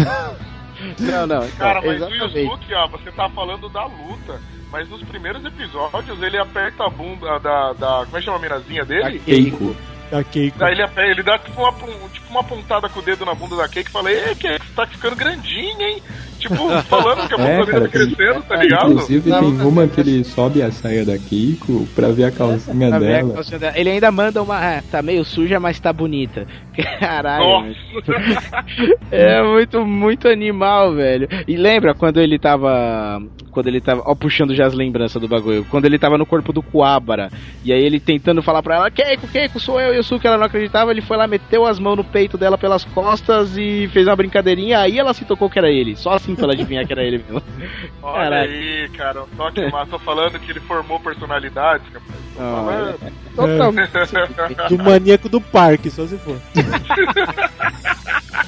Não, 0.99 1.27
não, 1.27 1.47
Cara, 1.57 1.81
mas 1.81 2.01
o 2.01 2.05
exatamente. 2.05 2.37
Yusuke, 2.39 2.73
ó, 2.73 2.87
você 2.87 3.11
tá 3.11 3.29
falando 3.29 3.69
da 3.69 3.85
luta. 3.85 4.39
Mas 4.71 4.89
nos 4.89 5.01
primeiros 5.03 5.43
episódios 5.45 6.21
ele 6.21 6.37
aperta 6.37 6.83
a 6.85 6.89
bunda 6.89 7.39
da. 7.39 7.71
da 7.73 8.05
como 8.05 8.17
é 8.17 8.19
que 8.19 8.25
chama 8.25 8.37
a 8.37 8.41
minazinha 8.41 8.83
dele? 8.83 9.19
Keiko. 9.19 9.73
A 10.11 10.23
Keiko. 10.23 10.59
Daí 10.59 10.73
ele, 10.73 11.11
ele 11.11 11.23
dá 11.23 11.37
tipo 11.37 11.61
uma, 11.61 11.73
tipo 12.09 12.29
uma 12.29 12.43
pontada 12.43 12.87
com 12.89 12.99
o 12.99 13.03
dedo 13.03 13.25
na 13.25 13.33
bunda 13.33 13.55
da 13.55 13.67
Cake 13.67 13.89
e 13.89 13.91
fala: 13.91 14.11
Ei, 14.11 14.35
Cake, 14.35 14.65
você 14.65 14.73
tá 14.75 14.87
ficando 14.87 15.15
grandinha, 15.15 15.87
hein? 15.87 16.03
Tipo, 16.47 16.81
falando 16.83 17.27
que 17.27 17.41
a 17.41 17.43
É, 17.45 17.65
cara, 17.65 17.81
tá 17.81 17.87
crescendo, 17.87 18.41
tá 18.43 18.55
ligado? 18.57 18.91
Inclusive 18.93 19.31
tem 19.31 19.61
uma 19.61 19.87
que 19.87 19.99
ele 20.01 20.23
sobe 20.23 20.61
a 20.61 20.71
saia 20.71 21.03
da 21.05 21.17
Keiko 21.17 21.87
pra 21.95 22.09
ver 22.09 22.25
a 22.25 22.31
calcinha 22.31 22.89
Tá 22.91 22.99
vendo? 22.99 23.33
dela. 23.33 23.73
Ele 23.75 23.89
ainda 23.89 24.11
manda 24.11 24.41
uma. 24.43 24.55
Ah, 24.57 24.83
tá 24.91 25.01
meio 25.01 25.23
suja, 25.25 25.59
mas 25.59 25.79
tá 25.79 25.91
bonita. 25.91 26.45
Caralho. 26.99 27.43
Nossa! 27.45 28.65
É 29.11 29.41
muito, 29.43 29.85
muito 29.85 30.27
animal, 30.27 30.93
velho. 30.93 31.27
E 31.47 31.55
lembra 31.55 31.93
quando 31.93 32.19
ele 32.19 32.37
tava. 32.37 33.21
Quando 33.51 33.67
ele 33.67 33.79
tava. 33.81 34.01
Ó, 34.05 34.13
puxando 34.15 34.53
já 34.53 34.65
as 34.65 34.73
lembranças 34.73 35.21
do 35.21 35.27
bagulho. 35.27 35.65
Quando 35.69 35.85
ele 35.85 35.97
tava 35.97 36.17
no 36.17 36.25
corpo 36.25 36.51
do 36.51 36.61
Kuabara. 36.61 37.29
E 37.63 37.71
aí 37.71 37.81
ele 37.83 37.99
tentando 37.99 38.41
falar 38.43 38.61
pra 38.61 38.75
ela: 38.75 38.91
Keiko, 38.91 39.27
Keiko, 39.27 39.59
sou 39.59 39.79
eu, 39.79 39.93
Yusuke. 39.95 40.27
Ela 40.27 40.37
não 40.37 40.45
acreditava. 40.45 40.91
Ele 40.91 41.01
foi 41.01 41.17
lá, 41.17 41.27
meteu 41.27 41.65
as 41.65 41.79
mãos 41.79 41.95
no 41.95 42.03
peito 42.03 42.37
dela 42.37 42.57
pelas 42.57 42.83
costas 42.83 43.57
e 43.57 43.87
fez 43.93 44.07
uma 44.07 44.15
brincadeirinha. 44.15 44.79
Aí 44.79 44.99
ela 44.99 45.13
se 45.13 45.23
tocou 45.25 45.49
que 45.49 45.57
era 45.59 45.71
ele. 45.71 45.95
Só 45.95 46.11
assim 46.11 46.34
pra 46.35 46.43
ela 46.45 46.53
adivinhar 46.53 46.85
que 46.85 46.93
era 46.93 47.03
ele 47.03 47.17
mesmo. 47.17 47.41
Olha 48.03 48.23
Caralho. 48.29 48.51
aí, 48.51 48.89
cara, 48.89 49.23
um 49.23 49.27
toque 49.37 49.69
massa. 49.71 49.91
Tô 49.91 49.99
falando 49.99 50.39
que 50.39 50.51
ele 50.51 50.59
formou 50.61 50.99
personalidades, 50.99 51.85
rapaz. 51.93 52.19
Tô 52.35 52.41
Ah, 52.41 52.95
falando. 53.35 53.95
É. 54.63 54.67
Do 54.69 54.83
maníaco 54.83 55.29
do 55.29 55.39
parque, 55.41 55.89
só 55.89 56.05
se 56.07 56.17
for. 56.17 56.37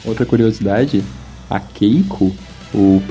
Outra 0.06 0.26
curiosidade, 0.26 1.04
a 1.50 1.60
Keiko, 1.60 2.36
o 2.74 3.02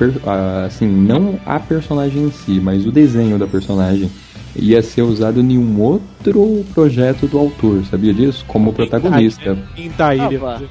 assim, 0.65 0.87
não 0.87 1.39
a 1.45 1.59
personagem 1.59 2.23
em 2.23 2.31
si, 2.31 2.59
mas 2.59 2.85
o 2.85 2.91
desenho 2.91 3.37
da 3.37 3.47
personagem 3.47 4.09
ia 4.57 4.81
ser 4.81 5.03
usado 5.03 5.39
em 5.39 5.57
um 5.57 5.79
outro 5.79 6.65
projeto 6.73 7.27
do 7.27 7.37
autor, 7.37 7.85
sabia 7.85 8.13
disso? 8.13 8.43
Como 8.47 8.73
protagonista. 8.73 9.57
Ele. 9.75 9.91
Ah. 9.99 10.61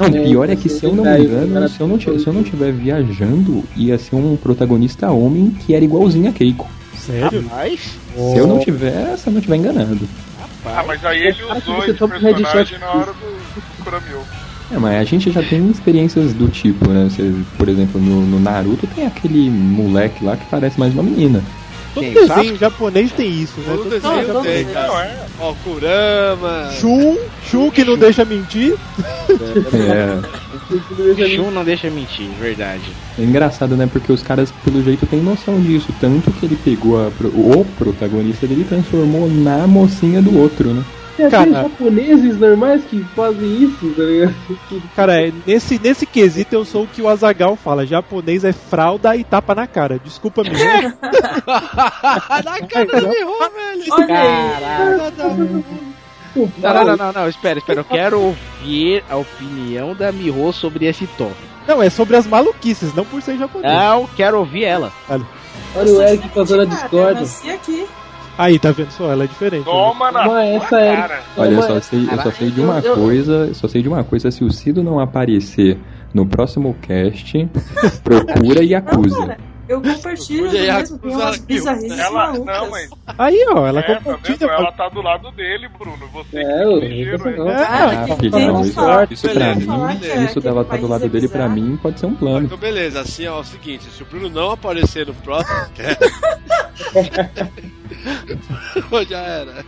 Não, 0.00 0.08
o 0.08 0.24
pior 0.24 0.50
é 0.50 0.56
que 0.56 0.66
É, 0.66 0.70
se 0.70 0.84
eu 0.84 0.94
não 0.94 1.04
me 1.04 1.18
engano, 1.18 1.68
se 1.68 1.80
eu 1.80 1.86
não, 1.86 2.00
se 2.00 2.26
eu 2.26 2.32
não 2.32 2.42
estiver 2.42 2.72
viajando, 2.72 3.64
ia 3.76 3.96
ser 3.98 4.16
um 4.16 4.36
protagonista 4.36 5.10
homem 5.10 5.50
que 5.50 5.74
era 5.74 5.84
igualzinho 5.84 6.28
a 6.28 6.32
Keiko. 6.32 6.68
Sério? 6.94 7.42
Rapaz, 7.42 7.98
Se 8.14 8.36
eu 8.36 8.46
não 8.46 8.58
tiver, 8.58 9.16
se 9.16 9.28
eu 9.28 9.32
não 9.32 9.38
estiver 9.38 9.56
enganando. 9.56 10.08
Ah, 10.64 10.84
mas 10.86 11.02
aí 11.04 11.22
ele 11.22 11.42
usou 11.42 11.76
você 11.76 11.90
esse 11.92 11.98
personagem 11.98 12.78
na 12.78 12.92
hora 12.92 13.12
do, 13.12 13.84
Kuramil. 13.84 14.20
É, 14.70 14.78
mas 14.78 15.00
a 15.00 15.04
gente 15.04 15.30
já 15.30 15.42
tem 15.42 15.68
experiências 15.70 16.32
do 16.34 16.48
tipo, 16.48 16.88
né? 16.88 17.08
Você, 17.08 17.34
por 17.56 17.68
exemplo, 17.68 18.00
no, 18.00 18.26
no 18.26 18.38
Naruto 18.38 18.86
tem 18.86 19.06
aquele 19.06 19.50
moleque 19.50 20.22
lá 20.24 20.36
que 20.36 20.44
parece 20.46 20.78
mais 20.78 20.92
uma 20.92 21.02
menina. 21.02 21.42
Todo 21.94 22.04
Quem, 22.04 22.14
desenho 22.14 22.56
japonês 22.56 23.12
tem 23.12 23.28
isso, 23.28 23.60
né? 23.60 23.66
Todo 23.68 23.78
Todo 23.78 23.90
desenho 23.90 24.42
tem, 24.42 24.64
cara. 24.66 24.86
Não, 24.86 25.00
é. 25.00 25.26
Ó, 25.40 25.54
Kurama. 25.64 26.70
Shun, 26.78 27.16
Shun 27.50 27.70
que 27.70 27.84
não 27.84 27.96
deixa 27.96 28.24
mentir. 28.24 28.76
É, 29.72 31.36
Shun 31.36 31.50
não 31.50 31.64
deixa 31.64 31.90
mentir, 31.90 32.28
verdade. 32.40 32.92
é 33.18 33.22
engraçado, 33.22 33.76
né? 33.76 33.88
Porque 33.90 34.12
os 34.12 34.22
caras, 34.22 34.52
pelo 34.64 34.82
jeito, 34.82 35.06
têm 35.06 35.20
noção 35.20 35.60
disso. 35.60 35.88
Tanto 36.00 36.30
que 36.30 36.46
ele 36.46 36.56
pegou 36.56 36.98
a 37.00 37.10
o 37.34 37.64
protagonista 37.76 38.46
dele 38.46 38.62
e 38.62 38.64
transformou 38.64 39.28
na 39.28 39.66
mocinha 39.66 40.22
do 40.22 40.38
outro, 40.38 40.72
né? 40.72 40.84
Tem 41.20 41.26
até 41.26 41.36
Cara. 41.50 41.68
japoneses 41.68 42.38
normais 42.38 42.82
que 42.84 43.04
fazem 43.14 43.64
isso, 43.64 43.92
tá 43.94 44.02
ligado? 44.02 44.34
Cara, 44.96 45.20
é, 45.20 45.32
nesse, 45.46 45.78
nesse 45.78 46.06
quesito 46.06 46.54
eu 46.54 46.64
sou 46.64 46.84
o 46.84 46.86
que 46.86 47.02
o 47.02 47.08
Azagal 47.08 47.56
fala. 47.56 47.84
Japonês 47.84 48.42
é 48.42 48.52
fralda 48.52 49.14
e 49.14 49.22
tapa 49.22 49.54
na 49.54 49.66
cara. 49.66 50.00
Desculpa 50.02 50.42
me. 50.42 50.50
Na 51.50 52.66
cara 52.66 53.00
do 53.00 53.08
Miho, 53.08 53.38
velho. 53.38 53.84
Olha 53.90 54.20
aí. 54.20 54.60
Não, 56.62 56.72
não, 56.72 56.84
não, 56.84 56.96
não, 56.96 57.12
não, 57.12 57.28
espera, 57.28 57.58
espera. 57.58 57.80
Eu 57.80 57.84
quero 57.84 58.20
ouvir 58.20 59.04
a 59.10 59.16
opinião 59.16 59.94
da 59.94 60.10
Miho 60.12 60.50
sobre 60.52 60.86
esse 60.86 61.06
tópico. 61.06 61.50
Não, 61.66 61.82
é 61.82 61.90
sobre 61.90 62.16
as 62.16 62.26
maluquices, 62.26 62.94
não 62.94 63.04
por 63.04 63.20
ser 63.20 63.36
japonês. 63.36 63.72
Não, 63.72 64.06
quero 64.16 64.38
ouvir 64.38 64.64
ela. 64.64 64.90
Olha 65.08 65.92
o 65.92 66.02
Eric 66.02 66.28
fazendo 66.30 66.62
a 66.62 66.64
discórdia. 66.64 67.26
aqui. 67.52 67.86
Aí, 68.40 68.58
tá 68.58 68.72
vendo 68.72 68.90
só? 68.90 69.12
Ela 69.12 69.24
é 69.24 69.26
diferente. 69.26 69.64
Toma 69.64 70.10
na 70.10 70.26
Mas 70.26 70.62
essa 70.62 70.80
é- 70.80 70.96
cara. 70.96 71.22
Olha, 71.36 71.50
eu 71.54 71.62
só 71.62 71.78
sei, 71.80 72.08
eu 72.10 72.22
só 72.22 72.30
sei 72.30 72.50
de 72.50 72.60
uma 72.60 72.78
Eu- 72.78 72.84
eu- 72.84 72.94
coisa, 72.94 73.52
só 73.52 73.68
sei 73.68 73.82
de 73.82 73.88
uma 73.88 74.02
coisa, 74.02 74.30
se 74.30 74.42
o 74.42 74.50
Cido 74.50 74.82
não 74.82 74.98
aparecer 74.98 75.76
no 76.14 76.24
próximo 76.24 76.74
cast, 76.80 77.46
procura 78.02 78.64
e 78.64 78.70
Não, 78.70 78.78
acusa. 78.78 79.36
Eu 79.70 79.80
compartilho 79.80 80.50
mesmo. 80.52 80.98
Tem 80.98 81.10
umas 81.12 81.38
bizarrices 81.38 81.98
Ela, 81.98 82.26
malucas. 82.32 82.46
não, 82.60 82.70
mas 82.70 82.90
Aí, 83.18 83.46
ó, 83.50 83.66
ela 83.66 83.80
é, 83.80 83.82
tá 83.82 83.94
compartilha. 83.96 84.38
vendo? 84.38 84.50
Ela 84.50 84.72
tá 84.72 84.88
do 84.88 85.02
lado 85.02 85.30
dele, 85.32 85.68
Bruno. 85.78 86.08
Você 86.12 86.38
É, 86.38 86.42
que 86.42 86.62
eu- 86.62 86.82
é 86.82 86.88
ligeiro, 86.88 87.28
eu-? 87.30 87.48
É, 87.50 87.64
Ah, 87.64 88.16
tem 88.18 88.30
não, 88.30 88.62
isso, 88.62 88.72
falar- 88.74 89.08
isso 89.10 89.28
pra 89.28 89.54
mim, 89.54 89.66
é- 90.04 90.24
isso 90.24 90.40
dela 90.40 90.64
tá 90.64 90.76
do 90.76 90.88
lado 90.88 91.04
é 91.04 91.08
dele 91.08 91.28
pra 91.28 91.48
mim 91.48 91.78
pode 91.80 92.00
ser 92.00 92.06
um 92.06 92.14
plano. 92.14 92.46
Então, 92.46 92.58
beleza, 92.58 93.00
assim, 93.00 93.26
ó, 93.26 93.38
é 93.38 93.40
o 93.40 93.44
seguinte: 93.44 93.84
se 93.90 94.02
o 94.02 94.06
Bruno 94.06 94.28
não 94.28 94.50
aparecer 94.50 95.06
no 95.06 95.14
próximo 95.14 95.56
já 99.08 99.18
era. 99.18 99.64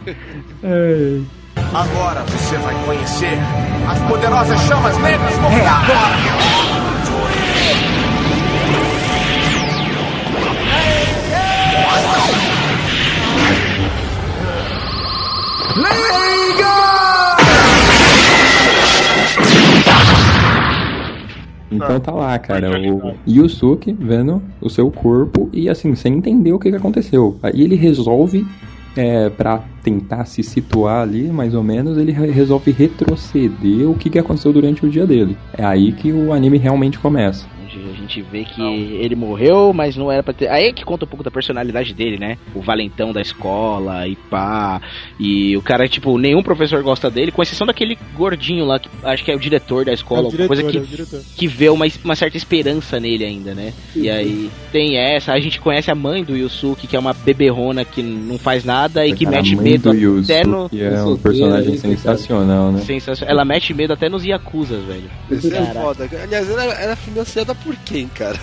Agora 1.74 2.22
você 2.24 2.56
vai 2.58 2.74
conhecer 2.84 3.38
as 3.88 3.98
poderosas 4.08 4.60
chamas 4.62 4.96
negras 4.98 5.38
do 5.38 5.46
é 5.46 5.66
agora. 5.66 6.16
Então 21.70 21.98
tá 22.00 22.12
lá, 22.12 22.38
cara, 22.38 22.68
o 22.92 23.14
Yusuke 23.26 23.96
vendo 23.98 24.42
o 24.60 24.68
seu 24.68 24.90
corpo 24.90 25.48
e 25.52 25.68
assim, 25.70 25.94
sem 25.94 26.14
entender 26.14 26.52
o 26.52 26.58
que, 26.58 26.70
que 26.70 26.76
aconteceu. 26.76 27.38
Aí 27.42 27.62
ele 27.62 27.76
resolve, 27.76 28.46
é, 28.94 29.30
pra 29.30 29.60
tentar 29.82 30.26
se 30.26 30.42
situar 30.42 31.00
ali, 31.02 31.28
mais 31.32 31.54
ou 31.54 31.62
menos, 31.62 31.96
ele 31.96 32.12
re- 32.12 32.30
resolve 32.30 32.70
retroceder 32.72 33.88
o 33.88 33.94
que, 33.94 34.10
que 34.10 34.18
aconteceu 34.18 34.52
durante 34.52 34.84
o 34.84 34.90
dia 34.90 35.06
dele. 35.06 35.36
É 35.56 35.64
aí 35.64 35.92
que 35.92 36.12
o 36.12 36.30
anime 36.32 36.58
realmente 36.58 36.98
começa. 36.98 37.46
Onde 37.78 37.90
a 37.90 37.94
gente 37.94 38.22
vê 38.22 38.44
que 38.44 38.62
ele 38.62 39.14
morreu, 39.14 39.72
mas 39.72 39.96
não 39.96 40.10
era 40.10 40.22
pra 40.22 40.32
ter. 40.32 40.48
Aí 40.48 40.66
é 40.66 40.72
que 40.72 40.84
conta 40.84 41.04
um 41.04 41.08
pouco 41.08 41.24
da 41.24 41.30
personalidade 41.30 41.94
dele, 41.94 42.18
né? 42.18 42.38
O 42.54 42.60
valentão 42.60 43.12
da 43.12 43.20
escola 43.20 44.06
e 44.06 44.16
pá. 44.16 44.80
E 45.18 45.56
o 45.56 45.62
cara, 45.62 45.88
tipo, 45.88 46.16
nenhum 46.18 46.42
professor 46.42 46.82
gosta 46.82 47.10
dele, 47.10 47.32
com 47.32 47.42
exceção 47.42 47.66
daquele 47.66 47.98
gordinho 48.14 48.64
lá, 48.64 48.78
que 48.78 48.88
acho 49.02 49.24
que 49.24 49.30
é 49.30 49.34
o 49.34 49.38
diretor 49.38 49.84
da 49.84 49.90
É 49.90 49.94
escola, 49.94 50.22
alguma 50.24 50.46
diretor, 50.46 50.62
coisa 50.62 50.64
que, 50.64 51.16
é 51.16 51.20
que 51.36 51.46
vê 51.46 51.68
uma, 51.68 51.86
uma 52.04 52.16
certa 52.16 52.36
esperança 52.36 52.98
nele 53.00 53.24
ainda, 53.24 53.54
né? 53.54 53.72
E 53.94 54.10
aí 54.10 54.50
tem 54.70 54.96
essa, 54.96 55.32
a 55.32 55.40
gente 55.40 55.60
conhece 55.60 55.90
a 55.90 55.94
mãe 55.94 56.24
do 56.24 56.36
Yusuke, 56.36 56.86
que 56.86 56.96
é 56.96 56.98
uma 56.98 57.12
beberrona 57.12 57.84
que 57.84 58.02
não 58.02 58.38
faz 58.38 58.64
nada 58.64 59.06
e 59.06 59.12
que 59.12 59.24
Cara, 59.24 59.36
mete 59.36 59.56
medo 59.56 59.90
do 59.90 59.96
Yusuke 59.96 60.32
até 60.32 60.46
no. 60.46 60.70
é 60.72 61.04
um 61.04 61.16
personagem 61.16 61.76
sensacional, 61.76 62.72
né? 62.72 62.80
Sensacional. 62.80 63.32
Ela 63.32 63.44
mete 63.44 63.72
medo 63.74 63.92
até 63.92 64.08
nos 64.08 64.24
Yakuzas, 64.24 64.82
velho. 64.84 65.10
Isso 65.30 65.54
é 65.54 65.64
foda. 65.66 66.08
Aliás, 66.22 66.50
era, 66.50 66.62
era 66.74 66.96
financiada 66.96 67.54
por 67.64 67.76
quem, 67.76 68.08
cara? 68.08 68.38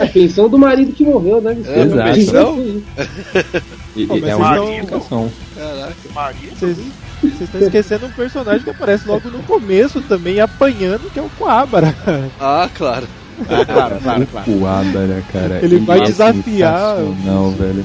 A 0.00 0.06
pensão 0.06 0.48
do 0.48 0.58
marido 0.58 0.92
que 0.92 1.04
morreu, 1.04 1.40
né? 1.40 1.56
É, 1.66 1.80
Exato. 1.80 2.14
pensão? 2.14 2.82
E, 3.94 4.06
Pô, 4.06 4.16
é 4.16 4.20
vocês 4.20 4.36
uma 4.36 4.56
explicação. 4.56 5.30
Caraca. 5.54 5.94
Maria. 6.14 6.50
Vocês 6.54 6.78
vocês 7.20 7.42
estão 7.42 7.60
esquecendo 7.60 8.06
um 8.06 8.10
personagem 8.10 8.62
que 8.62 8.70
aparece 8.70 9.06
logo 9.06 9.28
no 9.30 9.42
começo 9.42 10.00
também, 10.02 10.40
apanhando, 10.40 11.10
que 11.10 11.18
é 11.18 11.22
o 11.22 11.30
Coabra. 11.30 11.94
Ah, 12.40 12.68
claro. 12.74 13.06
Ah, 13.48 13.64
claro, 13.64 13.98
claro, 14.02 14.26
claro. 14.26 14.50
O 14.52 14.66
Abara, 14.66 15.22
cara. 15.32 15.60
Ele 15.62 15.78
vai 15.80 16.00
é 16.00 16.04
desafiar- 16.04 16.96
Não, 17.24 17.50
velho. 17.52 17.84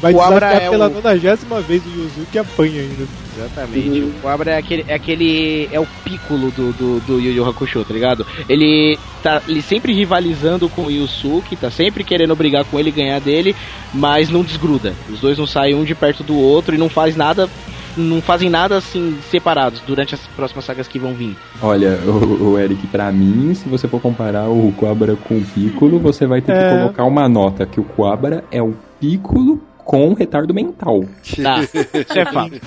Vai 0.00 0.12
Coabra 0.12 0.40
desafiar 0.48 0.62
é 0.66 0.70
pela 0.70 0.86
o- 0.88 0.90
nonagésima 0.90 1.60
vez 1.60 1.82
o 1.84 1.88
Yuzuki 1.88 2.38
apanha 2.38 2.80
ainda. 2.82 3.06
Exatamente. 3.36 4.00
O 4.00 4.12
Cobra 4.20 4.52
é 4.52 4.58
aquele, 4.58 4.84
é 4.88 4.94
aquele. 4.94 5.68
É 5.72 5.80
o 5.80 5.86
pícolo 6.04 6.50
do, 6.50 6.72
do, 6.72 7.00
do 7.00 7.20
Yu 7.20 7.32
Yu 7.32 7.44
Hakusho, 7.48 7.84
tá 7.84 7.94
ligado? 7.94 8.26
Ele 8.48 8.98
tá 9.22 9.40
ele 9.48 9.62
sempre 9.62 9.92
rivalizando 9.92 10.68
com 10.68 10.82
o 10.86 10.90
Yusuke, 10.90 11.56
tá 11.56 11.70
sempre 11.70 12.02
querendo 12.04 12.34
brigar 12.34 12.64
com 12.64 12.78
ele 12.78 12.88
e 12.88 12.92
ganhar 12.92 13.20
dele, 13.20 13.54
mas 13.94 14.28
não 14.28 14.42
desgruda. 14.42 14.94
Os 15.08 15.20
dois 15.20 15.38
não 15.38 15.46
saem 15.46 15.74
um 15.74 15.84
de 15.84 15.94
perto 15.94 16.22
do 16.22 16.36
outro 16.36 16.74
e 16.74 16.78
não 16.78 16.88
faz 16.88 17.14
nada. 17.16 17.48
Não 17.96 18.22
fazem 18.22 18.48
nada 18.48 18.76
assim 18.76 19.18
separados 19.30 19.80
durante 19.86 20.14
as 20.14 20.20
próximas 20.28 20.64
sagas 20.64 20.86
que 20.86 20.98
vão 20.98 21.12
vir. 21.12 21.36
Olha, 21.60 21.98
o, 22.06 22.50
o 22.52 22.58
Eric, 22.58 22.86
pra 22.86 23.10
mim, 23.10 23.52
se 23.54 23.68
você 23.68 23.88
for 23.88 24.00
comparar 24.00 24.48
o 24.48 24.72
Quabra 24.78 25.16
com 25.16 25.38
o 25.38 25.44
Piccolo, 25.44 25.98
você 25.98 26.26
vai 26.26 26.40
ter 26.40 26.52
É. 26.52 26.62
que 26.72 26.78
colocar 26.78 27.04
uma 27.04 27.28
nota 27.28 27.66
que 27.66 27.80
o 27.80 27.84
Quabra 27.84 28.44
é 28.50 28.62
o 28.62 28.74
Piccolo 29.00 29.60
com 29.78 30.12
retardo 30.14 30.54
mental. 30.54 31.04
Tá, 31.42 31.60
isso 31.62 32.18
é 32.18 32.24
fato. 32.26 32.60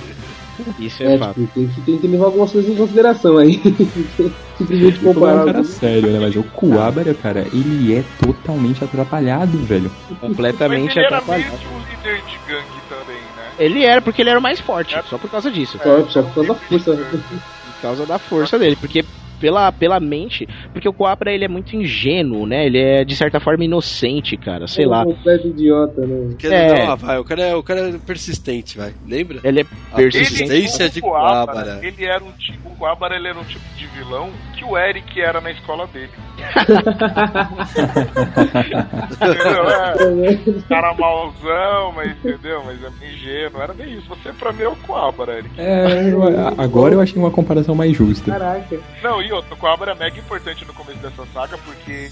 Isso 0.77 1.01
é, 1.01 1.15
É, 1.15 1.17
fato. 1.17 1.33
tipo, 1.39 1.53
tem 1.53 1.67
que, 1.67 1.81
tem 1.81 1.97
que 1.97 2.07
levar 2.07 2.25
algumas 2.25 2.51
coisas 2.51 2.69
em 2.71 2.75
consideração 2.75 3.37
aí. 3.37 3.59
Simplesmente 4.57 4.97
é 5.05 5.09
um 5.09 5.13
comparar. 5.13 5.45
cara 5.45 5.63
sério, 5.63 6.09
né? 6.11 6.19
Mas 6.19 6.35
o 6.35 6.43
Quabra, 6.43 7.13
cara, 7.15 7.47
ele 7.53 7.95
é 7.95 8.03
totalmente 8.19 8.83
atrapalhado, 8.83 9.57
velho. 9.59 9.89
Completamente 10.19 10.87
Mas 10.87 10.97
ele 10.97 11.05
era 11.05 11.17
atrapalhado. 11.17 11.57
que 11.57 11.67
um 11.67 11.79
líder 11.79 12.21
de 12.23 12.37
gangue 12.47 12.81
também? 12.89 13.22
Ele 13.57 13.83
era 13.83 14.01
porque 14.01 14.21
ele 14.21 14.29
era 14.29 14.39
o 14.39 14.41
mais 14.41 14.59
forte, 14.59 14.95
só 15.09 15.17
por 15.17 15.29
causa 15.29 15.51
disso. 15.51 15.77
Só, 15.77 16.09
só 16.09 16.23
por 16.23 16.33
causa 16.33 16.47
da 16.47 16.55
força. 16.55 16.95
Por 16.95 17.81
causa 17.81 18.05
da 18.05 18.19
força 18.19 18.59
dele, 18.59 18.75
porque 18.75 19.03
pela, 19.43 19.73
pela 19.73 19.99
mente, 19.99 20.47
porque 20.71 20.87
o 20.87 20.93
Coabra 20.93 21.29
ele 21.33 21.43
é 21.43 21.49
muito 21.49 21.75
ingênuo, 21.75 22.47
né? 22.47 22.65
Ele 22.65 22.79
é 22.79 23.03
de 23.03 23.13
certa 23.13 23.41
forma 23.41 23.65
inocente, 23.65 24.37
cara, 24.37 24.67
sei 24.67 24.85
É 24.85 24.87
um 24.87 24.91
lá. 24.91 25.03
completo 25.03 25.47
idiota, 25.49 26.07
né? 26.07 26.33
É. 26.43 26.85
não, 26.87 26.95
vai, 26.95 27.19
o 27.19 27.25
cara, 27.25 27.41
é, 27.41 27.53
o 27.55 27.61
cara 27.61 27.89
é 27.89 27.97
persistente, 27.97 28.77
vai. 28.77 28.93
Lembra? 29.05 29.41
Ele 29.43 29.59
é 29.59 29.65
A 29.91 29.95
persistente. 29.97 30.49
persistência 30.49 30.89
de 30.89 31.01
Coabra, 31.01 31.77
ele 31.83 32.05
era 32.05 32.23
um 32.23 32.31
tipo, 32.31 32.69
o 32.69 32.75
Coabra 32.77 33.17
ele 33.17 33.27
era 33.27 33.37
um 33.37 33.43
tipo 33.43 33.65
de 33.77 33.85
vilão 33.87 34.29
que 34.55 34.63
o 34.63 34.77
Eric 34.77 35.19
era 35.19 35.41
na 35.41 35.51
escola 35.51 35.85
dele. 35.87 36.09
entendeu? 39.11 39.69
É, 39.69 40.61
cara 40.69 40.93
mauzão, 40.93 41.91
mas 41.95 42.11
entendeu? 42.11 42.63
Mas 42.65 42.83
é 42.83 42.89
meio 42.99 43.13
ingênuo. 43.13 43.61
Era 43.61 43.73
bem 43.73 43.93
isso. 43.93 44.07
Você 44.07 44.31
pra 44.33 44.51
mim 44.53 44.63
é 44.63 44.67
o 44.67 44.75
Coabra, 44.77 45.37
Eric. 45.39 45.49
É, 45.59 46.11
agora 46.57 46.93
eu 46.93 47.01
achei 47.01 47.17
uma 47.21 47.31
comparação 47.31 47.75
mais 47.75 47.95
justa. 47.95 48.31
Caraca. 48.31 48.79
Não, 49.01 49.21
e 49.21 49.31
outro, 49.33 49.53
o 49.53 49.57
Coabra 49.57 49.91
é 49.91 49.95
mega 49.95 50.19
importante 50.19 50.65
no 50.65 50.73
começo 50.73 50.99
dessa 50.99 51.25
saga 51.33 51.57
porque 51.57 52.11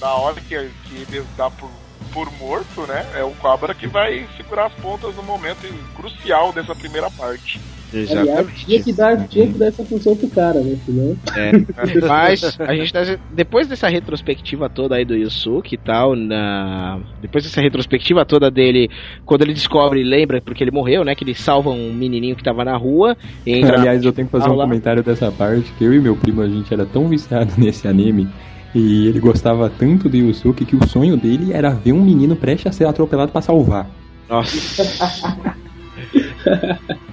na 0.00 0.14
hora 0.14 0.40
que, 0.40 0.70
que 0.84 1.14
ele 1.14 1.26
dá 1.36 1.50
por, 1.50 1.70
por 2.12 2.30
morto, 2.32 2.86
né? 2.86 3.06
É 3.14 3.22
o 3.22 3.34
Cobra 3.36 3.74
que 3.74 3.86
vai 3.86 4.26
segurar 4.36 4.66
as 4.66 4.74
pontas 4.74 5.14
no 5.14 5.22
momento 5.22 5.60
crucial 5.94 6.52
dessa 6.52 6.74
primeira 6.74 7.10
parte. 7.10 7.60
Aliás, 7.92 8.46
tinha 8.54 8.82
que, 8.82 8.92
dar, 8.92 9.28
tinha 9.28 9.46
que 9.46 9.58
dar 9.58 9.66
essa 9.66 9.84
função 9.84 10.16
pro 10.16 10.28
cara, 10.28 10.60
né? 10.60 10.76
Senão... 10.86 11.16
É, 11.36 11.52
mas 12.06 12.60
a 12.60 12.74
gente 12.74 12.92
tá, 12.92 13.00
depois 13.32 13.66
dessa 13.66 13.88
retrospectiva 13.88 14.68
toda 14.68 14.96
aí 14.96 15.04
do 15.04 15.16
Yusuke 15.16 15.74
e 15.74 15.78
tal, 15.78 16.14
na, 16.14 17.00
depois 17.20 17.44
dessa 17.44 17.60
retrospectiva 17.60 18.24
toda 18.24 18.50
dele, 18.50 18.88
quando 19.24 19.42
ele 19.42 19.54
descobre, 19.54 20.02
lembra, 20.04 20.40
porque 20.40 20.62
ele 20.62 20.70
morreu, 20.70 21.04
né, 21.04 21.14
que 21.14 21.24
ele 21.24 21.34
salva 21.34 21.70
um 21.70 21.92
menininho 21.92 22.36
que 22.36 22.44
tava 22.44 22.64
na 22.64 22.76
rua, 22.76 23.16
entra 23.44 23.78
Aliás, 23.78 24.04
eu 24.04 24.12
tenho 24.12 24.28
que 24.28 24.32
fazer 24.32 24.50
um 24.50 24.54
lá. 24.54 24.64
comentário 24.64 25.02
dessa 25.02 25.30
parte, 25.32 25.72
que 25.76 25.84
eu 25.84 25.92
e 25.92 26.00
meu 26.00 26.16
primo, 26.16 26.42
a 26.42 26.48
gente 26.48 26.72
era 26.72 26.86
tão 26.86 27.08
viciado 27.08 27.52
nesse 27.58 27.88
anime, 27.88 28.28
e 28.74 29.08
ele 29.08 29.18
gostava 29.18 29.68
tanto 29.68 30.08
do 30.08 30.16
Yusuke, 30.16 30.64
que 30.64 30.76
o 30.76 30.86
sonho 30.86 31.16
dele 31.16 31.52
era 31.52 31.70
ver 31.70 31.92
um 31.92 32.04
menino 32.04 32.36
prestes 32.36 32.66
a 32.68 32.72
ser 32.72 32.86
atropelado 32.86 33.32
pra 33.32 33.40
salvar. 33.40 33.90
Nossa. 34.28 35.50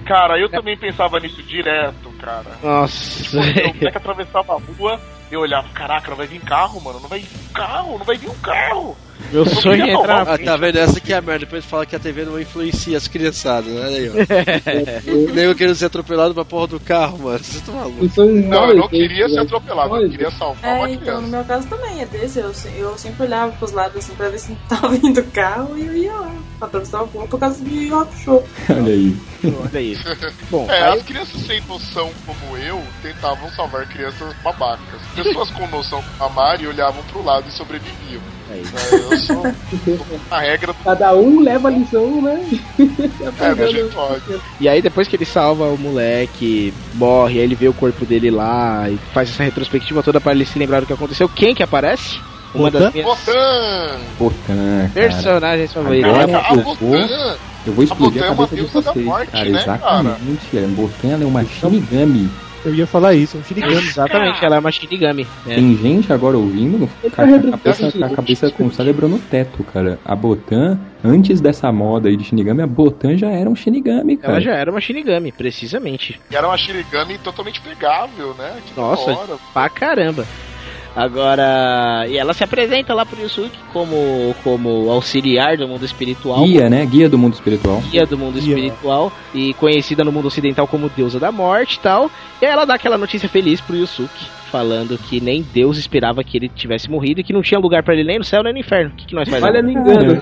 Cara, 0.04 0.38
eu 0.38 0.48
também 0.48 0.76
pensava 0.76 1.20
nisso 1.20 1.42
direto, 1.42 2.10
cara. 2.20 2.58
Nossa. 2.62 3.22
Tipo, 3.22 3.36
eu 3.36 3.74
moleque 3.74 3.98
atravessava 3.98 4.54
a 4.54 4.58
rua, 4.58 5.00
eu 5.30 5.40
olhava, 5.40 5.68
caraca, 5.70 6.10
não 6.10 6.16
vai 6.16 6.26
vir 6.26 6.40
carro, 6.40 6.80
mano, 6.80 7.00
não 7.00 7.08
vai 7.08 7.20
vir 7.20 7.52
carro, 7.52 7.98
não 7.98 8.04
vai 8.04 8.16
vir 8.16 8.30
um 8.30 8.38
carro. 8.38 8.96
Meu 9.32 9.44
Eu 9.44 9.46
sonho 9.46 9.82
é 9.84 9.90
entrar 9.92 10.24
salvar 10.24 10.34
Ah, 10.40 10.44
tá 10.44 10.56
vendo? 10.56 10.76
Essa 10.78 11.00
que 11.00 11.12
é 11.12 11.16
a 11.16 11.20
merda. 11.20 11.40
Depois 11.44 11.64
fala 11.64 11.84
que 11.84 11.94
a 11.94 11.98
TV 11.98 12.24
não 12.24 12.40
influencia 12.40 12.96
as 12.96 13.06
criançadas, 13.08 13.70
né? 13.72 13.80
Olha 13.84 13.96
aí, 13.96 14.08
ó. 14.10 15.12
O 15.12 15.34
nego 15.34 15.54
querendo 15.54 15.74
ser 15.74 15.86
atropelado 15.86 16.34
pra 16.34 16.44
porra 16.44 16.66
do 16.68 16.80
carro, 16.80 17.18
mano. 17.18 17.38
Você 17.38 17.60
tá 17.60 17.72
maluco? 17.72 18.04
Isso 18.04 18.20
é 18.20 18.24
um 18.24 18.48
Não, 18.48 18.68
eu 18.70 18.76
não 18.76 18.88
queria 18.88 19.28
ser 19.28 19.40
atropelado, 19.40 19.96
eu 19.96 20.10
queria 20.10 20.30
salvar 20.30 20.76
uma 20.76 20.88
É, 20.88 20.92
então, 20.92 21.02
criança. 21.02 21.20
no 21.22 21.28
meu 21.28 21.44
caso 21.44 21.68
também 21.68 22.00
é 22.00 22.06
desse. 22.06 22.38
Eu, 22.38 22.52
eu 22.76 22.96
sempre 22.98 23.24
olhava 23.24 23.52
pros 23.52 23.72
lados 23.72 23.96
assim 23.98 24.14
pra 24.14 24.28
ver 24.28 24.38
se 24.38 24.50
não 24.50 24.58
tava 24.68 24.88
vindo 24.88 25.22
carro 25.24 25.76
e 25.76 25.86
eu 25.86 25.96
ia 25.96 26.12
lá. 26.14 26.34
Atravessar 26.60 26.98
a 26.98 27.02
rua 27.02 27.26
por 27.28 27.38
causa 27.38 27.62
de 27.64 27.86
Yu 27.86 27.98
Hakusho. 28.00 28.42
Olha 28.70 28.92
aí. 28.92 29.16
Olha 29.64 29.80
isso. 29.80 30.04
Bom, 30.50 30.66
É, 30.70 30.82
aí- 30.84 30.98
as 30.98 31.02
crianças 31.04 31.40
sem 31.42 31.60
noção 31.68 32.10
como 32.26 32.56
eu 32.56 32.82
tentavam 33.02 33.48
salvar 33.50 33.86
crianças 33.88 34.34
babacas. 34.42 35.00
Pessoas 35.14 35.50
com 35.50 35.66
noção 35.68 36.02
como 36.18 36.30
a 36.30 36.32
Mari 36.34 36.66
olhavam 36.66 37.02
pro 37.12 37.22
lado 37.22 37.46
e 37.48 37.52
sobreviviam. 37.52 38.20
Aí. 38.50 38.62
É, 38.62 38.94
eu 39.14 39.18
sou 39.18 39.46
a 40.30 40.40
regra 40.40 40.74
Cada 40.82 41.14
um 41.14 41.40
leva 41.40 41.68
a 41.68 41.70
lição, 41.70 42.22
né? 42.22 42.42
é, 43.40 43.54
da 43.54 43.66
gente 43.66 43.94
pode. 43.94 44.40
E 44.60 44.68
aí 44.68 44.80
depois 44.80 45.06
que 45.06 45.16
ele 45.16 45.24
salva 45.24 45.66
o 45.66 45.76
moleque, 45.76 46.72
morre, 46.94 47.38
aí 47.38 47.44
ele 47.44 47.54
vê 47.54 47.68
o 47.68 47.74
corpo 47.74 48.06
dele 48.06 48.30
lá 48.30 48.88
e 48.88 48.96
faz 49.12 49.30
essa 49.30 49.42
retrospectiva 49.42 50.02
toda 50.02 50.20
pra 50.20 50.32
ele 50.32 50.46
se 50.46 50.58
lembrar 50.58 50.80
do 50.80 50.86
que 50.86 50.92
aconteceu. 50.92 51.28
Quem 51.28 51.54
que 51.54 51.62
aparece? 51.62 52.18
Uma 52.54 52.70
das 52.70 52.92
minhas 52.92 53.06
Botan! 53.06 53.98
Botan, 54.18 54.34
cara. 54.46 54.90
personagens 54.94 55.72
favoritas. 55.72 56.10
Agora 56.10 56.38
a 56.38 56.54
eu 56.54 56.62
vou, 56.62 56.76
Botan! 56.76 57.36
eu 57.66 57.72
vou 57.74 57.84
explodir 57.84 58.22
A 58.22 58.26
a, 58.30 58.30
Botan 58.30 58.30
é 58.30 58.30
uma 58.30 58.48
cabeça 58.48 58.56
de 58.56 58.72
deusa 58.72 58.82
da 58.82 58.92
vocês, 58.92 59.04
morte, 59.04 59.30
cara. 59.30 59.44
né, 59.44 59.60
Exatamente. 59.60 60.58
A 60.58 60.68
Botan 60.68 61.22
é 61.22 61.26
uma 61.26 61.44
Shinigami. 61.44 62.30
Eu 62.64 62.74
ia 62.74 62.86
falar 62.86 63.14
isso, 63.14 63.38
um 63.38 63.44
Shinigami. 63.44 63.74
Exatamente, 63.88 64.44
ela 64.44 64.56
é 64.56 64.58
uma 64.58 64.70
Shinigami. 64.72 65.26
né? 65.46 65.54
Tem 65.54 65.76
gente 65.76 66.12
agora 66.12 66.36
ouvindo 66.36 66.88
com 67.02 67.06
a, 67.22 67.50
cabeça, 67.50 67.88
a 68.04 68.10
cabeça 68.10 68.50
com 68.50 68.66
o 68.66 68.72
cérebro 68.72 69.08
no 69.08 69.18
teto, 69.18 69.62
cara. 69.64 69.98
A 70.04 70.14
Botan, 70.14 70.78
antes 71.04 71.40
dessa 71.40 71.70
moda 71.72 72.08
aí 72.08 72.16
de 72.16 72.24
Shinigami, 72.24 72.62
a 72.62 72.66
Botan 72.66 73.16
já 73.16 73.28
era 73.28 73.48
um 73.48 73.54
Shinigami, 73.56 74.16
cara. 74.16 74.34
Ela 74.34 74.40
já 74.40 74.54
era 74.54 74.70
uma 74.70 74.80
Shinigami, 74.80 75.32
precisamente. 75.32 76.20
E 76.30 76.36
era 76.36 76.46
uma 76.46 76.56
Shirigami 76.56 77.18
totalmente 77.18 77.60
pegável, 77.60 78.34
né? 78.38 78.56
Que 78.66 78.78
Nossa, 78.78 79.10
hora. 79.10 79.36
pra 79.52 79.68
caramba. 79.68 80.26
Agora, 80.98 82.06
e 82.08 82.18
ela 82.18 82.34
se 82.34 82.42
apresenta 82.42 82.92
lá 82.92 83.06
pro 83.06 83.22
Yusuke 83.22 83.56
como, 83.72 84.34
como 84.42 84.90
auxiliar 84.90 85.56
do 85.56 85.68
mundo 85.68 85.84
espiritual. 85.84 86.44
Guia, 86.44 86.68
né? 86.68 86.84
Guia 86.84 87.08
do 87.08 87.16
mundo 87.16 87.34
espiritual. 87.34 87.80
guia 87.88 88.04
do 88.04 88.18
mundo 88.18 88.40
Guia. 88.40 88.56
espiritual 88.56 89.12
e 89.32 89.54
conhecida 89.54 90.02
no 90.02 90.10
mundo 90.10 90.26
ocidental 90.26 90.66
como 90.66 90.88
deusa 90.88 91.20
da 91.20 91.30
morte 91.30 91.76
e 91.76 91.78
tal. 91.78 92.10
E 92.42 92.46
aí 92.46 92.50
ela 92.50 92.64
dá 92.64 92.74
aquela 92.74 92.98
notícia 92.98 93.28
feliz 93.28 93.60
pro 93.60 93.76
Yusuke, 93.76 94.26
falando 94.50 94.98
que 94.98 95.20
nem 95.20 95.46
Deus 95.54 95.78
esperava 95.78 96.24
que 96.24 96.36
ele 96.36 96.48
tivesse 96.48 96.90
morrido 96.90 97.20
e 97.20 97.22
que 97.22 97.32
não 97.32 97.42
tinha 97.42 97.60
lugar 97.60 97.84
pra 97.84 97.94
ele 97.94 98.02
nem 98.02 98.18
no 98.18 98.24
céu 98.24 98.42
nem 98.42 98.52
no 98.52 98.58
inferno. 98.58 98.90
O 98.90 98.96
que, 98.96 99.06
que 99.06 99.14
nós 99.14 99.28
fazemos? 99.28 99.50
Olha 99.54 99.62
no 99.62 99.70
engano. 99.70 100.20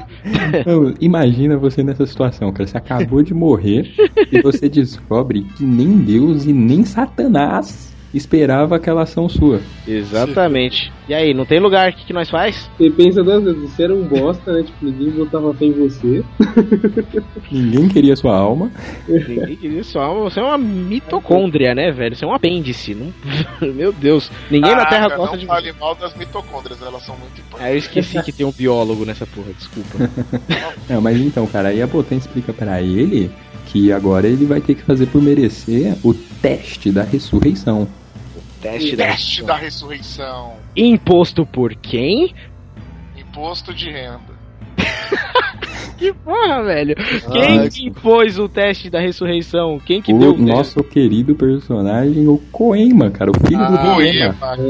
Imagina 1.01 1.57
você 1.57 1.83
nessa 1.83 2.05
situação, 2.05 2.53
cara. 2.53 2.67
Você 2.67 2.77
acabou 2.77 3.23
de 3.23 3.33
morrer 3.33 3.95
e 4.31 4.43
você 4.43 4.69
descobre 4.69 5.47
que 5.57 5.65
nem 5.65 5.97
Deus 5.97 6.45
e 6.45 6.53
nem 6.53 6.85
Satanás 6.85 7.96
esperava 8.13 8.77
aquela 8.77 9.03
ação 9.03 9.29
sua. 9.29 9.61
Exatamente. 9.87 10.93
E 11.09 11.15
aí, 11.15 11.33
não 11.33 11.47
tem 11.47 11.61
lugar, 11.61 11.91
o 11.91 11.95
que, 11.95 12.07
que 12.07 12.13
nós 12.13 12.29
faz? 12.29 12.69
Você 12.77 12.91
pensa 12.91 13.23
duas 13.23 13.45
vezes, 13.45 13.63
você 13.63 13.85
era 13.85 13.95
um 13.95 14.03
bosta, 14.03 14.53
né? 14.53 14.65
Tipo, 14.65 14.87
ninguém 14.87 15.11
botava 15.11 15.55
fé 15.55 15.67
em 15.67 15.73
você. 15.73 16.25
Ninguém 17.51 17.89
queria 17.89 18.17
sua 18.17 18.37
alma. 18.37 18.73
Ninguém 19.07 19.57
queria 19.57 19.81
isso, 19.81 19.99
você 20.25 20.41
é 20.41 20.43
uma 20.43 20.59
mitocôndria, 20.59 21.75
né, 21.75 21.93
velho? 21.93 22.17
Você 22.17 22.25
é 22.25 22.29
um 22.29 22.35
apêndice. 22.35 22.95
Não... 22.95 23.13
Meu 23.73 23.93
Deus. 23.93 24.31
Ninguém 24.51 24.73
na 24.73 24.87
Terra 24.87 25.03
Caraca, 25.03 25.17
gosta 25.17 25.37
não 25.37 25.41
de 25.41 25.47
fale 25.47 25.73
mal 25.73 25.95
das 25.95 26.17
mitocôndrias, 26.17 26.83
elas 26.83 27.03
são 27.05 27.17
muito 27.17 27.41
importantes. 27.41 27.67
Ah, 27.67 27.73
eu 27.73 27.79
esqueci 27.79 28.23
que 28.23 28.33
tem 28.33 28.45
um 28.45 28.53
biólogo 28.53 29.05
nessa 29.05 29.27
porra, 29.27 29.53
desculpa. 29.53 30.11
Não, 30.89 31.01
mas 31.01 31.21
então, 31.21 31.47
cara, 31.47 31.69
aí 31.69 31.83
a 31.83 31.87
Botan 31.87 32.17
explica 32.17 32.53
pra 32.53 32.81
ele 32.81 33.31
que 33.67 33.93
agora 33.93 34.27
ele 34.27 34.45
vai 34.47 34.61
ter 34.61 34.75
que 34.75 34.83
fazer 34.83 35.07
por 35.07 35.21
merecer 35.23 35.95
o 36.05 36.15
teste 36.15 36.91
da 36.91 37.03
ressurreição. 37.03 37.87
Teste 38.63 38.97
da 38.97 39.07
Teste 39.09 39.43
da 39.45 39.57
ressurreição. 39.57 40.55
Imposto 40.77 41.45
por 41.47 41.75
quem? 41.75 42.35
Imposto 43.17 43.75
de 43.75 43.91
renda. 43.91 44.37
Que 45.99 46.13
porra, 46.13 46.63
velho. 46.63 46.95
Quem 47.33 47.69
que 47.71 47.87
impôs 47.87 48.39
o 48.39 48.47
teste 48.51 48.91
da 48.91 49.01
ressurreição? 49.01 49.81
Quem 49.85 50.03
que 50.03 50.13
o 50.13 50.19
deu 50.19 50.37
nosso 50.37 50.85
querido 50.85 51.35
personagem, 51.35 52.29
o 52.29 52.37
Koema, 52.53 53.11
cara, 53.11 53.31
o 53.31 53.47
filho 53.49 53.57
do 53.67 53.75
Ah, 53.75 53.95
Koema. 53.95 54.35
cara. 54.35 54.63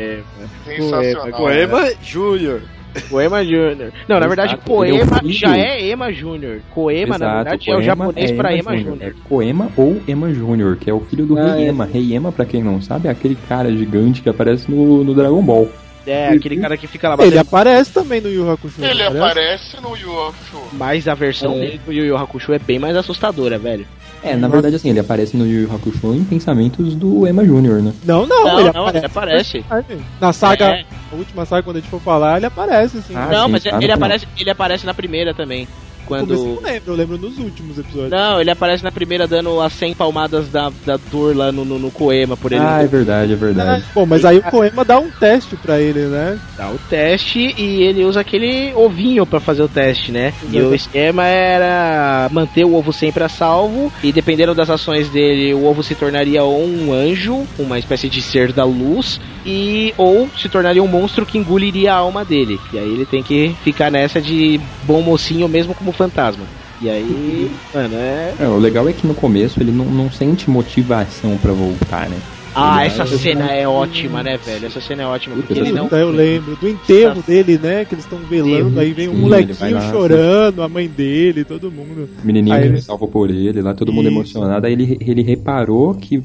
É, 0.00 0.22
Sensacional. 0.64 1.38
Poema 1.38 1.92
Júnior. 2.02 2.62
Poema 3.08 3.44
Júnior. 3.44 3.92
Não, 4.08 4.20
na 4.20 4.26
verdade, 4.26 4.54
Exato, 4.54 4.84
ele 4.84 4.98
é 4.98 5.32
já 5.32 5.56
é 5.56 5.88
Ema 5.88 6.12
Júnior. 6.12 6.60
Coema, 6.70 7.18
na 7.18 7.24
Exato, 7.26 7.34
verdade, 7.36 7.70
é 7.70 7.76
o 7.76 7.82
japonês 7.82 8.30
é 8.30 8.34
pra 8.34 8.56
Ema 8.56 8.76
Júnior. 8.76 8.98
É 9.02 9.12
Koema 9.28 9.70
ou 9.76 10.00
Ema 10.06 10.32
Júnior, 10.32 10.76
que 10.76 10.90
é 10.90 10.94
o 10.94 11.00
filho 11.00 11.26
do 11.26 11.38
Ah, 11.38 11.54
Rei 11.54 11.64
é. 11.64 11.68
Ema. 11.68 11.84
Rei 11.84 12.14
Ema, 12.14 12.32
pra 12.32 12.44
quem 12.44 12.62
não 12.62 12.80
sabe, 12.80 13.08
é 13.08 13.10
aquele 13.10 13.36
cara 13.48 13.70
gigante 13.74 14.22
que 14.22 14.28
aparece 14.28 14.70
no, 14.70 15.02
no 15.04 15.14
Dragon 15.14 15.42
Ball. 15.42 15.68
É, 16.06 16.28
aquele 16.28 16.56
cara 16.56 16.76
que 16.76 16.86
fica 16.86 17.08
lá 17.08 17.14
Ele 17.14 17.24
batendo. 17.36 17.40
aparece 17.40 17.92
também 17.92 18.20
no 18.20 18.28
Yu 18.28 18.50
Hakusho. 18.50 18.84
Ele 18.84 19.08
não 19.08 19.24
aparece 19.24 19.80
no 19.80 19.96
Yu 19.96 20.20
Hakusho. 20.28 20.62
Mas 20.72 21.06
a 21.06 21.14
versão 21.14 21.52
É. 21.54 21.58
dele 21.60 21.80
do 21.86 21.92
Yu 21.92 22.16
Hakusho 22.16 22.52
é 22.52 22.58
bem 22.58 22.78
mais 22.78 22.96
assustadora, 22.96 23.58
velho. 23.58 23.86
É, 24.24 24.36
na 24.36 24.46
verdade, 24.46 24.76
assim, 24.76 24.88
ele 24.90 25.00
aparece 25.00 25.36
no 25.36 25.44
Yu 25.46 25.62
Yu 25.62 25.74
Hakusho 25.74 26.14
em 26.14 26.22
pensamentos 26.24 26.94
do 26.94 27.26
Ema 27.26 27.44
Júnior, 27.44 27.82
né? 27.82 27.92
Não, 28.04 28.24
não, 28.26 28.44
Não, 28.44 28.60
ele 28.60 28.72
não, 28.72 28.86
aparece. 28.86 29.56
ele 29.58 29.64
aparece. 29.68 30.04
Na 30.20 30.32
saga, 30.32 30.66
É. 30.66 30.84
a 31.12 31.16
última 31.16 31.44
saga, 31.44 31.62
quando 31.62 31.76
a 31.76 31.80
gente 31.80 31.90
for 31.90 32.00
falar, 32.00 32.36
ele 32.36 32.46
aparece, 32.46 32.98
assim. 32.98 33.14
Ah, 33.16 33.28
não, 33.30 33.46
sim, 33.46 33.52
mas 33.52 33.62
tá 33.64 33.78
ele 33.80 33.90
aparece, 33.92 34.26
ele 34.38 34.50
aparece 34.50 34.86
na 34.86 34.94
primeira 34.94 35.34
também. 35.34 35.66
Começo 36.06 36.32
eu 36.32 36.38
Quando. 36.38 36.54
não 36.54 36.62
lembro, 36.62 36.92
eu 36.92 36.96
lembro 36.96 37.18
nos 37.18 37.38
últimos 37.38 37.78
episódios. 37.78 38.10
Não, 38.10 38.40
ele 38.40 38.50
aparece 38.50 38.84
na 38.84 38.92
primeira 38.92 39.26
dando 39.26 39.60
as 39.60 39.72
100 39.74 39.94
palmadas 39.94 40.48
da, 40.48 40.70
da 40.84 40.98
dor 41.10 41.36
lá 41.36 41.50
no, 41.52 41.64
no, 41.64 41.78
no 41.78 41.90
Koema 41.90 42.36
por 42.36 42.52
ele 42.52 42.62
Ah, 42.62 42.82
é 42.82 42.86
verdade, 42.86 43.32
é 43.32 43.36
verdade. 43.36 43.84
Bom, 43.94 44.06
mas 44.06 44.24
aí 44.24 44.38
o 44.38 44.42
Koema 44.42 44.84
dá 44.84 44.98
um 44.98 45.10
teste 45.10 45.56
pra 45.56 45.80
ele, 45.80 46.00
né? 46.06 46.38
dar 46.56 46.70
o 46.70 46.78
teste 46.88 47.54
e 47.58 47.82
ele 47.82 48.04
usa 48.04 48.20
aquele 48.20 48.72
ovinho 48.74 49.26
pra 49.26 49.40
fazer 49.40 49.62
o 49.62 49.68
teste, 49.68 50.12
né? 50.12 50.32
E 50.50 50.60
o 50.60 50.74
esquema 50.74 51.24
era 51.24 52.28
manter 52.30 52.64
o 52.64 52.74
ovo 52.74 52.92
sempre 52.92 53.24
a 53.24 53.28
salvo 53.28 53.92
e 54.02 54.12
dependendo 54.12 54.54
das 54.54 54.70
ações 54.70 55.08
dele, 55.08 55.54
o 55.54 55.64
ovo 55.64 55.82
se 55.82 55.94
tornaria 55.94 56.42
ou 56.42 56.64
um 56.64 56.92
anjo, 56.92 57.46
uma 57.58 57.78
espécie 57.78 58.08
de 58.08 58.20
ser 58.20 58.52
da 58.52 58.64
luz, 58.64 59.20
e 59.44 59.92
ou 59.96 60.28
se 60.36 60.48
tornaria 60.48 60.82
um 60.82 60.88
monstro 60.88 61.26
que 61.26 61.38
engoliria 61.38 61.92
a 61.92 61.96
alma 61.96 62.24
dele. 62.24 62.60
E 62.72 62.78
aí 62.78 62.88
ele 62.92 63.06
tem 63.06 63.22
que 63.22 63.54
ficar 63.62 63.90
nessa 63.90 64.20
de 64.20 64.60
bom 64.84 65.02
mocinho 65.02 65.48
mesmo 65.48 65.74
como 65.74 65.91
fantasma. 65.92 66.46
E 66.80 66.88
aí, 66.90 67.50
mano, 67.72 67.94
é. 67.96 68.34
É, 68.38 68.48
o 68.48 68.56
legal 68.56 68.88
é 68.88 68.92
que 68.92 69.06
no 69.06 69.14
começo 69.14 69.60
ele 69.62 69.70
não, 69.72 69.84
não 69.86 70.10
sente 70.10 70.48
motivação 70.50 71.36
pra 71.38 71.52
voltar, 71.52 72.08
né? 72.08 72.18
Ah, 72.54 72.84
Ele 72.84 72.88
essa 72.92 73.06
cena 73.06 73.46
é 73.50 73.66
ótima, 73.66 74.22
né, 74.22 74.36
velho? 74.36 74.66
Essa 74.66 74.78
cena 74.78 75.04
é 75.04 75.06
ótima 75.06 75.36
porque 75.36 75.54
ele 75.54 75.72
não. 75.72 75.88
Eu 75.88 76.10
lembro 76.10 76.54
do 76.54 76.68
enterro 76.68 77.22
dele, 77.22 77.56
né? 77.56 77.86
Que 77.86 77.94
eles 77.94 78.04
estão 78.04 78.18
velando, 78.18 78.78
aí 78.78 78.92
vem 78.92 79.08
um 79.08 79.14
molequinho 79.14 79.80
chorando, 79.90 80.60
a 80.62 80.68
mãe 80.68 80.86
dele, 80.86 81.44
todo 81.44 81.70
mundo. 81.72 82.10
O 82.22 82.26
menininho 82.26 82.54
Aí 82.54 82.66
ele- 82.66 82.82
salva 82.82 83.06
por 83.08 83.30
ele, 83.30 83.62
lá 83.62 83.72
todo 83.72 83.90
mundo 83.90 84.08
Isso. 84.10 84.16
emocionado. 84.18 84.66
Aí 84.66 84.74
ele, 84.74 84.98
ele 85.00 85.22
reparou 85.22 85.94
que, 85.94 86.22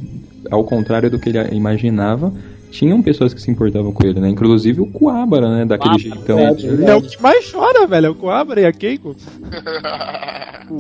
ao 0.51 0.65
contrário 0.65 1.09
do 1.09 1.17
que 1.17 1.29
ele 1.29 1.39
imaginava, 1.55 2.33
tinham 2.71 3.01
pessoas 3.01 3.33
que 3.33 3.41
se 3.41 3.49
importavam 3.49 3.91
com 3.91 4.05
ele, 4.05 4.19
né? 4.19 4.29
Inclusive 4.29 4.81
o 4.81 4.85
Kuabara, 4.87 5.49
né? 5.49 5.65
Daquele 5.65 5.97
jeitão. 5.99 6.39
É 6.39 6.95
o 6.95 7.01
que 7.01 7.21
mais 7.21 7.51
chora, 7.51 7.87
velho. 7.87 8.07
É 8.07 8.09
o 8.09 8.15
Coabra 8.15 8.61
e 8.61 8.65
a 8.65 8.71
Keiko. 8.71 9.15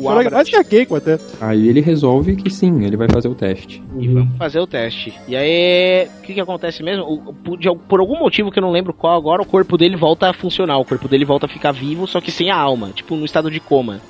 Chora 0.01 0.29
mais 0.29 0.49
que 0.49 0.55
a 0.55 0.63
Keiko 0.63 0.95
até. 0.95 1.17
Aí 1.39 1.67
ele 1.69 1.79
resolve 1.79 2.35
que 2.35 2.49
sim, 2.49 2.83
ele 2.83 2.97
vai 2.97 3.07
fazer 3.09 3.27
o 3.29 3.35
teste. 3.35 3.81
E 3.97 4.07
vamos 4.09 4.37
fazer 4.37 4.59
o 4.59 4.67
teste. 4.67 5.13
E 5.27 5.35
aí, 5.35 6.07
o 6.19 6.21
que, 6.23 6.33
que 6.33 6.41
acontece 6.41 6.83
mesmo? 6.83 7.03
O- 7.05 7.33
por, 7.33 7.57
de 7.57 7.73
por 7.87 7.99
algum 8.01 8.19
motivo 8.19 8.51
que 8.51 8.59
eu 8.59 8.63
não 8.63 8.71
lembro 8.71 8.93
qual 8.93 9.15
agora, 9.17 9.41
o 9.41 9.45
corpo 9.45 9.77
dele 9.77 9.95
volta 9.95 10.29
a 10.29 10.33
funcionar. 10.33 10.77
O 10.77 10.85
corpo 10.85 11.07
dele 11.07 11.23
volta 11.23 11.45
a 11.45 11.49
ficar 11.49 11.71
vivo, 11.71 12.05
só 12.05 12.19
que 12.19 12.31
sem 12.31 12.51
a 12.51 12.57
alma. 12.57 12.89
Tipo, 12.93 13.15
no 13.15 13.23
estado 13.25 13.49
de 13.49 13.59
coma. 13.61 14.01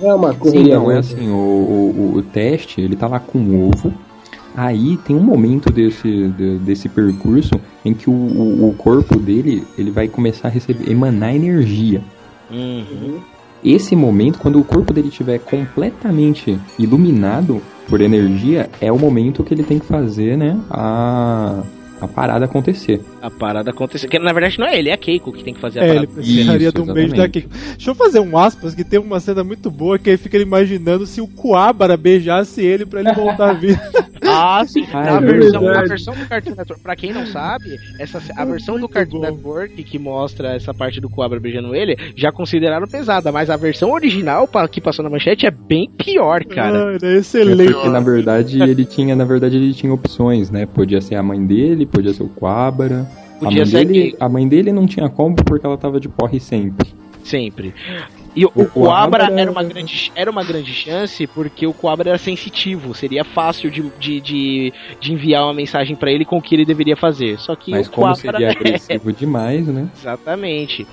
É 0.00 0.14
uma 0.14 0.32
Sim, 0.32 0.38
correria. 0.38 0.76
não, 0.76 0.90
é 0.90 0.98
assim, 0.98 1.28
o, 1.28 1.34
o, 1.34 1.94
o- 2.14 2.18
o 2.18 2.22
teste, 2.22 2.80
ele 2.80 2.96
tá 2.96 3.06
lá 3.06 3.20
com 3.20 3.38
o 3.38 3.68
ovo. 3.68 3.92
Aí 4.60 4.96
tem 5.04 5.14
um 5.14 5.22
momento 5.22 5.70
desse, 5.70 6.28
de- 6.36 6.58
desse 6.58 6.88
percurso 6.88 7.60
em 7.84 7.94
que 7.94 8.10
o, 8.10 8.12
o, 8.12 8.70
o 8.70 8.74
corpo 8.74 9.16
dele, 9.16 9.62
ele 9.78 9.92
vai 9.92 10.08
começar 10.08 10.48
a 10.48 10.50
receber, 10.50 10.90
emanar 10.90 11.32
energia. 11.32 12.02
Uhum. 12.50 13.20
Esse 13.64 13.94
momento, 13.94 14.40
quando 14.40 14.58
o 14.58 14.64
corpo 14.64 14.92
dele 14.92 15.10
estiver 15.10 15.38
completamente 15.38 16.58
iluminado 16.76 17.62
por 17.88 18.00
energia, 18.00 18.68
é 18.80 18.90
o 18.90 18.98
momento 18.98 19.44
que 19.44 19.54
ele 19.54 19.62
tem 19.62 19.78
que 19.78 19.86
fazer, 19.86 20.36
né, 20.36 20.58
a, 20.68 21.62
a 22.00 22.06
parada 22.08 22.44
acontecer. 22.44 23.00
A 23.20 23.30
parada 23.30 23.70
aconteceu. 23.70 24.08
Que 24.08 24.18
na 24.18 24.32
verdade 24.32 24.58
não 24.58 24.66
é 24.66 24.78
ele, 24.78 24.88
é 24.90 24.92
a 24.92 24.96
Keiko 24.96 25.32
que 25.32 25.42
tem 25.44 25.54
que 25.54 25.60
fazer 25.60 25.80
a 25.80 25.84
É, 25.84 25.86
ele 25.88 26.06
parada. 26.06 26.12
precisaria 26.14 26.68
Isso, 26.68 26.76
de 26.76 26.90
um 26.90 26.92
beijo 26.94 27.14
da. 27.14 27.28
Keiko. 27.28 27.48
Deixa 27.76 27.90
eu 27.90 27.94
fazer 27.94 28.20
um 28.20 28.36
aspas 28.38 28.74
que 28.74 28.84
tem 28.84 28.98
uma 28.98 29.20
cena 29.20 29.42
muito 29.42 29.70
boa 29.70 29.98
que 29.98 30.10
aí 30.10 30.16
fica 30.16 30.36
ele 30.36 30.44
imaginando 30.44 31.06
se 31.06 31.20
o 31.20 31.26
Coabra 31.28 31.96
beijasse 31.96 32.62
ele 32.62 32.86
pra 32.86 33.00
ele 33.00 33.12
voltar 33.12 33.50
a 33.50 33.54
vida. 33.54 33.80
Ah, 34.30 34.62
sim. 34.66 34.84
Ah, 34.92 35.04
Na 35.04 35.16
é 35.16 35.20
versão, 35.32 35.68
a 35.68 35.82
versão 35.84 36.14
do 36.14 36.26
Cartoon 36.28 36.50
Network, 36.50 36.82
pra 36.82 36.96
quem 36.96 37.12
não 37.14 37.24
sabe, 37.26 37.78
essa, 37.98 38.20
a 38.36 38.44
versão 38.44 38.78
do 38.78 38.86
Cartoon 38.88 39.20
bom. 39.20 39.22
Network 39.22 39.82
que 39.84 39.98
mostra 39.98 40.54
essa 40.54 40.74
parte 40.74 41.00
do 41.00 41.08
Cobra 41.08 41.40
beijando 41.40 41.74
ele, 41.74 41.96
já 42.14 42.30
consideraram 42.30 42.86
pesada, 42.86 43.32
mas 43.32 43.48
a 43.48 43.56
versão 43.56 43.90
original 43.90 44.46
que 44.70 44.80
passou 44.82 45.02
na 45.02 45.08
manchete 45.10 45.46
é 45.46 45.50
bem 45.50 45.88
pior, 45.96 46.44
cara. 46.44 46.90
Ah, 46.90 46.94
ele 47.02 47.14
é 47.14 47.18
excelente. 47.20 47.72
Porque 47.72 47.88
na 47.88 48.00
verdade 48.00 48.60
ele 48.60 48.84
tinha, 48.84 49.16
na 49.16 49.24
verdade 49.24 49.56
ele 49.56 49.72
tinha 49.72 49.94
opções, 49.94 50.50
né? 50.50 50.66
Podia 50.66 51.00
ser 51.00 51.14
a 51.14 51.22
mãe 51.22 51.42
dele, 51.46 51.86
podia 51.88 52.12
ser 52.12 52.22
o 52.22 52.28
Quabara. 52.28 53.06
A 53.36 53.38
Podia 53.40 53.58
mãe, 53.62 53.66
ser 53.66 53.84
dele, 53.86 54.10
que- 54.12 54.16
a 54.20 54.28
mãe 54.28 54.48
dele 54.48 54.72
não 54.72 54.86
tinha 54.86 55.08
como 55.08 55.36
porque 55.36 55.64
ela 55.66 55.76
tava 55.78 56.00
de 56.00 56.08
porre 56.08 56.40
sempre. 56.40 56.88
Sempre. 57.22 57.74
E 58.34 58.44
o, 58.44 58.48
O 58.54 58.64
Coabra 58.66 59.26
Coabra- 59.26 59.40
era 59.40 59.50
uma, 59.50 59.62
grande, 59.64 60.12
era 60.14 60.30
uma 60.30 60.44
grande 60.44 60.72
chance 60.72 61.26
porque 61.26 61.66
o 61.66 61.72
Coabra 61.72 62.10
era 62.10 62.18
sensitivo. 62.18 62.94
Seria 62.94 63.24
fácil 63.24 63.70
de, 63.70 63.82
de, 63.98 64.20
de, 64.20 64.72
de 65.00 65.12
enviar 65.12 65.44
uma 65.44 65.54
mensagem 65.54 65.94
pra 65.96 66.10
ele 66.10 66.24
com 66.24 66.38
o 66.38 66.42
que 66.42 66.54
ele 66.54 66.64
deveria 66.64 66.96
fazer. 66.96 67.38
Só 67.38 67.54
que 67.56 67.70
Mas 67.72 67.86
o 67.86 67.90
como 67.90 68.06
Coabra. 68.06 68.20
seria 68.20 68.50
agressivo 68.52 69.12
demais, 69.12 69.66
né? 69.66 69.88
Exatamente. 69.96 70.86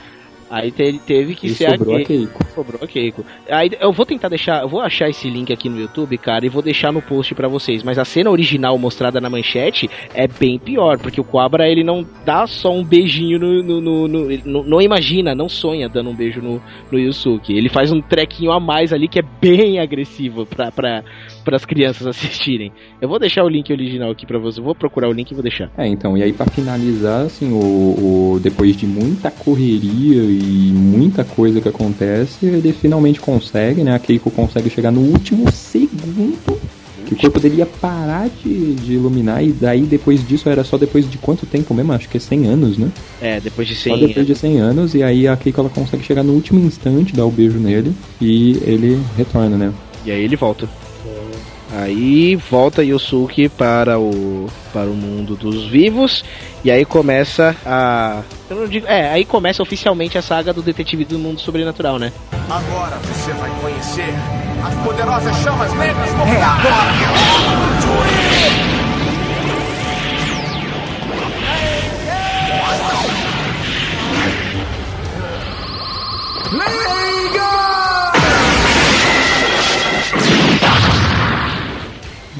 Aí 0.49 0.71
te- 0.71 0.99
teve 1.05 1.33
que 1.33 1.47
E 1.47 1.55
ser 1.55 1.71
sobrou 1.71 1.95
a 1.95 2.01
Keiko. 2.03 2.45
Sobrou 2.53 2.79
a 2.83 2.87
Keiko. 2.87 3.25
Aí 3.49 3.71
eu 3.79 3.91
vou 3.91 4.05
tentar 4.05 4.29
deixar, 4.29 4.61
eu 4.61 4.69
vou 4.69 4.79
achar 4.79 5.09
esse 5.09 5.27
link 5.29 5.51
aqui 5.51 5.67
no 5.69 5.79
YouTube, 5.79 6.17
cara, 6.19 6.45
e 6.45 6.49
vou 6.49 6.61
deixar 6.61 6.91
no 6.91 7.01
post 7.01 7.33
pra 7.33 7.47
vocês. 7.47 7.81
Mas 7.81 7.97
a 7.97 8.05
cena 8.05 8.29
original 8.29 8.77
mostrada 8.77 9.19
na 9.19 9.29
manchete 9.29 9.89
é 10.13 10.27
bem 10.27 10.59
pior, 10.59 10.99
porque 10.99 11.19
o 11.19 11.23
Cobra 11.23 11.67
ele 11.67 11.83
não 11.83 12.05
dá 12.23 12.45
só 12.45 12.71
um 12.71 12.83
beijinho 12.83 13.39
no, 13.39 13.63
no, 13.63 13.81
no- 13.81 14.07
no- 14.07 14.31
ele 14.31 14.43
não, 14.45 14.63
não 14.63 14.81
imagina, 14.81 15.33
não 15.33 15.49
sonha 15.49 15.89
dando 15.89 16.11
um 16.11 16.15
beijo 16.15 16.41
no, 16.41 16.61
no 16.91 16.99
Yusuke. 16.99 17.51
Ele 17.57 17.67
faz 17.69 17.91
um 17.91 17.99
trequinho 17.99 18.51
a 18.51 18.59
mais 18.59 18.93
ali 18.93 19.07
que 19.07 19.19
é 19.19 19.23
bem 19.41 19.79
agressivo 19.79 20.45
pra, 20.45 20.71
pra, 20.71 21.03
pras 21.45 21.63
crianças 21.63 22.05
assistirem. 22.07 22.73
Eu 22.99 23.07
vou 23.07 23.17
deixar 23.19 23.43
o 23.45 23.47
link 23.47 23.71
original 23.71 24.11
aqui 24.11 24.25
pra 24.25 24.37
vocês. 24.37 24.57
Eu 24.57 24.63
vou 24.65 24.75
procurar 24.75 25.07
o 25.07 25.13
link 25.13 25.31
e 25.31 25.33
vou 25.33 25.43
deixar. 25.43 25.71
É, 25.77 25.87
então, 25.87 26.17
e 26.17 26.23
aí 26.23 26.33
pra 26.33 26.47
finalizar, 26.47 27.21
assim, 27.27 27.53
o, 27.53 28.33
o- 28.35 28.39
depois 28.41 28.75
de 28.75 28.85
muita 28.85 29.31
correria 29.31 30.21
e 30.23 30.71
muita 30.73 31.23
coisa 31.23 31.61
que 31.61 31.69
acontece, 31.69 32.45
ele 32.45 32.73
finalmente 32.73 33.21
consegue, 33.21 33.83
né? 33.83 33.95
A 33.95 33.99
Keiko 33.99 34.29
consegue 34.31 34.69
chegar 34.69 34.91
no 34.91 34.99
último 35.01 35.49
segundo 35.51 36.59
que 37.05 37.13
o 37.13 37.17
corpo 37.17 37.39
dele 37.39 37.57
ia 37.57 37.67
parar 37.67 38.27
de, 38.29 38.73
de 38.73 38.93
iluminar, 38.93 39.43
e 39.43 39.51
daí 39.51 39.81
depois 39.81 40.27
disso 40.27 40.49
era 40.49 40.63
só 40.63 40.75
depois 40.75 41.07
de 41.07 41.19
quanto 41.19 41.45
tempo 41.45 41.71
mesmo? 41.71 41.93
Acho 41.93 42.09
que 42.09 42.17
é 42.17 42.19
100 42.19 42.47
anos, 42.47 42.79
né? 42.79 42.89
É, 43.21 43.39
depois 43.39 43.67
de 43.67 43.75
Só 43.75 43.95
100 43.95 44.07
depois 44.07 44.25
de 44.25 44.33
100 44.33 44.57
anos, 44.59 44.95
e 44.95 45.03
aí 45.03 45.27
a 45.27 45.37
Keiko 45.37 45.61
ela 45.61 45.69
consegue 45.69 46.03
chegar 46.03 46.23
no 46.23 46.33
último 46.33 46.59
instante, 46.65 47.13
dar 47.13 47.25
o 47.25 47.29
beijo 47.31 47.59
nele, 47.59 47.93
e 48.19 48.53
ele 48.65 48.99
retorna, 49.15 49.55
né? 49.55 49.71
E 50.03 50.09
aí 50.09 50.23
ele 50.23 50.35
volta. 50.35 50.67
Aí 51.71 52.35
volta 52.35 52.83
Yosuke 52.83 53.49
para 53.49 53.99
o 53.99 54.47
para 54.71 54.87
o 54.87 54.93
mundo 54.93 55.35
dos 55.35 55.65
vivos 55.65 56.23
e 56.63 56.69
aí 56.69 56.85
começa 56.85 57.55
a 57.65 58.21
eu 58.49 58.57
não 58.57 58.67
digo, 58.67 58.85
é, 58.87 59.09
aí 59.09 59.25
começa 59.25 59.63
oficialmente 59.63 60.17
a 60.17 60.21
saga 60.21 60.53
do 60.53 60.61
detetive 60.61 61.05
do 61.05 61.17
mundo 61.17 61.39
sobrenatural, 61.41 61.97
né? 61.97 62.11
Agora 62.49 62.97
você 62.97 63.31
vai 63.33 63.49
conhecer 63.61 64.13
as 64.63 64.75
poderosas 64.83 65.35
chamas 65.37 65.73
negras 65.73 66.13
mortais. 66.13 66.65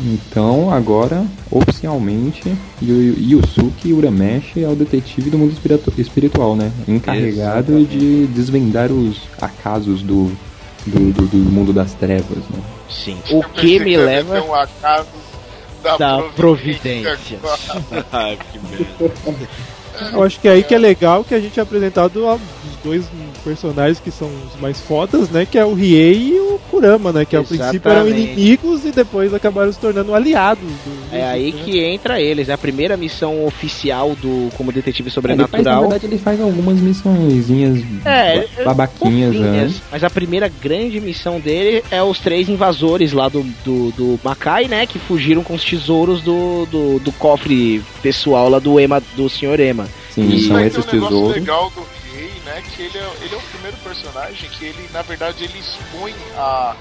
Então, 0.05 0.69
agora, 0.71 1.25
oficialmente, 1.49 2.55
Yu- 2.81 3.15
Yusuke 3.17 3.91
Urameshi 3.91 4.63
é 4.63 4.67
o 4.67 4.75
detetive 4.75 5.31
do 5.31 5.37
mundo 5.37 5.51
espiritu- 5.53 5.91
espiritual, 5.97 6.55
né? 6.55 6.71
Encarregado 6.87 7.83
de 7.85 8.27
desvendar 8.27 8.91
os 8.91 9.17
acasos 9.41 10.03
do, 10.03 10.31
do, 10.85 11.11
do- 11.11 11.25
do 11.27 11.37
mundo 11.37 11.73
das 11.73 11.93
trevas, 11.95 12.37
né? 12.51 12.59
Sim. 12.87 13.17
O 13.31 13.43
que 13.43 13.79
me 13.79 13.97
leva 13.97 14.41
um 14.43 14.53
acaso 14.53 15.07
da, 15.81 15.97
da 15.97 16.21
providência. 16.35 17.39
providência. 17.39 18.05
Ai, 18.13 18.37
que 18.51 18.59
merda. 18.59 19.15
Eu 20.13 20.23
acho 20.23 20.39
que 20.39 20.47
é 20.47 20.51
aí 20.51 20.63
que 20.63 20.73
é 20.73 20.77
legal 20.77 21.23
que 21.23 21.33
a 21.35 21.39
gente 21.39 21.59
é 21.59 21.63
apresentado 21.63 22.27
a- 22.27 22.35
os 22.35 22.41
dois 22.83 23.05
personagens 23.43 23.99
que 23.99 24.11
são 24.11 24.27
os 24.27 24.59
mais 24.61 24.79
fodas, 24.79 25.29
né? 25.29 25.45
Que 25.49 25.57
é 25.57 25.65
o 25.65 25.73
Riei 25.73 26.29
e 26.35 26.39
o 26.39 26.59
Kurama, 26.69 27.11
né? 27.11 27.25
Que 27.25 27.35
ao 27.35 27.43
princípio 27.43 27.89
eram 27.91 28.07
Exatamente. 28.07 28.31
inimigos 28.31 28.85
e 28.85 28.91
depois 28.91 29.33
acabaram 29.33 29.71
se 29.71 29.79
tornando 29.79 30.13
aliados. 30.13 30.63
do- 30.63 31.15
É 31.15 31.19
do- 31.19 31.25
aí 31.27 31.51
né? 31.53 31.61
que 31.63 31.79
entra 31.79 32.19
eles, 32.21 32.49
é 32.49 32.53
a 32.53 32.57
primeira 32.57 32.97
missão 32.97 33.45
oficial 33.45 34.15
do 34.15 34.49
como 34.57 34.71
detetive 34.71 35.09
Ele 35.09 35.13
faz, 35.13 35.25
na 35.37 35.45
sobrenatural. 35.45 35.81
verdade, 35.81 36.05
ele 36.05 36.17
faz 36.17 36.41
algumas 36.41 36.79
missõezinhas 36.79 37.79
É, 38.05 38.47
ba- 38.57 38.65
babaquinhas 38.65 39.35
né? 39.35 39.71
Mas 39.91 40.03
a 40.03 40.09
primeira 40.09 40.47
grande 40.61 40.99
missão 40.99 41.39
dele 41.39 41.83
é 41.91 42.01
os 42.03 42.19
três 42.19 42.49
invasores 42.49 43.11
lá 43.13 43.29
do, 43.29 43.43
do, 43.63 43.91
do 43.91 44.19
Makai, 44.23 44.65
né? 44.67 44.85
Que 44.85 44.99
fugiram 44.99 45.43
com 45.43 45.53
os 45.53 45.63
tesouros 45.63 46.21
do, 46.21 46.65
do, 46.67 46.99
do 46.99 47.11
cofre 47.13 47.81
pessoal 48.01 48.49
lá 48.49 48.59
do 48.59 48.79
Ema, 48.79 49.01
do 49.15 49.29
Sr. 49.29 49.59
Ema. 49.59 49.87
Sim, 50.15 50.29
Isso 50.29 50.47
são 50.47 50.59
esses 50.61 50.85
ter 50.85 50.91
um 50.91 50.93
negócio 50.93 51.09
tesouros. 51.09 51.35
legal 51.35 51.69
do 51.71 51.87
Riei, 52.03 52.31
né? 52.45 52.63
Que 52.73 52.83
ele 52.83 52.97
é, 52.97 53.11
ele 53.21 53.35
é 53.35 53.37
o 53.37 53.41
primeiro 53.41 53.77
personagem 53.77 54.49
que 54.49 54.65
ele, 54.65 54.89
na 54.93 55.01
verdade, 55.01 55.43
ele 55.43 55.59
expõe 55.59 56.15
a, 56.37 56.73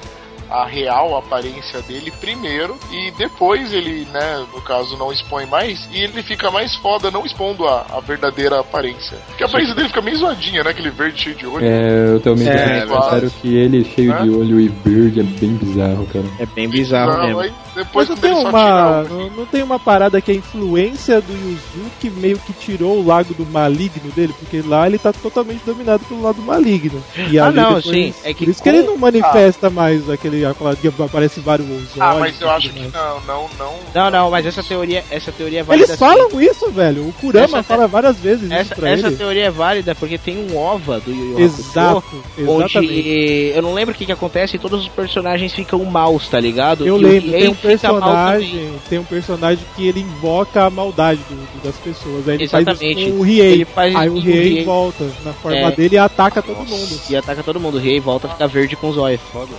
a 0.51 0.66
real 0.66 1.16
aparência 1.16 1.80
dele 1.82 2.12
primeiro 2.20 2.76
e 2.90 3.11
depois 3.12 3.72
ele, 3.72 4.07
né, 4.12 4.45
no 4.55 4.61
caso, 4.62 4.97
não 4.97 5.12
expõe 5.12 5.47
mais 5.47 5.88
e 5.92 5.99
ele 5.99 6.22
fica 6.22 6.51
mais 6.51 6.74
foda 6.76 7.11
não 7.11 7.24
expondo 7.24 7.66
a, 7.66 7.84
a 7.90 8.01
verdadeira 8.01 8.61
aparência. 8.61 9.16
Porque 9.28 9.42
a 9.45 9.47
aparência 9.47 9.74
dele 9.74 9.88
fica 9.88 10.01
meio 10.03 10.16
zoadinha, 10.18 10.62
né? 10.64 10.70
Aquele 10.70 10.90
verde 10.90 11.22
cheio 11.22 11.34
de 11.36 11.47
olho. 11.47 11.64
É, 11.64 12.09
eu 12.14 12.20
também 12.20 12.49
É, 12.49 12.53
tenho 12.57 12.88
comentário 12.88 13.30
claro. 13.30 13.32
que 13.40 13.55
ele 13.57 13.84
cheio 13.84 14.12
Né? 14.12 14.22
de 14.22 14.30
olho 14.30 14.61
e 14.61 14.68
verde 14.68 15.20
é 15.20 15.22
bem 15.22 15.55
bizarro, 15.55 16.07
cara. 16.12 16.24
É 16.38 16.47
bem 16.47 16.68
bizarro 16.68 17.12
Não, 17.16 17.24
mesmo. 17.26 17.40
aí 17.40 17.53
depois 17.74 18.09
Mas 18.09 18.20
não 18.20 18.28
tem, 18.28 18.32
uma, 18.32 19.03
não, 19.03 19.30
não 19.30 19.47
tem 19.47 19.62
uma 19.62 19.78
parada 19.80 20.20
que 20.20 20.30
a 20.30 20.34
influência 20.34 21.20
do 21.20 21.32
Yuzuki 21.32 22.09
meio 22.11 22.38
que 22.38 22.53
tirou 22.53 22.99
o 22.99 23.05
lado 23.07 23.34
do 23.34 23.45
maligno 23.47 24.11
dele, 24.12 24.32
porque 24.38 24.62
lá 24.66 24.86
ele 24.86 24.99
tá 24.99 25.12
totalmente 25.12 25.62
dominado 25.64 26.05
pelo 26.05 26.22
lado 26.22 26.40
maligno. 26.40 27.03
E 27.30 27.38
Ah, 27.38 27.51
não, 27.51 27.74
depois- 27.74 27.84
sim, 27.84 28.14
é 28.22 28.32
que 28.32 28.45
por 28.45 28.51
isso 28.51 28.62
que 28.62 28.70
com- 28.70 28.76
ele 28.76 28.86
não 28.86 28.97
manifesta 28.97 29.68
mais 29.70 30.09
aquele 30.09 30.43
aparece 30.47 31.40
vários 31.40 31.68
olhos. 31.70 31.88
Ah, 31.99 32.14
mas 32.18 32.40
eu 32.40 32.51
acho 32.51 32.70
que 32.70 32.80
não, 32.88 33.20
não, 33.26 33.49
não. 33.59 33.74
Não, 33.95 34.11
não, 34.11 34.30
mas 34.30 34.47
essa 34.47 34.62
teoria, 34.62 35.05
essa 35.11 35.30
teoria 35.32 35.61
é 35.61 35.62
válida. 35.62 35.86
Eles 35.88 35.99
falam 35.99 36.40
isso, 36.40 36.70
velho. 36.70 37.09
O 37.09 37.12
Kurama 37.12 37.45
Essa- 37.59 37.62
fala 37.62 37.86
várias 37.86 38.16
vezes 38.18 38.45
isso 38.45 38.53
Essa, 38.53 38.74
pra 38.74 38.90
essa 38.90 39.07
ele. 39.09 39.16
teoria 39.16 39.45
é 39.47 39.51
válida 39.51 39.95
porque 39.95 40.18
tem 40.18 40.36
um 40.38 40.57
OVA 40.57 41.01
do 41.01 41.11
Yu 41.11 41.16
Yu 41.16 41.30
Hakusho, 41.32 41.45
Exato, 41.61 42.05
exatamente. 42.38 42.51
onde 42.78 43.53
eu 43.55 43.62
não 43.62 43.74
lembro 43.74 43.95
o 43.95 43.97
que, 43.97 44.07
que 44.07 44.12
acontece 44.12 44.57
e 44.57 44.59
todos 44.59 44.80
os 44.82 44.88
personagens 44.88 45.53
ficam 45.53 45.84
maus, 45.84 46.28
tá 46.28 46.38
ligado? 46.40 46.86
Eu 46.86 46.97
E 46.99 47.05
lembro, 47.05 47.28
Riei 47.28 47.40
tem 47.40 47.49
um 47.51 47.55
personagem, 47.55 48.72
tem 48.88 48.99
um 48.99 49.05
personagem 49.05 49.64
que 49.76 49.86
ele 49.88 50.01
invoca 50.01 50.64
a 50.64 50.70
maldade 50.70 51.20
do- 51.28 51.34
do- 51.34 51.62
das 51.64 51.76
pessoas. 51.76 52.28
Aí 52.28 52.34
ele 52.34 52.49
faz 52.49 52.66
Exatamente. 52.66 53.03
isso 53.03 53.11
com 53.12 53.18
o 53.18 53.22
Riei. 53.22 53.64
Faz 53.64 53.95
Aí 53.95 54.07
isso 54.09 54.16
o 54.16 54.20
Riei 54.20 54.49
Riei. 54.49 54.64
volta 54.64 55.05
na 55.24 55.32
forma 55.32 55.57
É. 55.59 55.70
dele 55.70 55.95
e 55.95 55.99
ataca 55.99 56.42
todo 56.42 56.57
mundo. 56.59 57.01
E 57.09 57.16
ataca 57.16 57.42
todo 57.42 57.61
mundo. 57.61 57.76
O 57.76 57.80
Rei 57.80 58.01
volta 58.01 58.26
a 58.26 58.30
ficar 58.30 58.47
verde 58.47 58.76
com 58.76 58.88
os 58.88 58.99
olhos. 58.99 59.20
Foda. 59.32 59.53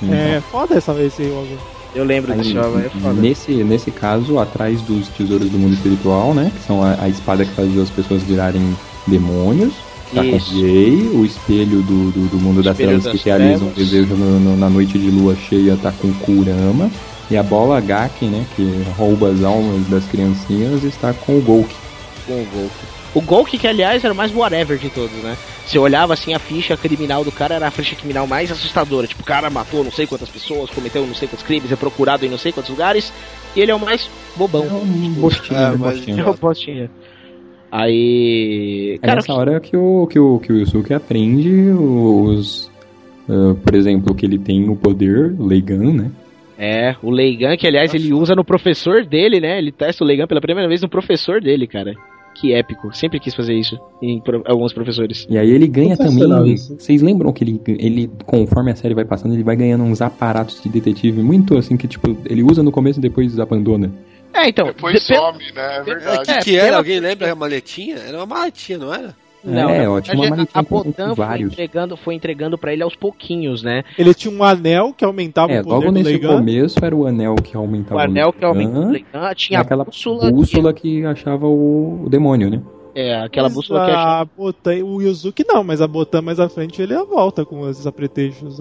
Sim. 0.00 0.12
É, 0.12 0.42
foda 0.50 0.74
essa 0.76 0.92
vez 0.92 1.12
esse 1.12 1.28
jogo. 1.28 1.46
Eu 1.94 2.04
lembro 2.04 2.32
Aí, 2.32 2.38
desse 2.38 2.52
jogo, 2.52 2.78
é 2.78 2.88
foda. 3.00 3.14
nesse, 3.20 3.52
nesse 3.64 3.90
caso, 3.90 4.38
atrás 4.38 4.80
dos 4.82 5.08
tesouros 5.08 5.48
do 5.48 5.58
mundo 5.58 5.72
espiritual, 5.74 6.34
né? 6.34 6.52
Que 6.54 6.66
são 6.66 6.82
a, 6.82 6.96
a 7.00 7.08
espada 7.08 7.44
que 7.44 7.52
fazia 7.52 7.82
as 7.82 7.88
pessoas 7.90 8.22
virarem 8.22 8.76
demônios. 9.06 9.72
Tá 10.14 10.22
com 10.22 10.36
Isso. 10.36 10.54
o 10.54 10.60
Jay, 10.60 11.10
o 11.14 11.24
espelho 11.24 11.82
do, 11.82 12.10
do, 12.12 12.28
do 12.28 12.36
mundo 12.38 12.62
das 12.62 12.76
trevas 12.76 13.06
que 13.08 13.16
realiza 13.24 13.64
um 13.64 13.70
trevas. 13.70 13.74
desejo 13.90 14.14
no- 14.14 14.38
no- 14.38 14.56
na 14.56 14.68
noite 14.70 14.98
de 14.98 15.10
lua 15.10 15.34
cheia 15.34 15.76
tá 15.82 15.90
com 15.92 16.12
Kurama. 16.14 16.90
E 17.30 17.36
a 17.36 17.42
bola 17.42 17.80
Gaken, 17.80 18.28
né? 18.28 18.46
Que 18.54 18.84
rouba 18.96 19.30
as 19.30 19.42
almas 19.42 19.84
das 19.88 20.04
criancinhas, 20.04 20.84
está 20.84 21.12
com 21.12 21.38
o 21.38 21.40
Golk. 21.40 21.74
com 22.26 22.34
o 22.34 22.46
Golk. 22.54 22.70
O 23.16 23.22
Golk, 23.22 23.56
que 23.56 23.66
aliás 23.66 24.04
era 24.04 24.12
o 24.12 24.16
mais 24.16 24.34
whatever 24.34 24.76
de 24.78 24.90
todos, 24.90 25.10
né? 25.22 25.36
Você 25.66 25.78
olhava 25.78 26.12
assim, 26.12 26.34
a 26.34 26.38
ficha 26.38 26.76
criminal 26.76 27.24
do 27.24 27.32
cara 27.32 27.54
era 27.54 27.66
a 27.66 27.70
ficha 27.70 27.96
criminal 27.96 28.26
mais 28.26 28.52
assustadora. 28.52 29.06
Tipo, 29.06 29.22
o 29.22 29.24
cara 29.26 29.48
matou 29.48 29.82
não 29.82 29.90
sei 29.90 30.06
quantas 30.06 30.28
pessoas, 30.28 30.68
cometeu 30.70 31.06
não 31.06 31.14
sei 31.14 31.26
quantos 31.26 31.44
crimes, 31.46 31.72
é 31.72 31.76
procurado 31.76 32.26
em 32.26 32.28
não 32.28 32.36
sei 32.36 32.52
quantos 32.52 32.70
lugares. 32.70 33.10
E 33.56 33.60
ele 33.60 33.70
é 33.70 33.74
o 33.74 33.80
mais 33.80 34.08
bobão. 34.36 34.64
É 34.66 34.72
um 34.72 35.12
bostinho, 35.14 35.58
É, 35.58 35.70
um 35.70 35.78
mas- 35.78 35.96
bostinho. 35.96 36.20
É 36.20 36.30
o 36.30 36.34
postinha. 36.34 36.90
Aí. 37.72 38.94
É 39.02 39.06
Cara, 39.06 39.14
nessa 39.16 39.32
hora 39.34 39.60
que 39.60 39.76
o, 39.76 40.06
que 40.06 40.18
o, 40.18 40.38
que 40.38 40.52
o 40.52 40.58
Yusuke 40.58 40.94
aprende 40.94 41.70
os. 41.70 42.70
ah, 43.28 43.54
por 43.64 43.74
exemplo, 43.74 44.14
que 44.14 44.24
ele 44.26 44.38
tem 44.38 44.68
o 44.68 44.76
poder 44.76 45.34
Leigan, 45.38 45.92
né? 45.92 46.10
é, 46.58 46.96
o 47.02 47.10
Leigan, 47.10 47.54
que 47.56 47.66
aliás 47.66 47.92
ele 47.92 48.12
usa 48.14 48.34
no 48.34 48.42
professor 48.44 49.04
dele, 49.04 49.40
né? 49.40 49.58
Ele 49.58 49.70
testa 49.72 50.02
o 50.02 50.06
Leigan 50.06 50.26
pela 50.26 50.40
primeira 50.40 50.68
vez 50.68 50.80
no 50.80 50.88
professor 50.88 51.40
dele, 51.40 51.66
cara. 51.66 51.94
Que 52.38 52.52
épico. 52.52 52.94
Sempre 52.94 53.18
quis 53.18 53.34
fazer 53.34 53.54
isso 53.54 53.78
em 54.02 54.20
pro- 54.20 54.42
alguns 54.46 54.72
professores. 54.72 55.26
E 55.28 55.38
aí 55.38 55.50
ele 55.50 55.66
ganha 55.66 55.96
também. 55.96 56.52
isso. 56.52 56.76
Vocês 56.78 57.00
lembram 57.00 57.32
que 57.32 57.42
ele, 57.42 57.60
ele, 57.66 58.10
conforme 58.26 58.70
a 58.70 58.76
série 58.76 58.92
vai 58.94 59.04
passando, 59.06 59.32
ele 59.34 59.42
vai 59.42 59.56
ganhando 59.56 59.84
uns 59.84 60.02
aparatos 60.02 60.60
de 60.62 60.68
detetive 60.68 61.22
muito 61.22 61.56
assim 61.56 61.76
que, 61.78 61.88
tipo, 61.88 62.16
ele 62.26 62.42
usa 62.42 62.62
no 62.62 62.70
começo 62.70 62.98
e 63.00 63.02
depois 63.02 63.38
abandona. 63.40 63.90
É, 64.34 64.48
então. 64.50 64.66
Depois 64.66 64.94
de- 65.00 65.14
some, 65.16 65.38
né? 65.54 65.76
É 65.78 65.80
O 65.80 65.84
verdade. 65.84 66.24
que, 66.24 66.30
É, 66.30 66.38
que 66.40 66.56
era? 66.56 66.64
pela- 66.66 66.76
Alguém 66.78 67.00
lembra 67.00 67.32
a 67.32 67.34
maletinha? 67.34 67.96
Era 68.06 68.18
uma 68.18 68.26
maletinha, 68.26 68.76
não 68.78 68.92
era? 68.92 69.14
Não, 69.50 69.70
é, 69.70 69.84
na 69.84 69.90
ó, 69.92 70.00
tinha 70.00 70.14
uma 70.16 70.22
verdade, 70.22 70.30
maletinha 70.30 70.60
a 70.60 70.64
com, 70.64 70.74
Botan 70.82 71.06
foi 71.14 71.14
vários. 71.26 71.52
entregando, 71.52 71.96
foi 71.96 72.14
entregando 72.14 72.58
pra 72.58 72.72
ele 72.72 72.82
aos 72.82 72.94
pouquinhos, 72.96 73.62
né? 73.62 73.82
Ele 73.98 74.12
tinha 74.14 74.32
um 74.34 74.42
anel 74.42 74.92
que 74.96 75.04
aumentava 75.04 75.52
É, 75.52 75.60
o 75.60 75.64
poder 75.64 75.74
logo 75.74 75.86
do 75.86 75.92
nesse 75.92 76.10
Leigan. 76.10 76.36
começo 76.36 76.84
era 76.84 76.94
o 76.96 77.06
anel 77.06 77.34
que 77.36 77.56
aumentava 77.56 77.96
O 77.96 77.98
anel 78.02 78.32
que 78.32 78.44
aumenta 78.44 78.78
o 78.78 78.90
Leigan, 78.90 79.34
tinha 79.34 79.58
a 79.58 79.62
aquela 79.62 79.84
bússola. 79.84 80.30
bússola 80.30 80.72
que 80.72 81.04
achava 81.04 81.46
o, 81.46 82.04
o 82.04 82.08
demônio, 82.10 82.50
né? 82.50 82.60
Que- 82.96 83.00
é, 83.00 83.20
aquela 83.20 83.48
Mas 83.48 83.54
bússola 83.54 83.84
que 83.84 83.90
achava. 83.92 84.20
a 84.20 84.24
Botan, 84.24 84.84
o 84.84 85.02
Yuzuki 85.02 85.44
não, 85.46 85.62
mas 85.62 85.80
a 85.82 85.86
Botan 85.86 86.22
mais 86.22 86.40
à 86.40 86.48
frente 86.48 86.80
ele 86.80 86.94
volta 87.04 87.44
com 87.44 87.68
esses 87.68 87.86
apretextos 87.86 88.56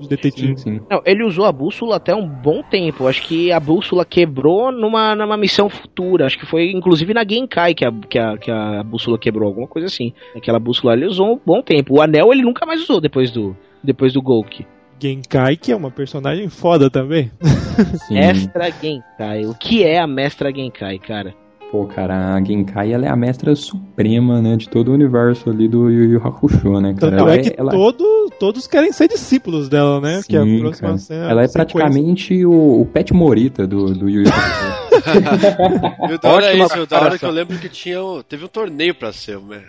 de 0.00 0.08
detetive. 0.08 0.56
sim. 0.58 0.80
Não, 0.90 1.02
ele 1.04 1.22
usou 1.24 1.44
a 1.44 1.52
bússola 1.52 1.96
até 1.96 2.14
um 2.14 2.26
bom 2.26 2.62
tempo. 2.62 3.06
Acho 3.06 3.22
que 3.22 3.52
a 3.52 3.60
bússola 3.60 4.04
quebrou 4.04 4.72
numa, 4.72 5.14
numa 5.14 5.36
missão 5.36 5.68
futura. 5.68 6.26
Acho 6.26 6.38
que 6.38 6.46
foi 6.46 6.70
inclusive 6.70 7.12
na 7.14 7.24
Genkai 7.28 7.74
que 7.74 7.84
a, 7.84 7.92
que, 7.92 8.18
a, 8.18 8.38
que 8.38 8.50
a 8.50 8.82
bússola 8.82 9.18
quebrou, 9.18 9.48
alguma 9.48 9.66
coisa 9.68 9.86
assim. 9.86 10.12
Aquela 10.34 10.58
bússola 10.58 10.94
ele 10.94 11.06
usou 11.06 11.34
um 11.34 11.40
bom 11.44 11.62
tempo. 11.62 11.94
O 11.96 12.00
anel 12.02 12.32
ele 12.32 12.42
nunca 12.42 12.64
mais 12.66 12.82
usou 12.82 13.00
depois 13.00 13.30
do, 13.30 13.56
depois 13.82 14.12
do 14.12 14.22
Golk. 14.22 14.64
Genkai, 15.00 15.56
que 15.56 15.72
é 15.72 15.76
uma 15.76 15.90
personagem 15.90 16.48
foda 16.48 16.88
também. 16.88 17.30
sim. 18.06 18.14
Mestra 18.14 18.70
Genkai. 18.70 19.44
O 19.44 19.54
que 19.54 19.82
é 19.84 19.98
a 19.98 20.06
Mestra 20.06 20.50
Genkai, 20.54 20.98
cara? 20.98 21.34
Pô, 21.70 21.86
cara, 21.86 22.34
a 22.34 22.40
Genkai 22.44 22.92
ela 22.92 23.06
é 23.06 23.08
a 23.08 23.16
mestra 23.16 23.54
suprema, 23.56 24.40
né, 24.40 24.56
de 24.56 24.68
todo 24.68 24.88
o 24.90 24.94
universo 24.94 25.50
ali 25.50 25.66
do 25.66 25.90
Yu 25.90 26.12
Yu 26.12 26.22
Hakusho, 26.24 26.80
né, 26.80 26.94
cara? 26.94 27.16
Tanto 27.16 27.22
Ela 27.28 27.34
é 27.34 27.38
que 27.38 27.54
ela- 27.58 27.72
todo, 27.72 28.30
todos 28.38 28.66
querem 28.68 28.92
ser 28.92 29.08
discípulos 29.08 29.68
dela, 29.68 30.00
né? 30.00 30.20
que 30.28 30.36
é 30.36 30.40
a 30.40 30.44
Sim, 30.44 30.60
próxima 30.60 30.88
cara. 30.90 30.98
cena. 30.98 31.30
Ela 31.30 31.42
é 31.42 31.48
praticamente 31.48 32.44
o, 32.46 32.82
o 32.82 32.86
Pet 32.86 33.12
Morita 33.12 33.66
do, 33.66 33.92
do 33.92 34.08
Yu 34.08 34.22
Yu 34.22 34.28
Hakusho. 34.28 34.84
E 36.08 36.14
o 36.14 36.18
da 36.18 36.28
hora 36.30 36.46
é 36.46 36.56
isso, 36.56 36.80
o 36.80 36.86
da 36.86 37.00
hora 37.00 37.18
que 37.18 37.24
eu 37.24 37.30
lembro 37.30 37.58
que 37.58 37.68
tinha, 37.68 37.98
teve 38.28 38.44
um 38.44 38.48
torneio 38.48 38.94
pra 38.94 39.12
ser, 39.12 39.38
né? 39.40 39.62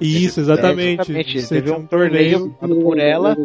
Isso, 0.00 0.40
exatamente. 0.40 1.00
Exatamente. 1.10 1.42
Você 1.42 1.54
Teve 1.56 1.72
um 1.72 1.84
torneio 1.86 2.50
por 2.60 2.98
ela. 2.98 3.36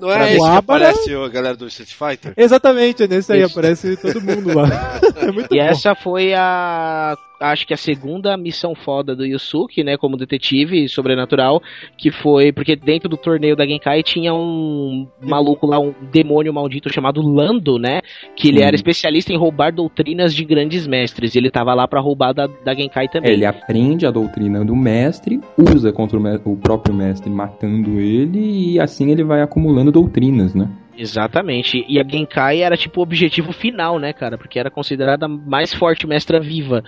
Não 0.00 0.10
é 0.10 0.34
esse 0.34 0.40
que 0.50 0.56
aparece 0.56 1.14
a 1.14 1.28
galera 1.28 1.54
do 1.56 1.66
Street 1.68 1.92
Fighter? 1.92 2.32
Exatamente, 2.36 3.04
é 3.04 3.06
nesse 3.06 3.32
aí, 3.32 3.42
aparece 3.44 3.96
todo 3.96 4.20
mundo 4.20 4.56
lá. 4.56 4.98
é 5.20 5.30
muito 5.30 5.54
E 5.54 5.58
bom. 5.58 5.64
essa 5.64 5.94
foi 5.94 6.32
a. 6.34 7.14
Acho 7.42 7.66
que 7.66 7.74
a 7.74 7.76
segunda 7.76 8.36
missão 8.36 8.74
foda 8.74 9.14
do 9.16 9.26
Yusuke, 9.26 9.82
né? 9.84 9.96
Como 9.96 10.16
detetive 10.16 10.88
sobrenatural. 10.88 11.62
Que 11.98 12.10
foi. 12.10 12.52
Porque 12.52 12.76
dentro 12.76 13.08
do 13.08 13.16
torneio 13.16 13.56
da 13.56 13.66
Genkai 13.66 14.02
tinha 14.02 14.32
um 14.32 15.06
maluco 15.20 15.66
lá, 15.66 15.78
um 15.78 15.92
demônio 16.12 16.52
maldito 16.54 16.92
chamado 16.92 17.20
Lando, 17.20 17.78
né? 17.78 18.00
Que 18.36 18.48
ele 18.48 18.58
Sim. 18.58 18.64
era 18.64 18.76
especialista 18.76 19.32
em 19.32 19.36
roubar 19.36 19.72
doutrinas 19.72 20.34
de 20.34 20.44
grandes 20.44 20.86
mestres. 20.86 21.34
E 21.34 21.38
ele 21.38 21.50
tava 21.50 21.74
lá 21.74 21.86
pra 21.88 22.00
roubar 22.00 22.32
da, 22.32 22.46
da 22.46 22.74
Genkai 22.74 23.06
É, 23.06 23.08
também. 23.08 23.32
ele 23.32 23.44
aprende 23.44 24.06
a 24.06 24.10
doutrina 24.10 24.64
do 24.64 24.76
mestre, 24.76 25.40
usa 25.58 25.92
contra 25.92 26.18
o, 26.18 26.22
me- 26.22 26.40
o 26.44 26.56
próprio 26.56 26.94
mestre 26.94 27.28
matando 27.30 27.98
ele, 28.00 28.72
e 28.74 28.80
assim 28.80 29.10
ele 29.10 29.24
vai 29.24 29.42
acumulando 29.42 29.90
doutrinas, 29.90 30.54
né? 30.54 30.68
Exatamente. 30.96 31.84
E 31.88 31.98
a 31.98 32.04
Genkai 32.06 32.62
era 32.62 32.76
tipo 32.76 33.00
o 33.00 33.02
objetivo 33.02 33.52
final, 33.52 33.98
né, 33.98 34.12
cara? 34.12 34.36
Porque 34.38 34.58
era 34.58 34.70
considerada 34.70 35.26
a 35.26 35.28
mais 35.28 35.72
forte 35.72 36.06
mestra 36.06 36.38
viva. 36.38 36.84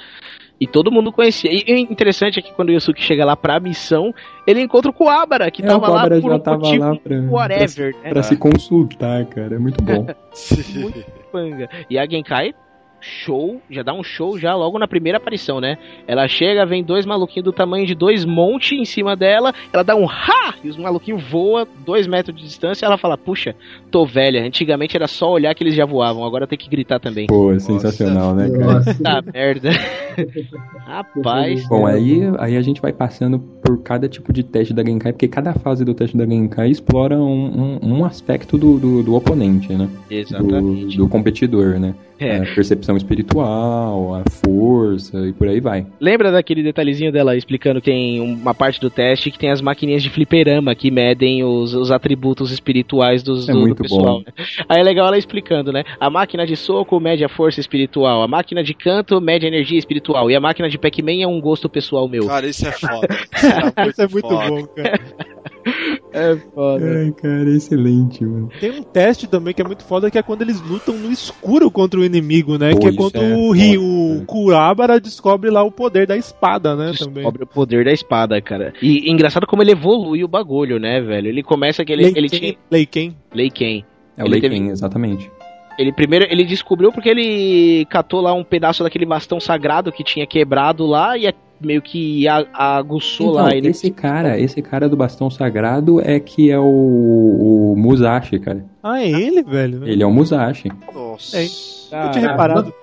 E 0.61 0.67
todo 0.67 0.91
mundo 0.91 1.11
conhecia. 1.11 1.51
E 1.53 1.73
o 1.75 1.77
interessante 1.93 2.39
é 2.39 2.43
que 2.43 2.53
quando 2.53 2.69
o 2.69 2.73
Yusuke 2.73 3.03
chega 3.03 3.25
lá 3.25 3.37
pra 3.37 3.59
missão, 3.59 4.15
ele 4.47 4.61
encontra 4.61 4.91
o 4.91 4.95
Kuwabara, 4.95 5.51
que 5.51 5.63
É, 5.63 5.67
tava 5.67 5.89
lá 5.89 6.03
por 6.09 6.33
um 6.33 6.39
tava 6.39 6.59
motivo 6.59 6.85
lá 6.85 6.97
pra- 6.97 7.17
whatever, 7.29 7.95
né? 8.03 8.11
Pra 8.11 8.23
se 8.23 8.37
consultar, 8.37 9.25
cara, 9.27 9.57
é 9.57 9.59
muito 9.59 9.83
bom. 9.83 10.07
Muito 10.77 11.05
panga. 11.33 11.69
E 11.91 11.99
a 11.99 12.07
Genkai, 12.07 12.55
show, 13.05 13.61
já 13.71 13.83
dá 13.83 13.93
um 13.93 14.03
show 14.03 14.39
já 14.39 14.55
logo 14.55 14.79
na 14.79 14.89
primeira 14.89 15.19
aparição, 15.19 15.61
né? 15.61 15.77
Ela 16.07 16.27
chega, 16.27 16.65
vem 16.65 16.83
dois 16.83 17.05
maluquinhos 17.05 17.45
do 17.45 17.53
tamanho 17.53 17.87
de 17.87 17.95
dois 17.95 18.25
montes 18.25 18.73
em 18.73 18.85
cima 18.85 19.15
dela, 19.15 19.53
ela 19.73 19.83
dá 19.83 19.95
um 19.95 20.09
ha! 20.09 20.55
E 20.63 20.69
os 20.69 20.77
maluquinhos 20.77 21.23
voam 21.31 21.67
dois 21.85 22.07
metros 22.07 22.37
de 22.37 22.43
distância 22.43 22.87
ela 22.87 22.97
fala, 22.97 23.19
puxa, 23.19 23.55
tô 23.91 24.07
velha. 24.07 24.45
Antigamente 24.45 24.97
era 24.97 25.07
só 25.07 25.31
olhar 25.31 25.55
que 25.55 25.63
eles 25.63 25.75
já 25.75 25.85
voavam, 25.85 26.25
agora 26.25 26.47
tem 26.47 26.59
que 26.59 26.69
gritar 26.69 26.99
também. 26.99 27.27
Pô, 27.27 27.53
é 27.53 27.59
sensacional, 27.59 28.35
né, 28.35 28.49
cara? 28.51 28.65
Nossa. 28.65 29.03
Tá 29.03 29.23
merda. 29.23 29.71
Rapaz. 30.87 31.67
Bom, 31.69 31.87
aí, 31.87 32.23
aí 32.39 32.57
a 32.57 32.63
gente 32.63 32.81
vai 32.81 32.93
passando 32.93 33.39
por 33.39 33.83
cada 33.83 34.09
tipo 34.09 34.33
de 34.33 34.43
teste 34.43 34.73
da 34.73 34.85
Genkai, 34.85 35.13
porque 35.13 35.29
cada 35.29 35.53
fase 35.55 35.85
do 35.85 35.95
teste 35.95 36.17
da 36.17 36.27
Genkai 36.27 36.71
explora 36.71 37.17
um, 37.17 37.79
um, 37.83 37.99
um 37.99 38.05
aspecto 38.05 38.57
do, 38.57 38.79
do, 38.79 39.03
do 39.03 39.15
oponente, 39.15 39.73
né? 39.73 39.89
Do, 40.09 40.15
Exatamente. 40.15 40.97
do 40.97 41.09
competidor, 41.09 41.79
né? 41.79 41.95
É. 42.19 42.37
A 42.37 42.55
percepção 42.55 42.97
espiritual, 42.97 44.15
a 44.15 44.23
força 44.31 45.19
e 45.27 45.33
por 45.33 45.49
aí 45.49 45.61
vai. 45.61 45.87
Lembra 46.01 46.31
daquele 46.31 46.63
detalhezinho 46.63 47.11
dela 47.13 47.37
explicando 47.37 47.81
que 47.81 47.91
tem 47.91 48.21
uma 48.21 48.55
parte 48.55 48.81
do 48.81 48.89
teste 48.91 49.31
que 49.31 49.39
tem 49.39 49.51
as 49.51 49.61
maquininhas 49.61 50.03
de 50.03 50.11
fliperama 50.11 50.75
que 50.75 50.91
medem 50.91 51.43
os, 51.45 51.75
os 51.75 51.91
atributos 51.91 52.51
espirituais 52.53 53.23
dos, 53.23 53.49
É 53.49 53.53
do, 53.53 53.59
do 53.59 53.67
muito 53.67 53.83
pessoal. 53.83 54.19
bom. 54.19 54.25
né? 54.27 54.45
Aí 54.69 54.81
é 54.81 54.83
legal 54.83 55.07
ela 55.09 55.19
explicando, 55.19 55.73
né? 55.73 55.83
A 55.99 56.09
máquina 56.09 56.47
de 56.47 56.57
soco 56.57 56.99
mede 57.01 57.25
a 57.25 57.29
força 57.29 57.61
espiritual, 57.61 58.23
a 58.23 58.29
máquina 58.29 58.63
de 58.63 58.75
canto 58.75 59.21
mede 59.21 59.45
a 59.47 59.49
energia 59.49 59.79
espiritual 59.79 60.31
e 60.31 60.37
a 60.37 60.41
máquina 60.41 60.69
de 60.69 60.79
Pac-Man 60.79 61.23
é 61.23 61.27
um 61.27 61.41
gosto 61.41 61.69
pessoal 61.69 62.09
meu. 62.09 62.27
Cara, 62.27 62.47
isso 62.47 62.67
é 62.67 62.73
foda. 62.73 63.09
Isso 63.35 63.47
é 63.77 63.89
Isso 63.89 64.03
é 64.03 64.09
muito 64.09 64.29
foda. 64.29 64.49
bom, 64.51 64.67
cara. 64.67 65.01
É 66.17 66.37
foda. 66.55 66.85
Ai, 67.01 67.11
cara, 67.11 67.51
excelente, 67.51 68.25
mano. 68.25 68.49
Tem 68.61 68.71
um 68.71 68.85
teste 68.85 69.27
também 69.27 69.53
que 69.53 69.61
é 69.61 69.65
muito 69.65 69.83
foda, 69.85 70.09
que 70.09 70.17
é 70.17 70.23
quando 70.23 70.43
eles 70.43 70.61
lutam 70.61 70.95
no 70.97 71.11
escuro 71.11 71.69
contra 71.73 71.99
o 71.99 72.05
inimigo, 72.05 72.57
né? 72.57 72.71
Pô, 72.71 72.79
que 72.79 72.87
é 72.87 72.93
quando 72.93 73.17
é 73.17 73.35
o 73.35 73.49
foda, 73.49 73.59
Rio, 73.59 73.83
o 73.83 74.15
cara. 74.15 74.25
Kurabara 74.27 75.01
descobre 75.01 75.51
lá 75.51 75.65
o 75.65 75.73
poder 75.73 76.07
da 76.07 76.17
espada, 76.17 76.77
né? 76.77 76.93
Também. 76.97 77.15
Descobre 77.15 77.43
o 77.43 77.47
poder 77.49 77.85
da 77.85 77.93
espada, 77.93 78.41
cara. 78.41 78.73
E 78.81 79.11
engraçado 79.11 79.45
como 79.45 79.61
ele 79.63 79.73
evolui 79.73 80.23
o 80.23 80.29
bagulho, 80.29 80.79
né, 80.79 81.01
velho? 81.01 81.27
Ele 81.29 81.43
começa 81.43 81.85
que 81.85 81.93
ele, 81.93 82.05
ele 82.15 82.29
tinha 82.29 82.55
Leiken. 82.71 83.17
Leiken. 83.35 83.85
É 84.17 84.23
o 84.23 84.27
Ele 84.27 84.35
Leiken, 84.35 84.51
teve- 84.51 84.71
exatamente. 84.71 85.29
Ele 85.77 85.93
primeiro 85.93 86.25
ele 86.31 86.45
descobriu 86.45 86.93
porque 86.93 87.09
ele 87.09 87.85
catou 87.87 88.21
lá 88.21 88.33
um 88.33 88.45
pedaço 88.45 88.85
daquele 88.85 89.05
bastão 89.05 89.41
sagrado 89.41 89.91
que 89.91 90.05
tinha 90.05 90.25
quebrado 90.25 90.87
lá 90.87 91.19
e 91.19 91.27
é 91.27 91.35
meio 91.65 91.83
que 91.83 92.27
a- 92.29 92.47
aguçou 92.53 93.31
Então, 93.33 93.43
lá 93.45 93.55
ele. 93.55 93.69
esse 93.69 93.91
cara, 93.91 94.39
esse 94.39 94.61
cara 94.63 94.89
do 94.89 94.97
bastão 94.97 95.31
sagrado 95.31 96.01
é 96.01 96.19
que 96.21 96.51
é 96.51 96.59
o, 96.59 97.73
o 97.73 97.75
Musashi, 97.77 98.39
cara. 98.39 98.65
Ah, 98.83 99.01
é 99.03 99.09
ele, 99.11 99.43
velho? 99.43 99.87
Ele 99.89 100.03
é 100.03 100.07
o 100.07 100.11
Musashi. 100.11 100.69
Nossa. 100.93 101.39
É. 101.39 101.45
Eu 102.07 102.11
tinha 102.11 102.29
reparado. 102.31 102.75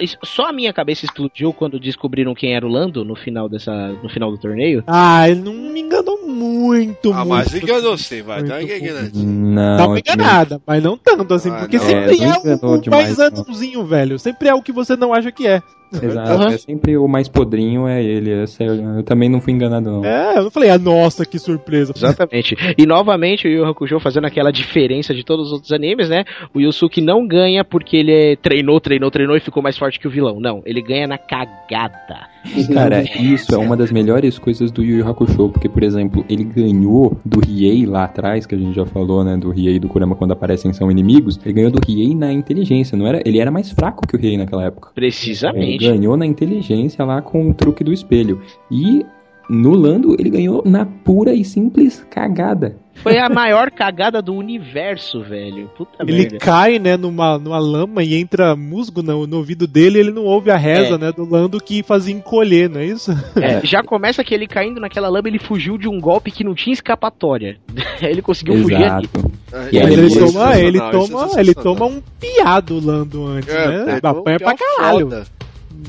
isso- 0.00 0.18
só 0.24 0.46
a 0.46 0.52
minha 0.52 0.72
cabeça 0.72 1.04
explodiu 1.04 1.52
quando 1.52 1.78
descobriram 1.78 2.34
quem 2.34 2.54
era 2.54 2.66
o 2.66 2.68
Lando 2.68 3.04
no 3.04 3.14
final 3.14 3.48
dessa 3.48 3.88
no 4.02 4.08
final 4.08 4.30
do 4.30 4.38
torneio. 4.38 4.82
Ah, 4.86 5.28
ele 5.28 5.40
não 5.40 5.52
me 5.54 5.80
enganou 5.80 6.26
muito, 6.26 7.12
Ah, 7.12 7.18
muito. 7.24 7.28
mas 7.28 7.54
enganou 7.54 7.96
sim, 7.96 8.22
vai. 8.22 8.42
Muito, 8.42 8.52
enganadinha. 8.72 9.24
Não, 9.24 9.86
uma 9.88 9.98
enganada, 10.00 10.60
mas 10.66 10.82
não 10.82 10.96
tanto 10.98 11.32
assim, 11.32 11.50
Ah, 11.50 11.58
porque 11.60 11.76
não. 11.76 11.84
sempre 11.84 12.10
É, 12.20 12.50
é, 12.52 12.54
o 12.66 12.78
demais, 12.78 13.16
mais 13.16 13.32
não. 13.32 13.42
anãozinho, 13.42 13.84
velho. 13.86 14.18
Sempre 14.18 14.48
é 14.48 14.54
o 14.54 14.62
que 14.62 14.72
você 14.72 14.96
não 14.96 15.14
acha 15.14 15.30
que 15.30 15.46
é. 15.46 15.62
Exato, 16.02 16.42
é 16.44 16.58
sempre 16.58 16.96
o 16.96 17.06
mais 17.06 17.28
podrinho 17.28 17.86
é 17.86 18.02
ele. 18.02 18.30
essa 18.32 18.64
eu, 18.64 19.02
também 19.02 19.28
não 19.28 19.40
fui 19.40 19.52
enganado, 19.52 19.90
não. 19.90 20.04
É, 20.04 20.38
eu 20.38 20.44
não 20.44 20.50
falei, 20.50 20.70
ah, 20.70 20.78
nossa, 20.78 21.24
que 21.24 21.38
surpresa. 21.38 21.92
Exatamente. 21.94 22.56
E 22.76 22.86
novamente 22.86 23.46
o 23.46 23.50
Yu 23.50 23.64
Hakusho 23.64 24.00
fazendo 24.00 24.26
aquela 24.26 24.50
diferença 24.50 25.14
de 25.14 25.24
todos 25.24 25.46
os 25.48 25.52
outros 25.52 25.72
animes, 25.72 26.08
né? 26.08 26.24
O 26.54 26.60
Yusuke 26.60 27.00
não 27.00 27.26
ganha 27.26 27.64
porque 27.64 27.96
ele 27.96 28.12
é- 28.12 28.36
treinou, 28.36 28.80
treinou, 28.80 29.10
treinou 29.10 29.36
e 29.36 29.40
ficou 29.40 29.62
mais 29.62 29.76
forte 29.76 29.98
que 29.98 30.08
o 30.08 30.10
vilão. 30.10 30.40
Não, 30.40 30.62
ele 30.64 30.82
ganha 30.82 31.06
na 31.06 31.18
cagada. 31.18 32.28
Cara, 32.72 33.02
isso 33.02 33.54
é 33.54 33.58
uma 33.58 33.76
das 33.76 33.90
melhores 33.90 34.38
coisas 34.38 34.70
do 34.70 34.82
Yu 34.82 34.98
Yu 34.98 35.08
Hakusho, 35.08 35.48
porque, 35.48 35.68
por 35.68 35.82
exemplo, 35.82 36.24
ele 36.28 36.44
ganhou 36.44 37.16
do 37.24 37.40
Riei 37.40 37.86
lá 37.86 38.04
atrás, 38.04 38.46
que 38.46 38.54
a 38.54 38.58
gente 38.58 38.74
já 38.74 38.84
falou, 38.84 39.24
né, 39.24 39.36
do 39.36 39.50
Riei 39.50 39.76
e 39.76 39.78
do 39.78 39.88
Kurama 39.88 40.14
quando 40.14 40.32
aparecem 40.32 40.72
são 40.72 40.90
inimigos, 40.90 41.38
ele 41.44 41.54
ganhou 41.54 41.70
do 41.70 41.80
Riei 41.84 42.14
na 42.14 42.32
inteligência, 42.32 42.96
não 42.96 43.06
era? 43.06 43.22
Ele 43.24 43.38
era 43.38 43.50
mais 43.50 43.70
fraco 43.70 44.06
que 44.06 44.16
o 44.16 44.18
Riei 44.18 44.36
naquela 44.36 44.64
época. 44.64 44.90
Precisamente. 44.94 45.83
Ganhou 45.90 46.16
na 46.16 46.26
inteligência 46.26 47.04
lá 47.04 47.20
com 47.22 47.50
o 47.50 47.54
truque 47.54 47.82
do 47.84 47.92
espelho. 47.92 48.40
E 48.70 49.04
no 49.48 49.74
Lando, 49.74 50.16
ele 50.18 50.30
ganhou 50.30 50.62
na 50.64 50.86
pura 50.86 51.34
e 51.34 51.44
simples 51.44 52.04
cagada. 52.10 52.76
Foi 52.94 53.18
a 53.18 53.28
maior 53.28 53.70
cagada 53.72 54.22
do 54.22 54.32
universo, 54.32 55.20
velho. 55.20 55.68
Puta 55.76 56.02
Ele 56.06 56.20
merda. 56.22 56.38
cai, 56.38 56.78
né, 56.78 56.96
numa, 56.96 57.36
numa 57.38 57.58
lama 57.58 58.04
e 58.04 58.14
entra 58.14 58.54
musgo 58.54 59.02
no, 59.02 59.26
no 59.26 59.36
ouvido 59.38 59.66
dele 59.66 59.98
e 59.98 60.00
ele 60.00 60.12
não 60.12 60.22
ouve 60.24 60.50
a 60.50 60.56
reza, 60.56 60.94
É. 60.94 60.98
né, 60.98 61.12
do 61.12 61.28
Lando 61.28 61.60
que 61.60 61.82
fazia 61.82 62.14
encolher, 62.14 62.70
não 62.70 62.80
é 62.80 62.86
isso? 62.86 63.10
É, 63.36 63.60
já 63.66 63.82
começa 63.82 64.22
que 64.24 64.32
ele 64.32 64.46
caindo 64.46 64.80
naquela 64.80 65.08
lama, 65.08 65.26
ele 65.28 65.40
fugiu 65.40 65.76
de 65.76 65.88
um 65.88 66.00
golpe 66.00 66.30
que 66.30 66.44
não 66.44 66.54
tinha 66.54 66.72
escapatória. 66.72 67.58
ele 68.00 68.22
conseguiu 68.22 68.62
fugir 68.62 68.76
ali. 68.76 68.84
Exato. 69.12 69.32
E 69.72 69.78
Mas 69.78 69.86
aí, 69.86 69.92
ele 69.92 70.06
isso 70.06 70.18
é 70.18 70.26
toma, 70.26 70.58
ele 70.58 70.78
é 70.78 70.90
toma, 70.90 71.30
ele 71.40 71.54
toma 71.54 71.86
um 71.86 72.02
piado 72.18 72.80
Lando 72.80 73.26
antes, 73.26 73.52
É, 73.52 73.66
né? 73.68 73.92
ele 73.98 74.00
um 74.06 74.08
Apanha 74.08 74.38
pra 74.38 74.54
caralho. 74.56 75.10
foda. 75.10 75.26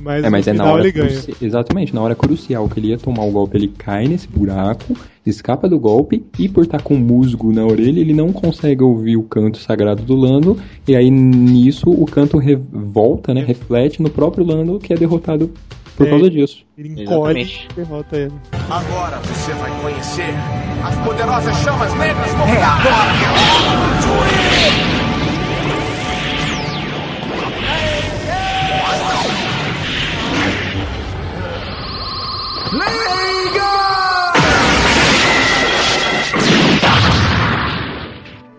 Mas, 0.01 0.23
É, 0.23 0.29
mas 0.29 0.45
no 0.45 0.51
é 0.51 0.53
na 0.55 0.65
hora 0.65 0.81
ele 0.83 0.91
ganha. 0.91 1.07
cruci- 1.09 1.35
Exatamente, 1.41 1.93
na 1.93 2.01
hora 2.01 2.15
crucial 2.15 2.67
que 2.69 2.79
ele 2.79 2.87
ia 2.89 2.97
tomar 2.97 3.23
o 3.25 3.31
golpe, 3.31 3.57
ele 3.57 3.67
cai 3.67 4.07
nesse 4.07 4.27
buraco, 4.27 4.95
escapa 5.25 5.67
do 5.67 5.79
golpe, 5.79 6.23
e 6.37 6.47
por 6.47 6.63
estar 6.63 6.81
com 6.81 6.95
musgo 6.95 7.51
na 7.51 7.65
orelha, 7.65 7.99
ele 7.99 8.13
não 8.13 8.31
consegue 8.31 8.83
ouvir 8.83 9.17
o 9.17 9.23
canto 9.23 9.57
sagrado 9.57 10.03
do 10.03 10.15
Lando, 10.15 10.57
e 10.87 10.95
aí 10.95 11.09
nisso 11.09 11.89
o 11.89 12.05
canto 12.05 12.37
re- 12.37 12.59
volta, 12.71 13.33
né? 13.33 13.43
Reflete 13.45 14.01
no 14.01 14.09
próprio 14.09 14.45
Lando, 14.45 14.77
que 14.79 14.93
é 14.93 14.95
derrotado 14.95 15.49
por 15.97 16.05
É. 16.07 16.09
causa 16.09 16.29
disso. 16.29 16.63
Ele 16.77 17.01
encolhe 17.03 17.41
e 17.43 17.73
derrota 17.75 18.17
ele. 18.17 18.33
Agora 18.69 19.17
você 19.19 19.51
vai 19.53 19.71
conhecer 19.81 20.33
as 20.83 20.95
poderosas 21.05 21.55
chamas 21.63 21.93
negras 21.95 22.31
mortais. 22.35 22.85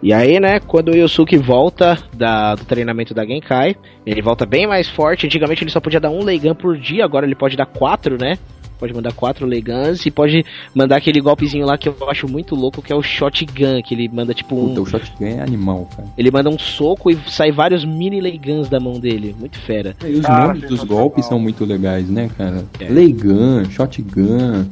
E 0.02 0.12
aí, 0.12 0.38
né, 0.38 0.60
quando 0.60 0.90
o 0.92 0.94
Yusuke 0.96 1.36
volta 1.36 1.98
da- 2.12 2.54
do 2.54 2.64
treinamento 2.64 3.12
da 3.12 3.24
Genkai, 3.26 3.74
ele 4.04 4.22
volta 4.22 4.46
bem 4.46 4.66
mais 4.66 4.88
forte. 4.88 5.26
Antigamente 5.26 5.64
ele 5.64 5.70
só 5.70 5.80
podia 5.80 5.98
dar 5.98 6.10
um 6.10 6.22
Leigan 6.22 6.54
por 6.54 6.76
dia, 6.78 7.04
agora 7.04 7.26
ele 7.26 7.34
pode 7.34 7.56
dar 7.56 7.66
quatro, 7.66 8.16
né? 8.16 8.38
Pode 8.78 8.92
mandar 8.92 9.12
quatro 9.12 9.46
Leigans 9.46 10.04
e 10.04 10.10
pode 10.10 10.44
mandar 10.74 10.96
aquele 10.96 11.20
golpezinho 11.20 11.64
lá 11.64 11.78
que 11.78 11.88
eu 11.88 11.96
acho 12.08 12.28
muito 12.28 12.54
louco, 12.54 12.82
que 12.82 12.92
é 12.92 12.96
o 12.96 13.02
Shotgun, 13.02 13.80
que 13.82 13.94
ele 13.94 14.08
manda 14.08 14.34
tipo 14.34 14.54
um. 14.54 14.68
Puta, 14.68 14.80
o 14.82 14.86
shotgun 14.86 15.24
é 15.26 15.40
animal, 15.40 15.88
cara. 15.96 16.08
Ele 16.18 16.30
manda 16.30 16.50
um 16.50 16.58
soco 16.58 17.10
e 17.10 17.18
sai 17.26 17.50
vários 17.50 17.84
mini 17.84 18.20
Leigans 18.20 18.68
da 18.68 18.78
mão 18.78 19.00
dele. 19.00 19.34
Muito 19.38 19.58
fera. 19.60 19.94
E 20.04 20.14
os 20.16 20.20
Cara, 20.26 20.48
nomes 20.48 20.68
dos 20.68 20.84
golpes 20.84 21.24
são 21.26 21.38
muito 21.38 21.64
legais, 21.64 22.08
né, 22.10 22.30
cara? 22.36 22.64
É. 22.78 22.88
Leigan, 22.88 23.64
shotgun, 23.70 24.66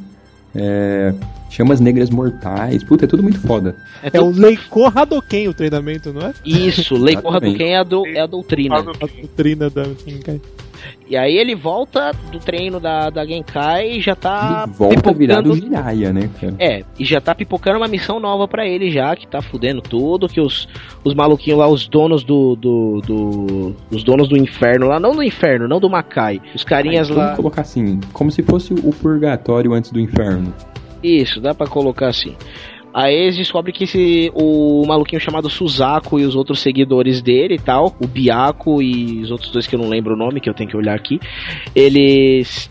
é, 0.53 1.13
chamas 1.49 1.79
negras 1.79 2.09
mortais, 2.09 2.83
puta, 2.83 3.05
é 3.05 3.07
tudo 3.07 3.23
muito 3.23 3.39
foda. 3.41 3.75
É, 4.03 4.09
É 4.17 4.21
o 4.21 4.25
tudo- 4.25 4.41
Leiko 4.41 4.85
Hadouken 4.85 5.47
o 5.47 5.53
treinamento, 5.53 6.13
não 6.13 6.21
é? 6.27 6.33
Isso, 6.45 6.95
Exatamente. 6.95 7.27
Hadouken 7.27 7.67
é 7.73 7.77
a, 7.77 7.83
do- 7.83 8.07
é 8.07 8.19
a 8.19 8.25
doutrina. 8.27 8.77
A 8.77 8.81
doutrina 8.81 9.69
da 9.69 9.83
Genkai. 10.05 10.39
E 11.07 11.15
aí 11.15 11.37
ele 11.37 11.53
volta 11.55 12.11
do 12.31 12.39
treino 12.39 12.79
da, 12.79 13.11
da 13.11 13.23
Genkai 13.25 13.91
e 13.97 14.01
já 14.01 14.15
tá 14.15 14.63
Ele 14.65 14.73
volta 14.73 15.13
virado 15.13 15.51
pipocando 15.51 15.55
Jiraiya, 15.75 16.11
né, 16.11 16.29
cara? 16.41 16.55
É, 16.57 16.83
e 16.97 17.05
já 17.05 17.21
tá 17.21 17.35
pipocando 17.35 17.77
uma 17.77 17.87
missão 17.87 18.19
nova 18.19 18.47
pra 18.47 18.65
ele 18.67 18.89
já, 18.89 19.15
que 19.15 19.27
tá 19.27 19.39
fudendo 19.41 19.81
tudo, 19.81 20.27
que 20.27 20.41
os, 20.41 20.67
os 21.03 21.13
maluquinhos 21.13 21.59
lá, 21.59 21.67
os 21.67 21.87
donos 21.87 22.23
do, 22.23 22.55
do, 22.55 23.01
do- 23.05 23.75
Os 23.91 24.03
donos 24.03 24.27
do 24.27 24.35
inferno 24.35 24.87
lá, 24.87 24.99
não 24.99 25.11
do 25.11 25.21
inferno, 25.21 25.67
não 25.67 25.79
do 25.79 25.89
Macai. 25.89 26.41
Os 26.55 26.63
carinhas 26.63 27.07
Vamos 27.09 27.23
lá. 27.23 27.35
colocar 27.35 27.61
assim, 27.61 27.99
como 28.11 28.31
se 28.31 28.41
fosse 28.41 28.73
o 28.73 28.91
purgatório 28.91 29.73
antes 29.73 29.91
do 29.91 29.99
inferno. 29.99 30.51
Isso, 31.03 31.39
dá 31.39 31.53
pra 31.53 31.67
colocar 31.67 32.07
assim. 32.07 32.35
Aí 32.95 33.13
eles 33.13 33.35
descobrem 33.35 33.75
que 33.75 33.83
esse, 33.83 34.31
o 34.33 34.85
maluquinho 34.87 35.19
chamado 35.19 35.49
Suzaku 35.49 36.17
e 36.17 36.23
os 36.23 36.33
outros 36.33 36.61
seguidores 36.61 37.21
dele 37.21 37.55
e 37.55 37.59
tal, 37.59 37.93
o 37.99 38.07
Biaco 38.07 38.81
e 38.81 39.21
os 39.21 39.31
outros 39.31 39.51
dois 39.51 39.67
que 39.67 39.75
eu 39.75 39.79
não 39.79 39.89
lembro 39.89 40.13
o 40.13 40.17
nome, 40.17 40.39
que 40.39 40.49
eu 40.49 40.53
tenho 40.53 40.69
que 40.69 40.77
olhar 40.77 40.95
aqui, 40.95 41.19
eles 41.75 42.69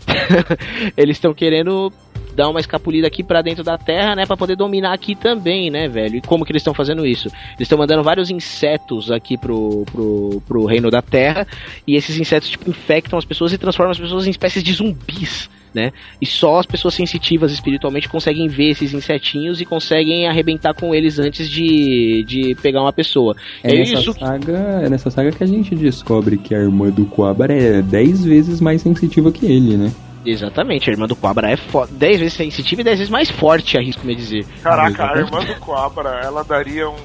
eles 0.97 1.17
estão 1.17 1.31
querendo 1.31 1.93
dar 2.35 2.49
uma 2.49 2.59
escapulida 2.59 3.05
aqui 3.05 3.23
pra 3.23 3.43
dentro 3.43 3.63
da 3.63 3.77
Terra, 3.77 4.15
né, 4.15 4.25
Pra 4.25 4.35
poder 4.35 4.55
dominar 4.55 4.95
aqui 4.95 5.13
também, 5.13 5.69
né, 5.69 5.87
velho? 5.87 6.15
E 6.15 6.21
como 6.21 6.43
que 6.43 6.51
eles 6.51 6.61
estão 6.61 6.73
fazendo 6.73 7.05
isso? 7.05 7.27
Eles 7.49 7.61
estão 7.61 7.77
mandando 7.77 8.01
vários 8.01 8.31
insetos 8.31 9.11
aqui 9.11 9.37
pro, 9.37 9.85
pro, 9.91 10.41
pro 10.47 10.65
reino 10.65 10.89
da 10.89 11.03
Terra, 11.03 11.45
e 11.85 11.95
esses 11.95 12.17
insetos 12.17 12.49
tipo 12.49 12.67
infectam 12.67 13.19
as 13.19 13.25
pessoas 13.25 13.53
e 13.53 13.59
transformam 13.59 13.91
as 13.91 13.99
pessoas 13.99 14.25
em 14.25 14.31
espécies 14.31 14.63
de 14.63 14.73
zumbis. 14.73 15.51
Né? 15.75 15.91
E 16.21 16.25
só 16.25 16.57
as 16.59 16.65
pessoas 16.65 16.93
sensitivas 16.93 17.51
espiritualmente 17.51 18.07
conseguem 18.07 18.47
ver 18.47 18.69
esses 18.69 18.93
insetinhos 18.93 19.59
e 19.59 19.65
conseguem 19.65 20.25
arrebentar 20.25 20.73
com 20.73 20.95
eles 20.95 21.19
antes 21.19 21.49
de, 21.49 22.23
de 22.25 22.55
pegar 22.61 22.81
uma 22.81 22.93
pessoa. 22.93 23.35
É 23.61 23.75
É 23.75 23.79
nessa, 23.79 23.93
isso 23.95 24.13
que- 24.13 24.21
saga, 24.21 24.57
é 24.83 24.89
nessa 24.89 25.09
saga 25.11 25.33
que 25.33 25.43
a 25.43 25.47
gente 25.47 25.75
descobre 25.75 26.37
que 26.37 26.55
a 26.55 26.59
irmã 26.59 26.89
do 26.89 27.05
Coabra 27.05 27.53
é 27.53 27.81
10 27.81 28.23
vezes 28.23 28.61
mais 28.61 28.81
sensitiva 28.81 29.33
que 29.33 29.45
ele, 29.45 29.75
né? 29.75 29.91
Exatamente, 30.25 30.89
a 30.89 30.93
irmã 30.93 31.05
do 31.07 31.15
Cobra 31.15 31.51
é 31.51 31.57
fo- 31.57 31.85
10 31.91 32.19
vezes 32.19 32.33
sensitiva 32.35 32.79
e 32.79 32.83
10 32.85 32.97
vezes 32.99 33.11
mais 33.11 33.29
forte, 33.29 33.77
arrisco-me 33.77 34.15
dizer. 34.15 34.45
Caraca, 34.63 35.11
a 35.13 35.17
irmã 35.19 35.43
do 35.43 35.55
Coabra, 35.59 36.21
ela 36.23 36.41
daria 36.43 36.89
um, 36.89 36.95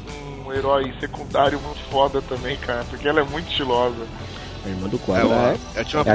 um 0.46 0.52
herói 0.52 0.92
secundário 1.00 1.58
muito 1.60 1.80
foda 1.90 2.22
também, 2.22 2.56
cara, 2.56 2.84
porque 2.88 3.06
ela 3.08 3.20
é 3.20 3.24
muito 3.24 3.50
estilosa. 3.50 4.06
A 4.64 4.68
irmã 4.68 4.88
do 4.88 4.96
É, 4.96 4.98
Cobra 5.00 5.20
ela, 5.22 5.56
ela 5.74 5.84
tinha 5.84 6.02
uma 6.02 6.08
É 6.08 6.12
a 6.12 6.14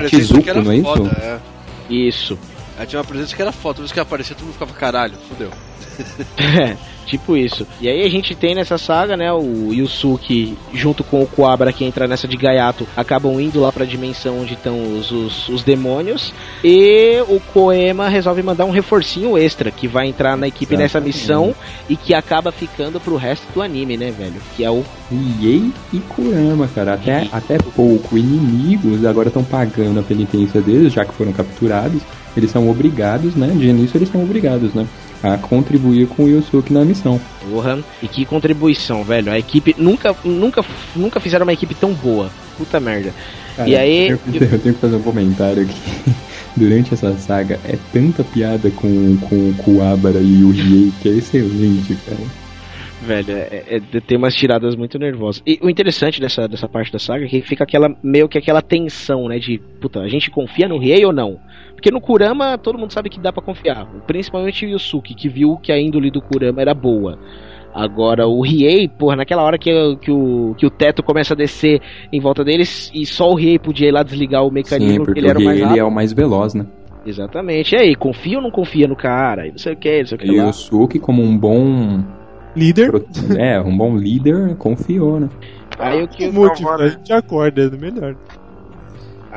era 0.50 0.62
não 0.64 0.72
é 0.72 0.76
isso? 0.78 0.84
foda. 0.86 1.10
É. 1.22 1.55
Isso. 1.90 2.38
Ela 2.78 2.86
tinha 2.86 3.00
uma 3.00 3.06
presença 3.06 3.36
que 3.36 3.42
era 3.42 3.52
foda. 3.52 3.76
Toda 3.76 3.84
vez 3.84 3.92
que 3.92 4.00
aparecia, 4.00 4.36
todo 4.36 4.46
mundo 4.46 4.54
ficava, 4.54 4.74
caralho, 4.74 5.18
fudeu. 5.30 5.52
Tipo 7.06 7.38
isso. 7.38 7.68
E 7.80 7.88
aí 7.88 8.04
a 8.04 8.10
gente 8.10 8.34
tem 8.34 8.56
nessa 8.56 8.78
saga, 8.78 9.16
né, 9.16 9.32
o 9.32 9.72
Yusuke 9.72 10.58
junto 10.74 11.04
com 11.04 11.22
o 11.22 11.28
Kuabra 11.28 11.72
que 11.72 11.86
entra 11.86 12.08
nessa 12.08 12.28
de 12.28 12.36
Gaiato, 12.36 12.88
acabam 12.96 13.40
indo 13.40 13.62
lá 13.62 13.72
pra 13.72 13.86
dimensão 13.86 14.42
onde 14.42 14.54
estão 14.54 14.98
os, 14.98 15.12
os, 15.12 15.50
os 15.50 15.64
demônios. 15.64 16.34
E 16.64 17.24
o 17.28 17.40
Koema 17.40 18.10
resolve 18.10 18.42
mandar 18.42 18.66
um 18.66 18.72
reforcinho 18.72 19.38
extra 19.38 19.72
que 19.72 19.88
vai 19.88 20.08
entrar 20.08 20.36
na 20.36 20.48
equipe 20.48 20.76
nessa 20.76 20.98
Exatamente. 20.98 21.18
missão 21.18 21.56
e 21.88 21.96
que 21.96 22.14
acaba 22.14 22.52
ficando 22.52 23.00
pro 23.00 23.16
resto 23.16 23.46
do 23.54 23.62
anime, 23.62 23.98
né, 23.98 24.12
velho? 24.12 24.42
Que 24.56 24.64
é 24.64 24.72
o 24.72 24.84
Riei 25.12 25.72
e 25.94 26.00
Kurama, 26.00 26.68
cara. 26.74 26.94
Até, 26.94 27.28
até 27.32 27.58
pouco 27.58 28.18
inimigos 28.18 29.06
agora 29.06 29.28
estão 29.28 29.44
pagando 29.44 30.00
a 30.00 30.04
penitência 30.04 30.62
deles, 30.62 30.94
já 30.94 31.06
que 31.06 31.14
foram 31.14 31.32
capturados. 31.32 32.02
Eles 32.36 32.52
são 32.52 32.70
obrigados, 32.70 33.36
né? 33.36 33.48
De 33.48 33.68
início 33.68 33.98
eles 33.98 34.10
são 34.10 34.22
obrigados, 34.22 34.74
né? 34.74 34.86
A 35.24 35.38
contribuir 35.38 36.08
com 36.08 36.26
o 36.26 36.30
Yusuke 36.30 36.72
na 36.72 36.86
missão. 36.86 37.20
Porra, 37.50 37.80
e 38.02 38.08
que 38.08 38.26
contribuição, 38.26 39.04
velho. 39.04 39.32
A 39.32 39.40
equipe 39.40 39.76
nunca, 39.78 40.16
nunca, 40.24 40.64
nunca 40.96 41.20
fizeram 41.20 41.46
uma 41.46 41.54
equipe 41.54 41.74
tão 41.74 41.94
boa. 41.94 42.30
Puta 42.58 42.80
merda. 42.80 43.14
Cara, 43.56 43.70
e 43.70 43.76
aí. 43.76 44.10
Eu, 44.10 44.20
eu 44.34 44.60
tenho 44.60 44.76
que 44.76 44.82
fazer 44.82 44.96
um 44.96 45.02
comentário 45.02 45.64
aqui. 45.64 46.14
Durante 46.56 46.94
essa 46.94 47.14
saga 47.18 47.60
é 47.66 47.78
tanta 47.92 48.24
piada 48.24 48.72
com, 48.72 49.18
com 49.18 49.50
o 49.50 49.54
Kuabara 49.58 50.20
e 50.22 50.42
o 50.42 50.52
Riei 50.52 50.94
que 51.02 51.10
é 51.10 51.12
excelente, 51.14 51.96
cara. 52.06 52.46
Velho, 53.02 53.32
é, 53.32 53.82
é- 53.94 54.00
tem 54.00 54.18
umas 54.18 54.34
tiradas 54.34 54.76
muito 54.76 54.98
nervosas. 54.98 55.44
E 55.46 55.60
o 55.62 55.70
interessante 55.70 56.20
dessa, 56.22 56.48
dessa 56.48 56.68
parte 56.68 56.92
da 56.94 56.98
saga 56.98 57.26
é 57.26 57.28
que 57.28 57.42
fica 57.42 57.64
aquela 57.64 57.94
meio 58.02 58.30
que 58.30 58.38
aquela 58.38 58.62
tensão, 58.62 59.28
né? 59.28 59.38
De 59.38 59.60
puta, 59.80 60.00
a 60.00 60.08
gente 60.08 60.32
confia 60.32 60.68
no 60.68 60.78
Riei 60.78 61.06
ou 61.06 61.12
não? 61.12 61.38
Porque 61.76 61.92
no 61.92 62.02
Kurama 62.02 62.58
todo 62.58 62.78
mundo 62.78 62.94
sabe 62.94 63.10
que 63.10 63.20
dá 63.20 63.32
pra 63.32 63.44
confiar. 63.44 63.86
Principalmente 64.08 64.66
o 64.66 64.70
Yusuke, 64.70 65.14
que 65.14 65.30
viu 65.30 65.58
que 65.58 65.72
a 65.72 65.80
índole 65.80 66.10
do 66.10 66.22
Kurama 66.22 66.62
era 66.62 66.74
boa. 66.74 67.20
Agora, 67.74 68.26
o 68.26 68.42
Riei, 68.42 68.88
porra, 68.88 69.18
naquela 69.18 69.44
hora 69.44 69.58
que, 69.58 69.70
que, 69.98 70.10
o, 70.10 70.56
que 70.58 70.66
o 70.66 70.70
teto 70.70 71.04
começa 71.04 71.34
a 71.34 71.38
descer 71.38 71.82
em 72.12 72.22
volta 72.22 72.42
deles 72.42 72.90
e 72.94 73.06
só 73.06 73.30
o 73.30 73.36
Riei 73.36 73.60
podia 73.60 73.90
ir 73.90 73.92
lá 73.92 74.02
desligar 74.02 74.44
o 74.44 74.48
Sim, 74.48 74.54
mecanismo, 74.54 75.06
porque 75.06 75.20
porque 75.20 75.20
ele 75.20 75.30
era 75.30 75.40
o 75.40 75.44
mais 75.44 75.60
ele 75.60 75.80
é 75.80 75.84
o 75.84 75.92
mais 75.92 76.14
veloz, 76.14 76.54
né? 76.54 76.66
Exatamente. 77.06 77.76
E 77.76 77.78
aí, 77.78 77.96
confia 77.96 78.38
ou 78.38 78.44
não 78.44 78.50
confia 78.50 78.88
no 78.88 78.96
cara? 78.96 79.46
E 79.46 79.52
não 79.52 79.58
sei 79.58 79.74
o 79.74 79.78
que, 79.78 80.00
não 80.00 80.08
sei 80.08 80.16
o 80.16 80.20
que 80.20 80.26
E 80.26 80.40
o. 80.40 80.48
Yusuke, 80.48 81.00
como 81.00 81.22
um 81.22 81.38
bom. 81.38 82.02
Líder. 82.56 82.90
É, 83.38 83.60
um 83.60 83.76
bom 83.78 83.98
líder, 83.98 84.56
confiou, 84.56 85.20
né? 85.20 85.30
Aí 85.78 86.02
o 86.02 86.08
que 86.08 86.30
O 86.30 86.34
Multi, 86.34 86.66
a 86.66 86.88
gente 86.88 87.12
acorda, 87.12 87.64
é 87.64 87.70
melhor. 87.78 88.16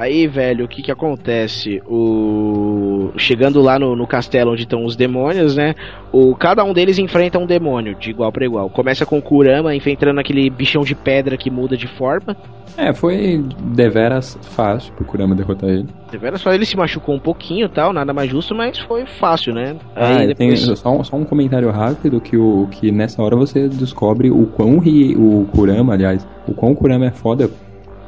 Aí, 0.00 0.28
velho, 0.28 0.64
o 0.64 0.68
que 0.68 0.80
que 0.80 0.92
acontece? 0.92 1.82
O 1.88 3.10
chegando 3.16 3.60
lá 3.60 3.80
no, 3.80 3.96
no 3.96 4.06
castelo 4.06 4.52
onde 4.52 4.62
estão 4.62 4.84
os 4.84 4.94
demônios, 4.94 5.56
né? 5.56 5.74
O 6.12 6.36
cada 6.36 6.62
um 6.62 6.72
deles 6.72 7.00
enfrenta 7.00 7.36
um 7.36 7.46
demônio 7.46 7.96
de 7.96 8.10
igual 8.10 8.30
para 8.30 8.44
igual. 8.46 8.70
Começa 8.70 9.04
com 9.04 9.18
o 9.18 9.22
Kurama 9.22 9.74
enfrentando 9.74 10.20
aquele 10.20 10.48
bichão 10.50 10.82
de 10.84 10.94
pedra 10.94 11.36
que 11.36 11.50
muda 11.50 11.76
de 11.76 11.88
forma. 11.88 12.36
É, 12.76 12.94
foi 12.94 13.44
deveras 13.74 14.38
fácil 14.54 14.92
pro 14.92 15.04
Kurama 15.04 15.34
derrotar 15.34 15.68
ele. 15.68 15.86
Deveras 16.12 16.40
só 16.42 16.52
ele 16.52 16.64
se 16.64 16.76
machucou 16.76 17.16
um 17.16 17.18
pouquinho, 17.18 17.68
tal, 17.68 17.92
nada 17.92 18.12
mais 18.12 18.30
justo, 18.30 18.54
mas 18.54 18.78
foi 18.78 19.04
fácil, 19.04 19.52
né? 19.52 19.74
Ah, 19.96 20.18
Aí 20.18 20.32
tem 20.32 20.54
só, 20.56 20.92
um- 20.92 21.02
só 21.02 21.16
um 21.16 21.24
comentário 21.24 21.68
rápido 21.72 22.20
que, 22.20 22.36
o, 22.36 22.68
que 22.70 22.92
nessa 22.92 23.20
hora 23.20 23.34
você 23.34 23.68
descobre 23.68 24.30
o 24.30 24.46
quão 24.46 24.78
Rie, 24.78 25.16
o 25.16 25.44
Kurama, 25.52 25.94
aliás, 25.94 26.24
o 26.46 26.54
quão 26.54 26.70
o 26.70 26.76
Kurama 26.76 27.06
é 27.06 27.10
foda 27.10 27.50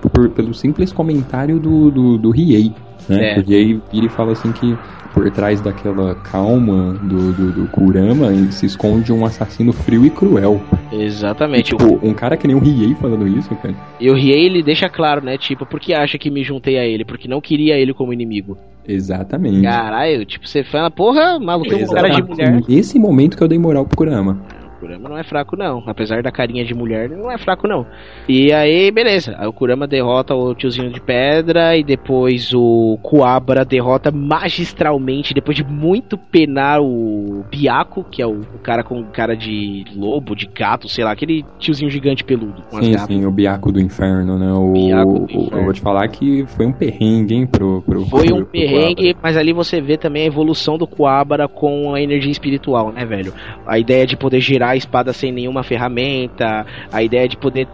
por- 0.09 0.31
pelo 0.31 0.55
simples 0.55 0.93
comentário 0.93 1.59
do, 1.59 1.91
do, 1.91 2.19
do 2.19 2.31
Riei. 2.31 2.73
Né? 3.09 3.35
É. 3.35 3.39
O 3.39 3.43
Riei 3.43 3.81
vira 3.93 4.07
e 4.07 4.09
fala 4.09 4.33
assim 4.33 4.53
que 4.53 4.77
por 5.13 5.29
trás 5.33 5.61
daquela 5.61 6.15
calma 6.15 6.93
do, 7.03 7.33
do, 7.33 7.53
do 7.53 7.67
Kurama 7.69 8.33
se 8.53 8.67
esconde 8.67 9.13
um 9.13 9.25
assassino 9.25 9.73
frio 9.73 10.07
e 10.07 10.11
cruel. 10.11 10.61
Exatamente. 10.93 11.75
E, 11.75 11.77
tipo, 11.77 11.99
um 12.07 12.15
cara 12.15 12.37
que 12.37 12.47
nem 12.47 12.57
o 12.57 12.61
Riei 12.61 12.95
falando 12.95 13.27
isso, 13.27 13.55
cara. 13.57 13.75
E 14.01 14.09
o 14.09 14.15
Riei 14.15 14.47
ele 14.47 14.63
deixa 14.63 14.89
claro, 14.89 15.25
né? 15.25 15.37
Tipo, 15.37 15.67
por 15.67 15.81
que 15.81 15.93
acha 15.93 16.17
que 16.17 16.31
me 16.31 16.45
juntei 16.45 16.79
a 16.79 16.85
ele? 16.87 17.05
Porque 17.05 17.27
não 17.27 17.41
queria 17.41 17.75
ele 17.77 17.93
como 17.93 18.13
inimigo. 18.13 18.57
Exatamente. 18.87 19.63
Caralho, 19.63 20.25
tipo, 20.25 20.49
você 20.49 20.63
fala, 20.65 20.91
porra, 20.91 21.39
maluco, 21.39 21.75
um 21.75 21.87
cara 21.87 22.09
de 22.09 22.23
mulher. 22.23 22.63
Esse 22.69 22.99
momento 22.99 23.37
que 23.37 23.43
eu 23.43 23.49
dei 23.49 23.59
moral 23.59 23.85
pro 23.85 23.97
Kurama. 23.97 24.39
O 24.81 24.87
Kurama 24.87 25.09
não 25.11 25.19
é 25.19 25.23
fraco, 25.23 25.57
não. 25.57 25.83
Apesar 25.87 26.23
da 26.23 26.33
carinha 26.33 26.65
de 26.65 26.73
mulher, 26.75 27.05
ele 27.05 27.17
não 27.17 27.31
é 27.31 27.37
fraco, 27.37 27.69
não. 27.69 27.85
E 28.27 28.51
aí, 28.53 28.91
beleza. 28.91 29.37
Aí 29.39 29.47
o 29.47 29.53
Kurama 29.53 29.87
derrota 29.87 30.35
o 30.35 30.55
tiozinho 30.55 30.91
de 30.91 31.01
pedra. 31.01 31.77
E 31.77 31.85
depois 31.85 32.53
o 32.55 32.99
Kuabara 33.03 33.65
derrota 33.65 34.11
magistralmente. 34.11 35.35
Depois 35.35 35.57
de 35.57 35.65
muito 35.65 36.17
penar 36.17 36.81
o 36.81 37.45
Biako, 37.51 38.05
que 38.05 38.23
é 38.23 38.27
o, 38.27 38.41
o 38.41 38.59
cara 38.63 38.83
com 38.83 39.05
cara 39.05 39.37
de 39.37 39.85
lobo, 39.95 40.35
de 40.35 40.47
gato, 40.47 40.89
sei 40.89 41.05
lá, 41.05 41.13
aquele 41.13 41.45
tiozinho 41.59 41.91
gigante 41.91 42.25
peludo. 42.25 42.63
Sim, 42.81 42.97
sim, 42.99 43.27
o 43.27 43.31
Biaco 43.31 43.71
do 43.73 43.81
Inferno, 43.81 44.39
né? 44.39 44.53
O, 44.53 44.73
Biaco 44.73 45.13
do 45.13 45.21
o- 45.21 45.25
Inferno. 45.25 45.59
Eu 45.59 45.65
vou 45.65 45.73
te 45.73 45.81
falar 45.81 46.09
que 46.09 46.45
foi 46.49 46.67
um 46.67 46.73
perrengue, 46.73 47.35
hein, 47.35 47.47
pro, 47.47 47.83
pro 47.83 48.05
Foi 48.07 48.27
pro- 48.29 48.37
um 48.37 48.45
perrengue, 48.45 49.17
mas 49.23 49.37
ali 49.37 49.53
você 49.53 49.81
vê 49.81 49.97
também 49.97 50.23
a 50.23 50.27
evolução 50.27 50.79
do 50.79 50.87
Kuabara 50.87 51.47
com 51.49 51.95
a 51.95 52.01
energia 52.01 52.33
espiritual, 52.33 52.93
né, 52.93 53.05
velho? 53.05 53.33
A 53.67 53.79
ideia 53.79 54.07
de 54.07 54.17
poder 54.17 54.41
girar 54.41 54.70
a 54.71 54.77
espada 54.77 55.13
sem 55.13 55.33
nenhuma 55.33 55.63
ferramenta, 55.63 56.67
a 56.93 57.03
ideia 57.03 57.29
de 57.29 57.37
poder 57.37 57.69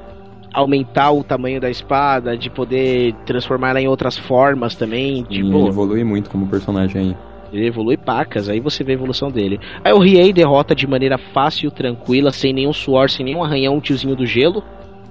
aumentar 0.53 1.13
o 1.13 1.23
tamanho 1.23 1.61
da 1.61 1.69
espada, 1.69 2.37
de 2.37 2.49
poder 2.49 3.15
transformar 3.27 3.71
ela 3.71 3.81
em 3.81 3.89
outras 3.89 4.17
formas 4.17 4.75
também, 4.75 5.23
tipo, 5.25 5.59
ele 5.59 5.69
evolui 5.69 6.03
muito 6.03 6.31
como 6.31 6.47
personagem 6.47 7.01
aí. 7.01 7.17
ele 7.53 7.67
evolui 7.67 7.97
pacas, 7.97 8.49
aí 8.49 8.59
você 8.59 8.83
vê 8.83 8.93
a 8.93 8.95
evolução 8.95 9.31
dele. 9.31 9.61
Aí 9.85 9.93
o 9.93 9.99
Riei 9.99 10.33
derrota 10.33 10.75
de 10.75 10.87
maneira 10.87 11.19
fácil, 11.19 11.71
tranquila, 11.71 12.31
sem 12.33 12.55
nenhum 12.55 12.73
suor, 12.73 13.11
sem 13.11 13.25
nenhum 13.25 13.45
arranhão, 13.45 13.77
o 13.77 13.81
tiozinho 13.81 14.17
do 14.17 14.25
gelo, 14.25 14.65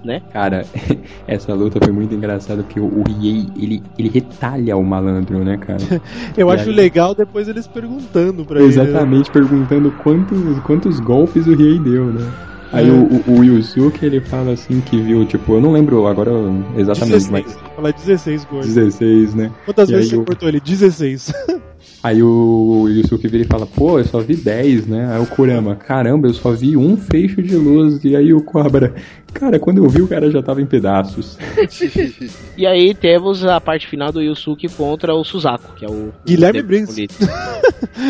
né? 0.05 0.21
Cara, 0.31 0.65
essa 1.27 1.53
luta 1.53 1.79
foi 1.83 1.91
muito 1.91 2.13
engraçada 2.13 2.63
porque 2.63 2.79
o, 2.79 3.03
Riei, 3.07 3.47
ele, 3.57 3.83
ele 3.97 4.09
retalha 4.09 4.77
o 4.77 4.83
malandro, 4.83 5.43
né, 5.43 5.57
cara? 5.57 5.79
Eu 6.37 6.49
E 6.49 6.51
acho 6.53 6.69
aí- 6.69 6.75
legal 6.75 7.13
depois 7.15 7.47
eles 7.47 7.67
perguntando 7.67 8.45
pra 8.45 8.61
ele. 8.61 8.75
né? 8.75 8.83
Exatamente, 8.83 9.31
perguntando 9.31 9.91
quantos, 9.91 10.59
quantos 10.59 10.99
golpes 10.99 11.47
o 11.47 11.55
Riei 11.55 11.79
deu, 11.79 12.05
né? 12.05 12.31
Aí 12.71 12.89
É. 12.89 12.91
o, 12.91 13.21
o, 13.31 13.39
o 13.39 13.43
Yusuke, 13.43 14.05
ele 14.05 14.19
fala 14.19 14.51
assim 14.51 14.81
que 14.81 14.99
viu, 15.01 15.23
tipo, 15.25 15.53
eu 15.53 15.61
não 15.61 15.71
lembro 15.71 16.05
agora 16.07 16.31
exatamente, 16.75 17.29
16. 17.29 17.29
mas 17.29 17.57
Fala 17.75 17.91
16 17.93 18.45
gordo. 18.45 18.65
16, 18.65 19.33
né? 19.35 19.51
Quantas 19.65 19.89
E 19.89 19.93
vezes 19.93 20.09
você 20.09 20.17
o- 20.17 20.25
cortou 20.25 20.49
ele? 20.49 20.59
16. 20.59 21.31
Aí 22.05 22.21
o 22.21 22.87
Yusuke 22.87 23.27
vira 23.27 23.43
e 23.43 23.47
fala, 23.47 23.65
pô, 23.65 23.97
eu 23.97 24.05
só 24.05 24.19
vi 24.19 24.35
10, 24.35 24.85
né? 24.85 25.11
Aí 25.11 25.19
o 25.19 25.25
Kurama, 25.25 25.75
caramba, 25.75 26.27
eu 26.27 26.35
só 26.35 26.51
vi 26.51 26.77
um 26.77 26.95
feixe 26.95 27.41
de 27.41 27.55
luz. 27.55 28.03
E 28.03 28.15
aí 28.15 28.31
o 28.31 28.43
Cobra, 28.43 28.93
cara, 29.33 29.57
quando 29.57 29.83
eu 29.83 29.89
vi 29.89 30.03
o 30.03 30.07
cara 30.07 30.29
já 30.29 30.39
tava 30.43 30.61
em 30.61 30.67
pedaços. 30.67 31.35
E 32.55 32.67
aí 32.67 32.93
temos 32.93 33.43
a 33.43 33.59
parte 33.59 33.87
final 33.87 34.11
do 34.11 34.21
Yusuke 34.21 34.69
contra 34.69 35.15
o 35.15 35.23
Suzaku, 35.23 35.75
que 35.75 35.83
é 35.83 35.89
o 35.89 36.13
Guilherme 36.23 36.59
o 36.59 36.63
Briggs. 36.63 37.07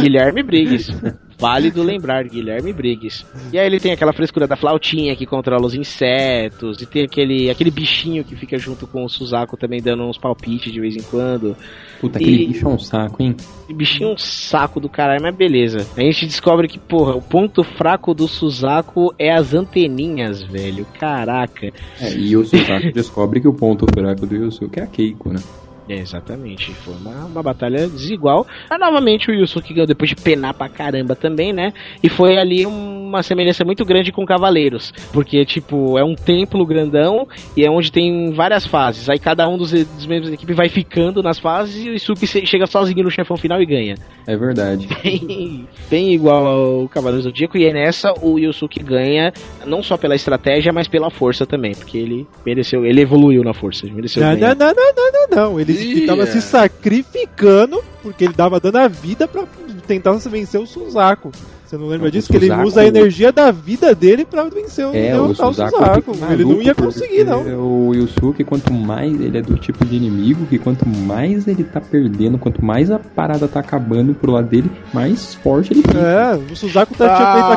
Guilherme 0.01 0.43
Briggs. 0.43 0.93
Válido 1.37 1.83
lembrar, 1.83 2.23
Guilherme 2.23 2.71
Briggs. 2.71 3.25
E 3.51 3.59
aí 3.59 3.65
ele 3.65 3.79
tem 3.79 3.91
aquela 3.91 4.13
frescura 4.13 4.47
da 4.47 4.55
flautinha 4.55 5.15
que 5.15 5.25
controla 5.25 5.65
os 5.65 5.75
insetos, 5.75 6.81
e 6.81 6.85
tem 6.85 7.03
aquele, 7.03 7.49
aquele 7.49 7.69
bichinho 7.69 8.23
que 8.23 8.35
fica 8.35 8.57
junto 8.57 8.87
com 8.87 9.03
o 9.03 9.09
Suzaku 9.09 9.57
também 9.57 9.81
dando 9.81 10.03
uns 10.03 10.17
palpites 10.17 10.71
de 10.71 10.79
vez 10.79 10.95
em 10.95 11.01
quando. 11.03 11.55
Puta, 11.99 12.17
aquele 12.17 12.43
E- 12.43 12.47
bicho 12.47 12.65
é 12.65 12.69
um 12.69 12.79
saco, 12.79 13.21
hein? 13.21 13.35
E 13.67 13.73
bichinho 13.73 14.09
é 14.11 14.13
um 14.13 14.17
saco 14.17 14.79
do 14.79 14.87
caralho, 14.87 15.21
mas 15.21 15.35
beleza. 15.35 15.85
A 15.97 16.01
gente 16.01 16.25
descobre 16.25 16.67
que, 16.67 16.79
porra, 16.79 17.15
o 17.15 17.21
ponto 17.21 17.63
fraco 17.63 18.13
do 18.13 18.27
Suzaku 18.27 19.13
é 19.19 19.33
as 19.33 19.53
anteninhas, 19.53 20.41
velho. 20.41 20.85
Caraca. 20.99 21.71
É, 21.99 22.13
e 22.13 22.35
o 22.37 22.45
Suzaku 22.45 22.91
descobre 22.93 23.41
que 23.41 23.47
o 23.47 23.53
ponto 23.53 23.85
fraco 23.93 24.25
do 24.25 24.35
Yusuke 24.35 24.79
é 24.79 24.83
a 24.83 24.87
Keiko, 24.87 25.33
né? 25.33 25.41
É, 25.87 25.95
exatamente. 25.99 26.73
Foi 26.73 26.95
uma, 26.95 27.25
uma 27.25 27.43
batalha 27.43 27.87
desigual. 27.87 28.47
Mas 28.69 28.79
novamente 28.79 29.29
o 29.29 29.33
Yusuke 29.33 29.73
ganhou 29.73 29.85
depois 29.85 30.09
de 30.09 30.15
penar 30.15 30.53
pra 30.53 30.67
caramba 30.67 31.15
também, 31.15 31.53
né? 31.53 31.73
E 32.01 32.09
foi 32.09 32.37
ali 32.37 32.65
uma 32.65 33.21
semelhança 33.21 33.63
muito 33.63 33.85
grande 33.85 34.11
com 34.11 34.25
Cavaleiros. 34.25 34.91
Porque, 35.13 35.45
tipo, 35.45 35.97
é 35.97 36.03
um 36.03 36.15
templo 36.15 36.65
grandão 36.65 37.27
e 37.55 37.63
é 37.63 37.69
onde 37.69 37.91
tem 37.91 38.31
várias 38.33 38.65
fases. 38.65 39.09
Aí 39.09 39.19
cada 39.19 39.47
um 39.47 39.57
dos, 39.57 39.71
dos 39.71 40.05
membros 40.07 40.29
da 40.29 40.33
equipe 40.33 40.53
vai 40.53 40.69
ficando 40.69 41.21
nas 41.21 41.37
fases 41.37 41.85
e 41.85 41.89
o 41.89 41.93
Yusuke 41.93 42.25
se- 42.25 42.45
chega 42.47 42.65
sozinho 42.65 43.03
no 43.03 43.11
chefão 43.11 43.37
final 43.37 43.61
e 43.61 43.65
ganha. 43.67 43.95
É 44.25 44.35
verdade. 44.35 44.87
Bem, 45.03 45.67
bem 45.87 46.13
igual 46.15 46.47
ao 46.47 46.89
Cavaleiros 46.89 47.25
do 47.25 47.29
Zodíaco. 47.29 47.57
E 47.59 47.67
aí 47.67 47.73
nessa 47.73 48.11
o 48.23 48.39
Yusuke 48.39 48.81
ganha 48.81 49.31
não 49.67 49.83
só 49.83 49.97
pela 49.97 50.15
estratégia, 50.15 50.73
mas 50.73 50.87
pela 50.87 51.11
força 51.11 51.45
também. 51.45 51.73
Porque 51.75 51.95
ele 51.95 52.25
mereceu, 52.43 52.83
ele 52.83 53.01
evoluiu 53.01 53.43
na 53.43 53.53
força. 53.53 53.85
Ele 53.85 53.93
mereceu 53.93 54.23
Não, 54.23 54.35
não, 54.35 54.55
não, 54.55 54.73
não, 54.73 54.93
não, 54.95 55.11
não, 55.11 55.51
não. 55.51 55.59
Ele 55.59 55.74
Ih, 55.75 56.05
tava 56.05 56.23
é. 56.23 56.25
se 56.27 56.41
sacrificando 56.41 57.83
porque 58.01 58.23
ele 58.23 58.33
tava 58.33 58.59
dando 58.59 58.77
a 58.77 58.87
vida 58.87 59.27
pra 59.27 59.45
tentar 59.87 60.13
vencer 60.29 60.59
o 60.59 60.67
Suzaku. 60.67 61.31
Você 61.75 61.77
não 61.77 61.87
lembra 61.87 62.09
disso? 62.09 62.31
Que 62.31 62.37
ele 62.37 62.51
usa 62.63 62.81
a 62.81 62.85
energia 62.85 63.31
da 63.31 63.51
vida 63.51 63.93
dele 63.93 64.23
pra 64.23 64.45
vencer 64.45 64.85
o, 64.85 64.95
É, 64.95 65.09
o 65.19 65.27
derrotar 65.27 65.49
o 65.49 65.53
Suzaku, 65.53 65.77
Suzaku. 65.77 66.13
fica 66.13 66.33
Ele 66.33 66.45
não 66.45 66.61
ia 66.61 66.73
conseguir, 66.73 67.23
não. 67.25 67.87
O 67.87 67.93
Yusuke, 67.93 68.43
quanto 68.43 68.71
mais 68.71 69.19
ele 69.19 69.37
é 69.37 69.41
do 69.41 69.57
tipo 69.57 69.83
de 69.83 69.95
inimigo, 69.95 70.45
que 70.45 70.57
quanto 70.57 70.87
mais 70.87 71.47
ele 71.47 71.63
tá 71.63 71.81
perdendo, 71.81 72.37
quanto 72.37 72.63
mais 72.63 72.89
a 72.89 72.97
parada 72.97 73.47
tá 73.47 73.59
acabando 73.59 74.13
pro 74.13 74.31
lado 74.31 74.47
dele, 74.47 74.71
mais 74.93 75.35
forte 75.35 75.73
ele 75.73 75.81
fica. 75.81 75.97
É, 75.99 76.35
o 76.35 76.55
Suzaku 76.55 76.95
tá, 76.95 77.15
tinha 77.15 77.33
feito 77.33 77.51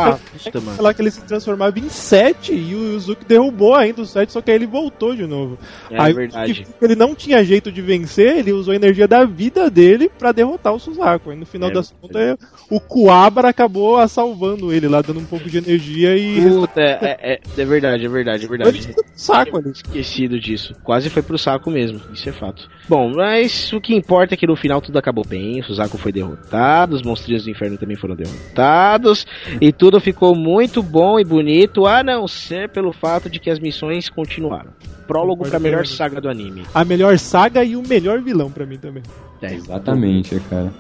aquela 0.47 0.65
mano. 0.65 0.77
falar 0.77 0.95
que 0.95 1.03
ele 1.03 1.11
se 1.11 1.21
transformava 1.23 1.79
em 1.79 1.89
7 1.89 2.53
e 2.55 2.75
o 2.75 2.95
Yuzuki 2.95 3.25
derrubou 3.25 3.75
ainda 3.75 4.03
o 4.03 4.07
7, 4.07 4.33
só 4.33 4.41
que 4.41 4.51
aí 4.51 4.57
ele 4.57 4.67
voltou 4.67 5.15
de 5.15 5.27
novo. 5.27 5.59
É 5.91 6.01
aí 6.01 6.13
verdade. 6.13 6.67
que 6.79 6.85
ele 6.85 6.97
não 6.97 7.15
tinha 7.15 7.45
jeito 7.45 7.71
de 7.71 7.81
vencer, 7.81 8.39
ele 8.39 8.53
usou 8.53 8.73
a 8.73 8.77
energia 8.77 9.07
da 9.07 9.25
vida 9.25 9.71
dele 9.71 10.11
pra 10.19 10.33
derrotar 10.33 10.75
o 10.75 10.81
Suzaku. 10.81 11.31
Aí 11.31 11.37
no 11.37 11.47
final 11.47 11.71
É 11.71 11.73
das 11.73 11.93
contas, 11.93 12.37
o 12.71 12.81
Kuabara 12.81 13.49
acabou 13.49 13.97
salvando 14.09 14.73
ele 14.73 14.89
lá, 14.89 15.03
dando 15.03 15.21
um 15.21 15.25
pouco 15.25 15.49
de 15.49 15.59
energia 15.59 16.17
e. 16.17 16.41
Puta, 16.49 16.81
é, 16.81 17.35
é, 17.35 17.41
é 17.57 17.65
verdade, 17.65 18.05
é 18.05 18.09
verdade, 18.09 18.45
é 18.45 18.49
verdade. 18.49 18.81
tinha 18.81 18.95
um 18.95 19.03
saco 19.15 19.57
ali. 19.57 19.71
Esquecido 19.71 20.39
disso. 20.39 20.75
Quase 20.83 21.11
foi 21.11 21.23
pro 21.23 21.39
saco 21.39 21.71
mesmo, 21.71 22.01
isso 22.13 22.29
é 22.29 22.33
fato. 22.33 22.69
Bom, 22.89 23.13
mas 23.15 23.73
o 23.73 23.81
que 23.81 23.95
importa 23.95 24.35
é 24.35 24.37
que 24.37 24.47
no 24.47 24.57
final 24.57 24.81
tudo 24.81 24.99
acabou 24.99 25.25
bem. 25.27 25.61
O 25.61 25.65
Suzaku 25.65 25.99
foi 25.99 26.11
derrotado, 26.11 26.97
os 26.97 27.03
monstrinhos 27.03 27.45
do 27.45 27.51
inferno 27.51 27.77
também 27.77 27.97
foram 27.97 28.17
derrotados. 28.17 29.27
E 29.61 29.73
tudo 29.73 30.01
ficou 30.01 30.35
muito 30.35 30.83
bom 30.83 31.19
e 31.21 31.25
bonito, 31.25 31.87
a 31.87 32.03
não 32.03 32.27
ser 32.27 32.69
pelo 32.71 32.93
fato 32.93 33.29
de 33.29 33.39
que 33.39 33.51
as 33.51 33.59
missões 33.59 34.09
continuaram. 34.09 34.71
Prólogo 35.07 35.49
pra 35.49 35.59
melhor 35.59 35.87
saga 35.87 36.21
do 36.21 36.29
anime. 36.29 36.65
A 36.75 36.85
melhor 36.85 37.19
saga 37.19 37.65
e 37.65 37.77
o 37.77 37.83
melhor 37.83 38.21
vilão 38.21 38.51
pra 38.51 38.67
mim 38.67 38.77
também. 38.77 39.03
É, 39.41 39.55
Exatamente, 39.55 40.39
cara. 40.51 40.73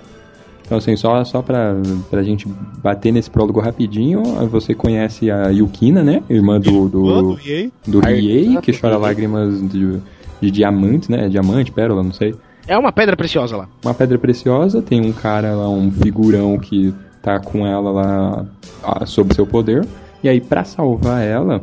Então, 0.68 0.76
assim, 0.76 0.94
só, 0.96 1.24
só 1.24 1.40
pra, 1.40 1.76
pra 2.10 2.22
gente 2.22 2.46
bater 2.82 3.10
nesse 3.10 3.30
prólogo 3.30 3.58
rapidinho, 3.58 4.22
você 4.50 4.74
conhece 4.74 5.30
a 5.30 5.48
Yukina, 5.48 6.04
né? 6.04 6.22
Irmã 6.28 6.60
do, 6.60 6.86
do, 6.90 7.38
e 7.40 7.72
do 7.86 8.04
A 8.04 8.10
Riei, 8.10 8.54
que 8.60 8.78
chora 8.78 8.98
lágrimas 8.98 9.66
de, 9.66 9.98
de 10.42 10.50
diamante, 10.50 11.10
né? 11.10 11.26
Diamante, 11.30 11.72
pérola, 11.72 12.02
não 12.02 12.12
sei. 12.12 12.34
É 12.66 12.76
uma 12.76 12.92
pedra 12.92 13.16
preciosa 13.16 13.56
lá. 13.56 13.68
Uma 13.82 13.94
pedra 13.94 14.18
preciosa, 14.18 14.82
tem 14.82 15.00
um 15.00 15.10
cara 15.10 15.54
lá, 15.54 15.70
um 15.70 15.90
figurão 15.90 16.58
que 16.58 16.92
tá 17.22 17.40
com 17.40 17.66
ela 17.66 17.90
lá 17.90 18.46
ah, 18.84 19.06
sob 19.06 19.34
seu 19.34 19.46
poder. 19.46 19.86
E 20.22 20.28
aí, 20.28 20.38
pra 20.38 20.64
salvar 20.64 21.24
ela, 21.24 21.62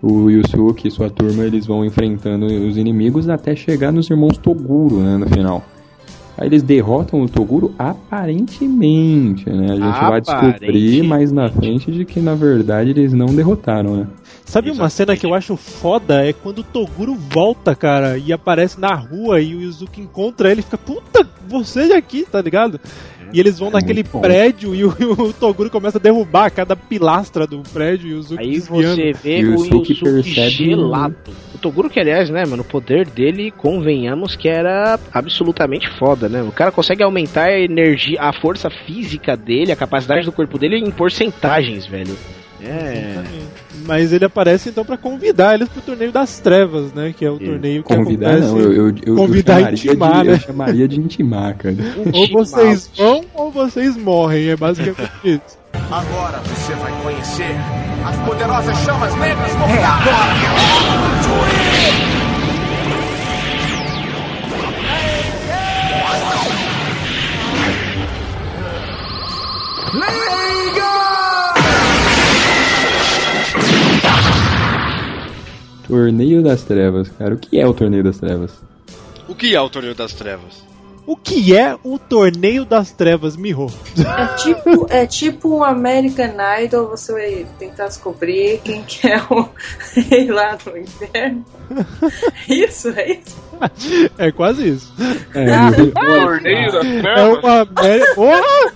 o 0.00 0.30
Yusuke 0.30 0.86
e 0.86 0.90
sua 0.92 1.10
turma 1.10 1.42
eles 1.42 1.66
vão 1.66 1.84
enfrentando 1.84 2.46
os 2.46 2.76
inimigos 2.76 3.28
até 3.28 3.56
chegar 3.56 3.90
nos 3.90 4.08
irmãos 4.08 4.38
Toguro, 4.38 5.00
né, 5.00 5.16
no 5.16 5.28
final. 5.28 5.64
Aí 6.36 6.48
eles 6.48 6.62
derrotam 6.62 7.22
o 7.22 7.28
Toguro 7.28 7.74
aparentemente, 7.78 9.48
né? 9.48 9.66
A 9.70 9.76
gente 9.76 10.00
vai 10.00 10.20
descobrir 10.20 11.02
mais 11.02 11.30
na 11.30 11.48
frente 11.48 11.92
de 11.92 12.04
que 12.04 12.20
na 12.20 12.34
verdade 12.34 12.90
eles 12.90 13.12
não 13.12 13.26
derrotaram, 13.26 13.96
né? 13.96 14.06
Sabe 14.44 14.70
uma 14.70 14.90
cena 14.90 15.16
que 15.16 15.24
eu 15.24 15.34
acho 15.34 15.56
foda? 15.56 16.26
É 16.26 16.32
quando 16.32 16.58
o 16.58 16.64
Toguro 16.64 17.14
volta, 17.14 17.74
cara, 17.74 18.18
e 18.18 18.32
aparece 18.32 18.78
na 18.80 18.94
rua 18.94 19.40
e 19.40 19.54
o 19.54 19.62
Yuzuki 19.62 20.00
encontra 20.00 20.50
ele 20.50 20.60
e 20.60 20.62
fica, 20.62 20.76
puta, 20.76 21.26
você 21.48 21.92
aqui, 21.92 22.26
tá 22.30 22.42
ligado? 22.42 22.80
E 23.34 23.40
eles 23.40 23.58
vão 23.58 23.68
É 23.68 23.72
naquele 23.72 24.04
prédio 24.04 24.74
e 24.76 24.84
o, 24.84 24.94
e 25.00 25.04
o 25.04 25.32
Toguro 25.32 25.68
começa 25.68 25.98
a 25.98 26.00
derrubar 26.00 26.50
cada 26.50 26.76
pilastra 26.76 27.46
do 27.48 27.58
prédio 27.72 28.08
e 28.08 28.12
o 28.12 28.16
Yuzuki 28.18 28.40
Aí 28.42 28.50
desviando. 28.52 28.94
você 28.96 29.12
vê 29.12 29.40
E 29.40 29.44
o 29.46 29.54
o 29.56 29.68
percebe- 29.68 30.50
gelado. 30.50 31.16
O 31.52 31.58
Toguro, 31.58 31.90
que 31.90 31.98
aliás, 31.98 32.30
né, 32.30 32.44
mano, 32.46 32.62
o 32.62 32.64
poder 32.64 33.08
dele, 33.08 33.50
convenhamos 33.50 34.36
que 34.36 34.48
era 34.48 34.98
absolutamente 35.12 35.88
foda, 35.98 36.28
né? 36.28 36.42
O 36.42 36.52
cara 36.52 36.70
consegue 36.70 37.02
aumentar 37.02 37.46
a 37.46 37.60
energia, 37.60 38.20
a 38.20 38.32
força 38.32 38.70
física 38.70 39.36
dele, 39.36 39.72
a 39.72 39.76
capacidade 39.76 40.24
do 40.24 40.30
corpo 40.32 40.56
dele 40.56 40.76
em 40.78 40.90
porcentagens, 40.92 41.86
velho. 41.86 42.16
É. 42.66 43.22
Mas 43.86 44.12
ele 44.12 44.24
aparece 44.24 44.70
então 44.70 44.84
pra 44.84 44.96
convidar 44.96 45.54
eles 45.54 45.68
pro 45.68 45.82
torneio 45.82 46.10
das 46.10 46.38
trevas, 46.40 46.92
né? 46.94 47.12
Que 47.14 47.24
é 47.24 47.30
o 47.30 47.38
torneio 47.38 47.82
que 47.82 47.94
Convidar 47.94 48.30
acontece. 48.36 48.52
não, 48.52 48.58
eu, 48.60 48.72
eu, 48.72 48.94
eu, 49.04 49.16
Convidar 49.16 49.60
eu 49.72 49.76
chamaria 49.76 49.92
intimar, 49.92 50.22
de, 50.22 50.28
né? 50.28 50.34
Eu 50.34 50.38
chamaria 50.40 50.88
de 50.88 51.00
intimar, 51.00 51.56
cara. 51.56 51.76
Ou 52.14 52.28
vocês 52.28 52.90
vão 52.96 53.23
vocês 53.54 53.96
morrem, 53.96 54.48
é 54.48 54.56
basicamente 54.56 55.10
isso. 55.24 55.58
Agora 55.90 56.38
você 56.40 56.74
vai 56.74 56.92
conhecer 57.02 57.56
as 58.06 58.16
poderosas 58.28 58.76
chamas 58.78 59.14
negras 59.16 59.54
mortais. 59.54 60.04
Torneio 75.86 76.42
das 76.42 76.62
Trevas, 76.64 77.08
cara. 77.10 77.34
O 77.34 77.38
que 77.38 77.60
é 77.60 77.66
o 77.66 77.74
Torneio 77.74 78.02
das 78.02 78.18
Trevas? 78.18 78.52
O 79.28 79.34
que 79.34 79.54
é 79.54 79.60
o 79.60 79.68
Torneio 79.68 79.94
das 79.94 80.12
Trevas? 80.12 80.73
O 81.06 81.16
que 81.16 81.54
é 81.56 81.76
o 81.84 81.98
torneio 81.98 82.64
das 82.64 82.90
trevas, 82.90 83.36
Miho? 83.36 83.66
É 83.98 84.26
tipo, 84.36 84.86
é 84.88 85.06
tipo 85.06 85.58
um 85.58 85.62
American 85.62 86.32
Idol, 86.62 86.88
você 86.88 87.12
vai 87.12 87.46
tentar 87.58 87.88
descobrir 87.88 88.60
quem 88.64 88.82
que 88.84 89.06
é 89.08 89.20
o 89.30 89.48
rei 90.08 90.30
lá 90.30 90.56
do 90.56 90.78
inferno. 90.78 91.44
Isso, 92.48 92.88
é 92.90 93.12
isso? 93.12 93.44
É 94.18 94.30
quase 94.32 94.68
isso. 94.68 94.92
É, 95.34 95.90
Torneio 95.92 96.72
das 96.72 96.84
É 96.86 97.00
Trevas? 97.00 97.38
uma 97.38 97.60
América. 97.62 98.74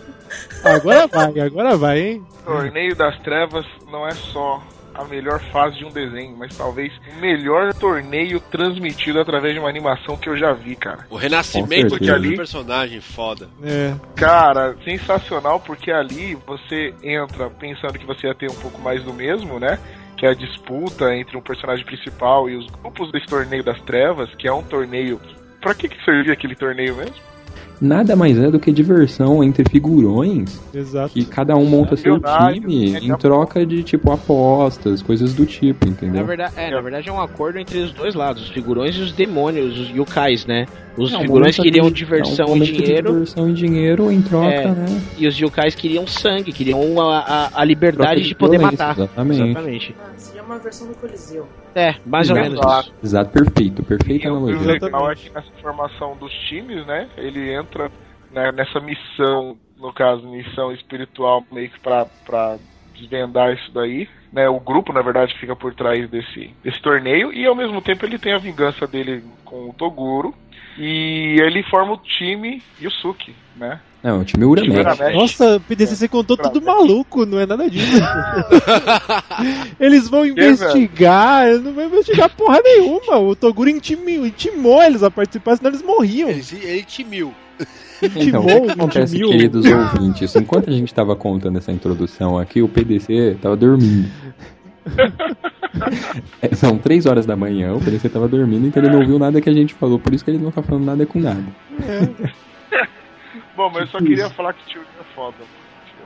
Agora 0.64 1.06
vai, 1.06 1.40
agora 1.40 1.76
vai, 1.76 2.00
hein? 2.00 2.26
Torneio 2.44 2.96
das 2.96 3.18
Trevas 3.20 3.66
não 3.90 4.06
é 4.06 4.12
só 4.12 4.62
a 4.98 5.04
melhor 5.04 5.40
fase 5.52 5.78
de 5.78 5.84
um 5.84 5.90
desenho, 5.90 6.36
mas 6.36 6.56
talvez 6.56 6.92
o 7.16 7.20
melhor 7.20 7.72
torneio 7.72 8.40
transmitido 8.40 9.20
através 9.20 9.54
de 9.54 9.60
uma 9.60 9.68
animação 9.68 10.16
que 10.16 10.28
eu 10.28 10.36
já 10.36 10.52
vi, 10.52 10.74
cara. 10.74 11.06
O 11.08 11.16
renascimento 11.16 11.98
de 11.98 12.10
um 12.10 12.36
personagem 12.36 13.00
foda. 13.00 13.48
É. 13.62 13.94
Cara, 14.16 14.76
sensacional, 14.84 15.60
porque 15.60 15.92
ali 15.92 16.36
você 16.46 16.92
entra 17.02 17.48
pensando 17.48 17.98
que 17.98 18.06
você 18.06 18.26
ia 18.26 18.34
ter 18.34 18.50
um 18.50 18.56
pouco 18.56 18.80
mais 18.80 19.02
do 19.04 19.12
mesmo, 19.12 19.60
né? 19.60 19.78
Que 20.16 20.26
é 20.26 20.30
a 20.30 20.34
disputa 20.34 21.14
entre 21.14 21.36
um 21.36 21.40
personagem 21.40 21.84
principal 21.84 22.50
e 22.50 22.56
os 22.56 22.66
grupos 22.66 23.12
desse 23.12 23.26
torneio 23.26 23.62
das 23.62 23.80
trevas, 23.82 24.34
que 24.34 24.48
é 24.48 24.52
um 24.52 24.64
torneio. 24.64 25.20
Pra 25.60 25.74
que, 25.74 25.88
que 25.88 26.04
servia 26.04 26.32
aquele 26.32 26.56
torneio 26.56 26.96
mesmo? 26.96 27.14
Nada 27.80 28.16
mais 28.16 28.38
é 28.38 28.50
do 28.50 28.58
que 28.58 28.72
diversão 28.72 29.42
entre 29.44 29.64
figurões 29.70 30.60
Exato. 30.74 31.12
que 31.12 31.24
cada 31.24 31.56
um 31.56 31.64
monta 31.64 31.96
seu 31.96 32.14
Milionário, 32.14 32.60
time 32.60 32.94
é 32.96 32.98
em 32.98 33.16
troca 33.16 33.64
de, 33.64 33.82
tipo, 33.84 34.10
apostas, 34.10 35.00
coisas 35.02 35.32
do 35.34 35.46
tipo, 35.46 35.86
Na 35.86 35.92
entendeu? 35.92 36.24
verdade, 36.26 36.54
é, 36.56 36.70
na 36.70 36.80
verdade 36.80 37.08
é 37.08 37.12
um 37.12 37.20
acordo 37.20 37.58
entre 37.58 37.78
os 37.78 37.92
dois 37.92 38.14
lados, 38.14 38.42
os 38.42 38.48
figurões 38.50 38.96
e 38.96 39.00
os 39.00 39.12
demônios, 39.12 39.78
os 39.78 39.90
yokais, 39.90 40.44
né? 40.46 40.66
Os 40.96 41.12
É 41.14 41.18
figurões 41.20 41.56
queriam 41.56 41.86
de- 41.86 41.92
diversão 41.92 42.46
é 42.46 42.50
um 42.50 42.56
e 42.56 42.60
dinheiro, 42.72 43.12
diversão 43.12 43.48
e 43.48 43.52
dinheiro 43.52 44.10
em 44.10 44.20
troca, 44.20 44.46
É. 44.48 44.66
né? 44.66 45.00
e 45.16 45.28
os 45.28 45.38
yokais 45.38 45.76
queriam 45.76 46.04
sangue, 46.08 46.52
queriam 46.52 47.00
a, 47.00 47.18
a, 47.20 47.60
a 47.60 47.64
liberdade 47.64 48.22
de 48.22 48.28
de 48.30 48.34
poder 48.34 48.58
matar. 48.58 48.96
exatamente. 48.96 49.42
Exatamente. 49.42 49.94
Ah, 50.00 50.08
seria 50.16 50.42
uma 50.42 50.58
versão 50.58 50.88
do 50.88 50.94
Coliseu. 50.96 51.46
É, 51.74 51.94
mais 52.04 52.28
ou 52.28 52.36
Exato. 52.36 52.50
menos 52.50 52.66
isso. 52.86 52.92
Exato, 53.04 53.30
perfeito, 53.30 53.82
perfeita 53.84 54.26
E 54.26 54.30
o 54.30 54.36
analogia. 54.36 54.72
legal 54.72 55.10
é 55.12 55.14
que 55.14 55.30
nessa 55.32 55.46
formação 55.62 56.16
dos 56.16 56.32
times, 56.48 56.84
né? 56.86 57.06
Ele 57.16 57.52
entra 57.54 57.67
né, 58.30 58.52
nessa 58.52 58.80
missão, 58.80 59.56
no 59.76 59.92
caso, 59.92 60.28
missão 60.28 60.72
espiritual, 60.72 61.44
meio 61.50 61.70
que 61.70 61.80
pra, 61.80 62.06
pra 62.24 62.58
desvendar 62.94 63.52
isso 63.52 63.70
daí. 63.72 64.08
Né, 64.32 64.48
o 64.48 64.60
grupo, 64.60 64.92
na 64.92 65.00
verdade, 65.00 65.34
fica 65.38 65.56
por 65.56 65.74
trás 65.74 66.08
desse, 66.10 66.50
desse 66.62 66.80
torneio 66.82 67.32
e 67.32 67.46
ao 67.46 67.54
mesmo 67.54 67.80
tempo 67.80 68.04
ele 68.04 68.18
tem 68.18 68.34
a 68.34 68.38
vingança 68.38 68.86
dele 68.86 69.24
com 69.44 69.70
o 69.70 69.72
Toguro. 69.72 70.34
E 70.80 71.36
ele 71.40 71.62
forma 71.64 71.94
o 71.94 71.96
time 71.96 72.62
Yusuke, 72.80 73.34
né? 73.56 73.80
Não, 74.02 74.20
o 74.20 74.24
time 74.24 74.44
Uramesh. 74.44 75.14
Nossa, 75.14 75.60
PDC, 75.66 75.96
você 75.96 76.08
contou 76.08 76.36
tudo 76.36 76.62
maluco, 76.62 77.26
não 77.26 77.40
é 77.40 77.46
nada 77.46 77.68
disso. 77.68 78.00
Eles 79.80 80.08
vão 80.08 80.24
investigar, 80.24 81.48
eles 81.48 81.62
não 81.62 81.72
vão 81.72 81.86
investigar 81.86 82.30
porra 82.30 82.60
nenhuma. 82.62 83.18
O 83.18 83.34
Toguro 83.34 83.68
intimou, 83.68 84.24
intimou 84.24 84.82
eles 84.82 85.02
a 85.02 85.10
participar, 85.10 85.56
senão 85.56 85.70
eles 85.70 85.82
morriam. 85.82 86.28
Ele, 86.28 86.42
ele 86.62 86.82
timiu. 86.84 87.34
Então, 88.02 88.42
o 88.42 88.46
que, 88.46 88.60
que 88.60 88.70
acontece, 88.70 89.18
queridos 89.18 89.64
ouvintes? 89.66 90.34
Enquanto 90.36 90.70
a 90.70 90.72
gente 90.72 90.88
estava 90.88 91.16
contando 91.16 91.58
essa 91.58 91.72
introdução 91.72 92.38
aqui, 92.38 92.62
o 92.62 92.68
PDC 92.68 93.12
estava 93.36 93.56
dormindo. 93.56 94.08
É, 96.40 96.54
São 96.54 96.78
três 96.78 97.04
horas 97.06 97.26
da 97.26 97.36
manhã, 97.36 97.74
o 97.74 97.80
PDC 97.80 98.06
estava 98.06 98.26
dormindo, 98.26 98.66
então 98.66 98.82
ele 98.82 98.90
não 98.90 99.00
ouviu 99.00 99.18
nada 99.18 99.40
que 99.40 99.48
a 99.48 99.52
gente 99.52 99.74
falou, 99.74 99.98
por 99.98 100.14
isso 100.14 100.24
que 100.24 100.30
ele 100.30 100.38
não 100.38 100.50
tá 100.50 100.62
falando 100.62 100.84
nada 100.84 101.04
com 101.06 101.20
nada. 101.20 101.44
Bom, 103.54 103.70
mas 103.70 103.82
eu 103.82 103.86
só 103.88 103.98
queria 103.98 104.30
falar 104.30 104.54
que 104.54 104.62
o 104.62 104.66
tio 104.66 104.80
é 104.80 105.04
foda. 105.14 105.36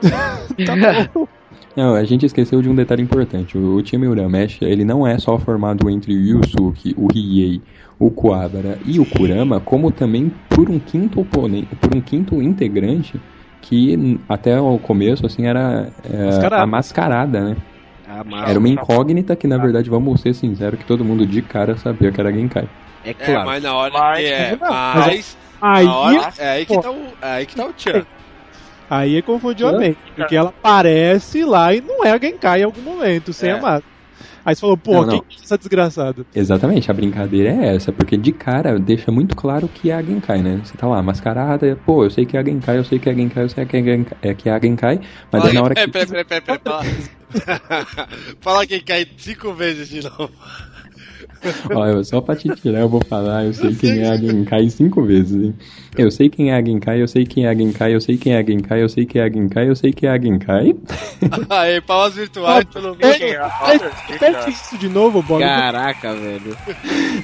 Não, 1.75 1.95
a 1.95 2.03
gente 2.03 2.25
esqueceu 2.25 2.61
de 2.61 2.69
um 2.69 2.75
detalhe 2.75 3.01
importante. 3.01 3.57
O, 3.57 3.75
o 3.75 3.81
time 3.81 4.07
Uramesh, 4.07 4.61
ele 4.61 4.85
não 4.85 5.05
é 5.07 5.17
só 5.17 5.37
formado 5.39 5.89
entre 5.89 6.13
o 6.13 6.19
Yusuke, 6.19 6.93
o 6.97 7.07
Riei, 7.11 7.61
o 7.99 8.11
Kuwabara 8.11 8.77
e 8.85 8.99
o 8.99 9.05
Kurama, 9.05 9.59
como 9.59 9.91
também 9.91 10.29
por 10.49 10.69
um 10.69 10.79
quinto 10.79 11.19
oponente, 11.19 11.67
por 11.75 11.95
um 11.95 12.01
quinto 12.01 12.41
integrante 12.41 13.19
que 13.61 14.19
até 14.27 14.59
o 14.59 14.77
começo 14.77 15.25
assim 15.25 15.45
era 15.47 15.91
é, 16.03 16.25
Mascarada. 16.25 16.63
a 16.63 16.67
mascarada, 16.67 17.41
né? 17.41 17.55
Ah, 18.07 18.23
mas 18.29 18.49
Era 18.49 18.59
uma 18.59 18.67
incógnita 18.69 19.35
que 19.35 19.47
na 19.47 19.57
verdade, 19.57 19.89
vamos 19.89 20.21
ser 20.21 20.33
sinceros, 20.35 20.77
que 20.77 20.85
todo 20.85 21.03
mundo 21.05 21.25
de 21.25 21.41
cara 21.41 21.75
sabia 21.77 22.11
que 22.11 22.19
era 22.19 22.31
Genkai. 22.31 22.67
é 23.03 23.09
É, 23.11 23.13
claro. 23.13 23.45
mas 23.45 23.63
na 23.63 23.73
hora. 23.73 23.93
Mas- 23.93 24.25
é, 24.25 24.57
Mas- 24.59 24.95
mas. 24.95 25.37
Aí, 25.61 25.87
hora, 25.87 26.33
é 26.37 26.49
aí 26.49 26.65
que 26.65 26.81
tá 26.81 26.91
o. 26.91 26.95
É 27.21 27.27
aí 27.31 27.45
que 27.45 27.55
tá 27.55 27.65
o 27.65 27.71
Tchan. 27.73 28.05
Aí 28.89 29.21
confundiu 29.21 29.67
a 29.67 29.71
Hã? 29.73 29.77
mente, 29.77 29.97
porque 30.15 30.35
ela 30.35 30.49
aparece 30.49 31.43
lá 31.43 31.73
e 31.73 31.81
não 31.81 32.03
é 32.05 32.11
a 32.11 32.19
Genkai 32.19 32.61
em 32.61 32.63
algum 32.63 32.81
momento, 32.81 33.33
sem 33.33 33.49
É. 33.49 33.53
a 33.53 33.57
máscara. 33.61 33.93
Aí 34.45 34.55
você 34.55 34.61
falou, 34.61 34.77
pô, 34.77 34.93
Não, 34.93 35.01
não. 35.05 35.09
quem 35.09 35.21
que 35.21 35.35
é 35.39 35.43
essa 35.43 35.57
desgraçada? 35.57 36.25
Exatamente, 36.35 36.89
a 36.91 36.93
brincadeira 36.93 37.49
é 37.49 37.75
essa, 37.75 37.91
porque 37.91 38.15
de 38.17 38.31
cara 38.31 38.77
deixa 38.79 39.11
muito 39.11 39.35
claro 39.35 39.67
que 39.69 39.89
é 39.89 39.95
a 39.95 40.03
Genkai, 40.03 40.41
né? 40.41 40.61
Você 40.63 40.75
tá 40.77 40.87
lá, 40.87 41.01
mascarada, 41.01 41.75
pô, 41.85 42.03
eu 42.03 42.09
sei 42.09 42.25
que 42.25 42.37
é 42.37 42.39
a 42.39 42.43
Genkai, 42.43 42.77
eu 42.77 42.83
sei 42.83 42.99
que 42.99 43.09
é 43.09 43.11
a 43.11 43.15
Genkai, 43.15 43.43
eu 43.43 43.49
sei 43.49 43.65
que 43.65 43.77
é 43.77 43.79
a 43.79 43.83
Genkai, 43.83 44.17
é, 44.21 44.33
que 44.33 44.49
é 44.49 44.51
a 44.51 44.59
Genkai 44.59 44.99
mas 45.31 45.43
daí 45.43 45.53
na 45.53 45.63
hora 45.63 45.75
que. 45.75 45.87
Peraí, 45.89 46.07
peraí, 46.07 46.25
peraí, 46.25 46.41
peraí, 46.41 46.59
peraí. 46.59 47.09
Fala, 48.41 48.65
cai 48.85 49.07
cinco 49.17 49.53
vezes 49.53 49.89
de 49.89 50.03
novo. 50.03 50.29
Eu, 51.69 52.03
só 52.03 52.21
pra 52.21 52.35
te 52.35 52.49
tirar, 52.55 52.79
eu 52.79 52.89
vou 52.89 53.01
falar, 53.01 53.45
eu 53.45 53.53
sei 53.53 53.75
quem 53.75 53.99
é 53.99 54.09
a 54.09 54.17
Genkai 54.17 54.69
cinco 54.69 55.03
vezes, 55.03 55.43
hein? 55.43 55.53
Eu 55.97 56.09
sei 56.09 56.29
quem 56.29 56.51
é 56.51 56.55
a 56.55 56.63
Genkai, 56.63 57.01
eu 57.01 57.07
sei 57.07 57.25
quem 57.25 57.45
é 57.45 57.49
a 57.49 57.55
Genkai, 57.55 57.93
eu 57.93 58.01
sei 58.01 58.17
quem 58.17 58.33
é 58.33 58.37
a 58.37 58.43
Genkai, 58.43 58.81
eu 58.81 58.89
sei 58.89 59.05
quem 59.05 59.21
é 59.21 59.25
a 59.25 59.29
Genkai, 59.29 59.69
eu 59.69 59.75
sei 59.75 59.91
quem 59.93 60.09
é 60.09 60.11
a 60.11 60.17
Genkai. 60.19 60.75
Aí, 61.49 61.81
palmas 61.81 62.15
virtuais 62.15 62.65
pelo. 62.65 62.95
Repete 62.95 64.49
isso 64.49 64.77
de 64.77 64.89
novo, 64.89 65.21
Bob. 65.21 65.41
Caraca, 65.41 66.15
velho. 66.15 66.55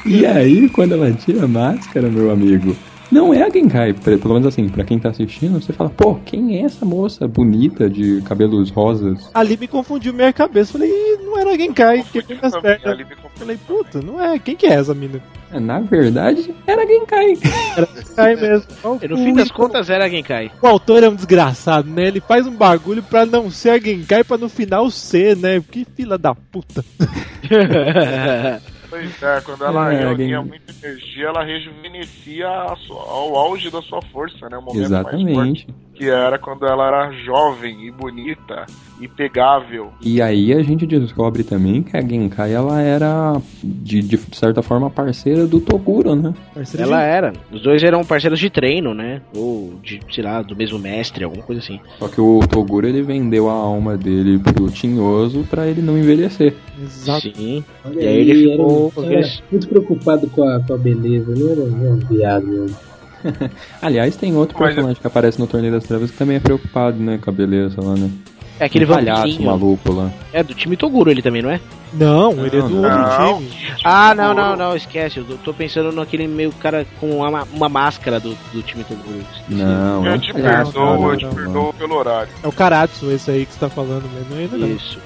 E 0.06 0.26
aí, 0.26 0.70
quando 0.70 0.94
ela 0.94 1.12
tira 1.14 1.46
a 1.46 1.48
máscara, 1.48 2.10
meu 2.10 2.32
amigo, 2.32 2.76
não 3.12 3.34
é 3.34 3.44
a 3.44 3.50
Genkai. 3.50 3.94
Pe- 3.94 4.18
Pelo 4.18 4.34
menos 4.36 4.48
assim, 4.48 4.68
pra 4.70 4.84
quem 4.84 5.00
tá 5.00 5.10
assistindo, 5.10 5.62
você 5.62 5.74
fala, 5.74 5.90
pô, 5.90 6.16
quem 6.26 6.58
é 6.58 6.62
essa 6.62 6.86
moça 6.86 7.28
bonita 7.28 7.90
de 7.90 8.22
cabelos 8.22 8.70
rosas? 8.72 9.30
Ali 9.34 9.58
me 9.58 9.68
confundiu 9.68 10.14
minha 10.14 10.32
cabeça. 10.34 10.74
Falei, 10.74 10.92
não 11.24 11.38
era 11.38 11.56
Genkai, 11.58 12.04
também, 12.04 12.26
pernas. 12.62 12.86
ali 12.86 13.04
me 13.06 13.16
confundiu. 13.16 13.30
Falei, 13.40 13.58
puta, 13.68 14.02
não 14.02 14.22
é. 14.22 14.38
Quem 14.40 14.56
que 14.56 14.66
é 14.68 14.74
essa 14.74 14.94
mina? 14.94 15.22
É, 15.52 15.60
Na 15.60 15.80
verdade, 15.80 16.54
era 16.68 16.84
a 16.84 16.86
Genkai. 16.86 17.38
Era 17.76 17.88
Genkai 17.96 18.36
mesmo. 18.36 18.68
E 19.02 19.08
no 19.08 19.18
fim 19.18 19.34
das 19.34 19.50
contas 19.52 19.90
era 19.90 20.10
Genkai. 20.10 20.52
O 20.62 20.68
autor 20.68 21.04
é 21.04 21.10
um 21.10 21.16
desgraçado, 21.16 21.90
né? 21.90 22.08
Ele 22.08 22.20
faz 22.20 22.46
um 22.46 22.56
bagulho 22.56 23.02
pra 23.02 23.26
não 23.26 23.50
ser 23.50 23.70
a 23.72 23.80
Genkai, 23.80 24.24
pra 24.24 24.38
no 24.38 24.50
final 24.50 24.90
ser, 24.92 25.36
né? 25.38 25.62
Que 25.72 25.86
fila 25.96 26.18
da 26.18 26.36
puta. 26.36 26.84
Pois 28.90 29.22
é, 29.24 29.42
quando 29.42 29.64
ela 29.66 29.94
É, 29.94 29.98
reunia 30.00 30.38
alguém- 30.38 30.50
muita 30.50 30.74
energia, 30.88 31.28
ela 31.28 31.44
rejuvenescia 31.44 32.48
sua- 32.88 33.02
ao 33.04 33.36
auge 33.36 33.70
da 33.70 33.82
sua 33.82 34.02
força, 34.12 34.50
né? 34.50 34.58
O 34.58 34.62
momento 34.62 34.76
mais 34.80 34.86
Exatamente. 34.92 35.34
forte, 35.36 35.68
que 35.94 36.10
era 36.10 36.38
quando 36.40 36.66
ela 36.66 36.88
era 36.88 37.12
jovem 37.12 37.86
e 37.88 37.92
bonita 37.92 38.66
e 39.02 39.08
pegável. 39.08 39.92
E 40.02 40.22
aí 40.22 40.54
a 40.54 40.62
gente 40.64 40.86
descobre 40.86 41.44
também 41.44 41.84
que 41.84 41.96
a 41.96 42.02
Genkai 42.02 42.54
ela 42.54 42.82
era, 42.82 43.40
de, 43.64 44.02
de 44.02 44.18
certa 44.36 44.62
forma, 44.62 44.90
parceira 44.90 45.46
do 45.46 45.60
Toguro, 45.60 46.16
né? 46.16 46.34
Ela 46.78 47.02
era. 47.04 47.34
Os 47.52 47.62
dois 47.62 47.84
eram 47.84 48.04
parceiros 48.04 48.40
de 48.40 48.50
treino, 48.50 48.94
né? 48.94 49.22
Ou 49.36 49.74
de, 49.84 50.00
sei 50.12 50.24
lá, 50.24 50.42
do 50.42 50.56
mesmo 50.56 50.80
mestre, 50.80 51.24
alguma 51.24 51.44
coisa 51.44 51.62
assim. 51.62 51.80
Só 51.98 52.08
que 52.08 52.20
o 52.20 52.40
Toguro 52.48 52.88
ele 52.88 53.02
vendeu 53.02 53.50
a 53.50 53.54
alma 53.54 53.96
dele 53.98 54.40
pro 54.40 54.70
Tinhoso 54.72 55.46
pra 55.50 55.68
ele 55.68 55.82
não 55.82 55.98
envelhecer. 55.98 56.56
Exato. 56.82 57.30
Sim. 57.36 57.64
E 57.94 58.00
aí 58.00 58.18
ele 58.18 58.52
ficou. 58.52 58.79
Era 58.98 59.28
muito 59.52 59.68
preocupado 59.68 60.28
com 60.30 60.44
a, 60.44 60.60
com 60.60 60.74
a 60.74 60.78
beleza, 60.78 61.34
não 61.36 61.52
era 61.52 61.62
um 61.62 61.96
viado 61.98 62.46
mesmo. 62.48 62.78
Aliás, 63.82 64.16
tem 64.16 64.36
outro 64.36 64.56
Mas- 64.60 64.70
personagem 64.74 65.02
que 65.02 65.08
aparece 65.08 65.40
no 65.40 65.48
Torneio 65.48 65.74
das 65.74 65.84
Trevas 65.84 66.10
que 66.12 66.18
também 66.18 66.38
é 66.38 66.40
preocupado, 66.40 66.98
né, 66.98 67.20
com 67.22 67.30
a 67.30 67.34
beleza 67.34 67.82
lá, 67.82 67.94
né? 67.96 68.10
É 68.62 68.66
aquele 68.66 68.84
um 68.84 68.90
palhaço 68.90 69.42
maluco 69.42 69.90
lá. 69.94 70.12
É 70.34 70.44
do 70.44 70.54
time 70.54 70.76
Toguro 70.76 71.10
ele 71.10 71.22
também, 71.22 71.42
não 71.42 71.50
é? 71.50 71.62
Não, 71.94 72.46
ele 72.46 72.58
é 72.58 72.62
do 72.62 72.70
Não, 72.70 72.84
outro 72.84 73.00
não. 73.24 73.38
time. 73.38 73.52
Ah, 73.86 74.14
não, 74.14 74.34
não, 74.34 74.56
não, 74.58 74.76
esquece. 74.76 75.18
Eu 75.20 75.26
tô 75.46 75.54
pensando 75.54 75.94
naquele 75.94 76.28
meio 76.28 76.52
cara 76.52 76.86
com 77.00 77.10
uma, 77.22 77.44
uma 77.54 77.70
máscara 77.70 78.20
do, 78.20 78.38
do 78.52 78.62
time 78.62 78.84
Toguro. 78.84 79.20
Esqueci. 79.34 79.54
Não, 79.64 80.06
é 80.06 80.10
eu 80.10 80.14
um 80.14 80.20
te 80.20 80.34
perdoo, 80.34 81.12
eu 81.14 81.18
te 81.18 81.24
não. 81.26 81.34
perdoo 81.34 81.74
pelo 81.74 81.96
horário. 81.96 82.30
É 82.44 82.48
o 82.50 82.52
Karatsu, 82.52 83.10
esse 83.12 83.32
aí 83.32 83.46
que 83.46 83.54
você 83.54 83.60
tá 83.62 83.70
falando 83.70 84.04
mesmo. 84.14 84.36
Ele 84.56 84.58
não. 84.58 84.76
Isso. 84.76 85.00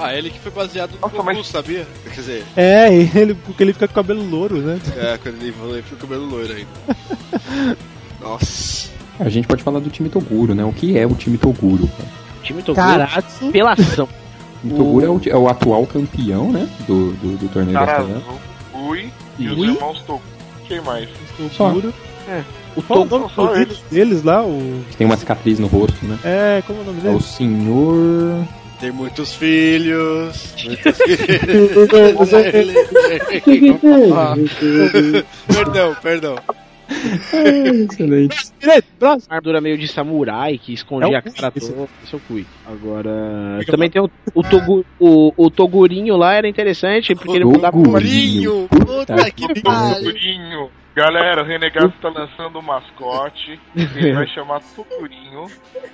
Ah, 0.00 0.14
ele 0.14 0.30
que 0.30 0.38
foi 0.38 0.52
baseado 0.52 0.92
no 0.92 1.00
Nossa, 1.00 1.16
Goku, 1.16 1.24
mas- 1.26 1.46
sabia? 1.48 1.84
Quer 2.04 2.10
dizer, 2.20 2.44
É, 2.56 2.94
ele, 2.94 3.34
porque 3.34 3.62
ele 3.64 3.72
fica 3.72 3.88
com 3.88 3.92
o 3.92 3.94
cabelo 3.96 4.22
louro, 4.22 4.58
né? 4.58 4.78
é, 4.96 5.18
quando 5.18 5.42
ele 5.42 5.50
falou, 5.52 5.72
ele 5.74 5.82
ficou 5.82 5.98
com 5.98 6.04
o 6.06 6.08
cabelo 6.08 6.30
loiro 6.30 6.54
ainda. 6.54 7.76
Nossa. 8.20 8.90
A 9.18 9.28
gente 9.28 9.48
pode 9.48 9.62
falar 9.62 9.80
do 9.80 9.90
time 9.90 10.08
Toguro, 10.08 10.54
né? 10.54 10.64
O 10.64 10.72
que 10.72 10.96
é 10.96 11.06
o 11.06 11.14
time 11.14 11.36
Toguro? 11.36 11.84
O 11.84 12.42
time 12.42 12.62
Toguro. 12.62 12.86
Karatsu. 12.86 13.50
Pelação. 13.50 14.08
O 14.64 14.68
Toguro 14.70 15.06
é 15.06 15.08
o, 15.08 15.20
é 15.26 15.36
o 15.36 15.48
atual 15.48 15.86
campeão, 15.86 16.52
né? 16.52 16.68
Do, 16.86 17.12
do, 17.14 17.36
do 17.36 17.48
Torneio 17.48 17.78
azul, 17.78 18.22
Ui 18.74 19.10
e 19.38 19.48
os 19.48 19.58
irmãos 19.58 20.00
Toku. 20.02 20.22
Quem 20.66 20.80
mais? 20.80 21.08
Toguro. 21.56 21.92
O 22.76 22.82
Qual 22.82 23.02
o 23.02 23.06
Toguro. 23.08 23.32
só 23.34 23.46
dos 23.48 23.56
eles. 23.56 23.78
deles 23.90 24.22
lá? 24.22 24.44
O... 24.44 24.84
Tem 24.96 25.06
uma 25.06 25.16
cicatriz 25.16 25.58
no 25.58 25.66
rosto, 25.66 26.04
né? 26.04 26.18
É, 26.22 26.62
como 26.66 26.78
é 26.80 26.82
o 26.82 26.84
nome 26.86 26.98
É 26.98 27.02
dele? 27.02 27.16
o 27.16 27.20
senhor. 27.20 28.44
Tem 28.80 28.92
muitos 28.92 29.34
filhos. 29.34 30.54
Muitos 30.64 30.98
filhos. 31.02 31.72
perdão, 35.46 35.96
perdão. 36.00 36.36
Excelente. 36.90 38.52
Direito, 38.58 38.86
próximo. 38.98 39.30
Uma 39.30 39.36
armadura 39.36 39.60
meio 39.60 39.76
de 39.76 39.86
samurai 39.88 40.58
que 40.58 40.72
escondia 40.72 41.16
É 41.16 41.18
a 41.18 41.22
cara 41.22 41.50
toda. 41.50 41.88
Esse 42.02 42.16
o 42.16 42.20
Kui. 42.20 42.46
Agora. 42.66 43.60
Também 43.66 43.90
tem 43.90 44.00
o, 44.00 44.10
o, 44.34 44.42
Togu, 44.42 44.84
o, 44.98 45.32
o 45.36 45.50
Togurinho 45.50 46.16
lá, 46.16 46.34
era 46.34 46.48
interessante, 46.48 47.14
porque 47.14 47.36
ele 47.36 47.44
mudava 47.44 47.76
Togurinho. 47.76 48.68
Puta 48.68 49.30
que 49.30 49.60
pariu. 49.60 50.70
Galera, 50.96 51.42
o 51.42 51.44
Renegado 51.46 51.88
está 51.94 52.08
lançando 52.10 52.58
um 52.58 52.62
mascote. 52.62 53.60
Ele 53.76 54.12
vai 54.12 54.26
chamar 54.28 54.60
Tokurinho. 54.74 55.46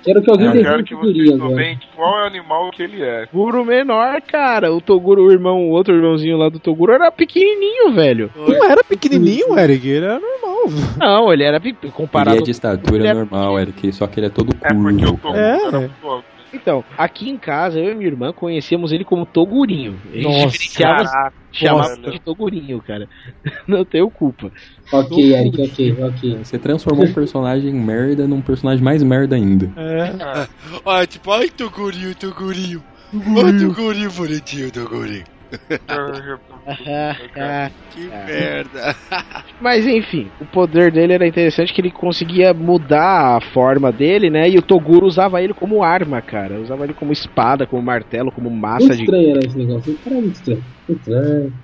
Quero 0.03 0.21
que 0.21 0.29
alguém 0.31 0.47
Eu 0.47 0.63
quero 0.63 0.83
que 0.83 0.95
vocês 0.95 1.29
souberem 1.37 1.79
qual 1.95 2.19
é 2.19 2.23
o 2.23 2.27
animal 2.27 2.71
que 2.71 2.81
ele 2.83 3.03
é. 3.03 3.27
Toguro 3.27 3.63
menor, 3.63 4.19
cara. 4.21 4.73
O 4.73 4.81
Toguro, 4.81 5.25
o 5.27 5.31
irmão, 5.31 5.67
o 5.67 5.69
outro 5.69 5.93
irmãozinho 5.95 6.37
lá 6.37 6.49
do 6.49 6.59
Toguro 6.59 6.91
era 6.93 7.11
pequenininho, 7.11 7.91
velho. 7.93 8.31
Não 8.35 8.63
era 8.65 8.83
pequenininho, 8.83 9.57
Eric, 9.59 9.87
ele 9.87 10.05
era 10.05 10.19
normal. 10.19 10.55
Não, 10.97 11.31
ele 11.31 11.43
era 11.43 11.59
pe- 11.59 11.75
Ele 11.83 11.91
comparado. 11.91 12.37
é 12.37 12.41
de 12.41 12.49
estatura 12.51 13.07
é- 13.07 13.13
normal, 13.13 13.59
Eric, 13.59 13.91
só 13.93 14.07
que 14.07 14.19
ele 14.19 14.27
é 14.27 14.29
todo 14.31 14.55
É 14.61 14.73
porque 14.73 15.05
o 15.05 15.17
curvo. 15.17 15.17
Toguro 15.17 15.39
É. 15.39 15.67
era 15.67 15.79
muito 15.79 16.07
alto. 16.07 16.34
Então, 16.55 16.83
aqui 16.97 17.29
em 17.29 17.37
casa, 17.37 17.79
eu 17.79 17.91
e 17.91 17.95
minha 17.95 18.09
irmã 18.09 18.31
conhecíamos 18.31 18.91
ele 18.91 19.03
como 19.03 19.25
Togurinho. 19.25 19.99
A 20.05 20.15
gente 20.15 20.23
Nossa, 20.23 20.57
diferenciava, 20.57 21.33
chamava 21.51 22.11
de 22.11 22.19
Togurinho, 22.19 22.81
cara. 22.81 23.07
Não 23.67 23.83
tenho 23.83 24.09
culpa. 24.09 24.51
Ok, 24.91 25.33
Eric, 25.33 25.61
ok, 25.61 25.95
ok. 26.03 26.37
Você 26.37 26.57
transformou 26.57 27.05
um 27.05 27.13
personagem 27.13 27.73
merda 27.73 28.27
num 28.27 28.41
personagem 28.41 28.83
mais 28.83 29.03
merda 29.03 29.35
ainda. 29.35 29.71
É. 29.77 30.47
Olha, 30.85 31.05
tipo, 31.05 31.31
ai, 31.31 31.49
Togurinho, 31.49 32.15
Togurinho. 32.15 32.83
Ai, 33.13 33.53
Togurinho, 33.59 34.11
bonitinho, 34.11 34.71
Togurinho. 34.71 35.34
Que 37.91 38.07
merda. 38.07 38.95
Mas 39.61 39.85
enfim, 39.85 40.29
o 40.41 40.45
poder 40.45 40.91
dele 40.91 41.13
era 41.13 41.27
interessante 41.27 41.73
que 41.73 41.79
ele 41.79 41.91
conseguia 41.91 42.53
mudar 42.53 43.37
a 43.37 43.41
forma 43.41 43.91
dele, 43.91 44.29
né? 44.29 44.49
E 44.49 44.57
o 44.57 44.61
Toguro 44.61 45.05
usava 45.05 45.41
ele 45.41 45.53
como 45.53 45.83
arma, 45.83 46.21
cara. 46.21 46.59
Usava 46.59 46.83
ele 46.83 46.93
como 46.93 47.13
espada, 47.13 47.65
como 47.65 47.81
martelo, 47.81 48.31
como 48.31 48.49
massa 48.49 48.87
Muito 48.87 48.97
de. 48.97 49.03
estranho 49.03 49.29
era 49.29 49.45
esse 49.45 49.57
negócio. 49.57 49.97
Cara 50.03 50.17
é 50.17 50.21
muito 50.21 50.35
estranho. 50.35 50.63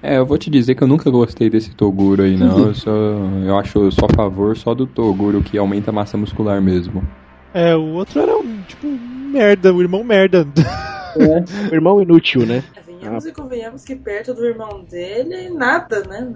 É, 0.02 0.18
eu 0.18 0.26
vou 0.26 0.38
te 0.38 0.50
dizer 0.50 0.76
que 0.76 0.84
eu 0.84 0.88
nunca 0.88 1.10
gostei 1.10 1.50
desse 1.50 1.76
Toguro 1.76 2.24
aí, 2.24 2.38
não. 2.38 2.68
Eu, 2.68 2.74
só, 2.74 2.92
eu 2.92 3.58
acho 3.58 3.92
só 3.92 4.06
a 4.06 4.16
favor 4.16 4.56
só 4.56 4.74
do 4.74 4.88
Toguro 4.88 5.42
que 5.42 5.58
aumenta 5.58 5.92
a 5.92 5.94
massa 5.94 6.18
muscular 6.18 6.62
mesmo. 6.62 7.04
É, 7.54 7.76
o 7.76 7.84
outro 7.94 8.22
era 8.22 8.36
um, 8.38 8.62
tipo, 8.62 8.88
merda, 8.88 9.74
o 9.74 9.82
irmão 9.82 10.04
merda. 10.04 10.48
É. 11.18 11.70
O 11.70 11.76
irmão 11.76 12.02
inútil, 12.02 12.46
né? 12.46 12.64
Venhamos 13.02 13.26
e 13.26 13.32
convenhamos 13.32 13.84
que 13.84 13.96
perto 13.96 14.34
do 14.34 14.46
irmão 14.46 14.84
dele, 14.90 15.50
nada, 15.50 16.02
né? 16.08 16.34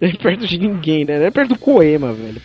Nem 0.00 0.10
é 0.10 0.16
perto 0.16 0.46
de 0.46 0.58
ninguém, 0.58 1.04
né? 1.04 1.18
Nem 1.18 1.32
perto 1.32 1.50
do 1.50 1.58
Koema, 1.58 2.12
velho. 2.12 2.40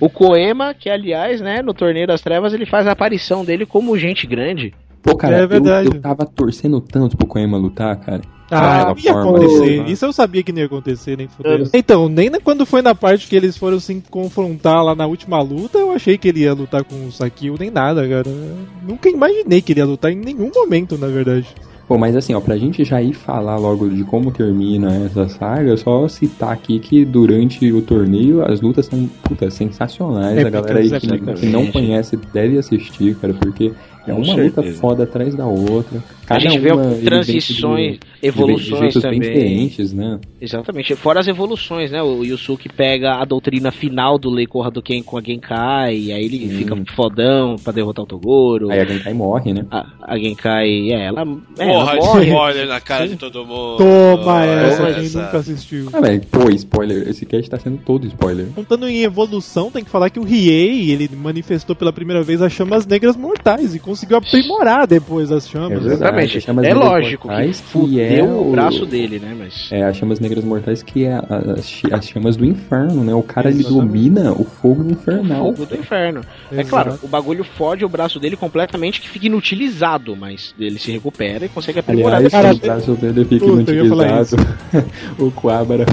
O 0.00 0.08
Koema, 0.08 0.72
que 0.74 0.88
aliás, 0.88 1.40
né, 1.40 1.62
no 1.62 1.74
Torneio 1.74 2.06
das 2.06 2.20
Trevas, 2.20 2.52
ele 2.54 2.66
faz 2.66 2.86
a 2.86 2.92
aparição 2.92 3.44
dele 3.44 3.66
como 3.66 3.96
gente 3.98 4.26
grande. 4.26 4.72
Pô, 5.02 5.16
cara, 5.16 5.38
É 5.38 5.44
eu- 5.44 5.48
verdade. 5.48 5.88
Eu, 5.94 6.00
tava 6.00 6.26
torcendo 6.26 6.80
tanto 6.80 7.16
pro 7.16 7.26
Koema 7.26 7.56
lutar, 7.56 7.96
cara. 8.00 8.20
Ah, 8.52 8.92
ia 8.98 9.12
forma 9.12 9.36
acontecer. 9.38 9.86
Isso 9.86 10.04
eu 10.04 10.12
sabia 10.12 10.42
que 10.42 10.50
não 10.50 10.58
ia 10.58 10.66
acontecer, 10.66 11.16
nem 11.16 11.28
fudeu. 11.28 11.68
Então, 11.72 12.08
nem 12.08 12.28
na- 12.28 12.40
quando 12.40 12.66
foi 12.66 12.82
na 12.82 12.96
parte 12.96 13.28
que 13.28 13.36
eles 13.36 13.56
foram 13.56 13.78
se 13.78 14.02
confrontar 14.10 14.82
lá 14.84 14.92
na 14.94 15.06
última 15.06 15.40
luta, 15.40 15.78
eu 15.78 15.92
achei 15.92 16.18
que 16.18 16.26
ele 16.28 16.40
ia 16.40 16.52
lutar 16.52 16.82
com 16.82 17.06
o 17.06 17.12
Sakio, 17.12 17.54
nem 17.58 17.70
nada, 17.70 18.02
cara. 18.08 18.28
Eu 18.28 18.58
nunca 18.88 19.08
imaginei 19.08 19.62
que 19.62 19.72
ele 19.72 19.78
ia 19.80 19.86
lutar 19.86 20.10
em 20.10 20.16
nenhum 20.16 20.50
momento, 20.52 20.98
na 20.98 21.06
verdade. 21.06 21.46
Pô, 21.90 21.98
mas 21.98 22.14
assim, 22.14 22.32
ó, 22.34 22.40
pra 22.40 22.56
gente 22.56 22.84
já 22.84 23.02
ir 23.02 23.12
falar 23.12 23.56
logo 23.56 23.88
de 23.88 24.04
como 24.04 24.30
termina 24.30 24.94
essa 25.06 25.28
saga, 25.28 25.76
só 25.76 26.06
citar 26.06 26.52
aqui 26.52 26.78
que 26.78 27.04
durante 27.04 27.72
o 27.72 27.82
torneio 27.82 28.44
as 28.44 28.60
lutas 28.60 28.86
são, 28.86 29.10
puta, 29.24 29.50
sensacionais. 29.50 30.38
É, 30.38 30.42
a 30.42 30.50
galera 30.50 30.78
aí 30.78 30.88
que, 30.88 31.18
que 31.18 31.46
não 31.46 31.66
conhece 31.66 32.16
deve 32.32 32.58
assistir, 32.58 33.16
cara, 33.16 33.34
porque 33.34 33.72
é 34.06 34.12
uma 34.12 34.20
luta 34.34 34.34
certeza. 34.62 34.80
foda 34.80 35.04
atrás 35.04 35.34
da 35.34 35.46
outra. 35.46 36.02
A 36.28 36.38
gente 36.38 36.58
vê 36.60 36.70
transições, 37.04 37.92
de- 37.94 37.98
de 37.98 38.28
evoluções 38.28 38.80
jeitos 38.80 39.02
também. 39.02 39.20
diferentes, 39.20 39.92
né? 39.92 40.18
Exatamente. 40.40 40.94
Fora 40.94 41.20
as 41.20 41.26
evoluções, 41.26 41.90
né? 41.90 42.00
O 42.02 42.24
Yusuke 42.24 42.68
pega 42.68 43.14
a 43.20 43.24
doutrina 43.24 43.70
final 43.72 44.16
do 44.18 44.30
Lei 44.30 44.46
Ken 44.84 45.02
com 45.02 45.18
a 45.18 45.22
Genkai, 45.22 45.96
e 45.96 46.12
aí 46.12 46.24
ele 46.24 46.38
Sim. 46.38 46.56
fica 46.58 46.76
fodão 46.94 47.56
pra 47.56 47.72
derrotar 47.72 48.04
o 48.04 48.06
Toguro. 48.08 48.70
Aí 48.70 48.80
a 48.80 48.84
Genkai 48.84 49.12
morre, 49.12 49.52
né? 49.52 49.66
A, 49.70 49.86
a 50.02 50.18
Genkai, 50.18 50.92
é, 50.92 51.06
ela, 51.06 51.22
é, 51.58 51.66
Porra, 51.66 51.92
ela 51.92 51.96
morre. 51.96 52.26
spoiler 52.28 52.68
na 52.68 52.80
cara 52.80 53.08
de 53.08 53.16
todo 53.16 53.44
mundo. 53.44 53.78
Toma 53.78 54.44
essa, 54.44 54.76
Toma 54.76 54.94
quem 54.94 55.04
essa. 55.04 55.22
nunca 55.22 55.38
assistiu. 55.38 55.88
Ah, 55.92 56.00
velho, 56.00 56.22
pô, 56.30 56.48
spoiler. 56.50 57.08
Esse 57.08 57.26
cast 57.26 57.50
tá 57.50 57.58
sendo 57.58 57.78
todo 57.78 58.06
spoiler. 58.06 58.46
Contando 58.54 58.88
em 58.88 59.02
evolução, 59.02 59.70
tem 59.70 59.82
que 59.84 59.90
falar 59.90 60.10
que 60.10 60.20
o 60.20 60.22
Riei, 60.24 60.90
ele 60.92 61.10
manifestou 61.14 61.74
pela 61.74 61.92
primeira 61.92 62.22
vez 62.22 62.40
as 62.40 62.52
chamas 62.52 62.86
negras 62.86 63.16
mortais 63.16 63.74
e 63.74 63.78
conseguiu 63.90 64.16
aprimorar 64.18 64.86
depois 64.86 65.30
as 65.32 65.48
chamas. 65.48 65.70
É 65.72 65.74
verdade. 65.74 65.94
Exatamente. 65.94 66.38
As 66.38 66.44
chamas 66.44 66.64
É 66.64 66.74
lógico 66.74 67.22
que 67.22 67.28
mortais, 67.34 67.60
que 67.60 67.66
fudeu 67.68 68.00
é 68.00 68.22
o 68.22 68.48
o- 68.48 68.50
braço 68.52 68.86
dele, 68.86 69.18
né? 69.18 69.34
Mas. 69.38 69.68
É, 69.72 69.82
as 69.82 69.96
chamas 69.96 70.20
negras 70.20 70.44
mortais 70.44 70.82
que 70.82 71.04
é 71.04 71.14
as, 71.14 71.82
as 71.92 72.06
chamas 72.08 72.36
do 72.36 72.44
inferno, 72.44 73.02
né? 73.04 73.12
O 73.14 73.22
cara 73.22 73.50
ele 73.50 73.62
domina 73.64 74.32
o 74.32 74.44
fogo 74.44 74.90
infernal. 74.90 75.52
Fogo 75.54 75.66
do 75.66 75.74
inferno. 75.76 76.20
É 76.50 76.54
Exato. 76.60 76.68
claro, 76.68 76.98
o 77.02 77.08
bagulho 77.08 77.44
fode 77.44 77.84
o 77.84 77.88
braço 77.88 78.18
dele 78.20 78.36
completamente 78.36 79.00
que 79.00 79.08
fica 79.08 79.26
inutilizado, 79.26 80.16
mas 80.16 80.54
ele 80.58 80.78
se 80.78 80.90
recupera 80.92 81.44
e 81.44 81.48
consegue 81.48 81.78
aprimorar 81.80 82.18
Aliás, 82.18 82.56
o 82.56 82.60
braço 82.60 82.92
dele 82.94 83.24
fica 83.24 83.44
Puta, 83.44 83.72
inutilizado. 83.72 84.36
o 85.18 85.30
Quabara. 85.32 85.84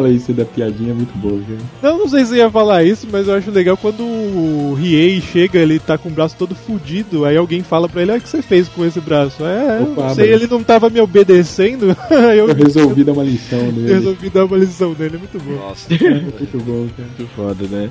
Fala 0.00 0.10
isso 0.14 0.32
da 0.32 0.46
piadinha 0.46 0.92
é 0.92 0.94
muito 0.94 1.12
boa, 1.18 1.38
viu? 1.46 1.58
Não, 1.82 1.98
não 1.98 2.08
sei 2.08 2.24
se 2.24 2.32
eu 2.32 2.36
ia 2.38 2.50
falar 2.50 2.82
isso, 2.84 3.06
mas 3.12 3.28
eu 3.28 3.34
acho 3.34 3.50
legal 3.50 3.76
quando 3.76 4.02
o 4.02 4.72
Riei 4.72 5.20
chega, 5.20 5.58
ele 5.58 5.78
tá 5.78 5.98
com 5.98 6.08
o 6.08 6.12
braço 6.12 6.34
todo 6.38 6.54
fudido, 6.54 7.26
aí 7.26 7.36
alguém 7.36 7.62
fala 7.62 7.86
pra 7.86 8.00
ele, 8.00 8.12
ah, 8.12 8.16
o 8.16 8.20
que 8.20 8.26
você 8.26 8.40
fez 8.40 8.66
com 8.66 8.82
esse 8.82 8.98
braço? 8.98 9.44
É, 9.44 9.80
Opa, 9.82 10.02
não 10.08 10.14
sei, 10.14 10.24
velho. 10.28 10.36
ele 10.38 10.46
não 10.46 10.62
tava 10.64 10.88
me 10.88 11.00
obedecendo, 11.00 11.94
aí 12.08 12.38
eu, 12.40 12.48
Eu 12.48 12.54
resolvi 12.54 13.04
dar 13.04 13.12
uma 13.12 13.24
lição 13.24 13.58
eu 13.58 13.72
nele. 13.72 13.92
resolvi 13.92 14.30
dar 14.30 14.46
uma 14.46 14.56
lição 14.56 14.94
dele, 14.94 15.16
é 15.16 15.18
muito 15.18 15.38
bom. 15.38 15.52
Nossa. 15.68 15.86
muito 15.92 16.58
bom, 16.64 16.86
cara. 16.96 17.08
Muito 17.18 17.30
foda, 17.36 17.66
né? 17.68 17.90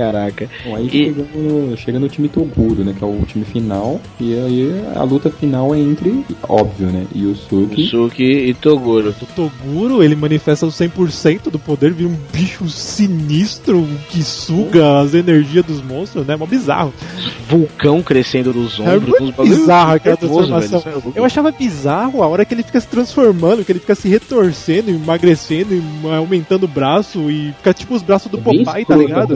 Caraca. 0.00 0.48
Bom, 0.64 0.76
aí 0.76 0.86
E- 0.86 0.90
chega, 0.90 1.24
no, 1.34 1.76
chega 1.76 1.98
no 2.00 2.08
time 2.08 2.28
Toguro, 2.28 2.82
né? 2.84 2.94
Que 2.96 3.04
é 3.04 3.06
o 3.06 3.22
time 3.26 3.44
final. 3.44 4.00
E 4.18 4.34
aí 4.34 4.82
a 4.96 5.02
luta 5.02 5.30
final 5.30 5.74
é 5.74 5.78
entre, 5.78 6.24
óbvio, 6.48 6.86
né? 6.88 7.04
Yusuke. 7.14 7.82
Yusuke 7.82 8.22
e 8.24 8.54
Toguro. 8.54 9.14
O 9.20 9.26
Toguro, 9.26 10.02
ele 10.02 10.14
manifesta 10.16 10.64
o 10.66 10.70
100% 10.70 11.50
do 11.50 11.58
poder, 11.58 11.92
vira 11.92 12.08
um 12.08 12.16
bicho 12.32 12.66
sinistro 12.68 13.86
que 14.08 14.22
suga 14.22 15.00
as 15.00 15.12
energias 15.14 15.64
dos 15.64 15.82
monstros, 15.82 16.26
né? 16.26 16.36
Mó 16.36 16.46
bizarro. 16.46 16.92
Vulcão 17.48 18.02
crescendo 18.02 18.52
nos 18.54 18.78
É 18.80 18.82
ombros. 18.82 19.10
muito 19.10 19.22
uns 19.24 19.30
bagulho 19.36 19.56
bizarro 19.56 19.92
aquela 19.94 20.16
nervoso, 20.20 20.46
transformação. 20.48 20.80
velho, 20.80 21.12
é. 21.14 21.18
Eu 21.18 21.24
achava 21.24 21.50
bizarro 21.50 22.22
a 22.22 22.26
hora 22.26 22.44
que 22.44 22.54
ele 22.54 22.62
fica 22.62 22.80
se 22.80 22.86
transformando, 22.86 23.64
que 23.64 23.72
ele 23.72 23.80
fica 23.80 23.94
se 23.94 24.08
retorcendo, 24.08 24.90
emagrecendo, 24.90 25.74
e 25.74 25.82
aumentando 26.14 26.64
o 26.64 26.68
braço 26.68 27.30
e 27.30 27.52
fica 27.58 27.74
tipo 27.74 27.94
os 27.94 28.02
braços 28.02 28.30
do 28.30 28.38
Popeye, 28.38 28.84
tá 28.86 28.96
ligado? 28.96 29.34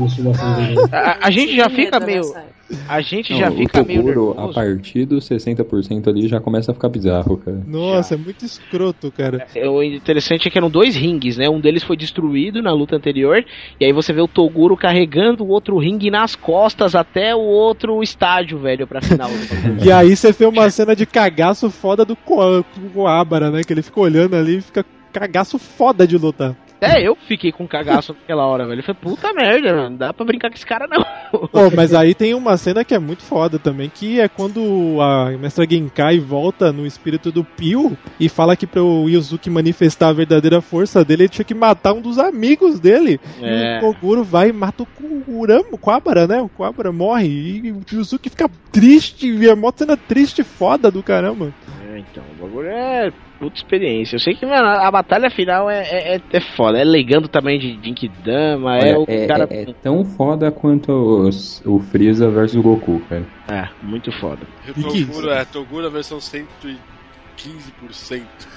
A, 0.93 1.27
a 1.27 1.31
gente 1.31 1.57
já 1.57 1.69
fica 1.69 2.01
Medo 2.01 2.07
meio. 2.07 2.55
A 2.89 3.01
gente 3.01 3.33
Não, 3.33 3.41
já 3.41 3.51
fica 3.51 3.83
meio 3.83 4.03
Toguro, 4.03 4.35
a 4.39 4.49
partir 4.53 5.05
dos 5.05 5.29
60% 5.29 6.09
ali, 6.09 6.27
já 6.27 6.41
começa 6.41 6.71
a 6.71 6.75
ficar 6.75 6.89
bizarro, 6.89 7.37
cara. 7.37 7.63
Nossa, 7.67 8.15
é 8.15 8.17
muito 8.17 8.45
escroto, 8.45 9.13
cara. 9.13 9.47
É, 9.55 9.69
O 9.69 9.83
interessante 9.83 10.49
é 10.49 10.51
que 10.51 10.57
eram 10.57 10.71
dois 10.71 10.97
rings, 10.97 11.37
né? 11.37 11.49
Um 11.49 11.61
deles 11.61 11.83
foi 11.83 11.97
destruído 11.97 12.63
na 12.63 12.73
luta 12.73 12.97
anterior, 12.97 13.45
e 13.79 13.85
aí 13.85 13.93
você 13.93 14.13
vê 14.13 14.23
o 14.23 14.29
Toguro 14.29 14.77
carregando 14.77 15.45
o 15.45 15.49
outro 15.49 15.79
ringue 15.79 16.11
nas 16.11 16.35
costas 16.35 16.95
até 16.95 17.35
o 17.35 17.41
outro 17.41 18.03
estádio, 18.03 18.59
velho, 18.59 18.87
pra 18.87 19.03
final. 19.03 19.31
E 19.85 19.93
aí 19.93 20.17
você 20.17 20.33
vê 20.33 20.47
uma 20.47 20.69
cena 20.71 20.97
de 20.97 21.05
cagaço 21.05 21.71
foda 21.71 22.05
do 22.05 22.17
Coabara, 22.17 23.51
né? 23.51 23.63
Que 23.63 23.73
ele 23.73 23.83
fica 23.83 24.01
olhando 24.01 24.35
ali 24.35 24.57
e 24.57 24.61
fica 24.63 24.85
cagaço 25.13 25.59
foda 25.59 26.07
de 26.07 26.17
lutar. 26.17 26.57
Até 26.77 27.03
eu 27.03 27.17
fiquei 27.17 27.53
com 27.53 27.67
cagaço 27.67 28.13
naquela 28.13 28.47
hora, 28.47 28.67
velho. 28.67 28.81
Eu 28.81 28.85
falei, 28.85 29.01
puta 29.01 29.33
merda, 29.33 29.75
mano, 29.75 29.91
não 29.91 29.97
dá 29.97 30.13
pra 30.13 30.27
brincar 30.27 30.51
com 30.51 30.57
esse 30.57 30.67
cara 30.67 30.87
não. 30.87 31.03
Pô, 31.49 31.71
mas 31.75 31.95
aí 31.95 32.15
tem 32.15 32.35
uma 32.35 32.57
cena 32.57 32.85
que 32.85 32.95
é 32.95 32.99
muito 32.99 33.23
foda 33.23 33.59
também, 33.59 33.89
que 33.89 34.21
é 34.21 34.29
quando 34.29 34.99
a 35.01 35.31
mestra 35.31 35.67
Genkai 35.69 36.19
volta 36.19 36.73
no 36.73 36.87
espírito 36.87 37.33
do 37.33 37.43
Pio 37.43 37.97
e 38.21 38.29
fala 38.29 38.57
que 38.57 38.67
pro 38.67 39.09
Yuzuki 39.09 39.49
manifestar 39.49 40.09
a 40.09 40.13
verdadeira 40.13 40.61
força 40.61 41.05
dele, 41.05 41.25
ele 41.25 41.29
tinha 41.29 41.45
que 41.45 41.55
matar 41.55 41.93
um 41.93 42.01
dos 42.01 42.19
amigos 42.19 42.79
dele. 42.79 43.21
É. 43.41 43.77
E 43.77 43.79
o 43.79 43.81
Koguro 43.81 44.23
vai 44.23 44.51
e 44.51 44.53
mata 44.53 44.83
o 44.83 44.87
Kurama, 44.87 45.69
o 45.73 45.79
Quabara, 45.79 46.27
né? 46.27 46.41
O 46.41 46.49
Quabara 46.49 46.93
morre 46.93 47.27
e 47.29 47.73
o 47.73 47.81
Yuzuki 47.91 48.29
fica 48.29 48.51
triste, 48.71 49.29
e 49.29 49.49
é 49.49 49.55
mó 49.55 49.73
cena 49.75 49.97
triste 49.97 50.43
foda 50.43 50.91
do 50.91 51.03
caramba. 51.03 51.53
É, 51.95 51.99
então, 52.01 52.31
o 52.31 52.35
bagulho 52.35 52.69
é 52.69 53.13
puta 53.39 53.59
experiência. 53.59 54.17
Eu 54.17 54.21
sei 54.21 54.35
que, 54.35 54.47
mano, 54.47 54.67
a 54.67 54.91
batalha 54.91 55.31
final 55.31 55.69
é, 55.71 55.83
é, 55.83 56.17
é- 56.17 56.21
é 56.31 56.41
foda. 56.57 56.79
É 56.79 56.85
legando 56.85 57.29
também 57.29 57.59
de 57.59 57.81
Jinkidama, 57.83 58.79
é 58.79 58.97
o 58.97 59.05
é, 59.07 59.27
cara. 59.27 59.47
é- 59.51 59.71
é 59.71 59.75
tão 59.75 60.05
foda 60.05 60.51
quanto 60.51 60.91
os- 60.93 61.61
o 61.65 61.79
Freeza 61.81 62.31
versus 62.31 62.57
o 62.57 62.63
Goku, 62.63 63.01
cara. 63.09 63.27
É, 63.51 63.69
muito 63.83 64.11
foda. 64.13 64.47
E 64.67 64.73
que 64.73 64.83
Toguro, 65.05 65.31
é, 65.31 65.45
Toguro 65.45 65.87
a 65.87 65.91
versão 65.91 66.21
115%. 66.21 68.49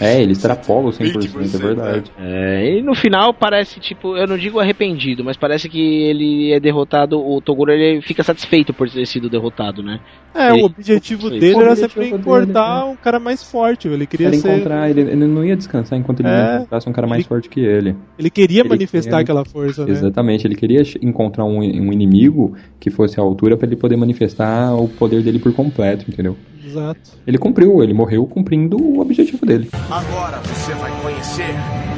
É, 0.00 0.20
ele 0.22 0.32
extrapola 0.32 0.88
o 0.88 0.92
100%, 0.92 1.12
20%, 1.28 1.54
é 1.54 1.58
verdade. 1.58 2.12
É, 2.18 2.78
e 2.78 2.82
no 2.82 2.94
final 2.94 3.32
parece, 3.32 3.78
tipo, 3.80 4.16
eu 4.16 4.26
não 4.26 4.36
digo 4.36 4.58
arrependido, 4.58 5.24
mas 5.24 5.36
parece 5.36 5.68
que 5.68 5.80
ele 5.80 6.52
é 6.52 6.60
derrotado, 6.60 7.18
o 7.18 7.40
Toguro 7.40 7.70
ele 7.72 8.00
fica 8.02 8.22
satisfeito 8.22 8.72
por 8.74 8.88
ter 8.90 9.06
sido 9.06 9.30
derrotado, 9.30 9.82
né? 9.82 10.00
É, 10.34 10.50
Ele- 10.50 10.62
o 10.62 10.66
objetivo 10.66 11.30
dele 11.30 11.54
O 11.54 11.60
era 11.62 11.76
sempre 11.76 12.04
dele, 12.04 12.16
importar 12.16 12.84
um 12.86 12.96
cara 12.96 13.18
mais 13.20 13.42
forte, 13.42 13.86
ele 13.88 14.06
queria 14.06 14.28
Ele, 14.28 14.38
ser. 14.38 14.52
encontrar, 14.54 14.90
ele, 14.90 15.02
ele 15.02 15.26
não 15.26 15.44
ia 15.44 15.56
descansar 15.56 15.98
enquanto 15.98 16.20
ele 16.20 16.28
É. 16.28 16.32
não 16.32 16.56
encontrasse 16.56 16.88
um 16.88 16.92
cara 16.92 17.06
mais 17.06 17.20
Ele- 17.20 17.28
forte 17.28 17.48
que 17.48 17.60
ele. 17.60 17.94
Ele 18.18 18.30
queria 18.30 18.60
Ele 18.60 18.68
manifestar 18.68 19.10
queria- 19.10 19.22
aquela 19.22 19.44
força, 19.44 19.84
né? 19.84 19.92
Exatamente, 19.92 20.46
ele 20.46 20.54
queria 20.56 20.82
encontrar 21.00 21.44
um, 21.44 21.58
um 21.58 21.92
inimigo 21.92 22.54
que 22.80 22.90
fosse 22.90 23.20
à 23.20 23.22
altura 23.22 23.56
pra 23.56 23.66
ele 23.66 23.76
poder 23.76 23.96
manifestar 23.96 24.74
o 24.74 24.88
poder 24.88 25.22
dele 25.22 25.38
por 25.38 25.52
completo, 25.52 26.04
entendeu? 26.08 26.36
Exato. 26.64 27.00
Ele 27.26 27.38
cumpriu, 27.38 27.82
ele 27.82 27.92
morreu 27.92 28.26
cumprindo 28.26 28.80
o 28.80 29.00
objetivo 29.00 29.44
dele. 29.44 29.68
Agora 29.90 30.38
você 30.38 30.72
vai 30.74 30.92
conhecer 31.02 31.54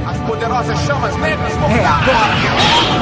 as 0.07 0.19
poderosas 0.29 0.79
chamas 0.81 1.17
negras 1.17 1.53
É 1.53 1.85
agora! 1.85 2.95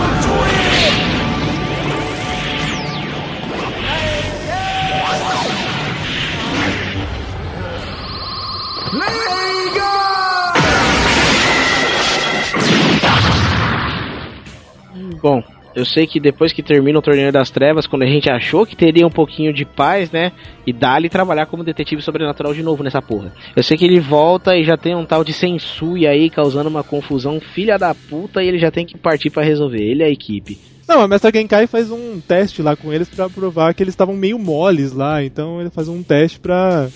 Bom, 15.23 15.41
eu 15.74 15.85
sei 15.85 16.07
que 16.07 16.20
depois 16.20 16.53
que 16.53 16.62
termina 16.62 16.99
o 16.99 17.03
Torneio 17.03 17.32
das 17.32 17.51
Trevas, 17.51 17.86
quando 17.86 18.03
a 18.03 18.07
gente 18.07 18.31
achou 18.31 18.66
que 18.66 18.77
teria 18.77 19.07
um 19.07 19.11
pouquinho 19.11 19.53
de 19.53 19.65
paz, 19.65 20.11
né? 20.11 20.32
E 20.66 20.73
dá-lhe 20.73 21.09
trabalhar 21.09 21.47
como 21.47 21.65
detetive 21.65 22.03
sobrenatural 22.03 22.53
de 22.53 22.62
novo 22.62 22.82
nessa 22.82 23.01
porra. 23.01 23.32
Eu 23.57 23.62
sei 23.62 23.77
que 23.77 23.85
ele 23.85 24.01
volta 24.01 24.57
e 24.57 24.65
já 24.65 24.77
tem 24.77 24.94
um 24.94 25.05
tal 25.05 25.24
de 25.24 25.32
Sensui 25.32 26.07
aí 26.07 26.28
causando 26.28 26.69
uma 26.69 26.85
confusão 26.85 27.40
filha 27.40 27.78
da 27.78 27.94
puta 27.94 28.43
e 28.43 28.49
ele 28.49 28.59
já 28.59 28.70
tem 28.70 28.85
que 28.85 28.99
partir 28.99 29.31
pra 29.31 29.43
resolver. 29.43 29.82
Ele 29.82 30.03
e 30.03 30.07
a 30.07 30.11
equipe. 30.11 30.59
Não, 30.86 31.01
a 31.01 31.09
Mestra 31.09 31.31
Genkai 31.32 31.66
faz 31.66 31.90
um 31.90 32.20
teste 32.20 32.61
lá 32.61 32.77
com 32.77 32.93
eles 32.93 33.09
pra 33.09 33.31
provar 33.31 33.73
que 33.73 33.82
eles 33.82 33.93
estavam 33.93 34.15
meio 34.16 34.39
moles 34.39 34.93
lá, 34.93 35.24
então 35.24 35.61
ele 35.61 35.70
faz 35.70 35.89
um 35.89 36.03
teste 36.03 36.40
pra 36.40 36.89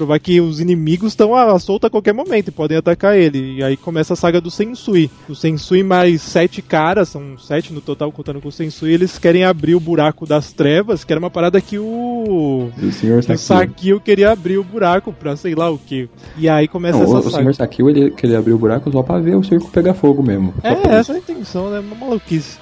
provar 0.00 0.18
que 0.18 0.40
os 0.40 0.60
inimigos 0.60 1.12
estão 1.12 1.34
à 1.34 1.58
solta 1.58 1.88
a 1.88 1.90
qualquer 1.90 2.14
momento 2.14 2.48
e 2.48 2.50
podem 2.50 2.78
atacar 2.78 3.18
ele. 3.18 3.56
E 3.56 3.62
aí 3.62 3.76
começa 3.76 4.14
a 4.14 4.16
saga 4.16 4.40
do 4.40 4.50
Sensui. 4.50 5.10
O 5.28 5.34
Sensui 5.34 5.82
mais 5.82 6.22
sete 6.22 6.62
caras, 6.62 7.10
são 7.10 7.36
sete 7.36 7.70
no 7.70 7.82
total 7.82 8.10
contando 8.10 8.40
com 8.40 8.48
o 8.48 8.52
Sensui, 8.52 8.94
eles 8.94 9.18
querem 9.18 9.44
abrir 9.44 9.74
o 9.74 9.80
buraco 9.80 10.24
das 10.24 10.52
trevas, 10.54 11.04
que 11.04 11.12
era 11.12 11.18
uma 11.20 11.28
parada 11.30 11.60
que 11.60 11.78
o 11.78 12.70
O 12.82 12.92
senhor 12.92 13.18
o 13.18 13.36
Sakio. 13.36 14.00
Queria 14.00 14.30
abrir 14.32 14.56
o 14.56 14.64
buraco 14.64 15.12
pra 15.12 15.36
sei 15.36 15.54
lá 15.54 15.68
o 15.70 15.76
que. 15.76 16.08
E 16.38 16.48
aí 16.48 16.66
começa 16.66 16.96
Não, 16.96 17.04
o, 17.04 17.18
essa 17.18 17.28
o 17.28 17.30
saga. 17.30 17.42
senhor 17.42 17.54
Sakio, 17.54 17.90
ele, 17.90 18.10
que 18.10 18.24
ele 18.24 18.36
abriu 18.36 18.56
o 18.56 18.58
buraco 18.58 18.90
só 18.90 19.02
pra 19.02 19.18
ver 19.18 19.36
o 19.36 19.44
circo 19.44 19.70
pegar 19.70 19.92
fogo 19.92 20.22
mesmo. 20.22 20.54
É, 20.62 20.96
essa 20.96 21.12
é 21.12 21.16
a 21.16 21.18
intenção, 21.18 21.70
né? 21.70 21.80
Uma 21.80 21.94
maluquice. 21.94 22.58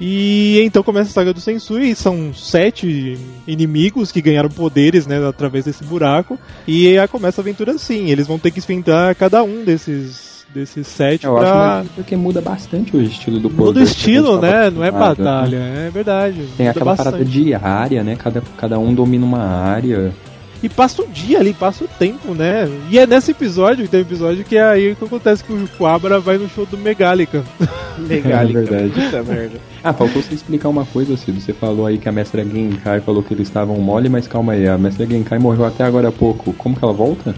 E 0.00 0.60
então 0.64 0.82
começa 0.82 1.10
a 1.10 1.12
saga 1.12 1.34
do 1.34 1.40
Sensui, 1.40 1.94
são 1.94 2.32
sete 2.32 3.18
inimigos 3.46 4.10
que 4.10 4.22
ganharam 4.22 4.48
poderes, 4.48 5.06
né, 5.06 5.22
através 5.26 5.66
desse 5.66 5.84
buraco. 5.84 6.38
E 6.66 6.98
aí 6.98 7.08
começa 7.08 7.40
a 7.40 7.42
aventura 7.42 7.72
assim, 7.72 8.08
eles 8.08 8.26
vão 8.26 8.38
ter 8.38 8.50
que 8.50 8.60
enfrentar 8.60 9.14
cada 9.14 9.42
um 9.42 9.62
desses, 9.62 10.46
desses 10.54 10.86
sete 10.86 11.26
Eu 11.26 11.36
acho 11.36 11.46
pra... 11.46 11.54
mais 11.54 11.88
porque 11.88 12.16
muda 12.16 12.40
bastante 12.40 12.96
o 12.96 13.02
estilo 13.02 13.38
do 13.38 13.50
poder. 13.50 13.64
Muda 13.64 13.80
o 13.80 13.82
estilo, 13.82 14.40
né? 14.40 14.70
Não 14.70 14.82
é 14.82 14.88
acostumado, 14.88 15.18
né? 15.18 15.24
batalha, 15.24 15.56
é 15.56 15.90
verdade. 15.90 16.48
Tem 16.56 16.68
aquela 16.68 16.86
bastante. 16.86 17.04
parada 17.04 17.24
de 17.24 17.54
área, 17.54 18.02
né? 18.02 18.16
Cada, 18.16 18.42
cada 18.56 18.78
um 18.78 18.94
domina 18.94 19.26
uma 19.26 19.42
área. 19.42 20.14
E 20.62 20.68
passa 20.68 21.02
o 21.02 21.06
dia 21.06 21.40
ali, 21.40 21.54
passa 21.54 21.84
o 21.84 21.88
tempo, 21.88 22.34
né? 22.34 22.68
E 22.90 22.98
é 22.98 23.06
nesse 23.06 23.30
episódio, 23.30 23.88
tem 23.88 24.00
um 24.00 24.02
episódio 24.02 24.44
que 24.44 24.56
é 24.56 24.62
aí 24.62 24.94
que 24.94 25.04
acontece 25.04 25.42
que 25.44 25.52
o 25.52 25.68
Quabra 25.78 26.20
vai 26.20 26.38
no 26.38 26.48
show 26.48 26.64
do 26.66 26.76
Megallica. 26.78 27.42
Legal, 27.98 28.40
É 28.44 28.52
verdade. 28.52 28.90
Puta 28.90 29.22
merda. 29.22 29.69
Ah, 29.82 29.94
faltou 29.94 30.22
você 30.22 30.34
explicar 30.34 30.68
uma 30.68 30.84
coisa, 30.84 31.16
Cido. 31.16 31.40
Você 31.40 31.54
falou 31.54 31.86
aí 31.86 31.96
que 31.96 32.08
a 32.08 32.12
mestra 32.12 32.44
Genkai 32.44 33.00
falou 33.00 33.22
que 33.22 33.32
eles 33.32 33.48
estavam 33.48 33.76
mole, 33.78 34.08
mas 34.08 34.28
calma 34.28 34.52
aí, 34.52 34.68
a 34.68 34.76
mestra 34.76 35.06
Genkai 35.06 35.38
morreu 35.38 35.64
até 35.64 35.84
agora 35.84 36.08
há 36.08 36.12
pouco. 36.12 36.52
Como 36.52 36.76
que 36.76 36.84
ela 36.84 36.92
volta? 36.92 37.34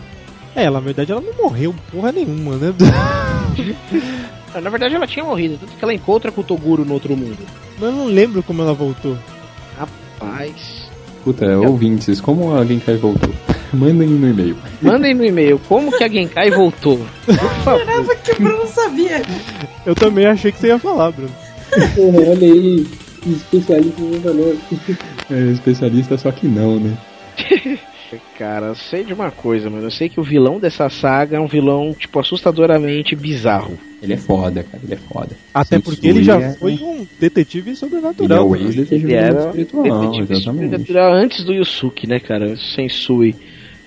É, 0.55 0.65
ela, 0.65 0.81
na 0.81 0.85
verdade 0.85 1.13
ela 1.13 1.21
não 1.21 1.33
morreu 1.35 1.75
porra 1.91 2.13
nenhuma, 2.13 2.57
né? 2.57 2.75
Na 4.61 4.69
verdade 4.69 4.95
ela 4.95 5.07
tinha 5.07 5.25
morrido, 5.25 5.57
tanto 5.59 5.73
que 5.75 5.83
ela 5.83 5.95
encontra 5.95 6.31
com 6.31 6.43
o 6.43 6.45
Toguro 6.45 6.85
no 6.85 6.93
outro 6.93 7.17
mundo. 7.17 7.39
Mas 7.81 7.89
eu 7.89 7.97
não 7.97 8.05
lembro 8.05 8.43
como 8.43 8.61
ela 8.61 8.75
voltou. 8.75 9.17
Rapaz. 9.79 10.91
Puta, 11.25 11.59
ouvintes, 11.59 12.21
como 12.21 12.55
a 12.55 12.63
Genkai 12.63 12.97
voltou? 12.97 13.31
Mandem 13.73 14.09
no 14.09 14.29
e-mail. 14.29 14.57
Mandem 14.83 15.15
no 15.15 15.25
e-mail 15.25 15.59
como 15.67 15.91
que 15.97 16.05
a 16.05 16.09
Genkai 16.09 16.51
voltou. 16.51 17.01
Por 17.25 17.35
favor. 17.65 17.81
Jurava 17.81 18.17
que 18.17 18.33
o 18.33 18.37
Bruno 18.37 18.67
sabia. 18.67 19.23
Eu 19.87 19.95
também 19.95 20.27
achei 20.27 20.53
que 20.53 20.59
você 20.59 20.67
ia 20.67 20.79
falar, 20.79 21.13
Bruno. 21.13 21.33
Olha 21.99 22.53
aí, 22.53 22.87
especialista 23.27 24.01
no 24.03 24.21
valor. 24.21 24.57
É 25.31 25.53
especialista, 25.53 26.19
só 26.19 26.31
que 26.31 26.47
não, 26.47 26.79
né? 26.79 26.97
Cara, 28.39 28.67
eu 28.67 28.75
sei 28.75 29.05
de 29.05 29.15
uma 29.15 29.31
coisa, 29.31 29.71
mano. 29.71 29.87
Eu 29.87 29.91
sei 29.91 30.07
que 30.09 30.21
o 30.21 30.23
vilão 30.23 30.59
dessa 30.59 30.91
saga 30.91 31.39
é 31.39 31.41
um 31.41 31.47
vilão, 31.47 31.95
tipo, 31.99 32.19
assustadoramente 32.21 33.17
bizarro. 33.17 33.79
Ele 34.03 34.13
é 34.13 34.17
foda, 34.19 34.63
cara, 34.65 34.83
ele 34.85 34.93
é 34.95 34.97
foda. 34.99 35.31
Até 35.55 35.77
Sensui 35.77 35.83
porque 35.95 36.09
ele 36.09 36.23
já 36.23 36.39
é- 36.39 36.53
foi 36.55 36.73
um 36.75 37.07
detetive 37.19 37.71
Ele 37.71 37.77
é 37.77 37.79
sobrenatural. 37.79 38.51
o 38.51 38.57
ex-detetive 38.57 39.05
Ele 39.07 39.15
era 39.15 39.47
espiritual, 39.47 39.83
detetive 39.85 40.33
exatamente. 40.35 40.43
sobrenatural 40.45 41.13
antes 41.15 41.45
do 41.45 41.55
Yusuke, 41.55 42.07
né, 42.07 42.21
cara? 42.21 42.55
Sensui. 42.75 43.35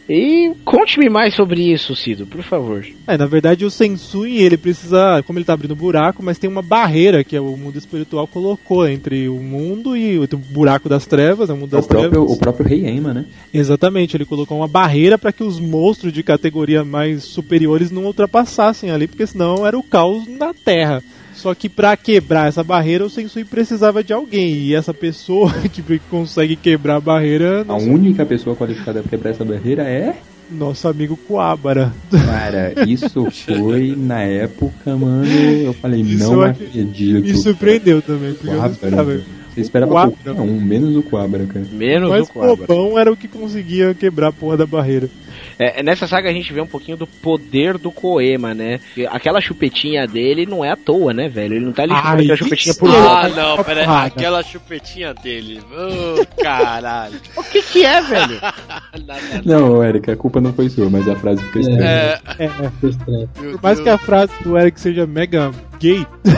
E 0.08 0.54
conte-me 0.64 1.10
mais 1.10 1.34
sobre 1.34 1.74
isso, 1.74 1.96
Cido, 1.96 2.28
por 2.28 2.44
favor. 2.44 2.86
É, 3.08 3.18
na 3.18 3.26
verdade 3.26 3.66
o 3.66 3.72
Sensui, 3.72 4.38
ele 4.38 4.56
precisa, 4.56 5.24
como 5.26 5.40
ele 5.40 5.46
tá 5.46 5.54
abrindo 5.54 5.76
buraco, 5.76 6.22
mas 6.22 6.38
tem 6.38 6.48
uma 6.48 6.62
barreira 6.62 7.24
que 7.24 7.36
é 7.36 7.42
o 7.42 7.58
mundo 7.58 7.78
espiritual 7.78 8.28
colocou 8.28 8.88
entre 8.88 9.28
o 9.28 9.36
mundo 9.42 9.98
e 9.98 10.20
o 10.20 10.28
buraco 10.38 10.88
das 10.88 11.08
trevas, 11.08 11.50
é 11.50 11.54
o 11.54 11.58
mundo 11.58 11.76
É 11.76 11.78
o 11.78 11.82
das 11.82 11.88
próprio, 11.88 12.12
trevas. 12.12 12.32
o 12.32 12.38
próprio 12.38 12.68
Rei 12.68 12.86
Ema, 12.86 13.14
né? 13.16 13.26
Exatamente, 13.52 14.16
ele 14.16 14.26
colocou 14.26 14.58
uma 14.58 14.68
barreira 14.68 15.18
para 15.18 15.32
que 15.34 15.44
os 15.44 15.60
monstros 15.60 16.14
de 16.14 16.22
categoria 16.22 16.86
mais 16.86 17.24
superiores 17.24 17.90
não 17.90 18.06
ultrapassassem 18.06 18.92
ali, 18.92 19.08
porque 19.08 19.26
senão 19.26 19.66
era 19.66 19.78
o 19.78 19.82
caos 19.84 20.28
na 20.28 20.54
Terra. 20.54 21.02
Só 21.46 21.54
que 21.54 21.70
pra 21.70 21.96
quebrar 21.96 22.48
essa 22.48 22.64
barreira, 22.64 23.06
o 23.06 23.10
Sensui 23.10 23.46
precisava 23.46 24.04
de 24.04 24.12
alguém. 24.12 24.52
E 24.56 24.74
essa 24.74 24.92
pessoa 24.92 25.54
que 25.72 25.84
consegue 26.10 26.56
quebrar 26.56 26.96
a 26.96 27.00
barreira. 27.00 27.62
A 27.62 27.64
não 27.66 27.78
única 27.78 28.26
pessoa 28.26 28.56
qualificada 28.56 29.02
pra 29.02 29.10
quebrar 29.12 29.30
essa 29.30 29.46
barreira 29.46 29.84
é. 29.84 30.16
Nosso 30.50 30.88
amigo 30.88 31.16
Coabara. 31.16 31.94
Cara, 32.10 32.74
isso 32.88 33.30
foi 33.30 33.96
na 33.96 34.22
época, 34.24 34.98
mano. 34.98 35.24
Eu 35.28 35.74
falei, 35.74 36.02
Isso 36.02 36.18
não 36.32 36.42
ac- 36.42 36.64
acredito. 36.64 37.22
Me 37.24 37.38
surpreendeu 37.38 38.02
também, 38.02 38.34
porque 38.34 38.50
Coabra. 38.50 39.22
Você 39.54 39.62
esperava 39.62 39.92
qualquer 39.92 40.32
um, 40.32 40.60
menos 40.60 40.96
o 40.98 41.04
Coabra, 41.04 41.46
cara. 41.46 41.66
Menos 41.72 42.10
Mas 42.10 42.28
o 42.28 42.34
Coabra. 42.34 42.66
Bobão 42.66 42.98
era 42.98 43.12
o 43.12 43.16
que 43.16 43.28
conseguia 43.28 43.94
quebrar 43.94 44.30
a 44.30 44.34
porra 44.34 44.58
da 44.58 44.66
barreira. 44.66 45.08
É, 45.58 45.82
nessa 45.82 46.06
saga 46.08 46.30
a 46.30 46.34
gente 46.34 46.52
vê 46.52 46.60
um 46.62 46.68
pouquinho 46.68 46.98
do 46.98 47.08
poder 47.08 47.78
do 47.78 47.92
Koema, 47.92 48.54
né? 48.54 48.80
Aquela 49.10 49.40
chupetinha 49.40 50.06
dele 50.06 50.46
não 50.46 50.64
é 50.66 50.72
à 50.72 50.76
toa, 50.76 51.14
né, 51.14 51.30
velho? 51.30 51.56
Ele 51.56 51.66
não 51.66 51.72
tá 51.72 51.84
ali 51.84 51.94
Ai, 51.94 52.22
aquela 52.24 52.38
chupetinha 52.38 52.76
por 52.76 52.90
Ah, 52.90 53.28
volta. 53.28 53.30
não, 53.30 53.64
pera 53.64 53.80
aí. 53.82 53.86
porrada. 53.86 54.08
Aquela 54.08 54.44
chupetinha 54.44 55.14
dele. 55.14 55.62
Ô, 55.72 56.42
caralho. 56.44 57.16
O 57.38 57.44
que 57.44 57.62
que 57.62 57.86
é, 57.86 58.02
velho? 58.02 58.40
Não, 59.46 59.84
Eric, 59.84 60.10
a 60.12 60.16
culpa 60.18 60.42
não 60.42 60.52
foi 60.54 60.70
sua, 60.70 60.90
mas 60.90 61.08
a 61.08 61.16
frase 61.16 61.42
ficou 61.44 61.62
estranha. 61.62 61.82
É, 61.84 62.20
É, 62.40 62.50
Foi 62.82 62.90
estranho. 62.90 63.30
meu 63.40 63.52
por 63.54 63.64
mais 63.64 63.78
Deus. 63.78 63.84
que 63.84 63.90
a 63.90 63.98
frase 63.98 64.32
do 64.44 64.58
Eric 64.58 64.80
seja 64.80 65.06
mega 65.06 65.52
gay. 65.80 66.06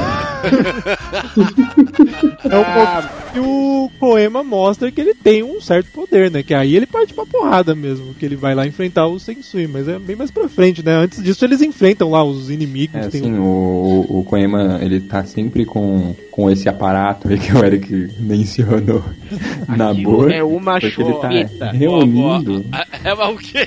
é 2.44 2.58
o 2.58 2.64
ponto 2.66 3.10
que 3.34 3.40
o 3.40 3.92
Koema 4.00 4.44
mostra 4.44 4.92
que 4.92 5.02
ele 5.02 5.14
tem 5.14 5.44
um 5.44 5.60
certo 5.62 5.92
poder, 5.92 6.30
né? 6.32 6.44
Que 6.44 6.54
aí 6.54 6.76
ele 6.76 6.86
parte 6.86 7.14
pra 7.14 7.26
porrada 7.26 7.74
mesmo, 7.76 8.14
que 8.14 8.26
ele 8.26 8.36
vai 8.36 8.54
lá 8.56 8.66
enfrentar 8.66 9.08
o 9.08 9.20
Sensui, 9.20 9.68
mas 9.68 9.88
é 9.88 9.98
bem 10.00 10.16
mais 10.16 10.32
pra 10.32 10.48
frente, 10.48 10.84
né? 10.84 10.94
Antes 10.94 11.22
disso 11.24 11.44
eles 11.46 11.62
enfrentam 11.62 12.10
lá 12.12 12.24
os 12.24 12.50
inimigos. 12.50 12.96
É 12.96 13.08
tem 13.10 13.22
assim, 13.22 13.34
um- 13.34 13.42
o, 13.42 14.20
o 14.20 14.24
Koema, 14.24 14.80
ele 14.82 15.00
tá 15.02 15.24
sempre 15.26 15.66
com, 15.66 16.16
com 16.32 16.50
esse 16.50 16.70
aparato 16.70 17.28
aí 17.28 17.38
que 17.38 17.54
o 17.54 17.64
Eric 17.66 18.10
mencionou 18.20 19.04
na 19.68 19.94
boca. 19.94 20.34
é 20.34 20.44
uma 20.44 20.80
tá 20.80 20.90
chupeta. 20.90 21.72
reunindo. 21.72 22.66
É, 23.04 23.14
o 23.14 23.38
quê? 23.38 23.66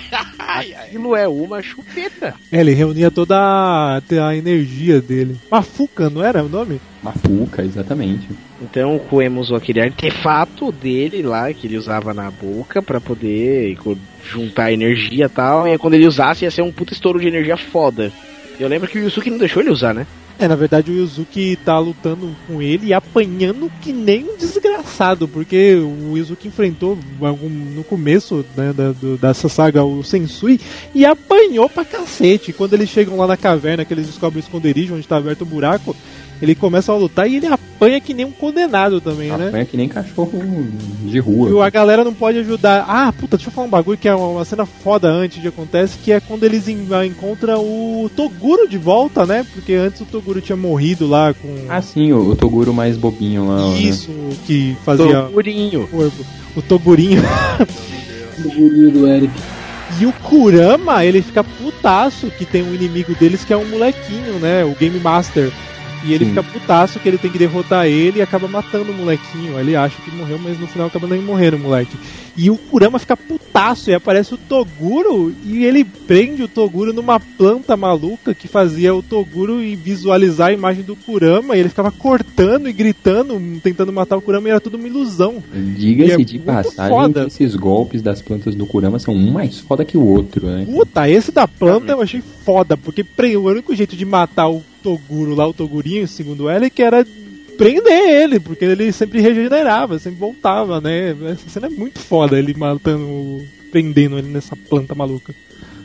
Aquilo 0.84 1.16
é 1.16 1.26
uma 1.26 1.62
chupeta. 1.62 2.34
É, 2.52 2.60
ele 2.60 2.74
reunia 2.74 3.10
toda 3.10 3.36
a, 3.38 3.98
a 4.26 4.36
energia 4.36 5.00
dele. 5.00 5.36
Mafuca, 5.60 6.08
não 6.08 6.24
era 6.24 6.42
o 6.42 6.48
nome? 6.48 6.80
Mafuca, 7.02 7.62
exatamente. 7.62 8.26
Então 8.62 8.96
o 8.96 9.40
usou 9.40 9.58
aquele 9.58 9.82
artefato 9.82 10.72
dele 10.72 11.22
lá, 11.22 11.52
que 11.52 11.66
ele 11.66 11.76
usava 11.76 12.14
na 12.14 12.30
boca 12.30 12.80
pra 12.80 12.98
poder 12.98 13.76
juntar 14.24 14.72
energia 14.72 15.26
e 15.26 15.28
tal. 15.28 15.66
E 15.66 15.72
aí 15.72 15.78
quando 15.78 15.94
ele 15.94 16.06
usasse 16.06 16.44
ia 16.44 16.50
ser 16.50 16.62
um 16.62 16.72
puta 16.72 16.94
estouro 16.94 17.20
de 17.20 17.28
energia 17.28 17.58
foda. 17.58 18.10
Eu 18.58 18.68
lembro 18.68 18.88
que 18.88 18.98
o 18.98 19.02
Yusuke 19.02 19.30
não 19.30 19.38
deixou 19.38 19.62
ele 19.62 19.70
usar, 19.70 19.92
né? 19.92 20.06
É, 20.40 20.48
na 20.48 20.56
verdade 20.56 20.90
o 20.90 20.94
Yuzuki 20.94 21.54
tá 21.66 21.78
lutando 21.78 22.34
com 22.46 22.62
ele 22.62 22.86
e 22.86 22.94
apanhando 22.94 23.70
que 23.82 23.92
nem 23.92 24.24
um 24.24 24.38
desgraçado, 24.38 25.28
porque 25.28 25.74
o 25.74 26.16
Yuzuki 26.16 26.48
enfrentou 26.48 26.98
no 27.76 27.84
começo 27.84 28.42
né, 28.56 28.72
da, 28.72 28.92
do- 28.92 29.18
dessa 29.18 29.50
saga 29.50 29.84
o 29.84 30.02
Sensui 30.02 30.58
e 30.94 31.04
apanhou 31.04 31.68
pra 31.68 31.84
cacete. 31.84 32.54
Quando 32.54 32.72
eles 32.72 32.88
chegam 32.88 33.18
lá 33.18 33.26
na 33.26 33.36
caverna, 33.36 33.84
que 33.84 33.92
eles 33.92 34.06
descobrem 34.06 34.40
o 34.40 34.44
esconderijo 34.44 34.94
onde 34.94 35.06
tá 35.06 35.18
aberto 35.18 35.42
o 35.42 35.46
buraco, 35.46 35.94
ele 36.40 36.54
começa 36.54 36.90
a 36.92 36.96
lutar 36.96 37.28
e 37.30 37.36
ele 37.36 37.46
apanha 37.46 38.00
que 38.00 38.12
nem 38.14 38.24
um 38.26 38.30
condenado 38.30 39.00
também, 39.00 39.30
né? 39.30 39.48
Apanha 39.48 39.64
que 39.64 39.76
nem 39.76 39.88
cachorro 39.88 40.42
de 41.04 41.16
E 41.16 41.20
rua. 41.20 41.66
a 41.66 41.70
galera 41.70 42.02
não 42.04 42.14
pode 42.14 42.38
ajudar. 42.38 42.84
Ah, 42.88 43.12
puta, 43.12 43.36
deixa 43.36 43.48
eu 43.50 43.54
falar 43.54 43.66
um 43.66 43.70
bagulho 43.70 43.98
que 43.98 44.08
é 44.08 44.14
uma, 44.14 44.44
cena 44.44 44.64
foda 44.66 45.08
antes 45.08 45.40
de 45.40 45.48
acontece, 45.48 45.98
que 45.98 46.12
é 46.12 46.20
quando 46.20 46.44
eles 46.44 46.66
en- 46.68 46.86
encontram 47.06 47.60
o 47.62 48.10
Toguro 48.14 48.68
de 48.68 48.78
volta, 48.78 49.24
né? 49.26 49.44
Porque 49.54 49.74
antes 49.74 50.00
o 50.00 50.04
Toguro 50.06 50.40
tinha 50.40 50.56
morrido 50.56 51.06
lá 51.06 51.32
com 51.34 51.48
Ah, 51.68 51.80
sim, 51.82 52.12
o, 52.12 52.30
o 52.30 52.36
Toguro 52.36 52.72
mais 52.72 52.96
bobinho 52.96 53.46
lá. 53.48 53.56
né? 53.70 53.78
isso 53.80 54.10
que 54.46 54.76
fazia 54.84 55.22
Togurinho. 55.22 55.88
o, 55.92 56.12
o 56.58 56.62
Togurinho. 56.62 57.22
Do 58.38 58.48
gurinho 58.48 58.90
do 58.90 59.06
Eric. 59.08 59.32
E 60.00 60.06
o 60.06 60.12
Kurama, 60.12 61.04
ele 61.04 61.20
fica 61.20 61.42
putaço 61.44 62.30
que 62.30 62.44
tem 62.46 62.62
um 62.62 62.74
inimigo 62.74 63.14
deles 63.14 63.44
que 63.44 63.52
é 63.52 63.56
um 63.56 63.68
molequinho, 63.68 64.34
né? 64.40 64.64
O 64.64 64.74
Game 64.78 64.98
Master. 65.00 65.50
E 66.02 66.14
ele 66.14 66.24
Sim. 66.24 66.30
fica 66.30 66.42
putaço 66.42 66.98
que 66.98 67.08
ele 67.08 67.18
tem 67.18 67.30
que 67.30 67.38
derrotar 67.38 67.86
ele 67.86 68.18
e 68.18 68.22
acaba 68.22 68.48
matando 68.48 68.90
o 68.90 68.94
molequinho. 68.94 69.58
Ele 69.58 69.76
acha 69.76 70.00
que 70.02 70.10
morreu, 70.10 70.38
mas 70.38 70.58
no 70.58 70.66
final 70.66 70.86
acaba 70.86 71.06
nem 71.06 71.20
morrendo 71.20 71.56
o 71.56 71.60
moleque. 71.60 71.96
E 72.36 72.50
o 72.50 72.56
Kurama 72.56 72.98
fica 72.98 73.16
putaço 73.16 73.90
e 73.90 73.94
aparece 73.94 74.34
o 74.34 74.38
Toguro 74.38 75.34
e 75.44 75.64
ele 75.64 75.84
prende 75.84 76.42
o 76.42 76.48
Toguro 76.48 76.92
numa 76.92 77.18
planta 77.18 77.76
maluca 77.76 78.34
que 78.34 78.48
fazia 78.48 78.94
o 78.94 79.02
Toguro 79.02 79.62
e 79.62 79.76
visualizar 79.76 80.48
a 80.48 80.52
imagem 80.52 80.82
do 80.82 80.96
Kurama. 80.96 81.56
E 81.56 81.60
ele 81.60 81.68
ficava 81.68 81.90
cortando 81.90 82.68
e 82.68 82.72
gritando, 82.72 83.40
tentando 83.62 83.92
matar 83.92 84.16
o 84.16 84.22
Kurama 84.22 84.48
e 84.48 84.50
era 84.50 84.60
tudo 84.60 84.76
uma 84.76 84.86
ilusão. 84.86 85.42
Diga-se 85.52 86.12
é 86.12 86.24
de 86.24 86.38
passagem 86.38 86.88
foda. 86.90 87.22
que 87.22 87.28
esses 87.28 87.54
golpes 87.54 88.02
das 88.02 88.22
plantas 88.22 88.54
do 88.54 88.66
Kurama 88.66 88.98
são 88.98 89.14
um 89.14 89.30
mais 89.30 89.58
foda 89.58 89.84
que 89.84 89.96
o 89.96 90.04
outro, 90.04 90.46
né? 90.46 90.66
Puta, 90.70 91.08
esse 91.08 91.32
da 91.32 91.46
planta 91.46 91.92
eu 91.92 92.00
achei 92.00 92.22
foda, 92.44 92.76
porque 92.76 93.04
o 93.36 93.42
único 93.42 93.74
jeito 93.74 93.96
de 93.96 94.04
matar 94.04 94.48
o 94.48 94.62
Toguro 94.82 95.34
lá, 95.34 95.46
o 95.46 95.52
Togurinho, 95.52 96.08
segundo 96.08 96.48
ela, 96.48 96.70
que 96.70 96.82
era 96.82 97.04
prender 97.60 98.22
ele, 98.22 98.40
porque 98.40 98.64
ele 98.64 98.90
sempre 98.90 99.20
regenerava, 99.20 99.98
sempre 99.98 100.18
voltava, 100.18 100.80
né? 100.80 101.14
Essa 101.30 101.50
cena 101.50 101.66
é 101.66 101.70
muito 101.70 101.98
foda, 101.98 102.38
ele 102.38 102.54
matando, 102.54 103.44
prendendo 103.70 104.16
ele 104.16 104.28
nessa 104.28 104.56
planta 104.56 104.94
maluca. 104.94 105.34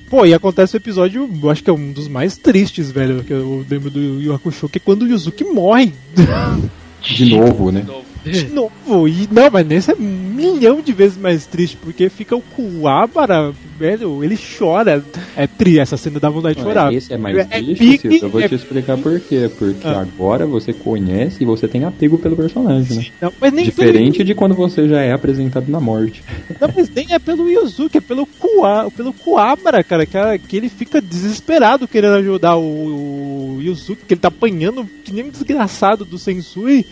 Pô, 0.09 0.25
e 0.25 0.33
acontece 0.33 0.77
o 0.77 0.77
episódio, 0.77 1.29
eu 1.43 1.49
acho 1.49 1.61
que 1.61 1.69
é 1.69 1.73
um 1.73 1.91
dos 1.91 2.07
mais 2.07 2.37
tristes, 2.37 2.91
velho, 2.91 3.25
que 3.25 3.33
eu 3.33 3.65
lembro 3.69 3.89
do 3.89 4.21
Yu 4.21 4.33
Hakusho, 4.33 4.69
que 4.69 4.77
é 4.77 4.81
quando 4.81 5.01
o 5.01 5.07
Yuzuki 5.07 5.43
morre. 5.43 5.91
De 7.01 7.25
novo, 7.25 7.71
né? 7.73 7.81
De 7.81 7.87
novo, 7.87 8.05
e 8.25 9.27
não, 9.31 9.49
mas 9.51 9.65
nesse 9.67 9.91
é 9.91 9.95
um 9.95 9.99
milhão 9.99 10.81
de 10.81 10.91
vezes 10.91 11.17
mais 11.17 11.45
triste, 11.45 11.77
porque 11.77 12.09
fica 12.09 12.35
o 12.35 12.41
Kuwabara, 12.41 13.53
velho, 13.77 14.23
ele 14.23 14.37
chora. 14.57 15.03
É 15.35 15.47
tri, 15.47 15.79
essa 15.79 15.97
cena 15.97 16.19
dá 16.19 16.29
vontade 16.29 16.55
de 16.55 16.61
chorar. 16.61 16.93
Esse 16.93 17.13
é 17.13 17.17
mais 17.17 17.37
É 17.37 17.61
Cito, 17.75 18.07
eu 18.07 18.29
vou 18.29 18.41
é- 18.41 18.47
te 18.47 18.55
explicar 18.55 18.97
por 18.97 19.19
quê. 19.19 19.49
Porque 19.57 19.87
Ah. 19.87 20.01
agora 20.01 20.45
você 20.45 20.73
conhece 20.73 21.43
e 21.43 21.45
você 21.45 21.67
tem 21.67 21.83
apego 21.83 22.17
pelo 22.17 22.35
personagem, 22.35 22.97
né? 22.97 23.05
Não, 23.21 23.33
mas 23.39 23.53
nem 23.53 23.65
Diferente 23.65 24.23
de 24.23 24.33
quando 24.33 24.55
você 24.55 24.87
já 24.87 25.01
é 25.01 25.11
apresentado 25.11 25.69
na 25.69 25.79
morte. 25.79 26.23
Não, 26.59 26.69
mas 26.75 26.89
nem 26.89 27.07
é 27.13 27.19
pelo 27.19 27.49
Yuzuki, 27.49 27.97
é 27.97 28.01
pelo 28.01 28.25
Kuwa, 28.25 28.89
pelo 28.95 29.13
Kuwabara, 29.13 29.83
cara, 29.83 30.05
que, 30.05 30.17
que 30.47 30.57
ele 30.57 30.69
fica 30.69 31.01
desesperado 31.01 31.87
querendo 31.87 32.15
ajudar 32.15 32.55
o, 32.55 33.57
o 33.57 33.61
Yuzuki, 33.61 34.03
que 34.07 34.13
ele 34.13 34.21
tá 34.21 34.27
apanhando 34.29 34.87
que 35.03 35.13
nem 35.13 35.25
um 35.25 35.29
desgraçado 35.29 36.05
do 36.05 36.17
Sensui. 36.17 36.85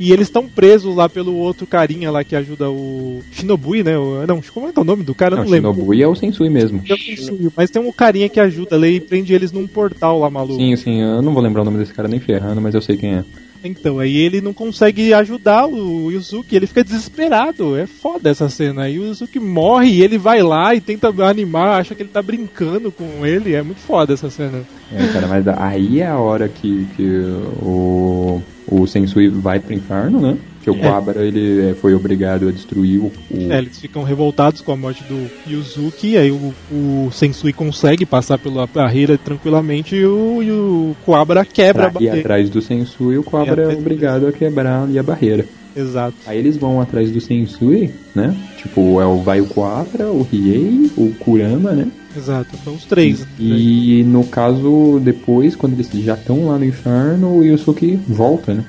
E 0.00 0.12
eles 0.12 0.28
estão 0.28 0.48
presos 0.48 0.94
lá 0.94 1.08
pelo 1.08 1.34
outro 1.34 1.66
carinha 1.66 2.10
lá 2.10 2.22
que 2.22 2.36
ajuda 2.36 2.70
o 2.70 3.20
Shinobui, 3.32 3.82
né? 3.82 3.98
O- 3.98 4.24
não, 4.26 4.40
como 4.54 4.68
é 4.68 4.72
que 4.72 4.78
é 4.78 4.82
o 4.82 4.84
nome 4.84 5.02
do 5.02 5.14
cara? 5.14 5.34
Eu 5.34 5.38
Não, 5.38 5.44
não, 5.44 5.50
lembro. 5.50 5.72
Shinobu 5.72 5.94
é 5.94 6.06
o 6.06 6.14
Sensui 6.14 6.48
mesmo. 6.48 6.82
Eu 6.88 6.96
não 6.96 7.16
sei, 7.26 7.50
Mas 7.56 7.70
tem 7.70 7.82
um 7.82 7.90
carinha 7.92 8.28
que 8.28 8.38
ajuda 8.38 8.78
lá 8.78 8.86
e 8.86 9.00
prende 9.00 9.34
eles 9.34 9.50
num 9.50 9.66
portal 9.66 10.18
lá 10.20 10.30
maluco. 10.30 10.60
Sim, 10.60 10.76
sim, 10.76 11.00
eu 11.02 11.20
não 11.20 11.32
vou 11.34 11.42
lembrar 11.42 11.62
o 11.62 11.64
nome 11.64 11.78
desse 11.78 11.92
cara 11.92 12.06
nem 12.08 12.20
ferrando, 12.20 12.60
mas 12.60 12.74
eu 12.74 12.80
sei 12.82 12.96
quem 12.96 13.14
é. 13.16 13.24
Então, 13.64 13.98
aí 13.98 14.16
ele 14.16 14.40
não 14.40 14.52
consegue 14.54 15.12
ajudar 15.12 15.66
o 15.66 16.12
Yuzuki, 16.12 16.54
ele 16.54 16.68
fica 16.68 16.84
desesperado. 16.84 17.76
É 17.76 17.88
foda 17.88 18.30
essa 18.30 18.48
cena. 18.48 18.82
Aí 18.82 19.00
o 19.00 19.06
Yuzuki 19.06 19.40
morre 19.40 19.88
e 19.90 20.02
ele 20.02 20.16
vai 20.16 20.40
lá 20.42 20.76
e 20.76 20.80
tenta 20.80 21.08
animar, 21.24 21.80
acha 21.80 21.92
que 21.94 22.02
ele 22.02 22.08
tá 22.10 22.22
brincando 22.22 22.92
com 22.92 23.26
ele. 23.26 23.54
É 23.54 23.62
muito 23.62 23.80
foda 23.80 24.14
essa 24.14 24.30
cena. 24.30 24.62
É, 24.92 25.08
cara, 25.08 25.26
mas 25.26 25.48
aí 25.48 26.00
é 26.00 26.06
a 26.06 26.18
hora 26.18 26.48
que, 26.48 26.86
que 26.96 27.02
o, 27.60 28.40
o 28.70 28.86
Sensui 28.86 29.28
vai 29.28 29.58
pro 29.60 29.72
inferno, 29.74 30.20
né? 30.20 30.36
Que 30.62 30.70
o 30.70 30.74
É. 30.76 31.26
Ele 31.26 31.70
é, 31.70 31.74
foi 31.74 31.94
obrigado 31.94 32.48
a 32.48 32.50
destruir 32.52 32.98
o... 33.00 33.06
o- 33.30 33.52
É, 33.52 33.58
eles 33.58 33.78
ficam 33.78 34.02
revoltados 34.02 34.60
com 34.60 34.72
a 34.72 34.76
morte 34.76 35.02
do 35.04 35.26
Yuzuki, 35.50 36.16
aí 36.16 36.30
o, 36.30 36.52
o 36.70 37.10
Sensui 37.12 37.52
consegue 37.52 38.04
passar 38.04 38.38
pela 38.38 38.66
barreira 38.66 39.16
tranquilamente 39.16 39.94
e 39.96 40.04
o, 40.04 40.42
e 40.42 40.50
o 40.50 40.96
Kuwabara 41.04 41.44
quebra 41.44 41.86
a 41.86 41.90
pra 41.90 41.94
barreira. 42.00 42.18
atrás 42.20 42.50
do 42.50 42.60
Sensui, 42.60 43.16
o 43.18 43.22
Quabara 43.24 43.62
é 43.72 43.76
obrigado 43.76 44.26
a 44.26 44.32
quebrar 44.32 44.82
ali 44.82 44.98
a 44.98 45.02
barreira. 45.02 45.46
Exato. 45.76 46.16
Aí 46.26 46.38
eles 46.38 46.56
vão 46.56 46.80
atrás 46.80 47.10
do 47.10 47.20
Sensui, 47.20 47.90
né? 48.14 48.34
Tipo, 48.56 49.00
é 49.00 49.06
o, 49.06 49.18
vai 49.22 49.40
o 49.40 49.46
Quabra, 49.46 50.08
o 50.08 50.22
Riei, 50.22 50.90
o 50.96 51.12
Kurama, 51.20 51.70
né? 51.72 51.86
Exato, 52.18 52.56
são 52.64 52.74
os 52.74 52.84
três. 52.84 53.26
E 53.38 54.02
no 54.04 54.24
caso, 54.24 55.00
depois, 55.02 55.54
quando 55.56 55.74
eles 55.74 55.88
já 56.04 56.14
estão 56.14 56.46
lá 56.48 56.58
no 56.58 56.64
inferno, 56.64 57.38
o 57.38 57.44
Yusuke 57.44 57.98
volta, 58.08 58.54
né? 58.54 58.64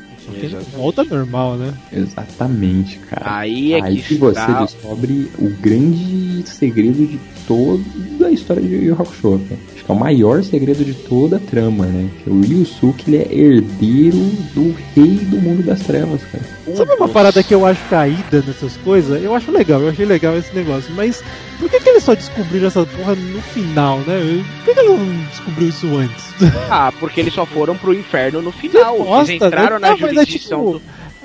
Volta 0.75 1.03
normal, 1.03 1.57
né? 1.57 1.73
Exatamente, 1.91 2.99
cara. 2.99 3.39
Aí 3.39 3.73
é 3.73 3.81
Aí 3.83 3.95
que 3.97 4.09
que 4.09 4.15
você 4.15 4.39
está- 4.39 4.63
descobre 4.63 5.27
o 5.39 5.49
grande 5.59 6.43
segredo 6.47 7.05
de 7.07 7.19
toda 7.47 8.27
a 8.27 8.31
história 8.31 8.61
de 8.61 8.75
Yu 8.75 8.83
Yu 8.83 8.93
Hakusho, 8.93 9.41
cara. 9.49 9.59
É 9.89 9.91
o 9.91 9.95
maior 9.95 10.43
segredo 10.43 10.85
de 10.85 10.93
toda 10.93 11.37
a 11.37 11.39
trama, 11.39 11.87
né? 11.87 12.07
Que 12.23 12.29
o 12.29 12.41
Ryusuke, 12.41 13.05
ele 13.09 13.17
é 13.17 13.33
herdeiro 13.33 14.17
do 14.53 14.75
rei 14.95 15.15
do 15.25 15.41
mundo 15.41 15.63
das 15.63 15.79
trevas, 15.79 16.21
cara. 16.31 16.43
Sabe 16.75 16.93
uma 16.93 17.09
parada 17.09 17.41
que 17.41 17.55
eu 17.55 17.65
acho 17.65 17.81
caída 17.89 18.43
nessas 18.45 18.77
coisas? 18.77 19.23
Eu 19.23 19.33
acho 19.33 19.51
legal, 19.51 19.81
eu 19.81 19.89
achei 19.89 20.05
legal 20.05 20.37
esse 20.37 20.53
negócio, 20.55 20.93
mas 20.93 21.23
por 21.59 21.67
que, 21.71 21.79
que 21.79 21.89
eles 21.89 22.03
só 22.03 22.13
descobriram 22.13 22.67
essa 22.67 22.85
porra 22.85 23.15
no 23.15 23.41
final, 23.41 23.97
né? 24.01 24.43
Por 24.57 24.65
que, 24.65 24.73
que 24.75 24.79
ele 24.79 24.89
não 24.95 25.25
descobriu 25.31 25.69
isso 25.69 25.87
antes? 25.97 26.25
Ah, 26.69 26.93
porque 26.99 27.21
eles 27.21 27.33
só 27.33 27.47
foram 27.47 27.75
pro 27.75 27.91
inferno 27.91 28.43
no 28.43 28.51
final. 28.51 28.95
Bosta, 28.99 29.31
eles 29.31 29.43
entraram 29.43 29.79
né? 29.79 29.87
na 29.87 29.89
Não, 29.89 29.97
mas 29.99 30.11
é 30.11 30.13
jurisdição 30.13 30.59
tipo- 30.59 30.71
do. 30.73 30.81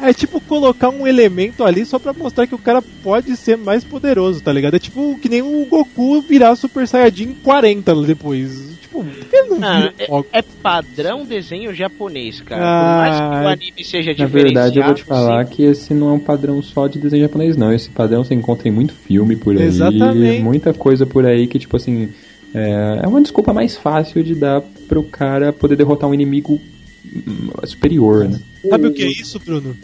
É 0.08 0.12
tipo 0.12 0.40
colocar 0.40 0.88
um 0.90 1.06
elemento 1.06 1.64
ali 1.64 1.84
só 1.84 1.98
pra 1.98 2.12
mostrar 2.12 2.46
que 2.46 2.54
o 2.54 2.58
cara 2.58 2.82
pode 3.02 3.36
ser 3.36 3.56
mais 3.56 3.82
poderoso, 3.84 4.42
tá 4.42 4.52
ligado? 4.52 4.74
É 4.76 4.78
tipo 4.78 5.18
que 5.18 5.28
nem 5.28 5.42
o 5.42 5.64
Goku 5.66 6.20
virar 6.22 6.54
Super 6.56 6.86
Saiyajin 6.86 7.34
40 7.42 7.94
depois. 8.02 8.74
Tipo, 8.82 9.02
por 9.04 9.24
que 9.28 9.42
não 9.42 9.58
Ah, 9.62 9.92
é, 9.98 10.38
é 10.38 10.42
padrão 10.62 11.24
desenho 11.24 11.74
japonês, 11.74 12.40
cara. 12.40 12.60
Por 12.60 12.66
Ah, 12.66 12.96
mais 12.98 13.16
que 13.16 13.44
o 13.44 13.48
anime 13.48 13.84
seja 13.84 14.10
Na 14.10 14.12
diferenciado. 14.26 14.44
verdade, 14.44 14.78
eu 14.78 14.84
vou 14.84 14.94
te 14.94 15.04
falar 15.04 15.46
sim. 15.46 15.52
que 15.52 15.62
esse 15.64 15.92
não 15.94 16.10
é 16.10 16.12
um 16.12 16.18
padrão 16.20 16.62
só 16.62 16.86
de 16.86 16.98
desenho 16.98 17.22
japonês, 17.24 17.56
não. 17.56 17.72
Esse 17.72 17.90
padrão 17.90 18.22
você 18.22 18.34
encontra 18.34 18.68
em 18.68 18.72
muito 18.72 18.94
filme 18.94 19.34
por 19.36 19.56
aí. 19.56 19.62
Exatamente. 19.64 20.42
Muita 20.42 20.72
coisa 20.72 21.04
por 21.06 21.26
aí 21.26 21.46
que, 21.48 21.58
tipo 21.58 21.76
assim, 21.76 22.10
é, 22.54 23.00
é 23.02 23.06
uma 23.08 23.20
desculpa 23.20 23.52
mais 23.52 23.76
fácil 23.76 24.22
de 24.22 24.34
dar 24.34 24.60
pro 24.86 25.02
cara 25.02 25.52
poder 25.52 25.74
derrotar 25.76 26.08
um 26.08 26.14
inimigo 26.14 26.60
hum, 27.04 27.48
superior, 27.64 28.28
né? 28.28 28.38
Sabe 28.68 28.86
o 28.86 28.92
que 28.92 29.02
é 29.02 29.08
isso, 29.08 29.40
Bruno? 29.40 29.76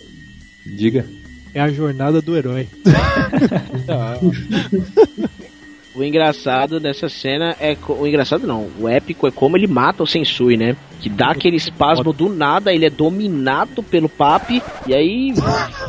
Diga. 0.65 1.05
É 1.53 1.61
a 1.61 1.69
jornada 1.69 2.23
do 2.23 2.37
herói. 2.37 2.69
O 5.95 6.05
engraçado 6.05 6.79
dessa 6.79 7.09
cena 7.09 7.57
é. 7.59 7.75
co- 7.75 7.95
O 7.95 8.07
engraçado 8.07 8.47
não, 8.47 8.69
o 8.79 8.89
épico 8.89 9.27
é 9.27 9.31
como 9.33 9.57
ele 9.57 9.67
mata 9.67 10.03
o 10.05 10.07
Sensui, 10.07 10.57
né? 10.57 10.77
Que 11.01 11.09
dá 11.09 11.31
aquele 11.31 11.57
espasmo 11.57 12.13
do 12.13 12.29
nada, 12.29 12.73
ele 12.73 12.85
é 12.85 12.91
dominado 12.91 13.83
pelo 13.83 14.09
papi, 14.09 14.63
e 14.87 14.95
aí 14.95 15.33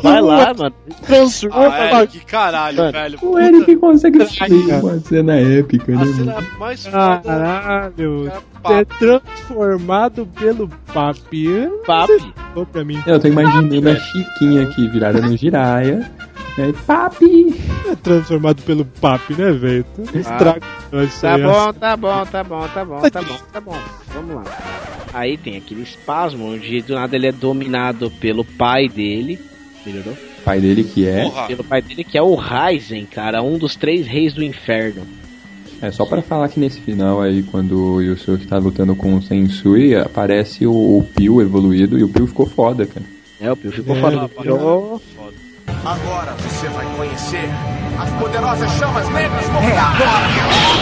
vai 0.02 0.20
lá, 0.20 0.52
mano. 0.54 0.74
Transforma 1.06 1.68
Ah, 1.72 2.02
é, 2.02 2.06
que 2.06 2.18
caralho, 2.24 2.78
Mano. 2.78 2.92
velho. 2.92 3.18
O 3.22 3.38
Eric 3.38 3.76
consegue 3.76 4.18
cara. 4.24 4.82
uma 4.82 4.98
cena 5.00 5.36
épica, 5.36 5.92
A 5.92 5.96
né? 5.96 6.12
cena 6.12 6.34
mano? 6.34 6.46
mais 6.58 6.84
foda. 6.86 7.20
Caralho, 7.24 8.28
é 8.28 8.40
papo. 8.62 8.98
transformado 8.98 10.26
pelo 10.38 10.68
papi. 10.92 11.46
Papi. 11.86 12.32
Falou 12.52 12.66
pra 12.66 12.84
mim. 12.84 12.98
Eu 13.06 13.20
tô 13.20 13.28
imaginando 13.28 13.88
a 13.88 13.96
Chiquinha 13.96 14.62
aqui 14.64 14.88
virada 14.88 15.20
no 15.20 15.36
Jiraya. 15.36 16.10
É, 16.58 16.72
papi! 16.86 17.54
É 17.90 17.96
transformado 17.96 18.62
pelo 18.62 18.84
papi, 18.84 19.34
né, 19.34 19.52
velho? 19.52 19.86
Estraga. 20.14 20.60
isso 21.04 21.20
Tá 21.20 21.38
bom, 21.38 21.72
tá 21.72 21.96
bom, 21.96 22.26
tá 22.26 22.44
bom, 22.44 22.68
tá 22.68 22.84
bom, 22.84 23.00
tá 23.00 23.22
bom, 23.22 23.38
tá 23.52 23.60
bom. 23.60 23.78
Vamos 24.12 24.34
lá. 24.36 24.44
Aí 25.14 25.36
tem 25.36 25.56
aquele 25.56 25.82
espasmo 25.82 26.52
onde 26.52 26.82
do 26.82 26.94
nada 26.94 27.16
ele 27.16 27.26
é 27.26 27.32
dominado 27.32 28.10
pelo 28.10 28.44
pai 28.44 28.88
dele. 28.88 29.38
Melhorou? 29.84 30.16
Pai 30.44 30.60
dele 30.60 30.84
que 30.84 31.06
é. 31.06 31.24
Porra. 31.24 31.46
Pelo 31.46 31.64
pai 31.64 31.82
dele, 31.82 32.04
que 32.04 32.18
é 32.18 32.22
o 32.22 32.34
Raizen, 32.34 33.06
cara, 33.06 33.42
um 33.42 33.58
dos 33.58 33.76
três 33.76 34.06
reis 34.06 34.32
do 34.34 34.42
inferno. 34.42 35.06
É 35.80 35.90
só 35.90 36.04
pra 36.04 36.22
falar 36.22 36.48
que 36.48 36.60
nesse 36.60 36.80
final 36.80 37.20
aí, 37.20 37.42
quando 37.42 37.94
o 37.94 38.00
Yusuke 38.00 38.46
tá 38.46 38.56
lutando 38.58 38.94
com 38.94 39.16
o 39.16 39.22
Sensui, 39.22 39.96
aparece 39.96 40.66
o, 40.66 40.72
o 40.72 41.08
Pio 41.14 41.40
evoluído 41.40 41.98
e 41.98 42.04
o 42.04 42.08
Pio 42.08 42.26
ficou 42.26 42.46
foda, 42.46 42.86
cara. 42.86 43.04
É, 43.40 43.50
o 43.50 43.56
Pio 43.56 43.72
ficou 43.72 43.96
É, 43.96 44.00
fora 44.00 44.16
do 44.16 44.28
Pio. 44.28 45.00
Agora 45.84 46.32
você 46.34 46.68
vai 46.68 46.86
conhecer 46.96 47.50
as 48.00 48.10
poderosas 48.10 48.70
chamas 48.78 49.08
negras 49.08 49.48
do 49.48 49.58
É 49.58 49.78
agora! 49.78 50.72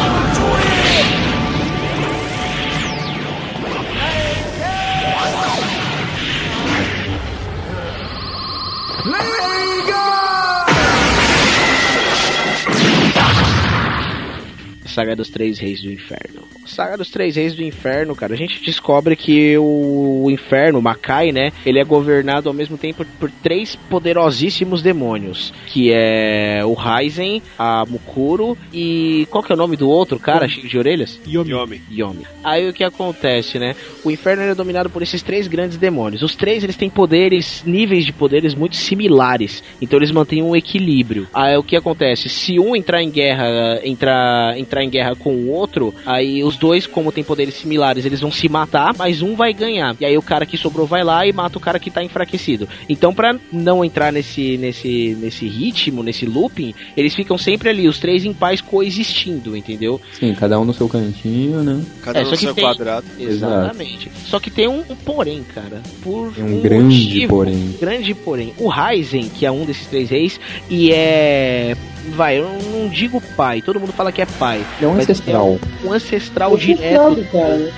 Saga 14.90 15.14
dos 15.14 15.30
Três 15.30 15.58
Reis 15.58 15.80
do 15.80 15.90
Inferno. 15.90 16.42
Saga 16.66 16.96
dos 16.96 17.10
Três 17.10 17.36
Reis 17.36 17.54
do 17.54 17.62
Inferno, 17.62 18.14
cara, 18.14 18.34
a 18.34 18.36
gente 18.36 18.62
descobre 18.64 19.16
que 19.16 19.56
o 19.58 20.28
inferno, 20.30 20.78
o 20.78 20.82
Makai, 20.82 21.32
né, 21.32 21.52
ele 21.64 21.78
é 21.78 21.84
governado 21.84 22.48
ao 22.48 22.54
mesmo 22.54 22.76
tempo 22.76 23.04
por 23.18 23.30
três 23.42 23.76
poderosíssimos 23.88 24.82
demônios, 24.82 25.52
que 25.66 25.90
é 25.92 26.62
o 26.64 26.74
Raizen, 26.74 27.42
a 27.58 27.84
Mukuro 27.86 28.56
e 28.72 29.26
qual 29.30 29.42
que 29.42 29.52
é 29.52 29.54
o 29.54 29.58
nome 29.58 29.76
do 29.76 29.88
outro 29.88 30.18
cara, 30.18 30.48
cheio 30.48 30.68
de 30.68 30.78
orelhas? 30.78 31.20
Yomi. 31.26 31.50
Yomi. 31.50 31.82
Yomi. 31.90 32.26
Aí 32.44 32.68
o 32.68 32.72
que 32.72 32.84
acontece, 32.84 33.58
né? 33.58 33.74
O 34.04 34.10
inferno 34.10 34.42
é 34.42 34.54
dominado 34.54 34.90
por 34.90 35.02
esses 35.02 35.22
três 35.22 35.46
grandes 35.46 35.76
demônios. 35.76 36.22
Os 36.22 36.34
três 36.34 36.64
eles 36.64 36.76
têm 36.76 36.90
poderes, 36.90 37.62
níveis 37.64 38.04
de 38.06 38.12
poderes 38.12 38.54
muito 38.54 38.76
similares. 38.76 39.62
Então 39.80 39.98
eles 39.98 40.10
mantêm 40.10 40.42
um 40.42 40.56
equilíbrio. 40.56 41.28
Aí 41.32 41.56
o 41.56 41.62
que 41.62 41.76
acontece? 41.76 42.28
Se 42.28 42.58
um 42.58 42.74
entrar 42.74 43.02
em 43.02 43.10
guerra, 43.10 43.80
entrar, 43.84 44.58
entrar 44.58 44.79
em 44.82 44.90
guerra 44.90 45.14
com 45.14 45.34
o 45.34 45.48
outro, 45.50 45.94
aí 46.06 46.42
os 46.44 46.56
dois, 46.56 46.86
como 46.86 47.12
têm 47.12 47.22
poderes 47.24 47.54
similares, 47.54 48.04
eles 48.04 48.20
vão 48.20 48.30
se 48.30 48.48
matar, 48.48 48.94
mas 48.96 49.22
um 49.22 49.34
vai 49.34 49.52
ganhar. 49.52 49.96
E 50.00 50.04
aí 50.04 50.16
o 50.16 50.22
cara 50.22 50.46
que 50.46 50.56
sobrou 50.56 50.86
vai 50.86 51.02
lá 51.04 51.26
e 51.26 51.32
mata 51.32 51.58
o 51.58 51.60
cara 51.60 51.78
que 51.78 51.90
tá 51.90 52.02
enfraquecido. 52.02 52.68
Então 52.88 53.12
pra 53.14 53.36
não 53.52 53.84
entrar 53.84 54.12
nesse 54.12 54.56
nesse 54.58 55.16
nesse 55.20 55.46
ritmo, 55.46 56.02
nesse 56.02 56.26
looping, 56.26 56.74
eles 56.96 57.14
ficam 57.14 57.36
sempre 57.38 57.68
ali, 57.68 57.88
os 57.88 57.98
três 57.98 58.24
em 58.24 58.32
paz 58.32 58.60
coexistindo, 58.60 59.56
entendeu? 59.56 60.00
Sim, 60.18 60.34
cada 60.34 60.58
um 60.58 60.64
no 60.64 60.72
seu 60.74 60.88
cantinho, 60.88 61.62
né? 61.62 61.82
Cada 62.02 62.20
É, 62.20 62.24
um 62.24 62.30
no 62.30 62.36
seu 62.36 62.54
tem- 62.54 62.64
quadrado. 62.64 63.06
Exatamente. 63.18 64.10
Só 64.26 64.38
que 64.40 64.50
tem 64.50 64.68
um, 64.68 64.80
um 64.88 64.96
porém, 64.96 65.42
cara. 65.54 65.80
Por 66.02 66.32
Tem 66.32 66.44
um 66.44 66.60
grande 66.60 67.04
motivo, 67.04 67.28
porém. 67.34 67.76
Grande 67.80 68.14
porém. 68.14 68.52
O 68.58 68.68
Ryzen, 68.68 69.28
que 69.28 69.44
é 69.46 69.50
um 69.50 69.64
desses 69.64 69.86
três 69.86 70.10
reis, 70.10 70.40
e 70.68 70.92
é. 70.92 71.76
Vai, 72.16 72.38
eu 72.38 72.48
não 72.72 72.88
digo 72.88 73.20
pai, 73.36 73.60
todo 73.60 73.78
mundo 73.78 73.92
fala 73.92 74.10
que 74.10 74.22
é 74.22 74.26
pai. 74.26 74.64
Ele 74.76 74.86
é 74.86 74.88
um 74.88 74.94
ancestral. 74.94 75.58
é 75.82 75.86
um 75.86 75.92
ancestral 75.92 76.56
direto. 76.56 77.26
cara? 77.30 77.72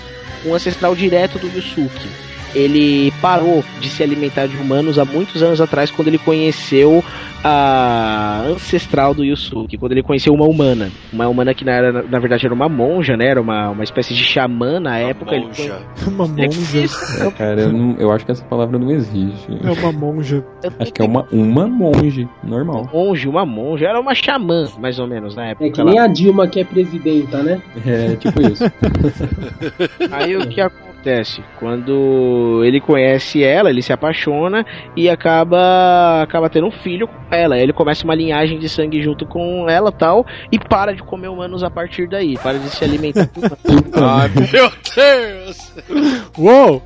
Um 0.44 0.55
ancestral 0.55 0.94
direto 0.94 1.39
do 1.39 1.47
Yusuke. 1.48 2.09
Ele 2.54 3.12
parou 3.20 3.64
de 3.80 3.88
se 3.88 4.02
alimentar 4.02 4.46
de 4.46 4.56
humanos 4.56 4.98
há 4.98 5.04
muitos 5.04 5.42
anos 5.42 5.60
atrás, 5.60 5.90
quando 5.90 6.08
ele 6.08 6.18
conheceu 6.18 7.02
a 7.44 8.44
ancestral 8.46 9.14
do 9.14 9.24
Yusuke, 9.24 9.76
quando 9.76 9.92
ele 9.92 10.02
conheceu 10.02 10.32
uma 10.32 10.46
humana. 10.46 10.90
Uma 11.12 11.26
humana 11.28 11.52
que 11.54 11.64
na, 11.64 11.72
era, 11.72 11.92
na 12.02 12.18
verdade 12.18 12.46
era 12.46 12.54
uma 12.54 12.68
monja, 12.68 13.16
né? 13.16 13.26
Era 13.26 13.40
uma, 13.40 13.70
uma 13.70 13.84
espécie 13.84 14.14
de 14.14 14.22
xamã 14.22 14.78
na 14.78 14.98
época. 14.98 15.34
Ele 15.34 15.46
Monja. 15.46 15.78
Uma 16.06 16.26
monja. 16.26 16.84
É, 17.20 17.30
cara, 17.30 17.60
eu, 17.62 17.72
não- 17.72 17.96
eu 17.98 18.12
acho 18.12 18.24
que 18.24 18.32
essa 18.32 18.44
palavra 18.44 18.78
não 18.78 18.90
existe. 18.90 19.46
É 19.64 19.70
uma 19.70 19.92
monja. 19.92 20.44
Acho 20.78 20.92
que 20.92 21.02
é 21.02 21.04
uma, 21.04 21.26
uma 21.32 21.66
monge, 21.66 22.28
normal. 22.44 22.88
monge, 22.92 23.28
uma 23.28 23.44
monja, 23.46 23.86
era 23.86 24.00
uma 24.00 24.14
xamã, 24.14 24.66
mais 24.78 24.98
ou 24.98 25.06
menos, 25.06 25.34
na 25.34 25.46
época. 25.46 25.66
É 25.66 25.70
que 25.70 25.82
nem 25.82 25.98
a 25.98 26.06
Dilma 26.06 26.46
que 26.46 26.60
é 26.60 26.64
presidenta, 26.64 27.42
né? 27.42 27.60
É, 27.86 28.16
tipo 28.16 28.40
isso. 28.42 28.64
Aí 30.10 30.36
o 30.36 30.46
que 30.48 30.60
acontece? 30.60 30.91
Quando 31.58 32.62
ele 32.64 32.80
conhece 32.80 33.42
ela, 33.42 33.70
ele 33.70 33.82
se 33.82 33.92
apaixona 33.92 34.64
e 34.96 35.08
acaba 35.08 36.22
acaba 36.22 36.48
tendo 36.48 36.66
um 36.66 36.70
filho 36.70 37.08
com 37.08 37.34
ela. 37.34 37.58
Ele 37.58 37.72
começa 37.72 38.04
uma 38.04 38.14
linhagem 38.14 38.58
de 38.58 38.68
sangue 38.68 39.02
junto 39.02 39.26
com 39.26 39.68
ela 39.68 39.90
tal 39.92 40.24
e 40.50 40.58
para 40.58 40.92
de 40.94 41.02
comer 41.02 41.28
humanos 41.28 41.62
a 41.62 41.70
partir 41.70 42.08
daí, 42.08 42.36
para 42.38 42.58
de 42.58 42.68
se 42.70 42.84
alimentar. 42.84 43.28
Ai, 43.94 44.30
meu 44.52 44.70
Deus! 44.94 45.72
Uou! 46.38 46.82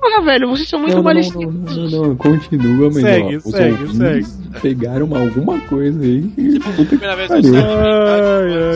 Porra, 0.00 0.22
velho, 0.24 0.48
vocês 0.50 0.68
são 0.68 0.78
muito 0.78 0.92
não, 0.94 0.98
não, 0.98 1.04
malicios. 1.04 1.34
não, 1.34 1.50
não, 1.50 2.08
não, 2.08 2.16
continua, 2.16 2.86
mas 2.92 3.02
Segue, 3.02 3.36
ó, 3.38 3.40
segue, 3.50 3.82
ouvintes 3.82 4.40
pegaram 4.60 5.06
uma- 5.06 5.18
alguma 5.18 5.58
coisa 5.62 6.00
aí. 6.00 6.22
que 6.22 6.60
Puta 6.60 6.96
que 6.96 6.96
pariu. 6.98 7.40
de 7.40 7.56
Ai, 7.56 7.62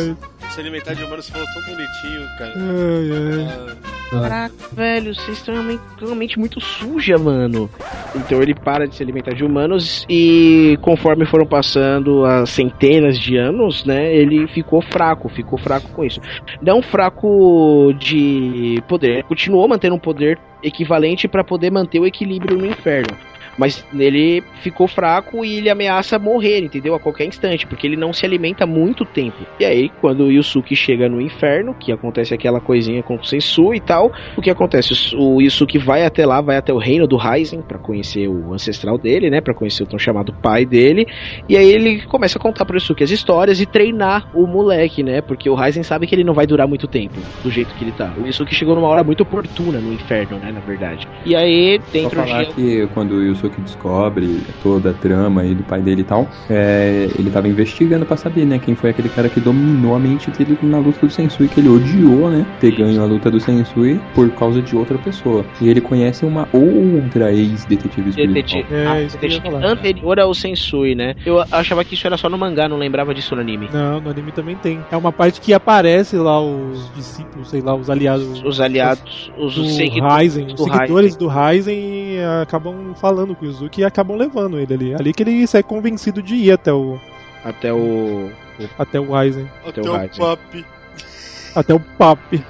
humanos. 0.08 0.16
Se 0.56 0.60
alimentar 0.60 0.94
de 0.94 1.04
humanos 1.04 1.28
falou 1.28 1.46
tão 1.52 1.62
bonitinho, 1.64 2.26
cara. 2.38 2.54
Ai, 2.56 3.10
ai. 3.12 3.76
Ah, 4.10 4.20
Caraca, 4.22 4.54
velho, 4.72 5.14
vocês 5.14 5.36
estão 5.36 5.52
realmente, 5.52 5.82
realmente 6.00 6.38
muito 6.38 6.62
suja, 6.62 7.18
mano. 7.18 7.68
Então 8.14 8.40
ele 8.40 8.54
para 8.54 8.88
de 8.88 8.96
se 8.96 9.02
alimentar 9.02 9.34
de 9.34 9.44
humanos 9.44 10.06
e 10.08 10.78
conforme 10.80 11.26
foram 11.26 11.44
passando 11.44 12.24
as 12.24 12.48
centenas 12.48 13.18
de 13.18 13.36
anos, 13.36 13.84
né, 13.84 14.16
ele 14.16 14.48
ficou 14.48 14.80
fraco, 14.80 15.28
ficou 15.28 15.58
fraco 15.58 15.90
com 15.90 16.02
isso. 16.02 16.22
Não 16.62 16.80
fraco 16.80 17.92
de 17.98 18.82
poder, 18.88 19.24
continuou 19.24 19.68
mantendo 19.68 19.96
um 19.96 19.98
poder 19.98 20.38
equivalente 20.62 21.28
para 21.28 21.44
poder 21.44 21.70
manter 21.70 22.00
o 22.00 22.06
equilíbrio 22.06 22.56
no 22.56 22.64
inferno. 22.64 23.14
Mas 23.56 23.84
ele 23.98 24.42
ficou 24.62 24.86
fraco 24.86 25.44
e 25.44 25.56
ele 25.56 25.70
ameaça 25.70 26.18
morrer, 26.18 26.60
entendeu? 26.60 26.94
A 26.94 27.00
qualquer 27.00 27.24
instante, 27.24 27.66
porque 27.66 27.86
ele 27.86 27.96
não 27.96 28.12
se 28.12 28.24
alimenta 28.24 28.66
muito 28.66 29.04
tempo. 29.04 29.46
E 29.58 29.64
aí, 29.64 29.90
quando 30.00 30.24
o 30.24 30.32
Yusuke 30.32 30.76
chega 30.76 31.08
no 31.08 31.20
inferno, 31.20 31.74
que 31.74 31.92
acontece 31.92 32.34
aquela 32.34 32.60
coisinha 32.60 33.02
com 33.02 33.16
o 33.16 33.24
Sensui 33.24 33.76
e 33.76 33.80
tal, 33.80 34.12
o 34.36 34.42
que 34.42 34.50
acontece? 34.50 35.14
O 35.16 35.40
Yusuke 35.40 35.78
vai 35.78 36.04
até 36.04 36.26
lá, 36.26 36.40
vai 36.40 36.56
até 36.56 36.72
o 36.72 36.78
reino 36.78 37.06
do 37.06 37.16
Raizen 37.16 37.62
pra 37.62 37.78
conhecer 37.78 38.28
o 38.28 38.52
ancestral 38.52 38.98
dele, 38.98 39.30
né? 39.30 39.40
Pra 39.40 39.54
conhecer 39.54 39.82
o 39.82 39.86
tão 39.86 39.98
chamado 39.98 40.32
pai 40.32 40.64
dele. 40.64 41.06
E 41.48 41.56
aí 41.56 41.70
ele 41.70 42.02
começa 42.02 42.38
a 42.38 42.40
contar 42.40 42.64
pro 42.64 42.76
Yusuke 42.76 43.04
as 43.04 43.10
histórias 43.10 43.60
e 43.60 43.66
treinar 43.66 44.30
o 44.34 44.46
moleque, 44.46 45.02
né? 45.02 45.20
Porque 45.20 45.48
o 45.48 45.54
Raizen 45.54 45.82
sabe 45.82 46.06
que 46.06 46.14
ele 46.14 46.24
não 46.24 46.34
vai 46.34 46.46
durar 46.46 46.66
muito 46.66 46.86
tempo, 46.86 47.14
do 47.42 47.50
jeito 47.50 47.74
que 47.74 47.84
ele 47.84 47.92
tá. 47.92 48.12
O 48.18 48.26
Yusuke 48.26 48.54
chegou 48.54 48.74
numa 48.74 48.88
hora 48.88 49.04
muito 49.04 49.22
oportuna 49.22 49.78
no 49.78 49.92
inferno, 49.92 50.38
né? 50.38 50.50
Na 50.52 50.60
verdade. 50.60 51.06
E 51.24 51.34
aí, 51.34 51.80
Só 51.86 51.92
dentro 51.92 52.20
falar 52.20 52.44
de. 52.44 52.54
que 52.54 52.86
quando 52.88 53.12
o 53.12 53.22
Yusuke 53.22 53.45
descobre 53.60 54.40
toda 54.62 54.90
a 54.90 54.94
trama 54.94 55.42
aí 55.42 55.54
do 55.54 55.62
pai 55.62 55.80
dele 55.80 56.02
e 56.02 56.04
tal, 56.04 56.28
é, 56.48 57.08
ele 57.18 57.30
tava 57.30 57.48
investigando 57.48 58.04
pra 58.04 58.16
saber, 58.16 58.44
né, 58.44 58.58
quem 58.58 58.74
foi 58.74 58.90
aquele 58.90 59.08
cara 59.08 59.28
que 59.28 59.40
dominou 59.40 59.94
a 59.94 59.98
mente 59.98 60.30
dele 60.30 60.58
na 60.62 60.78
luta 60.78 61.06
do 61.06 61.12
Sensui, 61.12 61.48
que 61.48 61.60
ele 61.60 61.68
odiou, 61.68 62.30
né, 62.30 62.46
ter 62.60 62.72
ganho 62.72 63.02
a 63.02 63.06
luta 63.06 63.30
do 63.30 63.40
Sensui 63.40 64.00
por 64.14 64.30
causa 64.30 64.60
de 64.60 64.76
outra 64.76 64.98
pessoa. 64.98 65.44
E 65.60 65.68
ele 65.68 65.80
conhece 65.80 66.24
uma 66.24 66.48
outra 66.52 67.32
ex-detetive 67.32 68.10
espiritual. 68.10 68.34
Detetive, 68.34 68.74
É, 68.74 69.06
que 69.06 69.18
detetive 69.18 69.54
anterior 69.64 70.20
ao 70.20 70.34
Sensui, 70.34 70.94
né? 70.94 71.14
Eu 71.24 71.40
achava 71.50 71.84
que 71.84 71.94
isso 71.94 72.06
era 72.06 72.16
só 72.16 72.28
no 72.28 72.38
mangá, 72.38 72.68
não 72.68 72.76
lembrava 72.76 73.14
disso 73.14 73.34
no 73.34 73.40
anime. 73.40 73.68
Não, 73.72 74.00
no 74.00 74.10
anime 74.10 74.32
também 74.32 74.56
tem. 74.56 74.80
É 74.90 74.96
uma 74.96 75.12
parte 75.12 75.40
que 75.40 75.52
aparece 75.52 76.16
lá 76.16 76.40
os 76.40 76.90
discípulos, 76.94 77.50
sei 77.50 77.60
lá, 77.60 77.74
os 77.74 77.90
aliados. 77.90 78.42
Os 78.42 78.60
aliados, 78.60 79.30
os 79.38 79.54
do 79.54 79.64
seguidores 79.66 80.34
do 80.34 80.54
os 80.54 80.72
seguidores 80.72 81.16
do 81.16 81.28
Ryzen 81.28 82.24
acabam 82.42 82.94
falando 82.94 83.34
com 83.36 83.44
o 83.44 83.48
Yuzuki 83.48 83.80
e 83.80 83.84
acabam 83.84 84.16
levando 84.16 84.58
ele 84.58 84.74
ali. 84.74 84.94
Ali 84.94 85.12
que 85.12 85.22
ele 85.22 85.46
sai 85.46 85.62
convencido 85.62 86.22
de 86.22 86.34
ir 86.34 86.50
até 86.52 86.72
o 86.72 86.98
Até 87.44 87.72
o. 87.72 88.30
até 88.78 88.98
o 89.00 89.12
Ryzen, 89.12 89.48
Até 89.66 89.80
o 89.80 89.92
Ryzen. 89.92 90.08
papi. 90.18 90.64
até 91.54 91.74
o 91.74 91.80
Papi. 91.80 92.42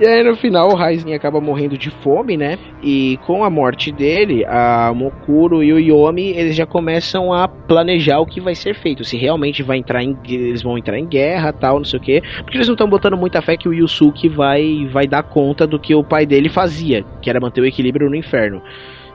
E 0.00 0.06
aí 0.06 0.22
no 0.22 0.36
final 0.36 0.68
o 0.70 0.74
Raizen 0.76 1.12
acaba 1.14 1.40
morrendo 1.40 1.76
de 1.76 1.90
fome, 1.90 2.36
né? 2.36 2.56
E 2.82 3.18
com 3.26 3.42
a 3.44 3.50
morte 3.50 3.90
dele, 3.92 4.44
a 4.46 4.92
Mokuro 4.94 5.62
e 5.62 5.72
o 5.72 5.78
Yomi, 5.78 6.28
eles 6.30 6.54
já 6.56 6.64
começam 6.64 7.32
a 7.32 7.46
planejar 7.48 8.20
o 8.20 8.26
que 8.26 8.40
vai 8.40 8.54
ser 8.54 8.74
feito. 8.74 9.04
Se 9.04 9.16
realmente 9.18 9.62
vai 9.62 9.76
entrar 9.78 10.02
em 10.02 10.16
eles 10.28 10.62
vão 10.62 10.78
entrar 10.78 10.98
em 10.98 11.06
guerra, 11.06 11.52
tal, 11.52 11.78
não 11.78 11.84
sei 11.84 11.98
o 11.98 12.02
quê. 12.02 12.22
Porque 12.42 12.56
eles 12.56 12.68
não 12.68 12.74
estão 12.74 12.88
botando 12.88 13.16
muita 13.16 13.42
fé 13.42 13.56
que 13.56 13.68
o 13.68 13.74
Yusuke 13.74 14.28
vai 14.28 14.86
vai 14.90 15.06
dar 15.06 15.22
conta 15.24 15.66
do 15.66 15.78
que 15.78 15.94
o 15.94 16.04
pai 16.04 16.24
dele 16.24 16.48
fazia, 16.48 17.04
que 17.20 17.28
era 17.28 17.40
manter 17.40 17.60
o 17.60 17.66
equilíbrio 17.66 18.08
no 18.08 18.16
inferno. 18.16 18.62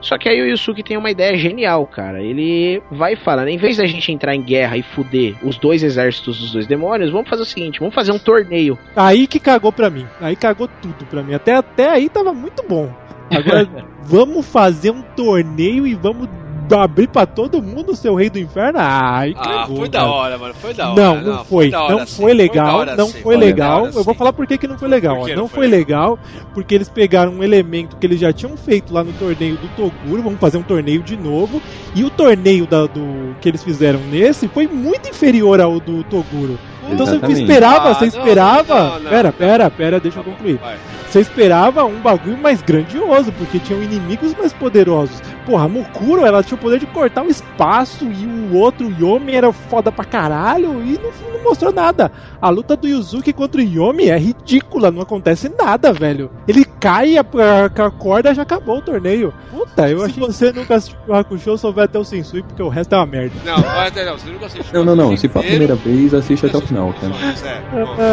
Só 0.04 0.18
que 0.18 0.28
aí 0.28 0.40
o 0.42 0.46
Yusuke 0.46 0.82
tem 0.82 0.98
uma 0.98 1.10
ideia 1.10 1.34
genial, 1.36 1.86
cara. 1.86 2.22
Ele 2.22 2.82
vai 2.90 3.16
falando, 3.16 3.48
em 3.48 3.56
vez 3.56 3.78
da 3.78 3.86
gente 3.86 4.12
entrar 4.12 4.34
em 4.34 4.42
guerra 4.42 4.76
e 4.76 4.82
fuder 4.82 5.34
os 5.42 5.56
dois 5.56 5.82
exércitos 5.82 6.38
dos 6.38 6.52
dois 6.52 6.66
demônios, 6.66 7.10
vamos 7.10 7.28
fazer 7.28 7.42
o 7.42 7.46
seguinte, 7.46 7.80
vamos 7.80 7.94
fazer 7.94 8.12
um 8.12 8.18
torneio. 8.18 8.78
Aí 8.94 9.26
que 9.26 9.40
cagou 9.40 9.72
pra 9.72 9.88
mim. 9.88 10.06
Aí 10.20 10.36
cagou 10.36 10.68
tudo 10.82 11.06
pra 11.06 11.22
mim. 11.22 11.32
Até, 11.32 11.54
até 11.54 11.88
aí 11.88 12.10
tava 12.10 12.34
muito 12.34 12.62
bom. 12.68 12.92
Agora 13.30 13.66
vamos 14.04 14.46
fazer 14.46 14.90
um 14.90 15.00
torneio 15.00 15.86
e 15.86 15.94
vamos 15.94 16.28
abrir 16.72 17.08
pra 17.08 17.26
todo 17.26 17.60
mundo 17.62 17.92
o 17.92 17.96
seu 17.96 18.14
rei 18.14 18.30
do 18.30 18.38
inferno? 18.38 18.78
Ai, 18.80 19.34
Ah, 19.36 19.42
cagou. 19.62 19.76
foi 19.78 19.88
da 19.88 19.98
cara. 20.00 20.10
hora, 20.10 20.38
mano. 20.38 20.54
Foi 20.54 20.72
da 20.74 20.90
hora. 20.90 21.02
Não, 21.02 21.20
não, 21.20 21.44
foi. 21.44 21.70
da 21.70 21.82
hora 21.82 21.96
não 21.96 22.06
sim, 22.06 22.22
foi 22.22 22.32
da 22.32 22.36
legal. 22.38 22.76
hora 22.78 22.96
não 22.96 23.06
sim, 23.08 23.20
foi 23.22 23.34
da 23.34 23.40
legal. 23.40 23.78
hora 23.82 23.88
Eu 23.94 24.04
vou 24.04 24.14
sim. 24.14 24.18
falar 24.18 24.32
por 24.32 24.46
que 24.46 24.56
que 24.58 24.66
não 24.66 24.78
foi 24.78 24.88
legal. 24.88 25.18
Ó. 25.20 25.28
Não 25.28 25.34
não 25.36 25.48
foi 25.48 25.54
foi 25.64 25.66
legal 25.68 26.18
porque 26.52 26.74
eles 26.74 26.88
pegaram 26.88 27.32
um 27.32 27.42
elemento 27.42 27.96
que 27.96 28.06
eles 28.06 28.18
já 28.20 28.32
tinham 28.32 28.56
feito 28.56 28.92
lá 28.94 29.02
no 29.04 29.12
torneio 29.14 29.56
do 29.56 29.68
Toguro. 29.76 30.22
Vamos 30.22 30.38
fazer 30.40 30.58
um 30.58 30.62
torneio 30.62 31.02
de 31.02 31.16
novo. 31.16 31.60
E 31.94 32.02
o 32.04 32.10
torneio 32.10 32.66
da- 32.66 32.86
do 32.86 33.34
que 33.40 33.48
eles 33.48 33.62
fizeram 33.62 34.00
nesse 34.10 34.48
foi 34.48 34.66
muito 34.66 35.08
inferior 35.08 35.60
ao 35.60 35.78
do 35.80 36.02
Toguro. 36.04 36.58
Então 36.90 37.06
você 37.06 37.12
Exatamente. 37.12 37.40
esperava, 37.42 37.90
Ah, 37.90 37.94
você 37.94 38.00
não, 38.00 38.08
esperava. 38.18 38.74
não, 38.84 39.00
não. 39.00 39.10
Pera, 39.10 39.32
pera, 39.32 39.70
pera, 39.70 40.00
deixa 40.00 40.20
eu 40.20 40.24
concluir. 40.24 40.56
Vai. 40.58 40.76
Você 41.08 41.20
esperava 41.20 41.84
um 41.84 42.00
bagulho 42.00 42.36
mais 42.36 42.60
grandioso, 42.60 43.32
porque 43.38 43.58
tinham 43.60 43.82
inimigos 43.82 44.34
mais 44.34 44.52
poderosos. 44.52 45.22
Porra, 45.46 45.64
a 45.64 45.68
Mukuro, 45.68 46.26
ela 46.26 46.42
tinha 46.42 46.53
o 46.54 46.58
poder 46.58 46.78
de 46.78 46.86
cortar 46.86 47.22
o 47.22 47.28
espaço 47.28 48.04
e 48.04 48.26
o 48.26 48.56
outro 48.56 48.90
Yomi 48.98 49.34
era 49.34 49.52
foda 49.52 49.92
pra 49.92 50.04
caralho 50.04 50.82
e 50.84 50.98
não, 50.98 51.32
não 51.32 51.44
mostrou 51.44 51.72
nada. 51.72 52.10
A 52.40 52.48
luta 52.48 52.76
do 52.76 52.88
Yuzuki 52.88 53.32
contra 53.32 53.60
o 53.60 53.64
Yomi 53.64 54.08
é 54.08 54.18
ridícula, 54.18 54.90
não 54.90 55.02
acontece 55.02 55.52
nada, 55.58 55.92
velho. 55.92 56.30
Ele 56.46 56.64
cai, 56.64 57.16
a, 57.16 57.20
a, 57.20 57.86
a 57.86 57.90
corda 57.90 58.34
já 58.34 58.42
acabou 58.42 58.78
o 58.78 58.82
torneio. 58.82 59.32
Puta, 59.50 59.88
eu 59.88 60.02
acho 60.02 60.14
que 60.14 60.20
você 60.20 60.52
nunca 60.52 60.76
assistiu 60.76 60.98
o 61.06 61.14
Hakusho, 61.14 61.56
só 61.58 61.70
vai 61.70 61.84
até 61.84 61.98
o 61.98 62.04
Sensui, 62.04 62.42
porque 62.42 62.62
o 62.62 62.68
resto 62.68 62.94
é 62.94 62.98
uma 62.98 63.06
merda. 63.06 63.34
Não, 63.44 63.56
até 63.56 64.04
não. 64.04 64.18
Você 64.18 64.30
nunca 64.30 64.46
assistiu. 64.46 64.72
Não, 64.72 64.84
não, 64.84 65.10
não. 65.10 65.16
Se 65.16 65.28
for 65.28 65.40
a 65.40 65.42
primeira 65.42 65.74
vez, 65.74 66.14
assiste 66.14 66.46
até 66.46 66.56
o 66.58 66.60
final, 66.60 66.94
cara. 66.94 67.12
É, 67.44 67.62
bom. 67.70 67.96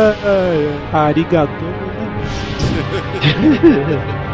Ah, 0.93 1.11
ah, 4.13 4.27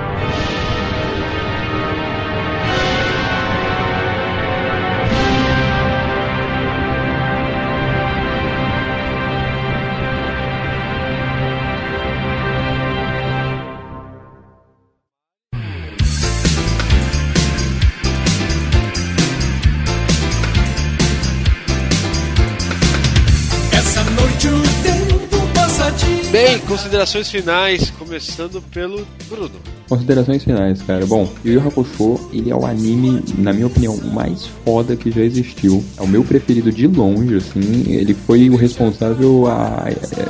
considerações 26.68 27.32
finais, 27.32 27.90
começando 27.92 28.62
pelo 28.74 29.08
Bruno. 29.30 29.52
Considerações 29.88 30.44
finais, 30.44 30.82
cara. 30.82 31.06
Bom, 31.06 31.32
Yu 31.46 31.54
Yu 31.54 31.68
Hakusho, 31.68 32.30
ele 32.34 32.52
é 32.52 32.56
o 32.56 32.66
anime, 32.66 33.24
na 33.38 33.54
minha 33.54 33.68
opinião, 33.68 33.96
mais 34.14 34.46
foda 34.66 34.98
que 34.98 35.10
já 35.10 35.22
existiu. 35.22 35.84
É 35.98 36.02
o 36.02 36.08
meu 36.08 36.26
preferido 36.26 36.70
de 36.70 36.86
longe, 36.86 37.36
assim. 37.36 37.86
Ele 37.88 38.14
foi 38.14 38.50
o 38.50 38.58
responsável 38.58 39.48
a, 39.48 39.86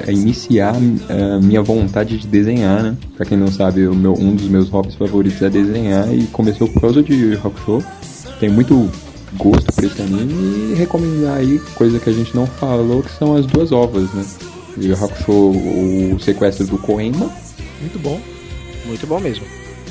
a 0.07 0.11
iniciar 0.11 0.75
a 0.75 1.39
minha 1.41 1.63
vontade 1.63 2.19
de 2.19 2.27
desenhar, 2.27 2.83
né? 2.83 2.95
Pra 3.15 3.25
quem 3.25 3.37
não 3.37 3.47
sabe, 3.47 3.87
meu, 3.87 4.13
um 4.13 4.35
dos 4.35 4.47
meus 4.47 4.69
hobbies 4.69 4.93
favoritos 4.93 5.41
é 5.41 5.49
desenhar 5.49 6.13
e 6.13 6.27
começou 6.27 6.67
por 6.67 6.81
causa 6.81 7.01
de 7.01 7.13
Yu 7.13 7.33
Yu 7.33 7.41
Hakusho. 7.43 7.83
Tem 8.39 8.49
muito 8.49 8.87
gosto 9.37 9.73
por 9.73 9.83
esse 9.83 10.01
anime 10.03 10.71
e 10.71 10.75
recomendar 10.75 11.37
aí 11.37 11.59
coisa 11.73 11.99
que 11.99 12.11
a 12.11 12.13
gente 12.13 12.35
não 12.35 12.45
falou, 12.45 13.01
que 13.01 13.11
são 13.11 13.35
as 13.35 13.47
duas 13.47 13.71
ovas, 13.71 14.13
né? 14.13 14.23
Yu 14.79 14.93
Hakusho, 14.93 15.31
o 15.31 16.19
sequestro 16.19 16.65
do 16.67 16.77
Koenma 16.77 17.31
Muito 17.81 17.99
bom. 17.99 18.19
Muito 18.85 19.05
bom 19.07 19.19
mesmo. 19.19 19.43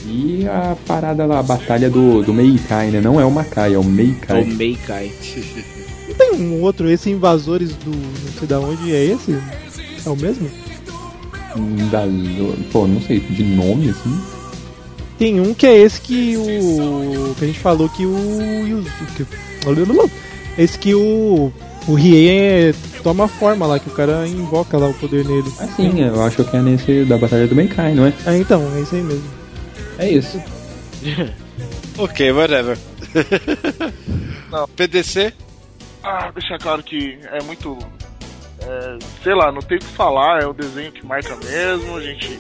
e 0.07 0.47
a 0.49 0.77
parada 0.87 1.27
lá, 1.27 1.41
a 1.41 1.43
batalha 1.43 1.91
do, 1.91 2.23
do 2.23 2.33
Meikai, 2.33 2.91
né? 2.91 3.01
Não 3.01 3.21
é 3.21 3.25
o 3.25 3.31
Makai, 3.31 3.75
é 3.75 3.79
o 3.79 3.83
É 3.83 3.85
Meikai. 3.85 4.43
o 4.43 4.47
Meikai. 4.47 5.13
Não 6.09 6.15
tem 6.17 6.33
um 6.35 6.63
outro, 6.63 6.89
esse 6.89 7.11
Invasores 7.11 7.71
do. 7.71 7.91
não 7.91 8.33
sei 8.39 8.49
da 8.49 8.61
onde 8.61 8.95
é 8.95 9.05
esse? 9.05 9.37
É 10.05 10.09
o 10.09 10.17
mesmo? 10.17 10.49
Da, 11.91 12.03
pô, 12.71 12.87
não 12.87 13.01
sei, 13.01 13.19
de 13.21 13.43
nome 13.43 13.91
assim. 13.91 14.21
Tem 15.19 15.41
um 15.41 15.55
que 15.55 15.67
é 15.67 15.77
esse 15.79 16.01
que 16.01 16.37
o. 16.37 17.35
que 17.39 17.45
a 17.45 17.47
gente 17.49 17.59
falou 17.59 17.89
que 17.89 18.05
o. 18.05 18.67
Yuzuki. 18.67 19.27
Esse 20.59 20.79
que 20.79 20.95
o. 20.95 21.53
O 21.89 21.95
Riei 21.95 22.71
é, 22.71 22.75
toma 23.03 23.29
forma 23.29 23.67
lá, 23.67 23.79
que 23.79 23.89
o 23.89 23.93
cara 23.95 24.27
invoca 24.27 24.77
lá 24.77 24.89
o 24.89 24.95
poder 24.95 25.25
nele. 25.25 25.49
Assim, 25.61 26.01
eu 26.03 26.23
acho 26.25 26.45
que 26.45 26.57
é 26.57 26.61
nesse 26.61 27.05
da 27.05 27.17
batalha 27.17 27.47
do 27.47 27.55
Meikai, 27.55 27.95
não 27.95 28.07
é? 28.07 28.13
Ah, 28.27 28.37
então, 28.37 28.63
é 28.77 28.81
isso 28.81 28.95
aí 28.97 29.03
mesmo. 29.03 29.31
É 29.99 30.11
isso. 30.11 30.43
Ok, 31.99 32.31
whatever. 32.31 32.77
Não. 34.53 34.69
PDC? 34.69 35.33
Ah, 36.05 36.31
deixar 36.31 36.59
claro 36.59 36.83
que 36.83 37.19
é 37.33 37.43
muito. 37.43 37.79
é, 38.61 38.99
sei 39.23 39.35
lá, 39.35 39.51
não 39.51 39.63
tem 39.63 39.79
o 39.79 39.81
que 39.81 39.87
falar, 39.87 40.43
é 40.43 40.47
o 40.47 40.53
desenho 40.53 40.93
que 40.93 41.07
marca 41.07 41.35
mesmo, 41.37 41.97
a 41.97 42.03
gente 42.03 42.39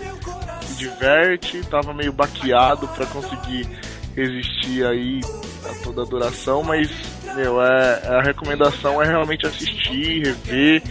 se 0.61 0.75
diverte, 0.77 1.63
tava 1.71 1.95
meio 1.95 2.13
baqueado 2.13 2.87
pra 2.89 3.07
conseguir 3.07 3.67
resistir 4.17 4.85
aí 4.87 5.21
a 5.65 5.85
toda 5.85 6.03
a 6.03 6.05
duração, 6.05 6.63
mas, 6.63 6.91
meu, 7.35 7.63
é, 7.63 8.09
a 8.09 8.23
recomendação 8.23 9.03
é 9.03 9.07
realmente 9.07 9.47
assistir, 9.47 10.25
rever 10.25 10.83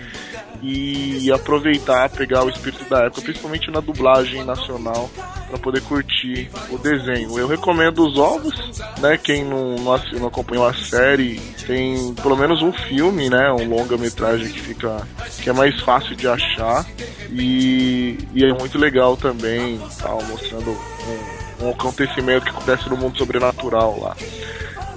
e 0.66 1.32
aproveitar, 1.32 2.10
pegar 2.10 2.44
o 2.44 2.50
espírito 2.50 2.84
da 2.90 3.06
época, 3.06 3.22
principalmente 3.22 3.70
na 3.70 3.80
dublagem 3.80 4.44
nacional, 4.44 5.10
para 5.48 5.58
poder 5.58 5.82
curtir 5.82 6.50
o 6.70 6.78
desenho. 6.78 7.38
Eu 7.38 7.48
recomendo 7.48 8.06
os 8.06 8.18
ovos, 8.18 8.54
né? 9.00 9.18
Quem 9.18 9.44
não, 9.44 9.76
não, 9.76 10.00
não 10.20 10.28
acompanhou 10.28 10.68
a 10.68 10.74
série, 10.74 11.40
tem 11.68 12.14
pelo 12.16 12.36
menos 12.36 12.62
um 12.62 12.72
filme, 12.72 13.30
né? 13.30 13.52
Um 13.52 13.70
longa-metragem 13.70 14.50
que 14.50 14.60
fica. 14.60 15.08
que 15.42 15.50
é 15.50 15.54
mais 15.54 15.80
fácil 15.82 16.16
de 16.16 16.28
achar. 16.28 16.86
E, 17.32 18.18
e 18.34 18.44
é 18.44 18.54
muito 18.54 18.78
legal 18.78 19.18
também, 19.18 19.80
tal, 20.00 20.22
mostrando 20.24 20.72
um, 20.72 21.66
um 21.66 21.70
acontecimento 21.70 22.46
que 22.46 22.52
acontece 22.52 22.90
no 22.90 22.98
mundo 22.98 23.18
sobrenatural 23.18 24.00
lá. 24.00 24.16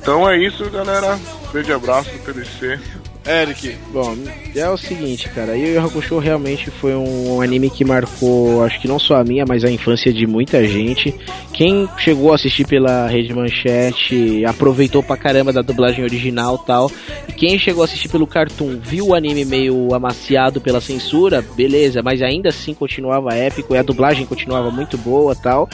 Então 0.00 0.28
é 0.28 0.38
isso, 0.38 0.68
galera. 0.70 1.18
Grande 1.52 1.72
abraço 1.72 2.10
do 2.10 2.18
PDC. 2.20 2.78
Eric. 3.26 3.76
Bom, 3.92 4.16
é 4.54 4.68
o 4.68 4.76
seguinte, 4.76 5.28
cara, 5.30 5.56
Yu 5.56 5.74
Yu 5.74 5.80
Hakusho 5.80 6.18
realmente 6.18 6.70
foi 6.70 6.94
um 6.94 7.40
anime 7.40 7.68
que 7.68 7.84
marcou, 7.84 8.64
acho 8.64 8.80
que 8.80 8.88
não 8.88 8.98
só 8.98 9.16
a 9.16 9.24
minha, 9.24 9.44
mas 9.46 9.64
a 9.64 9.70
infância 9.70 10.12
de 10.12 10.26
muita 10.26 10.66
gente. 10.66 11.14
Quem 11.52 11.88
chegou 11.98 12.32
a 12.32 12.36
assistir 12.36 12.66
pela 12.66 13.06
Rede 13.06 13.34
Manchete 13.34 14.44
aproveitou 14.44 15.02
pra 15.02 15.16
caramba 15.16 15.52
da 15.52 15.62
dublagem 15.62 16.04
original 16.04 16.58
tal. 16.58 16.90
E 17.28 17.32
quem 17.32 17.58
chegou 17.58 17.82
a 17.82 17.84
assistir 17.84 18.08
pelo 18.08 18.26
Cartoon 18.26 18.78
viu 18.82 19.08
o 19.08 19.14
anime 19.14 19.44
meio 19.44 19.94
amaciado 19.94 20.60
pela 20.60 20.80
censura, 20.80 21.44
beleza, 21.54 22.02
mas 22.02 22.22
ainda 22.22 22.48
assim 22.48 22.72
continuava 22.74 23.34
épico 23.34 23.74
e 23.74 23.78
a 23.78 23.82
dublagem 23.82 24.26
continuava 24.26 24.70
muito 24.70 24.96
boa 24.96 25.34
tal. 25.34 25.68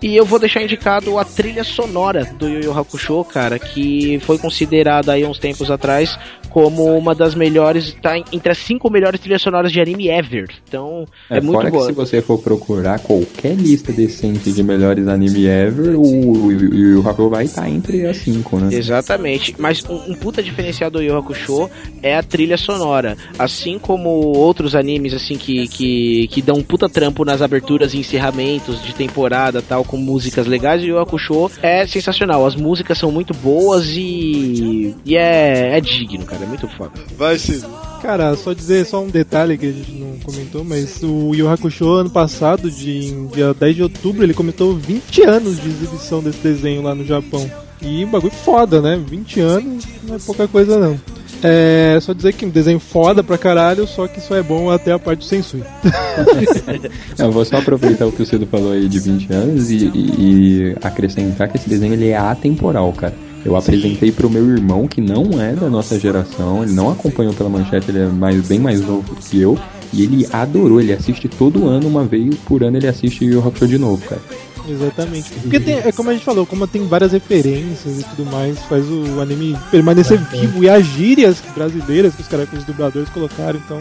E 0.00 0.16
eu 0.16 0.24
vou 0.24 0.38
deixar 0.38 0.62
indicado 0.62 1.18
a 1.18 1.24
trilha 1.24 1.64
sonora 1.64 2.24
do 2.38 2.48
Yu 2.48 2.64
Yu 2.64 2.78
Hakusho, 2.78 3.24
cara, 3.24 3.58
que 3.58 4.20
foi 4.20 4.38
considerada 4.38 5.12
aí 5.12 5.24
uns 5.24 5.38
tempos 5.38 5.70
atrás 5.70 6.16
como 6.50 6.96
uma 6.96 7.14
das 7.14 7.34
melhores, 7.34 7.94
tá 8.00 8.16
entre 8.32 8.50
as 8.50 8.58
cinco 8.58 8.90
melhores 8.90 9.20
trilhas 9.20 9.42
sonoras 9.42 9.70
de 9.70 9.80
anime 9.80 10.08
ever. 10.08 10.48
Então, 10.66 11.06
é, 11.30 11.38
É, 11.38 11.40
muito 11.40 11.56
fora 11.58 11.70
boa. 11.70 11.82
que 11.82 11.92
se 11.92 11.96
você 11.96 12.22
for 12.22 12.38
procurar 12.38 12.98
qualquer 13.00 13.54
lista 13.54 13.92
decente 13.92 14.52
de 14.52 14.62
melhores 14.62 15.06
anime 15.08 15.46
ever, 15.46 15.98
o 15.98 16.50
Yu 16.50 16.74
Yu 16.74 17.08
Hakusho 17.08 17.28
vai 17.28 17.44
estar 17.44 17.68
entre 17.68 18.06
as 18.06 18.18
cinco, 18.18 18.58
né? 18.58 18.74
Exatamente, 18.74 19.54
mas 19.58 19.84
um, 19.84 20.12
um 20.12 20.14
puta 20.14 20.42
diferencial 20.42 20.90
do 20.90 21.02
Yu 21.02 21.08
Yu 21.12 21.18
Hakusho 21.18 21.70
é 22.02 22.16
a 22.16 22.22
trilha 22.22 22.56
sonora. 22.56 23.16
Assim 23.38 23.78
como 23.78 24.08
outros 24.08 24.74
animes 24.74 25.12
assim 25.12 25.36
que, 25.36 25.68
que, 25.68 26.28
que 26.28 26.40
dão 26.40 26.56
um 26.56 26.62
puta 26.62 26.88
trampo 26.88 27.24
nas 27.24 27.42
aberturas 27.42 27.94
e 27.94 27.98
encerramentos 27.98 28.82
de 28.82 28.94
temporada 28.94 29.60
tal, 29.60 29.84
com 29.88 29.96
músicas 29.96 30.46
legais, 30.46 30.82
o 30.82 30.84
Yu 30.84 30.94
Yu 30.94 31.00
Hakusho 31.00 31.50
é 31.60 31.86
sensacional. 31.86 32.46
As 32.46 32.54
músicas 32.54 32.98
são 32.98 33.10
muito 33.10 33.34
boas 33.34 33.86
e, 33.88 34.94
e 35.04 35.16
é, 35.16 35.76
é 35.76 35.80
digno, 35.80 36.24
cara, 36.24 36.44
é 36.44 36.46
muito 36.46 36.68
foda. 36.68 36.92
Vai, 37.16 37.38
Ciro. 37.38 37.68
Cara, 38.00 38.36
só 38.36 38.52
dizer 38.52 38.86
só 38.86 39.02
um 39.02 39.08
detalhe 39.08 39.58
que 39.58 39.66
a 39.66 39.72
gente 39.72 39.90
não 39.92 40.18
comentou, 40.20 40.62
mas 40.62 41.02
o 41.02 41.34
Yu 41.34 41.48
Yu 41.48 41.48
Hakusho 41.48 41.88
ano 41.88 42.10
passado, 42.10 42.70
de 42.70 43.06
em 43.08 43.26
dia 43.28 43.54
10 43.54 43.76
de 43.76 43.82
outubro, 43.82 44.22
ele 44.22 44.34
comentou 44.34 44.74
20 44.76 45.22
anos 45.22 45.60
de 45.60 45.68
exibição 45.68 46.22
desse 46.22 46.38
desenho 46.38 46.82
lá 46.82 46.94
no 46.94 47.04
Japão. 47.04 47.50
E 47.80 48.04
um 48.04 48.10
bagulho 48.10 48.32
foda, 48.32 48.80
né? 48.82 49.00
20 49.08 49.40
anos 49.40 49.84
não 50.02 50.16
é 50.16 50.18
pouca 50.18 50.46
coisa 50.46 50.78
não. 50.78 51.17
É 51.42 51.98
só 52.00 52.12
dizer 52.12 52.32
que 52.32 52.44
um 52.44 52.50
desenho 52.50 52.80
foda 52.80 53.22
pra 53.22 53.38
caralho, 53.38 53.86
só 53.86 54.06
que 54.08 54.20
só 54.20 54.34
é 54.36 54.42
bom 54.42 54.70
até 54.70 54.92
a 54.92 54.98
parte 54.98 55.20
do 55.20 55.24
Sensui. 55.24 55.62
Eu 57.18 57.30
vou 57.30 57.44
só 57.44 57.58
aproveitar 57.58 58.06
o 58.06 58.12
que 58.12 58.22
o 58.22 58.26
Cido 58.26 58.46
falou 58.46 58.72
aí 58.72 58.88
de 58.88 58.98
20 58.98 59.32
anos 59.32 59.70
e, 59.70 59.76
e- 59.94 60.14
e 60.18 60.76
acrescentar 60.82 61.48
que 61.48 61.56
esse 61.56 61.68
desenho 61.68 61.94
ele 61.94 62.08
é 62.08 62.16
atemporal, 62.16 62.92
cara. 62.92 63.14
Eu 63.44 63.54
apresentei 63.56 64.10
pro 64.10 64.28
meu 64.28 64.44
irmão, 64.50 64.88
que 64.88 65.00
não 65.00 65.40
é 65.40 65.52
da 65.52 65.70
nossa 65.70 65.98
geração, 65.98 66.64
ele 66.64 66.72
não 66.72 66.90
acompanhou 66.90 67.32
pela 67.32 67.48
manchete, 67.48 67.90
ele 67.90 68.00
é 68.00 68.06
mais, 68.06 68.46
bem 68.48 68.58
mais 68.58 68.80
novo 68.80 69.14
que 69.14 69.40
eu, 69.40 69.56
e 69.92 70.02
ele 70.02 70.26
adorou, 70.32 70.80
ele 70.80 70.92
assiste 70.92 71.28
todo 71.28 71.66
ano, 71.68 71.86
uma 71.88 72.04
vez 72.04 72.34
por 72.44 72.64
ano 72.64 72.76
ele 72.76 72.88
assiste 72.88 73.24
o 73.30 73.40
Rock 73.40 73.60
Show 73.60 73.68
de 73.68 73.78
novo, 73.78 74.04
cara. 74.06 74.20
Exatamente. 74.68 75.30
Porque 75.40 75.58
tem, 75.58 75.78
é 75.78 75.92
como 75.92 76.10
a 76.10 76.12
gente 76.12 76.24
falou, 76.24 76.44
como 76.44 76.66
tem 76.66 76.86
várias 76.86 77.12
referências 77.12 78.00
e 78.00 78.04
tudo 78.04 78.26
mais, 78.30 78.58
faz 78.64 78.84
o 78.88 79.20
anime 79.20 79.56
permanecer 79.70 80.18
vivo 80.30 80.62
e 80.62 80.68
as 80.68 80.84
gírias 80.84 81.42
brasileiras 81.54 82.14
que 82.14 82.22
os 82.22 82.28
caras, 82.28 82.48
que 82.48 82.56
os 82.56 82.64
dubladores 82.64 83.08
colocaram, 83.08 83.58
então. 83.64 83.78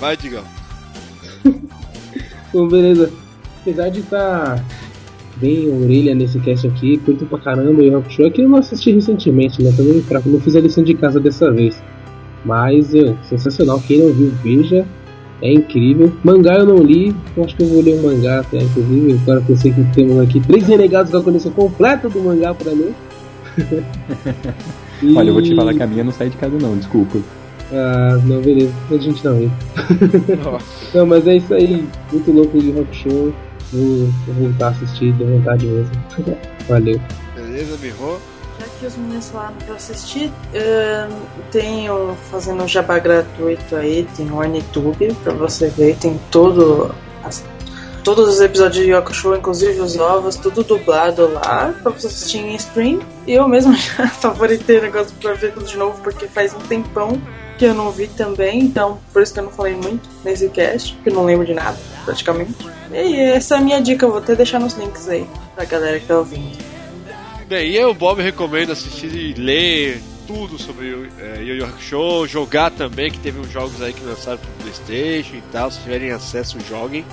Vai, 0.00 0.16
Digão. 0.16 0.44
Bom, 2.52 2.68
beleza. 2.68 3.10
Apesar 3.60 3.90
de 3.90 4.00
estar 4.00 4.64
bem 5.36 5.68
orelha 5.70 6.14
nesse 6.14 6.38
cast 6.40 6.66
aqui, 6.66 6.98
curto 6.98 7.26
pra 7.26 7.38
caramba 7.38 7.82
o 7.82 7.96
Hakusho, 7.96 8.24
é 8.24 8.30
que 8.30 8.42
eu 8.42 8.48
não 8.48 8.58
assisti 8.58 8.92
recentemente, 8.92 9.62
né? 9.62 9.72
Também 9.76 10.02
fraco, 10.02 10.28
não 10.28 10.40
fiz 10.40 10.56
a 10.56 10.60
lição 10.60 10.82
de 10.82 10.94
casa 10.94 11.20
dessa 11.20 11.50
vez. 11.50 11.82
Mas, 12.44 12.90
sensacional. 13.28 13.80
Quem 13.86 13.98
não 13.98 14.12
viu, 14.12 14.32
veja. 14.42 14.86
É 15.42 15.52
incrível. 15.52 16.12
Mangá 16.22 16.54
eu 16.54 16.64
não 16.66 16.78
li, 16.78 17.14
eu 17.36 17.44
acho 17.44 17.56
que 17.56 17.64
eu 17.64 17.66
vou 17.68 17.82
ler 17.82 17.98
o 17.98 18.02
mangá 18.02 18.40
até, 18.40 18.58
inclusive. 18.58 19.18
Agora 19.22 19.40
que 19.42 19.50
eu 19.50 19.56
sei 19.56 19.72
que 19.72 19.82
temos 19.92 20.18
aqui 20.20 20.40
três 20.40 20.66
renegados 20.68 21.10
com 21.10 21.18
a 21.18 21.22
condição 21.22 21.50
completa 21.52 22.08
do 22.08 22.20
mangá 22.20 22.54
pra 22.54 22.70
ler. 22.70 22.94
E- 25.02 25.12
Olha, 25.16 25.28
eu 25.28 25.34
vou 25.34 25.42
te 25.42 25.54
falar 25.56 25.74
que 25.74 25.82
a 25.82 25.86
minha 25.86 26.04
não 26.04 26.12
sai 26.12 26.30
de 26.30 26.36
casa 26.36 26.56
não, 26.60 26.76
desculpa. 26.76 27.18
Ah, 27.72 28.18
não, 28.24 28.40
beleza. 28.40 28.72
A 28.90 28.96
gente 28.98 29.24
não, 29.24 29.40
hein? 29.42 29.50
não, 30.94 31.06
mas 31.06 31.26
é 31.26 31.36
isso 31.36 31.52
aí. 31.54 31.84
Muito 32.12 32.30
louco 32.32 32.58
de 32.60 32.70
rock 32.70 32.94
show. 32.96 33.32
Vou, 33.72 33.96
vou 34.26 34.34
voltar 34.48 34.66
a 34.66 34.70
assistir, 34.70 35.12
deu 35.14 35.26
vontade 35.26 35.66
mesmo. 35.66 35.90
Valeu. 36.68 37.00
Beleza, 37.34 37.76
Mirro? 37.82 38.18
Os 38.84 38.96
meninos 38.96 39.28
falaram 39.30 39.54
pra 39.64 39.74
assistir, 39.76 40.30
um, 41.90 42.14
fazendo 42.30 42.64
um 42.64 42.68
jabá 42.68 42.98
gratuito 42.98 43.76
aí, 43.76 44.06
tem 44.16 44.30
o 44.30 44.40
Anitube 44.40 45.14
pra 45.22 45.32
você 45.32 45.68
ver, 45.68 45.96
tem 45.96 46.18
todo, 46.30 46.92
as- 47.22 47.44
todos 48.02 48.28
os 48.28 48.40
episódios 48.40 48.84
de 48.84 48.90
Yoko 48.92 49.14
Show, 49.14 49.36
inclusive 49.36 49.80
os 49.80 49.94
novos, 49.94 50.34
tudo 50.36 50.64
dublado 50.64 51.32
lá, 51.32 51.72
pra 51.82 51.92
você 51.92 52.08
assistir 52.08 52.38
em 52.38 52.56
stream. 52.56 53.00
E 53.26 53.32
eu 53.34 53.46
mesmo 53.46 53.72
já 53.78 54.08
favoritei 54.08 54.78
o 54.78 54.82
negócio 54.82 55.14
pra 55.20 55.32
ver 55.34 55.52
tudo 55.52 55.66
de 55.66 55.76
novo, 55.76 56.00
porque 56.02 56.26
faz 56.26 56.52
um 56.52 56.58
tempão 56.58 57.20
que 57.58 57.64
eu 57.66 57.74
não 57.74 57.92
vi 57.92 58.08
também, 58.08 58.60
então 58.62 58.98
por 59.12 59.22
isso 59.22 59.32
que 59.32 59.38
eu 59.38 59.44
não 59.44 59.52
falei 59.52 59.76
muito 59.76 60.08
nesse 60.24 60.48
cast, 60.48 60.94
porque 60.96 61.10
eu 61.10 61.14
não 61.14 61.24
lembro 61.24 61.46
de 61.46 61.54
nada, 61.54 61.78
praticamente. 62.04 62.56
E 62.92 63.20
essa 63.20 63.54
é 63.54 63.58
a 63.58 63.60
minha 63.60 63.80
dica, 63.80 64.04
eu 64.06 64.10
vou 64.10 64.18
até 64.18 64.34
deixar 64.34 64.58
nos 64.58 64.74
links 64.74 65.08
aí, 65.08 65.24
pra 65.54 65.64
galera 65.64 66.00
que 66.00 66.06
tá 66.06 66.18
ouvindo. 66.18 66.58
Bem, 67.52 67.68
e 67.68 67.76
eu, 67.76 67.92
Bob, 67.92 68.22
recomendo 68.22 68.72
assistir 68.72 69.14
e 69.14 69.34
ler 69.34 70.00
tudo 70.26 70.58
sobre 70.58 70.86
o 70.86 71.06
é, 71.20 71.42
Yu 71.42 71.56
Yu 71.56 71.64
Hakusho, 71.66 72.26
jogar 72.26 72.70
também, 72.70 73.10
que 73.10 73.18
teve 73.18 73.38
uns 73.38 73.50
jogos 73.50 73.82
aí 73.82 73.92
que 73.92 74.02
lançaram 74.02 74.38
pro 74.38 74.48
Playstation 74.62 75.36
e 75.36 75.42
tal, 75.52 75.70
se 75.70 75.78
tiverem 75.80 76.12
acesso, 76.12 76.56
joguem. 76.66 77.04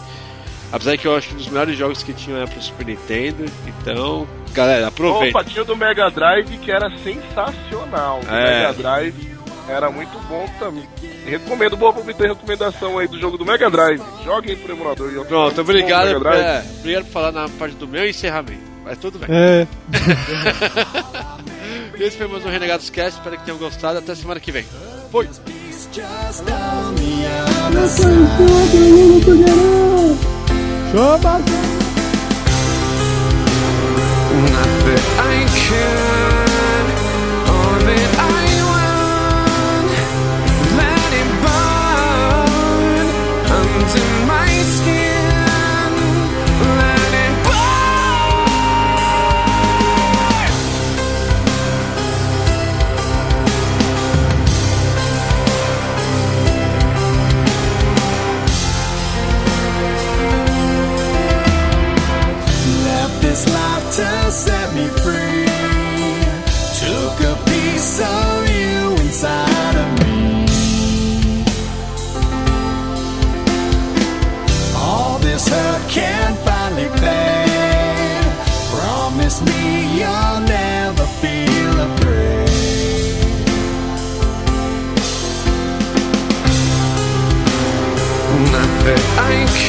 Apesar 0.71 0.97
que 0.97 1.05
eu 1.05 1.13
acho 1.13 1.27
que 1.27 1.33
um 1.33 1.37
dos 1.39 1.49
melhores 1.49 1.77
jogos 1.77 2.03
que 2.03 2.13
tinham 2.13 2.37
era 2.37 2.47
pro 2.47 2.61
Super 2.61 2.85
Nintendo, 2.85 3.43
então, 3.67 4.25
galera, 4.53 4.87
aproveita. 4.87 5.37
Opa, 5.37 5.43
tinha 5.49 5.61
o 5.61 5.65
do 5.65 5.75
Mega 5.75 6.09
Drive 6.09 6.57
que 6.59 6.71
era 6.71 6.89
sensacional. 6.99 8.21
O 8.25 8.33
É. 8.33 8.61
Mega 8.61 8.73
Drive 8.75 9.37
era 9.67 9.91
muito 9.91 10.17
bom 10.29 10.49
também. 10.57 10.87
Recomendo, 11.25 11.75
boa 11.75 11.91
pra 11.91 12.13
ter 12.13 12.29
recomendação 12.29 12.97
aí 12.97 13.09
do 13.09 13.19
jogo 13.19 13.37
do 13.37 13.45
Mega 13.45 13.69
Drive. 13.69 14.01
Joguem 14.23 14.55
pro 14.55 14.71
emulador. 14.71 15.11
Pronto, 15.25 15.53
bom 15.53 15.61
obrigado, 15.63 16.07
Mega 16.07 16.19
Drive. 16.21 16.45
é, 16.45 16.63
obrigado 16.79 17.03
por 17.07 17.11
falar 17.11 17.33
na 17.33 17.49
parte 17.49 17.75
do 17.75 17.89
meu 17.89 18.07
encerramento. 18.07 18.68
Mas 18.89 18.97
tudo 18.97 19.19
bem. 19.19 19.29
É. 19.29 19.67
Esse 22.03 22.17
foi 22.17 22.27
mais 22.27 22.43
um 22.43 22.49
Renegados 22.49 22.89
Cast, 22.89 23.19
espero 23.19 23.37
que 23.37 23.45
tenham 23.45 23.59
gostado. 23.59 23.99
Até 23.99 24.15
semana 24.15 24.39
que 24.39 24.51
vem. 24.51 24.65
Foi! 25.11 25.29
Chama! 30.91 31.37
Not 34.49 34.69
that 34.85 35.03
I 35.19 35.45
can, 35.53 36.38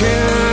I 0.02 0.49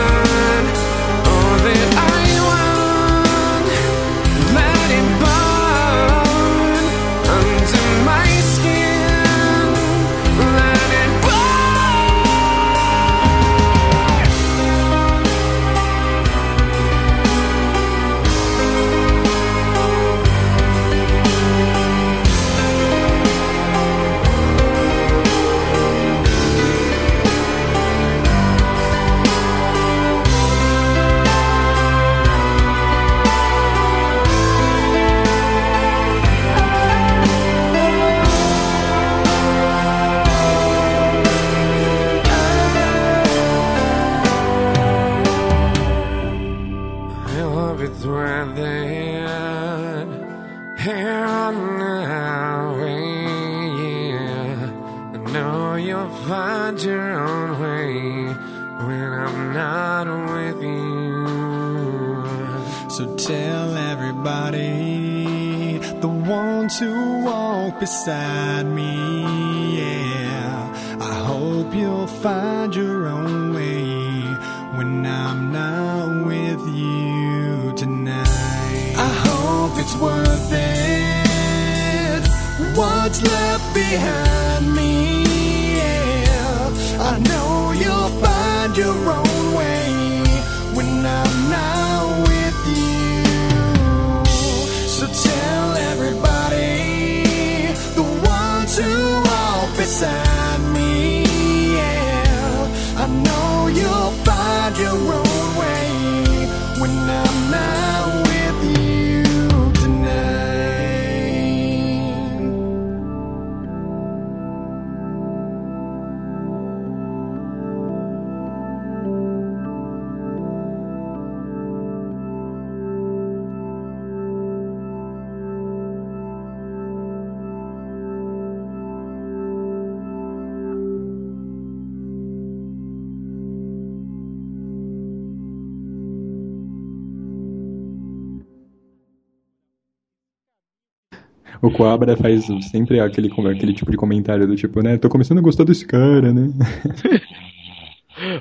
Coabra 141.78 142.18
faz 142.18 142.45
sempre 142.72 142.99
aquele, 142.99 143.32
aquele 143.49 143.74
tipo 143.74 143.91
de 143.91 143.98
comentário 143.98 144.48
do 144.48 144.56
tipo, 144.56 144.82
né? 144.82 144.98
Tô 144.98 145.08
começando 145.08 145.38
a 145.38 145.41
gostar 145.41 145.64
desse 145.64 145.86
cara, 145.86 146.34
né? 146.34 146.52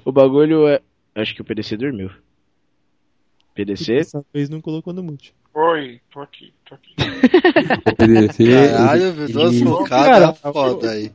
O 0.07 0.11
bagulho 0.11 0.67
é. 0.67 0.81
Acho 1.15 1.35
que 1.35 1.43
o 1.43 1.45
PDC 1.45 1.77
dormiu. 1.77 2.11
PDC? 3.55 3.97
Dessa 3.97 4.25
vez 4.33 4.49
não 4.49 4.61
colocou 4.61 4.91
no 4.93 5.03
mute. 5.03 5.35
Oi, 5.53 6.01
tô 6.11 6.21
aqui, 6.21 6.51
tô 6.67 6.75
aqui. 6.75 6.95
O 7.93 7.97
PDC. 7.97 8.71
Caralho, 8.71 9.29
duas 9.29 9.61
focadas 9.61 10.41
Cara, 10.41 10.53
foda 10.53 10.91
aí. 10.91 11.13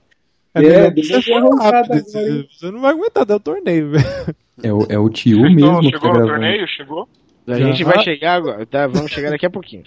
É, 0.53 0.63
É, 0.63 1.35
arrancar 1.35 1.71
rápido, 1.71 2.03
você-? 2.03 2.47
Você 2.51 2.71
não 2.71 2.81
vai 2.81 2.91
aguentar 2.91 3.29
o 3.31 3.39
torneio, 3.39 3.91
velho. 3.91 4.35
É 4.61 4.71
o, 4.71 4.85
é 4.89 4.99
o 4.99 5.09
tio 5.09 5.47
Então, 5.47 5.81
mesmo 5.81 5.81
que 5.81 5.91
tá 5.91 5.99
chegou 5.99 6.23
o 6.23 6.27
torneio? 6.27 6.67
Chegou? 6.67 7.09
A 7.47 7.55
Já. 7.57 7.65
gente 7.65 7.83
vai 7.83 8.03
chegar 8.03 8.35
agora. 8.35 8.65
Tá, 8.65 8.85
vamos 8.85 9.11
chegar 9.11 9.31
daqui 9.31 9.45
a 9.45 9.49
pouquinho. 9.49 9.83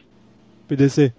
PDC. 0.67 1.13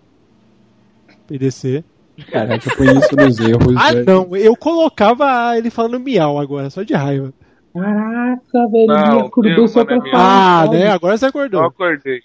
PDC. 1.28 1.84
Caraca, 2.32 2.70
foi 2.72 2.88
isso 2.88 3.16
nos 3.16 3.40
erros. 3.40 3.76
Ah, 3.78 3.92
velho. 3.94 4.06
não. 4.06 4.36
Eu 4.36 4.56
colocava 4.56 5.58
ele 5.58 5.70
falando 5.70 6.00
miau 6.00 6.40
agora, 6.40 6.70
só 6.70 6.84
de 6.84 6.94
raiva. 6.94 7.34
Caraca, 7.74 8.68
velho, 8.72 8.88
Não, 8.88 9.18
ele 9.20 9.28
acordou 9.28 9.52
meu, 9.56 9.68
só 9.68 9.84
mano, 9.84 10.02
pra 10.02 10.08
é 10.10 10.12
falar. 10.12 10.64
Ah, 10.64 10.70
né? 10.70 10.88
Agora 10.90 11.18
você 11.18 11.26
Eu 11.26 11.30
acordou. 11.30 11.64
acordei. 11.64 12.22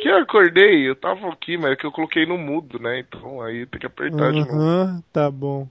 Que 0.00 0.08
eu 0.08 0.18
acordei? 0.18 0.88
Eu 0.88 0.96
tava 0.96 1.28
aqui, 1.28 1.58
mas 1.58 1.72
é 1.72 1.76
que 1.76 1.84
eu 1.84 1.92
coloquei 1.92 2.24
no 2.24 2.38
mudo, 2.38 2.78
né? 2.78 3.00
Então 3.00 3.42
aí 3.42 3.66
tem 3.66 3.80
que 3.80 3.86
apertar 3.86 4.32
de 4.32 4.40
novo. 4.40 5.02
Tá 5.12 5.30
bom. 5.30 5.68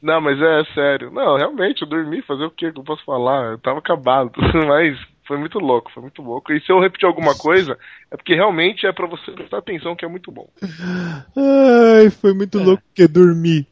Não, 0.00 0.18
mas 0.20 0.40
é 0.40 0.64
sério. 0.72 1.10
Não, 1.10 1.36
realmente, 1.36 1.82
eu 1.82 1.88
dormi, 1.88 2.22
fazer 2.22 2.44
o 2.44 2.50
quê 2.50 2.72
que 2.72 2.78
eu 2.80 2.84
posso 2.84 3.04
falar? 3.04 3.52
Eu 3.52 3.58
tava 3.58 3.80
acabado, 3.80 4.32
mas 4.66 4.98
foi 5.30 5.38
muito 5.38 5.60
louco, 5.60 5.92
foi 5.92 6.02
muito 6.02 6.20
louco. 6.20 6.52
E 6.52 6.60
se 6.60 6.72
eu 6.72 6.80
repetir 6.80 7.06
alguma 7.06 7.36
coisa, 7.36 7.78
é 8.10 8.16
porque 8.16 8.34
realmente 8.34 8.84
é 8.84 8.92
pra 8.92 9.06
você 9.06 9.30
prestar 9.30 9.58
atenção 9.58 9.94
que 9.94 10.04
é 10.04 10.08
muito 10.08 10.32
bom. 10.32 10.48
Ai, 11.36 12.10
foi 12.10 12.34
muito 12.34 12.58
louco 12.58 12.82
porque 12.82 13.06
dormi. 13.06 13.64